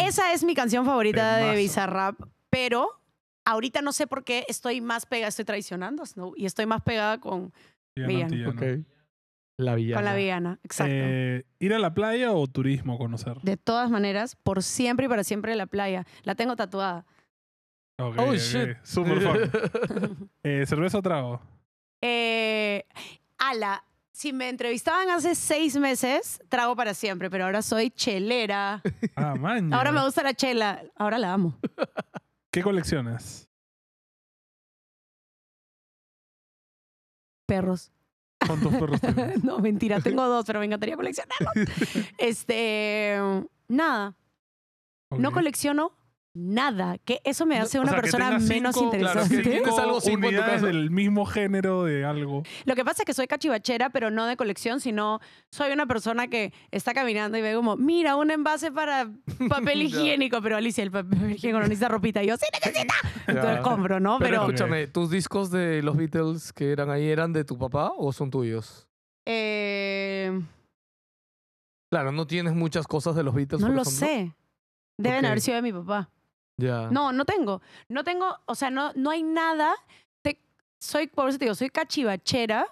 Esa 0.00 0.32
es 0.32 0.44
mi 0.44 0.54
canción 0.54 0.84
favorita 0.84 1.36
Temazo. 1.36 1.52
de 1.52 1.56
Bizarrap, 1.56 2.20
pero 2.50 2.88
ahorita 3.44 3.82
no 3.82 3.92
sé 3.92 4.06
por 4.06 4.24
qué 4.24 4.44
estoy 4.48 4.80
más 4.80 5.06
pegada, 5.06 5.28
estoy 5.28 5.44
traicionando 5.44 6.02
a 6.02 6.06
Snow 6.06 6.34
y 6.36 6.46
estoy 6.46 6.66
más 6.66 6.82
pegada 6.82 7.18
con, 7.18 7.52
Villano 7.96 8.08
Villano. 8.28 8.50
antillano. 8.50 8.78
Ok. 8.80 8.86
La 9.60 9.74
villana. 9.74 9.96
con 9.96 10.04
la 10.04 10.14
villana. 10.14 10.60
Exacto. 10.62 10.94
Eh, 10.94 11.44
¿Ir 11.58 11.74
a 11.74 11.80
la 11.80 11.92
playa 11.92 12.30
o 12.32 12.46
turismo 12.46 12.96
conocer? 12.96 13.38
de 13.42 13.56
todas 13.56 13.90
maneras, 13.90 14.36
por 14.36 14.62
siempre 14.62 15.06
y 15.06 15.08
para 15.08 15.24
siempre 15.24 15.56
la 15.56 15.66
playa. 15.66 16.06
La 16.22 16.36
tengo 16.36 16.54
tatuada. 16.54 17.04
Oh, 18.00 18.06
ok. 18.10 18.34
shit. 18.34 18.76
Super 18.84 19.20
fun. 19.20 20.30
Eh, 20.44 20.64
¿Cerveza 20.66 20.98
o 20.98 21.02
trago? 21.02 21.40
Eh, 22.00 22.84
ala, 23.38 23.82
si 24.18 24.32
me 24.32 24.48
entrevistaban 24.48 25.10
hace 25.10 25.36
seis 25.36 25.76
meses, 25.76 26.42
trago 26.48 26.74
para 26.74 26.92
siempre, 26.92 27.30
pero 27.30 27.44
ahora 27.44 27.62
soy 27.62 27.90
chelera. 27.90 28.82
Ah, 29.14 29.34
man. 29.36 29.72
Ahora 29.72 29.92
me 29.92 30.02
gusta 30.04 30.22
la 30.22 30.34
chela, 30.34 30.82
ahora 30.96 31.18
la 31.18 31.32
amo. 31.32 31.56
¿Qué 32.52 32.62
colecciones? 32.62 33.48
Perros. 37.46 37.92
¿Cuántos 38.44 38.74
perros 38.74 39.00
tienes? 39.00 39.44
No, 39.44 39.58
mentira, 39.58 40.00
tengo 40.00 40.26
dos, 40.26 40.44
pero 40.46 40.58
me 40.58 40.66
encantaría 40.66 40.96
coleccionarlos. 40.96 41.52
Este, 42.18 43.18
nada, 43.68 44.16
no 45.10 45.32
colecciono 45.32 45.92
nada, 46.38 46.98
que 47.04 47.20
eso 47.24 47.44
me 47.46 47.58
hace 47.58 47.78
O 47.78 47.82
una 47.82 47.92
sea, 47.92 48.00
persona 48.00 48.38
menos 48.38 48.74
cinco- 48.76 48.90
claro, 48.92 49.22
interesante. 49.22 49.42
que 49.42 49.58
algo 49.80 50.00
cinco 50.00 50.28
en 50.28 50.36
tu 50.60 50.66
del 50.66 50.90
mismo 50.90 51.26
género 51.26 51.84
de 51.84 52.04
algo. 52.04 52.42
Lo 52.64 52.74
que 52.74 52.84
pasa 52.84 53.02
es 53.02 53.06
que 53.06 53.14
soy 53.14 53.26
cachivachera, 53.26 53.90
pero 53.90 54.10
no 54.10 54.26
de 54.26 54.36
colección, 54.36 54.80
sino 54.80 55.20
soy 55.50 55.72
una 55.72 55.86
persona 55.86 56.28
que 56.28 56.52
está 56.70 56.94
caminando 56.94 57.36
y 57.38 57.42
ve 57.42 57.54
como, 57.54 57.76
mira, 57.76 58.16
un 58.16 58.30
envase 58.30 58.70
para 58.72 59.10
papel 59.48 59.82
higiénico, 59.82 60.40
pero 60.40 60.56
Alicia, 60.56 60.82
el 60.84 60.90
papel 60.90 61.32
higiénico 61.32 61.58
no 61.58 61.64
necesita 61.64 61.88
ropita. 61.88 62.22
Y 62.22 62.28
yo, 62.28 62.36
sí 62.36 62.46
necesita. 62.52 62.94
Entonces 63.26 63.56
Ya. 63.56 63.62
compro, 63.62 64.00
¿no? 64.00 64.18
Pero, 64.18 64.30
Pero, 64.30 64.42
escúchame, 64.42 64.86
¿tus 64.86 65.10
discos 65.10 65.50
de 65.50 65.82
los 65.82 65.96
Beatles 65.96 66.52
que 66.52 66.72
eran 66.72 66.90
ahí 66.90 67.08
eran 67.08 67.32
de 67.32 67.44
tu 67.44 67.58
papá 67.58 67.92
o 67.96 68.12
son 68.12 68.30
tuyos? 68.30 68.86
eh, 69.26 70.40
Claro, 71.90 72.12
no 72.12 72.26
tienes 72.26 72.54
muchas 72.54 72.86
cosas 72.86 73.14
de 73.14 73.22
los 73.22 73.34
Beatles. 73.34 73.60
no 73.62 73.68
lo 73.68 73.82
ejemplo? 73.82 73.90
sé. 74.06 74.34
Deben 74.98 75.24
haber 75.24 75.40
sido 75.40 75.56
de 75.56 75.62
mi 75.62 75.72
papá. 75.72 76.10
No, 76.58 77.12
no 77.12 77.24
tengo. 77.24 77.62
No 77.88 78.04
tengo, 78.04 78.36
o 78.46 78.54
sea, 78.54 78.70
no, 78.70 78.92
no 78.94 79.10
hay 79.10 79.22
nada. 79.22 79.74
Te- 80.22 80.38
soy, 80.80 81.06
por 81.06 81.28
eso 81.28 81.38
te 81.38 81.44
digo, 81.46 81.54
soy 81.54 81.70
cachivachera 81.70 82.66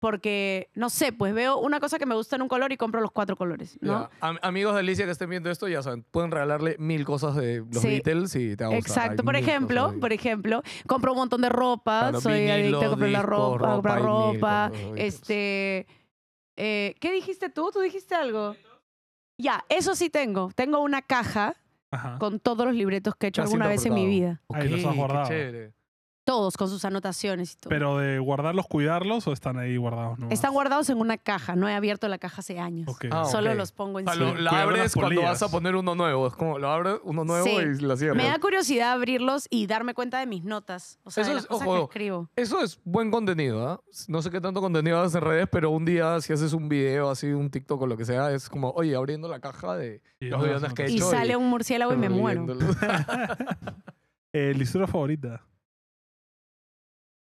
porque, 0.00 0.68
no 0.74 0.90
sé, 0.90 1.12
pues 1.12 1.32
veo 1.32 1.56
una 1.58 1.80
cosa 1.80 1.98
que 1.98 2.04
me 2.04 2.14
gusta 2.14 2.36
en 2.36 2.42
un 2.42 2.48
color 2.48 2.70
y 2.72 2.76
compro 2.76 3.00
los 3.00 3.10
cuatro 3.10 3.36
colores, 3.36 3.78
¿no? 3.80 4.10
Am- 4.20 4.38
amigos 4.42 4.74
de 4.74 4.80
Alicia 4.80 5.06
que 5.06 5.12
estén 5.12 5.30
viendo 5.30 5.50
esto, 5.50 5.66
ya 5.66 5.82
saben, 5.82 6.02
pueden 6.10 6.30
regalarle 6.30 6.76
mil 6.78 7.06
cosas 7.06 7.34
de 7.36 7.60
los 7.72 7.80
Sí. 7.80 7.88
Beatles 7.88 8.34
y 8.36 8.54
te 8.54 8.64
va 8.64 8.70
a 8.72 8.76
gustar. 8.76 8.90
Exacto. 8.98 9.22
Hay 9.22 9.24
Por 9.24 9.36
ejemplo, 9.36 9.94
por 9.98 10.12
ejemplo, 10.12 10.62
compro 10.86 11.12
un 11.12 11.18
montón 11.20 11.40
de 11.40 11.48
ropa, 11.48 12.00
Claro, 12.00 12.20
soy 12.20 12.40
vinilo, 12.40 12.54
adicta 12.80 12.86
a 12.86 12.88
comprar 12.90 13.10
la 13.10 13.22
ropa, 13.22 13.70
a 13.70 13.74
comprar 13.76 14.02
ropa 14.02 14.68
ropa. 14.68 14.72
Este, 14.96 15.86
eh, 16.58 16.94
¿qué 17.00 17.10
dijiste 17.12 17.48
tú? 17.48 17.70
¿Tú 17.72 17.80
dijiste 17.80 18.14
algo? 18.14 18.56
Ya, 19.40 19.64
eso 19.70 19.94
sí 19.94 20.10
tengo. 20.10 20.50
Tengo 20.54 20.80
una 20.80 21.00
caja 21.00 21.54
Ajá. 21.94 22.18
con 22.18 22.40
todos 22.40 22.66
los 22.66 22.74
libretos 22.74 23.14
que 23.16 23.26
he 23.26 23.28
hecho 23.28 23.42
Casi 23.42 23.52
alguna 23.54 23.68
vez 23.68 23.84
en 23.86 23.94
mi 23.94 24.06
vida. 24.06 24.40
Ahí 24.50 24.68
los 24.68 24.80
has 24.80 24.86
Ok, 24.86 24.92
qué 24.92 24.98
guardado. 24.98 25.28
chévere. 25.28 25.72
Todos 26.24 26.56
con 26.56 26.68
sus 26.70 26.84
anotaciones 26.86 27.52
y 27.52 27.56
todo. 27.56 27.68
¿Pero 27.68 27.98
de 27.98 28.18
guardarlos, 28.18 28.66
cuidarlos 28.66 29.26
o 29.28 29.32
están 29.34 29.58
ahí 29.58 29.76
guardados? 29.76 30.18
nomás? 30.18 30.32
Están 30.32 30.54
guardados 30.54 30.88
en 30.88 30.96
una 30.98 31.18
caja. 31.18 31.54
No 31.54 31.68
he 31.68 31.74
abierto 31.74 32.08
la 32.08 32.16
caja 32.16 32.40
hace 32.40 32.58
años. 32.58 32.88
Ah, 33.10 33.26
Solo 33.26 33.54
los 33.54 33.72
pongo 33.72 33.96
O 33.96 34.00
en 34.00 34.06
sea, 34.06 34.14
lo, 34.14 34.34
la 34.34 34.62
abres 34.62 34.94
cuando 34.94 35.20
vas 35.20 35.42
a 35.42 35.50
poner 35.50 35.76
uno 35.76 35.94
nuevo. 35.94 36.26
Es 36.26 36.32
como 36.34 36.58
lo 36.58 36.70
abres 36.70 36.94
uno 37.04 37.24
nuevo 37.24 37.44
Sí. 37.44 37.52
y 37.56 37.82
la 37.82 37.96
cierras. 37.96 38.16
Me 38.16 38.24
da 38.28 38.38
curiosidad 38.38 38.92
abrirlos 38.92 39.46
y 39.50 39.66
darme 39.66 39.92
cuenta 39.92 40.18
de 40.18 40.26
mis 40.26 40.44
notas. 40.44 40.98
O 41.04 41.10
sea, 41.10 41.22
Eso 41.22 41.30
de 41.30 41.34
las 41.34 41.44
es- 41.44 41.48
cosas 41.48 41.68
ojo, 41.68 41.76
que 41.88 41.98
escribo. 41.98 42.30
Eso 42.36 42.60
es 42.62 42.80
buen 42.84 43.10
contenido, 43.10 43.68
¿ah? 43.68 43.80
No 44.08 44.22
sé 44.22 44.30
qué 44.30 44.40
tanto 44.40 44.62
contenido 44.62 45.00
haces 45.02 45.16
en 45.16 45.20
redes, 45.22 45.48
pero 45.52 45.70
un 45.70 45.84
día 45.84 46.18
si 46.22 46.32
haces 46.32 46.54
un 46.54 46.70
video 46.70 47.10
así, 47.10 47.26
un 47.32 47.50
TikTok 47.50 47.82
o 47.82 47.86
lo 47.86 47.98
que 47.98 48.06
sea, 48.06 48.32
es 48.32 48.48
como, 48.48 48.70
oye, 48.70 48.96
abriendo 48.96 49.28
la 49.28 49.40
caja 49.40 49.76
de 49.76 50.00
Y 50.20 50.26
los 50.30 50.42
guiones 50.42 50.72
que 50.72 50.84
he 50.86 50.90
Y 50.90 50.96
hecho. 50.96 51.10
sale 51.10 51.36
un 51.36 51.50
murciélago 51.50 51.92
y 51.92 51.96
me 51.98 52.08
muero. 52.08 52.46
Eh, 54.36 54.52
¿Listura 54.52 54.88
favorita? 54.88 55.42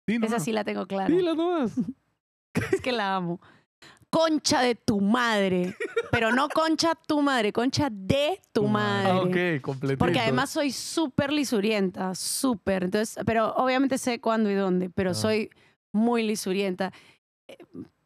Sí, 0.08 0.20
no, 0.20 0.26
Esa 0.28 0.40
sí 0.40 0.52
la 0.52 0.64
tengo 0.64 0.86
clara. 0.86 1.14
Dila 1.14 1.34
nomás. 1.34 1.74
Es 2.72 2.80
que 2.82 2.92
la 2.92 3.16
amo. 3.18 3.42
Concha 4.10 4.62
de 4.62 4.76
tu 4.76 5.02
madre. 5.02 5.76
Pero 6.10 6.32
no 6.32 6.48
concha 6.48 6.96
tu 6.96 7.22
madre, 7.22 7.52
concha 7.52 7.90
de 7.92 8.40
tu 8.54 8.66
madre. 8.68 9.12
Ah, 9.12 9.56
ok, 9.58 9.62
completito. 9.62 10.00
Porque 10.00 10.20
además 10.20 10.50
soy 10.52 10.72
súper 10.72 11.34
lisurienta, 11.34 12.16
súper. 12.16 12.86
Entonces, 12.86 13.18
pero 13.26 13.54
obviamente 13.56 13.98
sé 13.98 14.22
cuándo 14.22 14.50
y 14.50 14.54
dónde, 14.54 14.90
pero 14.90 15.10
Ah. 15.12 15.14
soy 15.16 15.50
muy 15.92 16.24
lisurienta 16.24 16.94
eh, 17.50 17.58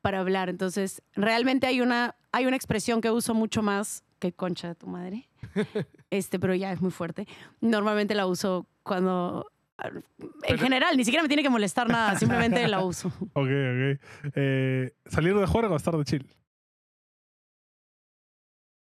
para 0.01 0.19
hablar. 0.21 0.49
Entonces, 0.49 1.03
realmente 1.13 1.67
hay 1.67 1.79
una, 1.81 2.15
hay 2.31 2.47
una 2.47 2.55
expresión 2.55 3.01
que 3.01 3.11
uso 3.11 3.35
mucho 3.35 3.61
más 3.61 4.03
que 4.17 4.33
concha 4.33 4.69
de 4.69 4.75
tu 4.75 4.87
madre. 4.87 5.29
Este, 6.11 6.39
pero 6.39 6.55
ya 6.55 6.71
es 6.71 6.81
muy 6.81 6.89
fuerte. 6.89 7.27
Normalmente 7.61 8.15
la 8.15 8.25
uso 8.25 8.65
cuando. 8.81 9.45
En 9.83 10.03
Pero- 10.41 10.57
general, 10.57 10.97
ni 10.97 11.05
siquiera 11.05 11.21
me 11.23 11.27
tiene 11.29 11.43
que 11.43 11.49
molestar 11.49 11.87
nada, 11.89 12.17
simplemente 12.17 12.67
la 12.67 12.83
uso. 12.83 13.07
Ok, 13.33 13.47
ok. 13.47 13.99
Eh, 14.35 14.93
¿Salir 15.05 15.35
de 15.35 15.45
juego 15.47 15.73
o 15.73 15.77
estar 15.77 15.95
de 15.97 16.03
chill? 16.03 16.27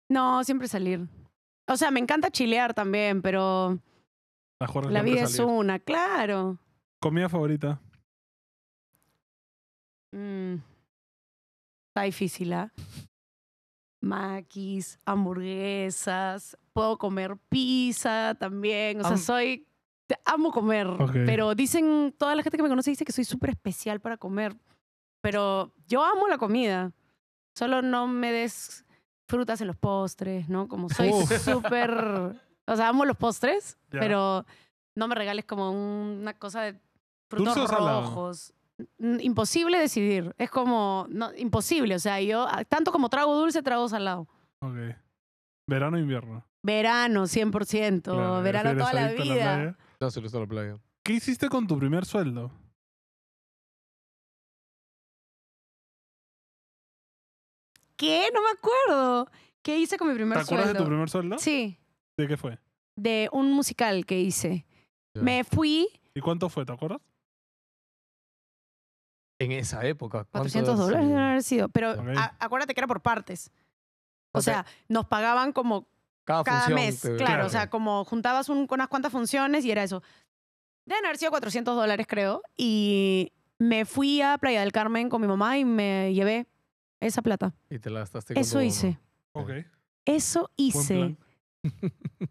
No, 0.10 0.44
siempre 0.44 0.68
salir. 0.68 1.08
O 1.68 1.78
sea, 1.78 1.92
me 1.92 2.00
encanta 2.00 2.32
chilear 2.32 2.74
también, 2.74 3.22
pero 3.22 3.78
La, 4.90 5.02
vida 5.04 5.24
es 5.24 5.38
una, 5.40 5.78
claro. 5.80 6.58
¿Comida 7.00 7.30
favorita? 7.30 7.80
Mm. 10.12 10.56
Está 11.90 12.04
difícil, 12.04 12.54
¿ah? 12.54 12.72
Maquis, 14.02 14.98
hamburguesas, 15.06 16.58
puedo 16.74 16.98
comer 16.98 17.38
pizza 17.50 18.36
también. 18.40 19.00
O 19.02 19.04
sea, 19.04 19.12
Am- 19.12 19.18
soy. 19.18 19.68
Amo 20.26 20.52
comer, 20.52 20.88
pero 21.26 21.56
dicen, 21.56 22.14
toda 22.18 22.36
la 22.36 22.44
gente 22.44 22.58
que 22.58 22.64
me 22.64 22.70
conoce 22.70 22.90
dice 22.92 23.06
que 23.06 23.12
soy 23.12 23.24
súper 23.24 23.52
especial 23.52 24.00
para 24.00 24.18
comer. 24.18 24.56
Pero 25.22 25.74
yo 25.88 26.04
amo 26.04 26.28
la 26.28 26.38
comida. 26.38 26.92
Solo 27.56 27.82
no 27.82 28.08
me 28.08 28.32
des 28.32 28.86
frutas 29.28 29.62
en 29.62 29.68
los 29.68 29.76
postres, 29.76 30.50
¿no? 30.50 30.68
Como 30.68 30.90
soy 30.90 31.12
súper. 31.44 31.92
O 32.66 32.76
sea, 32.76 32.90
amo 32.90 33.06
los 33.06 33.18
postres, 33.18 33.78
pero 33.90 34.46
no 34.96 35.08
me 35.08 35.16
regales 35.16 35.46
como 35.46 35.72
una 35.72 36.34
cosa 36.34 36.62
de 36.62 36.80
frutos 37.30 37.56
¿Dulce 37.56 37.76
rojos. 37.76 38.54
Imposible 39.00 39.78
decidir. 39.78 40.34
Es 40.38 40.50
como. 40.50 41.06
No, 41.10 41.32
imposible. 41.36 41.96
O 41.96 42.00
sea, 42.00 42.22
yo, 42.22 42.48
ah, 42.50 42.64
tanto 42.64 42.92
como 42.92 43.10
trago 43.10 43.36
dulce, 43.36 43.62
trago 43.62 43.90
salado. 43.90 44.28
Ok. 44.62 44.96
¿Verano 45.68 45.98
o 45.98 46.00
invierno? 46.00 46.46
Verano, 46.64 47.24
100%. 47.24 48.02
Claro, 48.02 48.42
verano 48.42 48.78
toda 48.78 48.94
la 48.94 49.12
vida. 49.12 49.78
No, 50.02 50.10
se 50.10 50.22
lo 50.22 50.28
está 50.28 50.38
a 50.38 50.42
la 50.42 50.48
playa. 50.48 50.80
¿Qué 51.04 51.14
hiciste 51.14 51.50
con 51.50 51.68
tu 51.68 51.78
primer 51.78 52.06
sueldo? 52.06 52.52
¿Qué? 57.98 58.30
No 58.34 58.42
me 58.42 58.50
acuerdo. 58.50 59.30
¿Qué 59.62 59.78
hice 59.78 59.98
con 59.98 60.08
mi 60.08 60.14
primer 60.16 60.38
¿Te 60.38 60.44
acuerdas 60.44 60.68
de 60.68 60.72
sueldo? 60.74 60.84
tu 60.84 60.90
primer 60.90 61.10
sueldo? 61.10 61.38
Sí, 61.40 61.78
¿De 62.18 62.28
qué 62.28 62.38
fue? 62.38 62.58
de 62.96 63.30
un 63.32 63.54
musical 63.54 64.06
que 64.06 64.20
hice. 64.20 64.66
Ya. 65.16 65.22
Me 65.22 65.44
fui 65.46 65.88
¿Y 66.14 66.20
cuánto 66.20 66.50
fue? 66.50 66.66
¿Te 66.66 66.74
acuerdas? 66.74 67.00
En 69.40 69.54
esa 69.54 69.86
época. 69.86 70.26
¿cuánto 70.26 70.32
400 70.50 70.74
habrá 70.74 70.84
dólares 70.86 71.08
deben 71.08 71.24
haber 71.24 71.44
sido. 71.44 71.70
Pero 71.70 71.92
Ok. 71.94 72.08
a- 72.18 72.36
acuérdate 72.40 72.74
que 72.74 72.80
era 72.82 72.88
por 72.88 73.02
partes. 73.02 73.52
O 74.34 74.42
sea, 74.42 74.66
nos 74.90 75.06
pagaban 75.08 75.54
como 75.54 75.88
Cada, 76.30 76.44
cada 76.44 76.60
función 76.62 76.76
mes. 76.86 77.02
te- 77.02 77.16
Claro, 77.16 77.48
o 77.48 77.50
sea, 77.50 77.72
como 77.72 78.06
juntabas 78.06 78.50
un- 78.50 78.68
unas 78.70 78.88
cuantas 78.88 79.12
funciones 79.12 79.66
y 79.66 79.72
era 79.72 79.82
eso. 79.84 80.04
Deben 80.86 81.04
haber 81.06 81.18
sido 81.18 81.32
400 81.32 81.76
dólares, 81.76 82.06
creo. 82.08 82.44
Y 82.56 83.32
me 83.58 83.86
fui 83.86 84.22
a 84.22 84.38
Playa 84.38 84.60
del 84.62 84.72
Carmen 84.72 85.10
con 85.10 85.22
mi 85.22 85.28
mamá 85.28 85.58
y 85.58 85.66
me 85.66 86.14
llevé 86.14 86.46
esa 87.00 87.24
plata. 87.24 87.56
Y 87.70 87.80
te 87.80 87.90
la 87.90 88.02
gastaste 88.02 88.36
con 88.36 88.42
Eso 88.42 88.52
todo, 88.54 88.62
¿no? 88.62 88.68
hice. 88.68 89.00
Ok. 89.34 89.50
Eso 90.06 90.52
hice. 90.56 91.18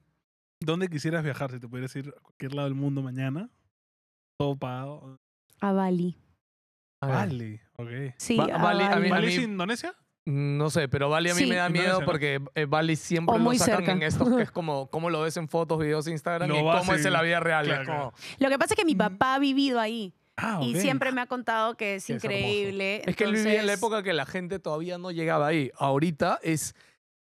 ¿Dónde 0.61 0.89
quisieras 0.89 1.23
viajar 1.25 1.51
si 1.51 1.59
te 1.59 1.69
pudieras 1.69 1.95
ir 1.97 2.09
a 2.17 2.21
cualquier 2.21 2.55
lado 2.55 2.69
del 2.69 2.75
mundo 2.77 3.03
mañana? 3.03 3.49
Todo 4.39 4.57
pagado. 4.57 5.19
A 5.61 5.73
Bali. 5.73 6.17
A 7.01 7.07
Vale. 7.09 7.63
Ok. 7.77 7.89
Sí, 8.17 8.39
a 8.39 8.59
Bali, 8.59 8.85
a 8.85 8.89
Bali. 8.91 9.03
mí- 9.03 9.11
¿Vale 9.11 9.27
es 9.29 9.39
Indonesia? 9.43 9.95
No 10.31 10.69
sé, 10.69 10.89
pero 10.89 11.09
Bali 11.09 11.31
a 11.31 11.35
mí 11.35 11.41
Sí. 11.43 11.47
me 11.49 11.57
da 11.57 11.71
miedo 11.71 12.01
¿no? 12.01 12.05
porque 12.07 12.39
eh, 12.55 12.67
Bali 12.67 12.97
siempre 12.97 13.35
O 13.35 13.39
lo 13.39 13.45
muy 13.45 13.59
sacan 13.59 13.77
cerca. 13.79 13.93
en 13.93 14.03
estos 14.03 14.29
que 14.37 14.43
es 14.43 14.51
como 14.53 14.89
cómo 14.91 15.09
lo 15.09 15.23
ves 15.23 15.37
en 15.39 15.49
fotos, 15.49 15.79
videos 15.79 16.05
de 16.05 16.13
Instagram 16.13 16.49
No 16.51 16.57
y 16.57 16.59
cómo 16.79 16.93
es 16.93 17.05
en 17.07 17.13
la 17.15 17.23
vida 17.23 17.41
real. 17.41 17.65
claro, 17.65 17.83
es 17.83 17.89
como- 17.89 18.13
Lo 18.39 18.49
que 18.51 18.59
pasa 18.59 18.75
es 18.75 18.79
que 18.79 18.85
mi 18.85 18.95
Mm. 18.95 18.99
papá 18.99 19.35
ha 19.37 19.39
vivido 19.39 19.81
ahí 19.81 20.13
Ah, 20.37 20.61
y 20.63 20.75
ok. 20.75 20.81
siempre 20.83 21.13
me 21.13 21.21
ha 21.23 21.27
contado 21.27 21.77
que 21.77 21.95
es 21.95 22.05
Que 22.07 22.13
es 22.17 22.25
hermoso. 22.25 22.39
increíble. 22.43 23.03
Es 23.07 23.17
que 23.17 23.25
él 23.25 23.33
vivía 23.33 23.45
en 23.61 23.67
la 23.67 23.73
entonces- 23.73 23.79
época 23.79 24.03
que 24.03 24.13
la 24.13 24.27
gente 24.27 24.59
todavía 24.59 24.99
no 24.99 25.11
llegaba 25.11 25.47
ahí. 25.47 25.71
Ahorita 25.79 26.39
es 26.43 26.75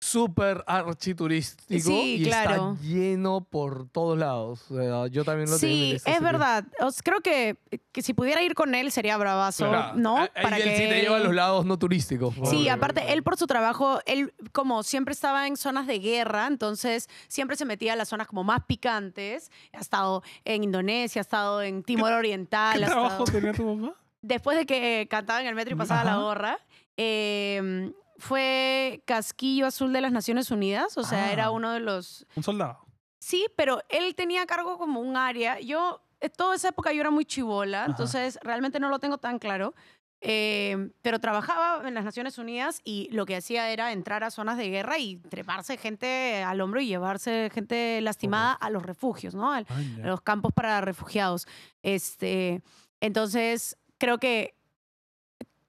súper 0.03 0.65
architurístico 0.67 1.89
Sí, 1.89 2.17
y 2.21 2.25
claro. 2.25 2.73
está 2.75 2.87
lleno 2.87 3.43
por 3.45 3.87
todos 3.91 4.19
lados. 4.19 4.63
O 4.71 4.77
sea, 4.77 5.07
yo 5.09 5.25
también 5.25 5.51
lo 5.51 5.59
tengo 5.59 5.73
Sí, 5.75 5.93
es 5.97 6.07
así 6.07 6.17
que- 6.17 6.25
verdad. 6.25 6.65
O 6.81 6.91
sea, 6.91 7.03
creo 7.05 7.21
que, 7.21 7.57
que 7.93 8.01
si 8.01 8.15
pudiera 8.15 8.43
ir 8.43 8.55
con 8.55 8.75
él 8.75 8.91
sería 8.91 9.17
bravazo, 9.19 9.69
Claro. 9.69 9.99
¿no? 9.99 10.17
Ahí 10.17 10.63
él 10.63 10.77
sí 10.77 10.89
te 10.89 11.03
lleva 11.03 11.17
a 11.19 11.21
los 11.21 11.35
lados 11.35 11.67
no 11.67 11.79
turísticos. 11.79 12.35
Sí, 12.49 12.69
aparte, 12.71 13.13
él 13.13 13.23
por 13.23 13.37
su 13.37 13.47
trabajo, 13.47 14.01
él 14.07 14.33
como 14.53 14.83
siempre 14.83 15.13
estaba 15.13 15.47
en 15.47 15.57
zonas 15.59 15.87
de 15.87 15.99
guerra, 15.99 16.47
entonces 16.47 17.09
siempre 17.29 17.57
se 17.57 17.67
metía 17.67 17.93
a 17.93 17.97
las 17.97 18.09
zonas 18.09 18.27
como 18.27 18.43
más 18.43 18.65
picantes. 18.65 19.51
Ha 19.75 19.81
estado 19.81 20.23
en 20.47 20.65
Indonesia, 20.65 21.21
ha 21.21 21.23
estado 21.23 21.61
en 21.63 21.83
Timor 21.83 22.13
Oriental. 22.15 22.79
¿Qué 22.79 22.85
ha 22.85 22.89
trabajo 22.89 23.25
estado- 23.25 23.39
tenía 23.39 23.53
tu 23.53 23.79
papá? 23.81 23.95
Después 24.23 24.57
de 24.57 24.65
que 24.67 25.07
cantaba 25.11 25.41
en 25.43 25.47
el 25.47 25.55
metro 25.55 25.75
y 25.75 25.79
pasaba 25.79 26.05
la 26.05 26.17
gorra, 26.17 26.59
eh, 26.97 27.93
fue 28.21 29.03
casquillo 29.07 29.67
azul 29.67 29.93
de 29.93 30.01
las 30.01 30.13
Naciones 30.13 30.51
Unidas, 30.51 30.97
o 30.97 31.03
sea, 31.03 31.27
Ah. 31.27 31.33
era 31.33 31.51
uno 31.51 31.73
de 31.73 31.81
los... 31.81 32.27
Un 32.37 32.43
soldado. 32.43 32.79
Sí, 33.19 33.47
pero 33.57 33.83
él 33.89 34.15
tenía 34.15 34.43
a 34.43 34.47
cargo 34.47 34.79
como 34.79 35.01
un 35.01 35.17
área. 35.17 35.59
Yo, 35.61 36.03
eh, 36.21 36.31
toda 36.31 36.55
esa 36.57 36.69
época 36.69 36.93
yo 36.93 37.01
era 37.01 37.11
muy 37.11 37.25
chivola, 37.25 37.85
entonces 37.87 38.39
realmente 38.43 38.79
no 38.81 38.89
lo 38.89 38.99
tengo 38.99 39.19
tan 39.19 39.39
claro. 39.39 39.75
Eh, 40.23 40.91
pero 41.01 41.19
trabajaba 41.19 41.89
en 41.89 41.95
las 41.95 42.05
Naciones 42.05 42.37
Unidas 42.37 42.83
y 42.85 43.09
lo 43.11 43.25
que 43.25 43.37
hacía 43.37 43.71
era 43.71 43.91
entrar 43.93 44.23
a 44.23 44.31
zonas 44.31 44.59
de 44.59 44.69
guerra 44.69 44.99
y 44.99 45.17
treparse 45.17 45.79
gente 45.79 46.43
al 46.43 46.61
hombro 46.61 46.79
y 46.83 46.87
llevarse 46.89 47.51
gente 47.55 47.99
lastimada 48.03 48.53
a 48.53 48.69
los 48.69 48.83
refugios, 48.83 49.35
¿no? 49.35 49.51
Al- 49.51 49.65
Ah, 49.71 49.81
a 50.05 50.07
los 50.09 50.21
campos 50.21 50.53
para 50.53 50.83
refugiados. 50.83 51.47
Este, 51.83 52.61
entonces, 53.01 53.79
creo 53.99 54.19
que 54.19 54.55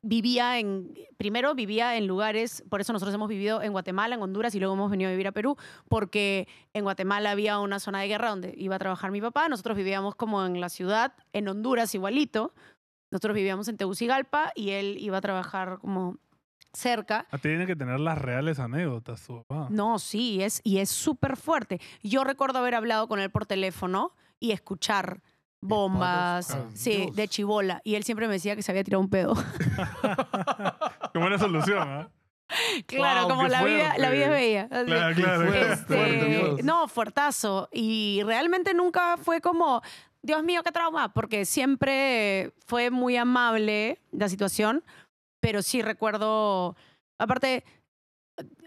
vivía 0.01 0.59
en, 0.59 0.93
primero 1.17 1.53
vivía 1.53 1.95
en 1.97 2.07
lugares, 2.07 2.63
por 2.69 2.81
eso 2.81 2.93
nosotros 2.93 3.13
hemos 3.13 3.29
vivido 3.29 3.61
en 3.61 3.71
Guatemala, 3.71 4.15
en 4.15 4.21
Honduras 4.21 4.55
y 4.55 4.59
luego 4.59 4.73
hemos 4.73 4.89
venido 4.89 5.09
a 5.09 5.11
vivir 5.11 5.27
a 5.27 5.31
Perú, 5.31 5.57
porque 5.87 6.47
en 6.73 6.83
Guatemala 6.83 7.31
había 7.31 7.59
una 7.59 7.79
zona 7.79 8.01
de 8.01 8.07
guerra 8.07 8.29
donde 8.29 8.53
iba 8.57 8.75
a 8.75 8.79
trabajar 8.79 9.11
mi 9.11 9.21
papá, 9.21 9.47
nosotros 9.47 9.77
vivíamos 9.77 10.15
como 10.15 10.45
en 10.45 10.59
la 10.59 10.69
ciudad, 10.69 11.13
en 11.33 11.47
Honduras 11.47 11.93
igualito, 11.93 12.53
nosotros 13.11 13.35
vivíamos 13.35 13.67
en 13.67 13.77
Tegucigalpa 13.77 14.51
y 14.55 14.71
él 14.71 14.97
iba 14.99 15.17
a 15.17 15.21
trabajar 15.21 15.79
como 15.79 16.17
cerca. 16.73 17.27
Ah, 17.29 17.37
Tiene 17.37 17.67
que 17.67 17.75
tener 17.75 17.99
las 17.99 18.17
reales 18.17 18.59
anécdotas, 18.59 19.25
tu 19.25 19.43
papá. 19.43 19.67
No, 19.69 19.99
sí, 19.99 20.41
es, 20.41 20.61
y 20.63 20.77
es 20.77 20.89
súper 20.89 21.35
fuerte. 21.35 21.81
Yo 22.01 22.23
recuerdo 22.23 22.59
haber 22.59 22.75
hablado 22.75 23.07
con 23.07 23.19
él 23.19 23.29
por 23.29 23.45
teléfono 23.45 24.15
y 24.39 24.51
escuchar 24.51 25.21
bombas, 25.61 26.47
Disparos, 26.47 26.71
ah, 26.71 26.75
sí, 26.75 26.97
Dios. 26.97 27.15
de 27.15 27.27
chivola. 27.27 27.81
Y 27.83 27.95
él 27.95 28.03
siempre 28.03 28.27
me 28.27 28.33
decía 28.33 28.55
que 28.55 28.63
se 28.63 28.71
había 28.71 28.83
tirado 28.83 29.01
un 29.01 29.09
pedo. 29.09 29.33
Qué 31.13 31.19
buena 31.19 31.37
solución, 31.37 31.87
¿ah? 31.87 32.09
claro, 32.85 33.21
Wow, 33.21 33.29
como 33.29 33.47
la 33.47 33.63
vida, 33.63 33.97
la 33.97 34.09
vida 34.09 34.25
es 34.25 34.31
bella. 34.31 34.67
Así. 34.71 34.85
Claro, 34.85 35.15
claro. 35.15 35.53
Este, 35.53 35.95
fuerte, 35.95 36.63
no, 36.63 36.87
fuertazo. 36.87 37.69
Y 37.71 38.21
realmente 38.25 38.73
nunca 38.73 39.17
fue 39.17 39.41
como, 39.41 39.81
Dios 40.21 40.43
mío, 40.43 40.63
qué 40.63 40.71
trauma, 40.71 41.13
porque 41.13 41.45
siempre 41.45 42.53
fue 42.65 42.89
muy 42.89 43.15
amable 43.17 43.99
la 44.11 44.29
situación, 44.29 44.83
pero 45.39 45.61
sí 45.61 45.81
recuerdo, 45.81 46.75
aparte, 47.17 47.63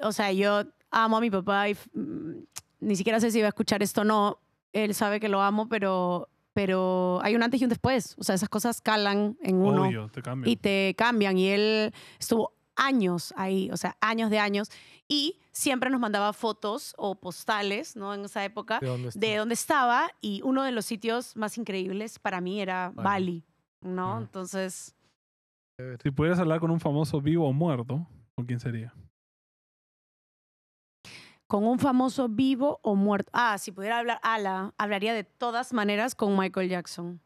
o 0.00 0.12
sea, 0.12 0.32
yo 0.32 0.64
amo 0.90 1.18
a 1.18 1.20
mi 1.20 1.30
papá 1.30 1.68
y 1.68 1.76
mm, 1.92 2.44
ni 2.80 2.96
siquiera 2.96 3.20
sé 3.20 3.30
si 3.30 3.40
va 3.40 3.46
a 3.46 3.48
escuchar 3.48 3.82
esto 3.82 4.02
o 4.02 4.04
no. 4.04 4.38
Él 4.72 4.94
sabe 4.94 5.20
que 5.20 5.28
lo 5.28 5.40
amo, 5.40 5.68
pero, 5.68 6.28
pero 6.54 7.20
hay 7.22 7.34
un 7.34 7.42
antes 7.42 7.60
y 7.60 7.64
un 7.64 7.68
después. 7.68 8.14
O 8.18 8.24
sea, 8.24 8.36
esas 8.36 8.48
cosas 8.48 8.80
calan 8.80 9.36
en 9.42 9.56
uno 9.56 9.82
Obvio, 9.82 10.08
te 10.08 10.22
y 10.44 10.56
te 10.56 10.94
cambian. 10.96 11.36
Y 11.36 11.48
él 11.48 11.92
estuvo 12.18 12.54
años 12.76 13.34
ahí, 13.36 13.68
o 13.72 13.76
sea, 13.76 13.96
años 14.00 14.30
de 14.30 14.38
años. 14.38 14.70
Y 15.08 15.38
siempre 15.52 15.90
nos 15.90 16.00
mandaba 16.00 16.32
fotos 16.32 16.94
o 16.96 17.16
postales, 17.20 17.96
¿no? 17.96 18.14
En 18.14 18.24
esa 18.24 18.44
época, 18.44 18.78
¿De 18.80 18.86
dónde 18.86 19.10
de 19.14 19.36
dónde 19.36 19.54
estaba. 19.54 20.08
Y 20.20 20.40
uno 20.42 20.62
de 20.62 20.72
los 20.72 20.86
sitios 20.86 21.36
más 21.36 21.58
increíbles 21.58 22.18
para 22.18 22.40
mí 22.40 22.60
era 22.60 22.92
Bali. 22.94 23.04
Bali, 23.04 23.44
¿no? 23.82 24.14
Ah. 24.14 24.20
Entonces, 24.20 24.94
Si 26.02 26.10
pudieras 26.12 26.38
hablar 26.38 26.60
con 26.60 26.70
un 26.70 26.78
famoso 26.78 27.20
vivo 27.20 27.48
o 27.48 27.52
muerto, 27.52 28.06
¿con 28.36 28.46
quién 28.46 28.60
sería? 28.60 28.94
Con 31.46 31.64
un 31.66 31.78
famoso 31.78 32.28
vivo 32.28 32.80
o 32.82 32.94
muerto. 32.94 33.30
Ah, 33.32 33.58
si 33.58 33.70
pudiera 33.72 33.98
hablar, 33.98 34.18
ala, 34.22 34.72
hablaría 34.78 35.12
de 35.14 35.24
todas 35.24 35.72
maneras 35.72 36.14
con 36.14 36.36
Michael 36.36 36.68
Jackson. 36.68 37.20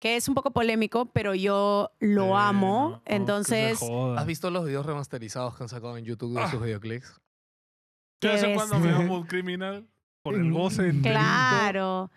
Que 0.00 0.16
es 0.16 0.28
un 0.28 0.34
poco 0.34 0.50
polémico, 0.50 1.06
pero 1.06 1.32
yo 1.34 1.92
lo 2.00 2.30
Eh, 2.30 2.40
amo. 2.40 2.90
no, 2.90 3.02
Entonces. 3.04 3.80
¿Has 4.16 4.26
visto 4.26 4.50
los 4.50 4.64
videos 4.64 4.84
remasterizados 4.84 5.56
que 5.56 5.62
han 5.62 5.68
sacado 5.68 5.96
en 5.96 6.04
YouTube 6.04 6.34
de 6.34 6.42
Ah. 6.42 6.50
sus 6.50 6.60
videoclips? 6.60 7.20
¿Qué 8.20 8.30
hace 8.32 8.54
cuando 8.54 8.78
me 8.78 8.86
bestia. 8.88 9.02
llamo 9.04 9.26
criminal? 9.26 9.86
Con 10.24 10.34
el 10.36 10.52
goce 10.52 10.88
enterito. 10.88 11.10
Claro. 11.20 12.10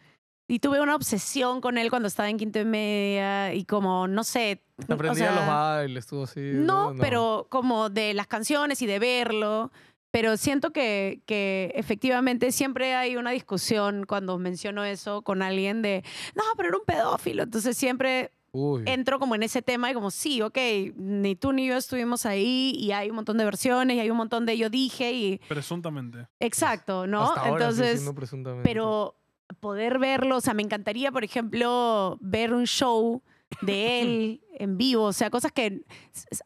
Y 0.47 0.59
tuve 0.59 0.79
una 0.79 0.95
obsesión 0.95 1.59
con 1.61 1.77
él 1.79 1.89
cuando 1.89 2.07
estaba 2.07 2.29
en 2.29 2.37
quinto 2.37 2.59
y 2.59 2.65
media 2.65 3.53
y 3.53 3.65
como, 3.65 4.07
no 4.07 4.23
sé. 4.23 4.63
Te 4.85 4.93
o 4.93 4.95
aprendía 4.95 5.31
sea, 5.31 5.35
los 5.35 5.47
bailes, 5.47 6.03
estuvo 6.05 6.23
así. 6.25 6.39
no, 6.53 6.93
pero 6.99 7.47
como 7.49 7.89
de 7.89 8.13
las 8.13 8.27
canciones 8.27 8.81
y 8.83 8.85
de 8.85 8.99
verlo. 8.99 9.71
Pero 10.15 10.37
siento 10.37 10.71
que, 10.71 11.19
que 11.25 11.73
efectivamente 11.75 12.53
siempre 12.53 12.93
hay 12.95 13.17
una 13.17 13.31
discusión 13.31 14.05
cuando 14.05 14.37
menciono 14.39 14.85
eso 14.85 15.23
con 15.23 15.41
alguien 15.41 15.81
de, 15.81 16.05
no, 16.35 16.43
pero 16.55 16.69
era 16.69 16.77
un 16.77 16.85
pedófilo. 16.85 17.43
Entonces 17.43 17.75
siempre 17.75 18.31
Uy. 18.53 18.83
entro 18.85 19.19
como 19.19 19.35
en 19.35 19.43
ese 19.43 19.61
tema 19.61 19.91
y 19.91 19.93
como, 19.93 20.11
sí, 20.11 20.41
ok, 20.41 20.57
ni 20.95 21.35
tú 21.35 21.51
ni 21.51 21.67
yo 21.67 21.75
estuvimos 21.75 22.25
ahí 22.25 22.73
y 22.79 22.93
hay 22.93 23.09
un 23.09 23.17
montón 23.17 23.37
de 23.37 23.43
versiones 23.43 23.97
y 23.97 23.99
hay 23.99 24.09
un 24.09 24.15
montón 24.15 24.45
de 24.45 24.57
yo 24.57 24.69
dije 24.69 25.11
y 25.11 25.37
Presuntamente. 25.49 26.27
exacto, 26.39 27.07
¿no? 27.07 27.23
Hasta 27.23 27.41
ahora 27.49 27.73
sigue 27.73 27.89
Entonces, 27.89 28.13
presuntamente. 28.15 28.69
pero 28.69 29.17
poder 29.59 29.99
verlo, 29.99 30.37
o 30.37 30.41
sea, 30.41 30.53
me 30.53 30.63
encantaría, 30.63 31.11
por 31.11 31.25
ejemplo, 31.25 32.17
ver 32.21 32.53
un 32.53 32.67
show 32.67 33.21
de 33.61 34.01
él 34.01 34.41
en 34.57 34.77
vivo, 34.77 35.03
o 35.03 35.13
sea, 35.13 35.29
cosas 35.29 35.51
que 35.51 35.81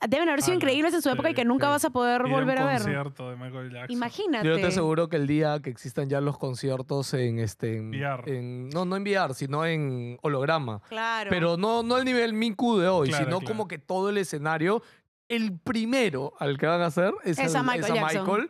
deben 0.10 0.28
haber 0.30 0.42
sido 0.42 0.54
Ala, 0.54 0.64
increíbles 0.64 0.94
en 0.94 1.02
su 1.02 1.10
época 1.10 1.30
y 1.30 1.34
que 1.34 1.46
nunca 1.46 1.68
sí. 1.68 1.70
vas 1.72 1.86
a 1.86 1.90
poder 1.92 2.22
Ir 2.22 2.26
a 2.26 2.26
un 2.26 2.32
volver 2.32 2.58
a 2.58 2.66
ver. 2.66 2.78
concierto 2.82 3.30
de 3.30 3.36
Michael 3.36 3.72
Jackson. 3.72 3.92
Imagínate. 3.96 4.48
Yo 4.48 4.56
te 4.56 4.66
aseguro 4.66 5.10
que 5.10 5.16
el 5.18 5.28
día 5.28 5.60
que 5.62 5.70
existan 5.70 6.10
ya 6.10 6.20
los 6.22 6.38
conciertos 6.38 7.14
en 7.14 7.40
este 7.40 7.78
en, 7.78 7.90
VR. 7.90 8.24
en- 8.38 8.70
no 8.70 8.86
no 8.86 8.96
en 8.96 9.04
VR, 9.04 9.34
sino 9.34 9.66
en 9.66 10.18
holograma. 10.22 10.82
Claro. 10.90 11.30
Pero 11.30 11.58
no 11.58 11.84
no 11.84 11.96
al 11.96 12.06
nivel 12.06 12.34
Miku 12.34 12.78
de 12.78 12.88
hoy, 12.88 13.10
Claro, 13.10 13.26
sino 13.26 13.40
claro. 13.40 13.48
como 13.54 13.68
que 13.68 13.78
todo 13.78 14.10
el 14.10 14.18
escenario 14.18 14.82
el 15.28 15.60
primero 15.60 16.34
al 16.40 16.58
que 16.58 16.66
van 16.66 16.82
a 16.82 16.88
hacer 16.88 17.14
es, 17.24 17.38
Es 17.38 17.54
a 17.54 17.60
el- 17.60 17.66
Michael 17.66 17.94
Jackson. 17.94 18.26
Michael. 18.26 18.50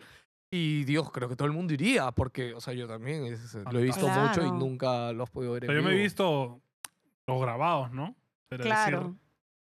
Y 0.51 0.83
Dios, 0.85 1.11
creo 1.11 1.29
que 1.29 1.35
todo 1.35 1.45
el 1.47 1.53
mundo 1.53 1.73
iría, 1.75 2.11
porque, 2.11 2.55
o 2.55 2.59
sea, 2.61 2.73
yo 2.73 2.87
también 2.87 3.23
es- 3.25 3.53
lo 3.71 3.77
he 3.77 3.83
visto 3.83 4.05
Claro. 4.05 4.29
mucho 4.29 4.43
y 4.45 4.51
nunca 4.51 5.11
los 5.13 5.29
he 5.29 5.31
podido 5.31 5.53
ver 5.53 5.63
O 5.63 5.65
en 5.65 5.71
sea, 5.71 5.81
yo 5.81 5.87
me 5.87 5.93
he 5.93 6.01
visto 6.01 6.59
los 7.27 7.39
grabados, 7.41 7.91
¿no? 7.91 8.15
Pero 8.49 8.63
Claro. 8.63 8.99
decir, 9.03 9.15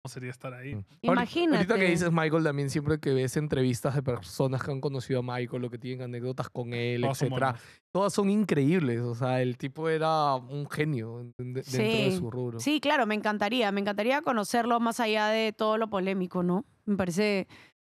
no 0.05 0.09
sería 0.09 0.31
estar 0.31 0.53
ahí. 0.53 0.75
Mm. 0.75 0.85
Imagínate. 1.01 1.57
Ahorita 1.57 1.75
que 1.75 1.89
dices 1.91 2.11
Michael, 2.11 2.43
también 2.43 2.69
siempre 2.69 2.99
que 2.99 3.13
ves 3.13 3.35
entrevistas 3.37 3.93
de 3.95 4.01
personas 4.01 4.63
que 4.63 4.71
han 4.71 4.81
conocido 4.81 5.19
a 5.19 5.23
Michael 5.23 5.65
o 5.65 5.69
que 5.69 5.77
tienen 5.77 6.01
anécdotas 6.03 6.49
con 6.49 6.73
él, 6.73 7.01
Todas 7.01 7.21
etcétera, 7.21 7.55
todas 7.91 8.13
son 8.13 8.29
increíbles. 8.29 9.01
O 9.01 9.13
sea, 9.13 9.41
el 9.41 9.57
tipo 9.57 9.89
era 9.89 10.35
un 10.35 10.67
genio 10.69 11.19
en- 11.19 11.33
de- 11.53 11.61
dentro 11.61 11.77
de 11.77 12.17
su 12.17 12.31
rubro. 12.31 12.59
Sí, 12.59 12.79
claro, 12.79 13.05
me 13.05 13.15
encantaría. 13.15 13.71
Me 13.71 13.81
encantaría 13.81 14.21
conocerlo 14.21 14.79
más 14.79 14.99
allá 14.99 15.27
de 15.27 15.51
todo 15.53 15.77
lo 15.77 15.89
polémico, 15.89 16.41
¿no? 16.43 16.65
Me 16.85 16.95
parece 16.95 17.47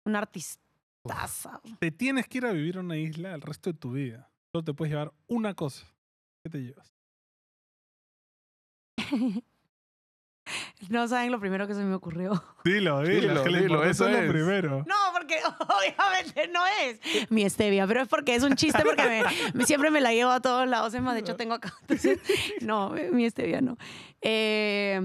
un 0.06 0.16
artistaza. 0.16 1.62
Te 1.80 1.92
tienes 1.92 2.28
que 2.28 2.38
ir 2.40 2.46
a 2.46 2.54
vivir 2.54 2.78
a 2.78 2.80
una 2.80 2.98
isla 2.98 3.36
el 3.36 3.42
resto 3.42 3.72
de 3.72 3.78
tu 3.78 3.92
vida. 3.92 4.32
Solo 4.54 4.64
te 4.64 4.74
puedes 4.74 4.92
llevar 4.94 5.14
una 5.28 5.54
cosa. 5.54 5.86
¿Qué 6.44 6.50
te 6.50 6.60
llevas? 6.64 6.96
No 10.90 11.08
saben 11.08 11.32
lo 11.32 11.40
primero 11.40 11.66
que 11.68 11.74
se 11.74 11.82
me 11.84 11.96
ocurrió. 11.96 12.32
Dilo, 12.64 13.02
dilo, 13.02 13.30
Dilo, 13.30 13.44
que 13.44 13.50
dilo, 13.50 13.84
eso 13.84 14.08
es 14.08 14.22
lo 14.26 14.32
primero. 14.32 14.84
No, 14.88 14.96
porque 15.14 15.38
obviamente 15.98 16.48
no 16.50 16.62
es 16.84 17.32
mi 17.32 17.50
stevia, 17.50 17.88
pero 17.88 18.02
es 18.02 18.08
porque 18.08 18.36
es 18.36 18.44
un 18.44 18.56
chiste 18.56 18.84
porque 18.84 19.04
me- 19.04 19.24
me- 19.54 19.66
siempre 19.66 19.90
me 19.90 20.02
la 20.02 20.14
llevo 20.14 20.32
a 20.32 20.40
todos 20.40 20.68
lados. 20.68 20.94
Es 20.94 21.02
más, 21.02 21.16
de 21.16 21.22
hecho 21.22 21.36
tengo 21.36 21.56
acá. 21.56 21.74
Entonces, 21.82 22.20
no, 22.62 22.92
mi 23.12 23.28
stevia 23.30 23.60
no. 23.62 23.76
Eh, 24.22 25.02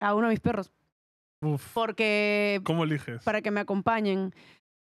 a 0.00 0.14
uno 0.14 0.26
de 0.28 0.32
mis 0.34 0.40
perros, 0.40 0.70
Uf, 1.42 1.72
porque 1.74 2.60
¿cómo 2.64 2.84
eliges? 2.84 3.22
para 3.24 3.40
que 3.42 3.50
me 3.50 3.60
acompañen 3.60 4.34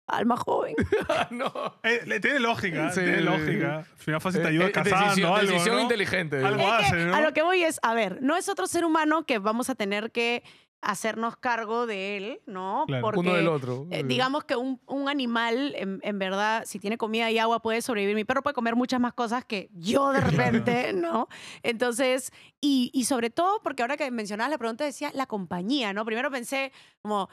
al 0.09 0.25
más 0.25 0.39
joven. 0.39 0.75
no. 1.31 1.51
Eh, 1.83 2.19
tiene 2.21 2.39
lógica, 2.39 2.89
Sí, 2.91 3.01
tiene 3.01 3.21
lógica. 3.21 3.77
Al 3.77 3.85
final 3.97 4.21
fácil 4.21 4.41
te 4.41 4.47
Eh, 4.47 4.49
ayuda 4.51 4.67
eh, 4.67 4.71
casando 4.71 5.05
decisión, 5.05 5.33
algo, 5.33 5.51
decisión 5.51 5.75
¿no? 5.75 5.81
inteligente. 5.81 6.43
Algo 6.45 6.61
Es 6.61 6.65
que 6.67 6.85
hace, 6.85 7.05
¿no? 7.05 7.15
A 7.15 7.21
lo 7.21 7.33
que 7.33 7.41
voy 7.41 7.63
es, 7.63 7.79
a 7.83 7.93
ver, 7.93 8.21
no 8.21 8.35
es 8.35 8.49
otro 8.49 8.67
ser 8.67 8.85
humano 8.85 9.25
que 9.25 9.39
vamos 9.39 9.69
a 9.69 9.75
tener 9.75 10.11
que 10.11 10.43
hacernos 10.81 11.35
cargo 11.35 11.87
de 11.87 12.15
él, 12.15 12.39
¿no? 12.45 12.85
Claro. 12.87 13.01
Porque 13.03 13.19
Uno 13.19 13.33
del 13.33 13.49
otro. 13.49 13.85
eh, 13.91 14.01
digamos 14.05 14.45
que 14.45 14.55
un, 14.55 14.79
un 14.85 15.09
animal, 15.09 15.73
en, 15.75 15.99
en 16.03 16.19
verdad, 16.19 16.63
si 16.65 16.79
tiene 16.79 16.97
comida 16.97 17.29
y 17.29 17.37
agua, 17.37 17.61
puede 17.61 17.81
sobrevivir. 17.81 18.15
Mi 18.15 18.23
perro 18.23 18.41
puede 18.41 18.53
comer 18.53 18.77
muchas 18.77 19.01
más 19.01 19.11
cosas 19.11 19.43
que 19.43 19.69
yo 19.73 20.13
de 20.13 20.21
repente, 20.21 20.93
¿no? 20.93 21.27
Entonces, 21.63 22.31
y, 22.61 22.91
y 22.93 23.03
sobre 23.03 23.29
todo 23.29 23.61
porque 23.61 23.83
ahora 23.83 23.97
que 23.97 24.09
mencionabas 24.09 24.51
la 24.51 24.57
pregunta 24.57 24.85
decía 24.85 25.11
la 25.13 25.25
compañía, 25.25 25.91
¿no? 25.91 26.05
Primero 26.05 26.31
pensé 26.31 26.71
como 27.01 27.27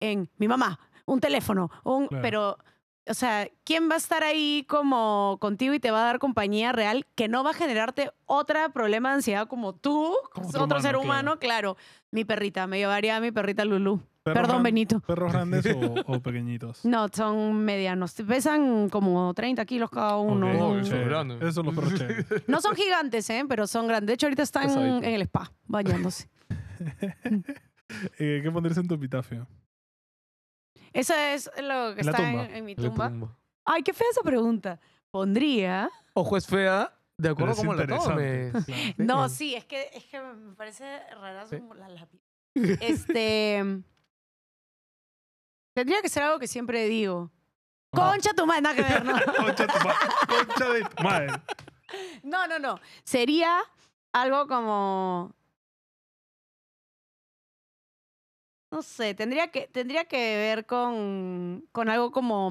en 0.00 0.30
mi 0.38 0.48
mamá, 0.48 0.80
un 1.06 1.20
teléfono, 1.20 1.70
un, 1.84 2.08
Claro. 2.08 2.22
pero... 2.22 2.58
O 3.08 3.14
sea, 3.14 3.48
¿quién 3.62 3.88
va 3.88 3.94
a 3.94 3.98
estar 3.98 4.24
ahí 4.24 4.64
como 4.68 5.38
contigo 5.40 5.72
y 5.74 5.78
te 5.78 5.92
va 5.92 6.00
a 6.02 6.06
dar 6.06 6.18
compañía 6.18 6.72
real 6.72 7.06
que 7.14 7.28
no 7.28 7.44
va 7.44 7.50
a 7.50 7.54
generarte 7.54 8.10
otra 8.24 8.70
problema 8.70 9.10
de 9.10 9.14
ansiedad 9.14 9.46
como 9.46 9.76
tú, 9.76 10.12
Como 10.32 10.48
otro, 10.48 10.64
otro 10.64 10.80
ser 10.80 10.96
humano? 10.96 11.38
Claro. 11.38 11.76
Mi 12.10 12.24
perrita, 12.24 12.66
me 12.66 12.78
llevaría 12.78 13.14
a 13.14 13.20
mi 13.20 13.30
perrita 13.30 13.64
Lulu. 13.64 13.98
¿Perros 14.24 14.40
Perdón, 14.40 14.48
gran- 14.56 14.62
Benito. 14.64 14.98
¿Perros 15.06 15.32
grandes 15.32 15.64
o, 15.66 15.94
o 16.16 16.20
pequeñitos? 16.20 16.84
No, 16.84 17.06
son 17.12 17.64
medianos. 17.64 18.12
Pesan 18.26 18.88
como 18.88 19.32
30 19.34 19.64
kilos 19.66 19.88
cada 19.88 20.16
uno. 20.16 20.48
Ok, 20.48 20.54
Oh, 20.60 20.74
No- 20.74 20.80
eso 20.80 20.88
chévere. 20.88 21.02
es 21.04 21.08
grande. 21.08 21.34
Esos 21.36 21.54
son 21.54 21.66
los 21.66 21.74
perros. 21.76 21.92
No 22.48 22.60
son 22.60 22.74
gigantes, 22.74 23.30
¿eh? 23.30 23.44
Pero 23.48 23.68
son 23.68 23.86
grandes. 23.86 24.08
De 24.08 24.14
hecho, 24.14 24.26
ahorita 24.26 24.42
están 24.42 24.64
Pesadito. 24.64 24.96
en 24.96 25.04
el 25.14 25.22
spa, 25.22 25.52
bañándose. 25.66 26.28
Eh, 28.18 28.40
¿Qué 28.42 28.50
pondrías 28.50 28.76
en 28.78 28.88
tu 28.88 28.94
epitafio? 28.94 29.46
Eso 30.96 31.14
es 31.14 31.50
lo 31.62 31.94
que 31.94 32.00
En 32.00 32.08
está 32.08 32.16
tumba. 32.16 32.44
en, 32.46 32.54
en 32.56 32.64
mi 32.64 32.74
tumba. 32.74 33.08
tumba. 33.08 33.36
Ay, 33.64 33.82
qué 33.82 33.92
fea 33.92 34.06
esa 34.10 34.22
pregunta. 34.22 34.80
Pondría... 35.10 35.90
Ojo, 36.14 36.36
es 36.36 36.46
fea 36.46 36.92
de 37.18 37.28
acuerdo 37.28 37.54
cómo 37.56 37.74
la 37.74 37.86
tomes. 37.86 38.52
claro. 38.52 38.64
No, 38.96 39.28
sí, 39.28 39.54
es 39.54 39.64
que, 39.64 39.90
es 39.92 40.04
que 40.04 40.20
me 40.20 40.54
parece 40.54 41.00
rara 41.14 41.46
Sí. 41.46 41.58
como 41.58 41.74
la 41.74 41.88
lápiz. 41.88 42.20
Este... 42.54 43.62
Tendría 45.74 46.00
que 46.00 46.08
ser 46.08 46.22
algo 46.22 46.38
que 46.38 46.46
siempre 46.48 46.86
digo. 46.86 47.30
Concha 47.92 48.32
tu 48.34 48.46
madre, 48.46 48.62
nada 48.62 48.74
que 48.76 48.82
ver, 48.82 49.04
¿no? 49.04 49.12
Concha, 49.36 49.66
tu 49.66 49.86
ma- 49.86 49.94
concha 50.28 50.68
de 50.72 50.84
tu 50.84 51.02
madre. 51.02 51.26
No, 52.22 52.46
no, 52.46 52.58
no. 52.58 52.80
Sería 53.04 53.60
algo 54.12 54.46
como. 54.46 55.34
No 58.76 58.82
sé, 58.82 59.14
tendría 59.14 59.50
que, 59.50 59.68
tendría 59.68 60.04
que 60.04 60.18
ver 60.36 60.66
con, 60.66 61.66
con 61.72 61.88
algo 61.88 62.10
como. 62.12 62.50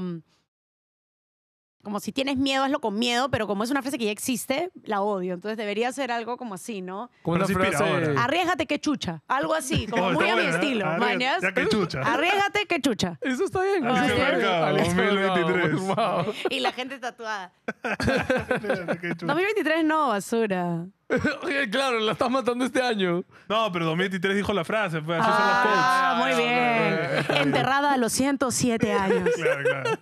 Como 1.85 1.99
si 1.99 2.11
tienes 2.11 2.35
miedo, 2.37 2.63
hazlo 2.63 2.79
con 2.81 2.97
miedo, 2.97 3.29
pero 3.29 3.45
como 3.45 3.63
es 3.63 3.69
una 3.69 3.83
frase 3.83 3.99
que 3.99 4.05
ya 4.05 4.11
existe, 4.11 4.71
la 4.85 5.01
odio. 5.01 5.35
Entonces 5.35 5.55
debería 5.55 5.91
ser 5.91 6.11
algo 6.11 6.35
como 6.35 6.55
así, 6.55 6.81
¿no? 6.81 7.11
Como 7.21 7.35
una 7.37 7.45
frase. 7.45 7.83
Arriesgate 8.17 8.65
que 8.65 8.79
chucha. 8.79 9.21
Algo 9.27 9.53
así, 9.53 9.85
como 9.91 10.11
muy 10.13 10.23
está 10.27 10.33
a 10.33 10.35
mi 10.35 10.41
¿eh? 10.47 10.49
estilo. 10.49 10.85
Arriba- 10.87 11.05
¿mañas? 11.05 11.41
Ya 11.43 11.53
que 11.53 11.67
chucha. 11.67 12.01
Arriesgate 12.03 12.65
que 12.65 12.81
chucha. 12.81 13.19
Eso 13.21 13.45
está 13.45 13.61
bien. 13.61 13.85
Alicia 13.85 14.15
Mercado, 14.15 14.65
Alicia 14.65 14.93
2023. 14.95 15.81
Mercado, 15.81 16.23
wow. 16.25 16.33
Y 16.49 16.59
la 16.59 16.71
gente 16.71 16.97
tatuada. 16.97 17.51
Ya 17.83 18.95
que 18.99 19.09
chucha. 19.09 19.27
2023 19.27 19.85
no, 19.85 20.07
basura. 20.07 20.85
Oye, 21.43 21.69
claro, 21.69 21.99
la 21.99 22.13
estás 22.13 22.31
matando 22.31 22.65
este 22.65 22.81
año. 22.81 23.23
No, 23.47 23.71
pero 23.71 23.85
2023 23.85 24.35
dijo 24.37 24.51
la 24.53 24.63
frase, 24.65 25.03
pues 25.03 25.19
así 25.21 25.29
son 25.29 25.39
los 25.39 25.55
Ah, 25.55 26.15
muy 26.19 26.31
Ah, 26.31 27.23
bien. 27.29 27.41
Enterrada 27.43 27.93
a 27.93 27.97
los 27.97 28.11
107 28.11 28.91
años. 28.91 29.29
Claro, 29.35 29.63
claro. 29.63 29.99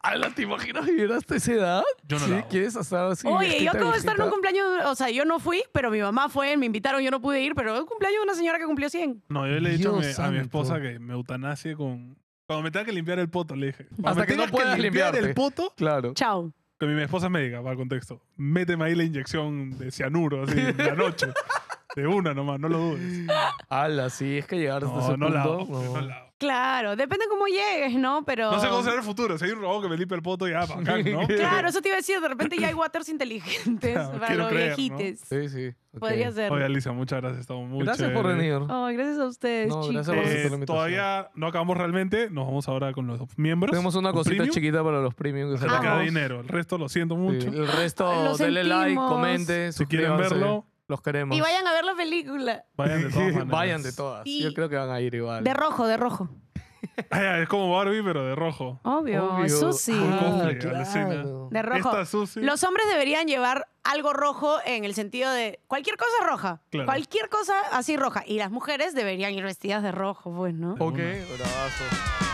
Ala, 0.00 0.30
¿te 0.30 0.42
imaginas 0.42 0.84
vivir 0.86 1.12
hasta 1.12 1.36
esa 1.36 1.52
edad? 1.52 1.82
Yo 2.08 2.18
no 2.18 2.24
¿Sí? 2.24 2.30
la 2.32 2.38
hago. 2.38 2.48
¿Quieres 2.48 2.76
estar 2.76 3.06
así? 3.10 3.26
Oye, 3.28 3.62
yo 3.64 3.70
acabo 3.70 3.92
de 3.92 3.98
estar 3.98 4.16
en 4.16 4.22
un 4.22 4.30
cumpleaños, 4.30 4.64
o 4.86 4.94
sea, 4.94 5.10
yo 5.10 5.24
no 5.24 5.38
fui, 5.38 5.62
pero 5.72 5.90
mi 5.90 6.00
mamá 6.00 6.28
fue, 6.28 6.56
me 6.56 6.66
invitaron, 6.66 7.00
yo 7.02 7.10
no 7.10 7.20
pude 7.20 7.40
ir, 7.42 7.54
pero 7.54 7.74
es 7.74 7.80
un 7.80 7.86
cumpleaños 7.86 8.18
de 8.20 8.24
una 8.24 8.34
señora 8.34 8.58
que 8.58 8.64
cumplió 8.66 8.88
100. 8.90 9.22
No, 9.28 9.46
yo 9.46 9.60
le 9.60 9.70
he 9.70 9.76
dicho 9.76 9.96
a 9.96 10.30
mi, 10.30 10.38
a 10.38 10.40
esposa 10.42 10.80
que 10.80 10.98
me 10.98 11.14
eutanasie 11.14 11.76
con... 11.76 12.16
Cuando 12.46 12.62
me 12.62 12.70
tenga 12.70 12.84
que 12.86 12.92
limpiar 12.92 13.18
el 13.18 13.28
poto, 13.28 13.56
le 13.56 13.66
dije. 13.68 13.86
Cuando 14.00 14.08
Hasta 14.10 14.20
me 14.20 14.26
que 14.26 14.36
no 14.36 14.46
puedas 14.48 14.78
limpiar 14.78 15.06
limpiarte. 15.14 15.28
el 15.30 15.34
poto, 15.34 15.72
Claro. 15.76 16.14
Chao. 16.14 16.52
que 16.78 16.86
mi 16.86 17.02
esposa 17.02 17.26
es 17.26 17.32
médica, 17.32 17.58
para 17.58 17.72
el 17.72 17.76
contexto. 17.78 18.22
Méteme 18.36 18.84
ahí 18.84 18.94
la 18.94 19.02
inyección 19.04 19.76
de 19.78 19.90
cianuro, 19.90 20.44
así, 20.44 20.58
en 20.58 20.76
la 20.78 20.94
noche. 20.94 21.26
De 21.96 22.06
una 22.06 22.34
nomás, 22.34 22.60
no 22.60 22.68
lo 22.68 22.78
dudes. 22.78 23.26
Ala, 23.70 24.10
sí, 24.10 24.36
es 24.36 24.46
que 24.46 24.58
llegar 24.58 24.84
hasta 24.84 24.96
No, 24.96 25.02
ese 25.08 25.16
no 25.16 25.28
la 25.30 25.42
hago, 25.42 25.58
punto. 25.66 25.82
no. 25.82 25.92
no 25.94 26.00
la 26.02 26.14
hago. 26.18 26.25
Claro, 26.38 26.96
depende 26.96 27.24
cómo 27.30 27.46
llegues, 27.46 27.94
¿no? 27.94 28.22
Pero... 28.26 28.50
No 28.50 28.60
sé 28.60 28.68
cómo 28.68 28.82
será 28.82 28.96
el 28.96 29.02
futuro. 29.02 29.38
Si 29.38 29.46
hay 29.46 29.52
un 29.52 29.60
robot 29.60 29.84
que 29.84 29.88
me 29.88 29.96
limpia 29.96 30.16
el 30.16 30.22
poto, 30.22 30.46
ya, 30.46 30.66
bacán, 30.66 31.02
¿no? 31.10 31.26
Claro, 31.28 31.68
eso 31.68 31.80
te 31.80 31.88
iba 31.88 31.96
a 31.96 32.00
decir, 32.00 32.20
de 32.20 32.28
repente 32.28 32.58
ya 32.58 32.68
hay 32.68 32.74
waters 32.74 33.08
inteligentes 33.08 33.92
Claro, 33.94 34.12
para 34.20 34.26
quiero 34.26 34.42
los 34.42 34.52
creer. 34.52 35.16
Sí, 35.16 35.48
sí. 35.48 35.74
Podría 35.98 36.30
ser. 36.32 36.52
Oye, 36.52 36.64
Alicia, 36.64 36.92
muchas 36.92 37.22
gracias. 37.22 37.40
Estamos 37.40 37.66
muy 37.70 37.82
Gracias 37.84 38.10
por 38.12 38.26
venir. 38.26 38.58
Ay, 38.68 38.96
gracias 38.96 39.18
a 39.18 39.24
ustedes, 39.26 39.68
No, 39.68 39.80
chicos. 39.80 39.94
gracias 39.94 40.14
por 40.14 40.24
Eh, 40.24 40.26
aceptar 40.28 40.50
la 40.50 40.54
invitación. 40.56 40.66
todavía 40.76 41.28
no 41.34 41.46
acabamos 41.46 41.76
realmente. 41.78 42.28
Nos 42.30 42.44
vamos 42.46 42.68
ahora 42.68 42.92
con 42.92 43.06
los 43.06 43.20
miembros. 43.38 43.70
Tenemos 43.70 43.94
una 43.94 44.12
cosita 44.12 44.36
premium. 44.36 44.54
chiquita 44.54 44.84
para 44.84 45.00
los 45.00 45.14
premium 45.14 45.52
que 45.52 45.58
se 45.58 45.66
Vamos. 45.66 46.04
dinero. 46.04 46.40
El 46.40 46.48
resto 46.48 46.76
lo 46.76 46.90
siento 46.90 47.14
Sí, 47.14 47.20
mucho. 47.22 47.48
El 47.48 47.66
resto, 47.66 48.36
denle 48.36 48.64
like, 48.64 48.94
comenten, 48.96 49.72
Si 49.72 49.86
quieren 49.86 50.18
verlo, 50.18 50.66
Los 50.88 51.00
queremos. 51.02 51.36
Y 51.36 51.40
vayan 51.40 51.66
a 51.66 51.72
ver 51.72 51.84
la 51.84 51.94
película. 51.94 52.64
vayan 52.76 53.02
de 53.02 53.08
todas 53.10 53.26
maneras. 53.32 53.48
Vayan 53.48 53.82
de 53.82 53.92
todas. 53.92 54.22
Y- 54.26 54.42
Yo 54.42 54.52
creo 54.54 54.68
que 54.68 54.76
van 54.76 54.90
a 54.90 55.00
ir 55.00 55.14
igual. 55.14 55.42
De 55.44 55.52
rojo, 55.54 55.86
de 55.86 55.96
rojo. 55.96 56.28
Ah, 57.10 57.20
ya, 57.20 57.38
es 57.40 57.48
como 57.48 57.70
Barbie, 57.74 58.02
pero 58.02 58.24
de 58.24 58.34
rojo. 58.34 58.80
Obvio, 58.84 59.34
Obvio. 59.34 59.72
sí. 59.72 59.92
Ah, 59.94 60.44
cosplay. 60.54 61.24
De 61.50 61.62
rojo. 61.62 61.90
Esta 61.90 62.06
Susi. 62.06 62.40
Los 62.40 62.62
hombres 62.64 62.86
deberían 62.88 63.26
llevar 63.26 63.66
algo 63.84 64.12
rojo 64.14 64.56
en 64.64 64.84
el 64.84 64.94
sentido 64.94 65.30
de 65.30 65.60
cualquier 65.66 65.96
cosa 65.96 66.26
roja. 66.26 66.60
Claro. 66.70 66.86
Cualquier 66.86 67.28
cosa 67.28 67.54
así 67.72 67.96
roja. 67.96 68.22
Y 68.26 68.38
las 68.38 68.50
mujeres 68.50 68.94
deberían 68.94 69.32
ir 69.34 69.42
vestidas 69.44 69.82
de 69.82 69.92
rojo, 69.92 70.32
pues, 70.34 70.54
¿no? 70.54 70.72
Ok, 70.78 70.96
bravazo. 71.36 72.25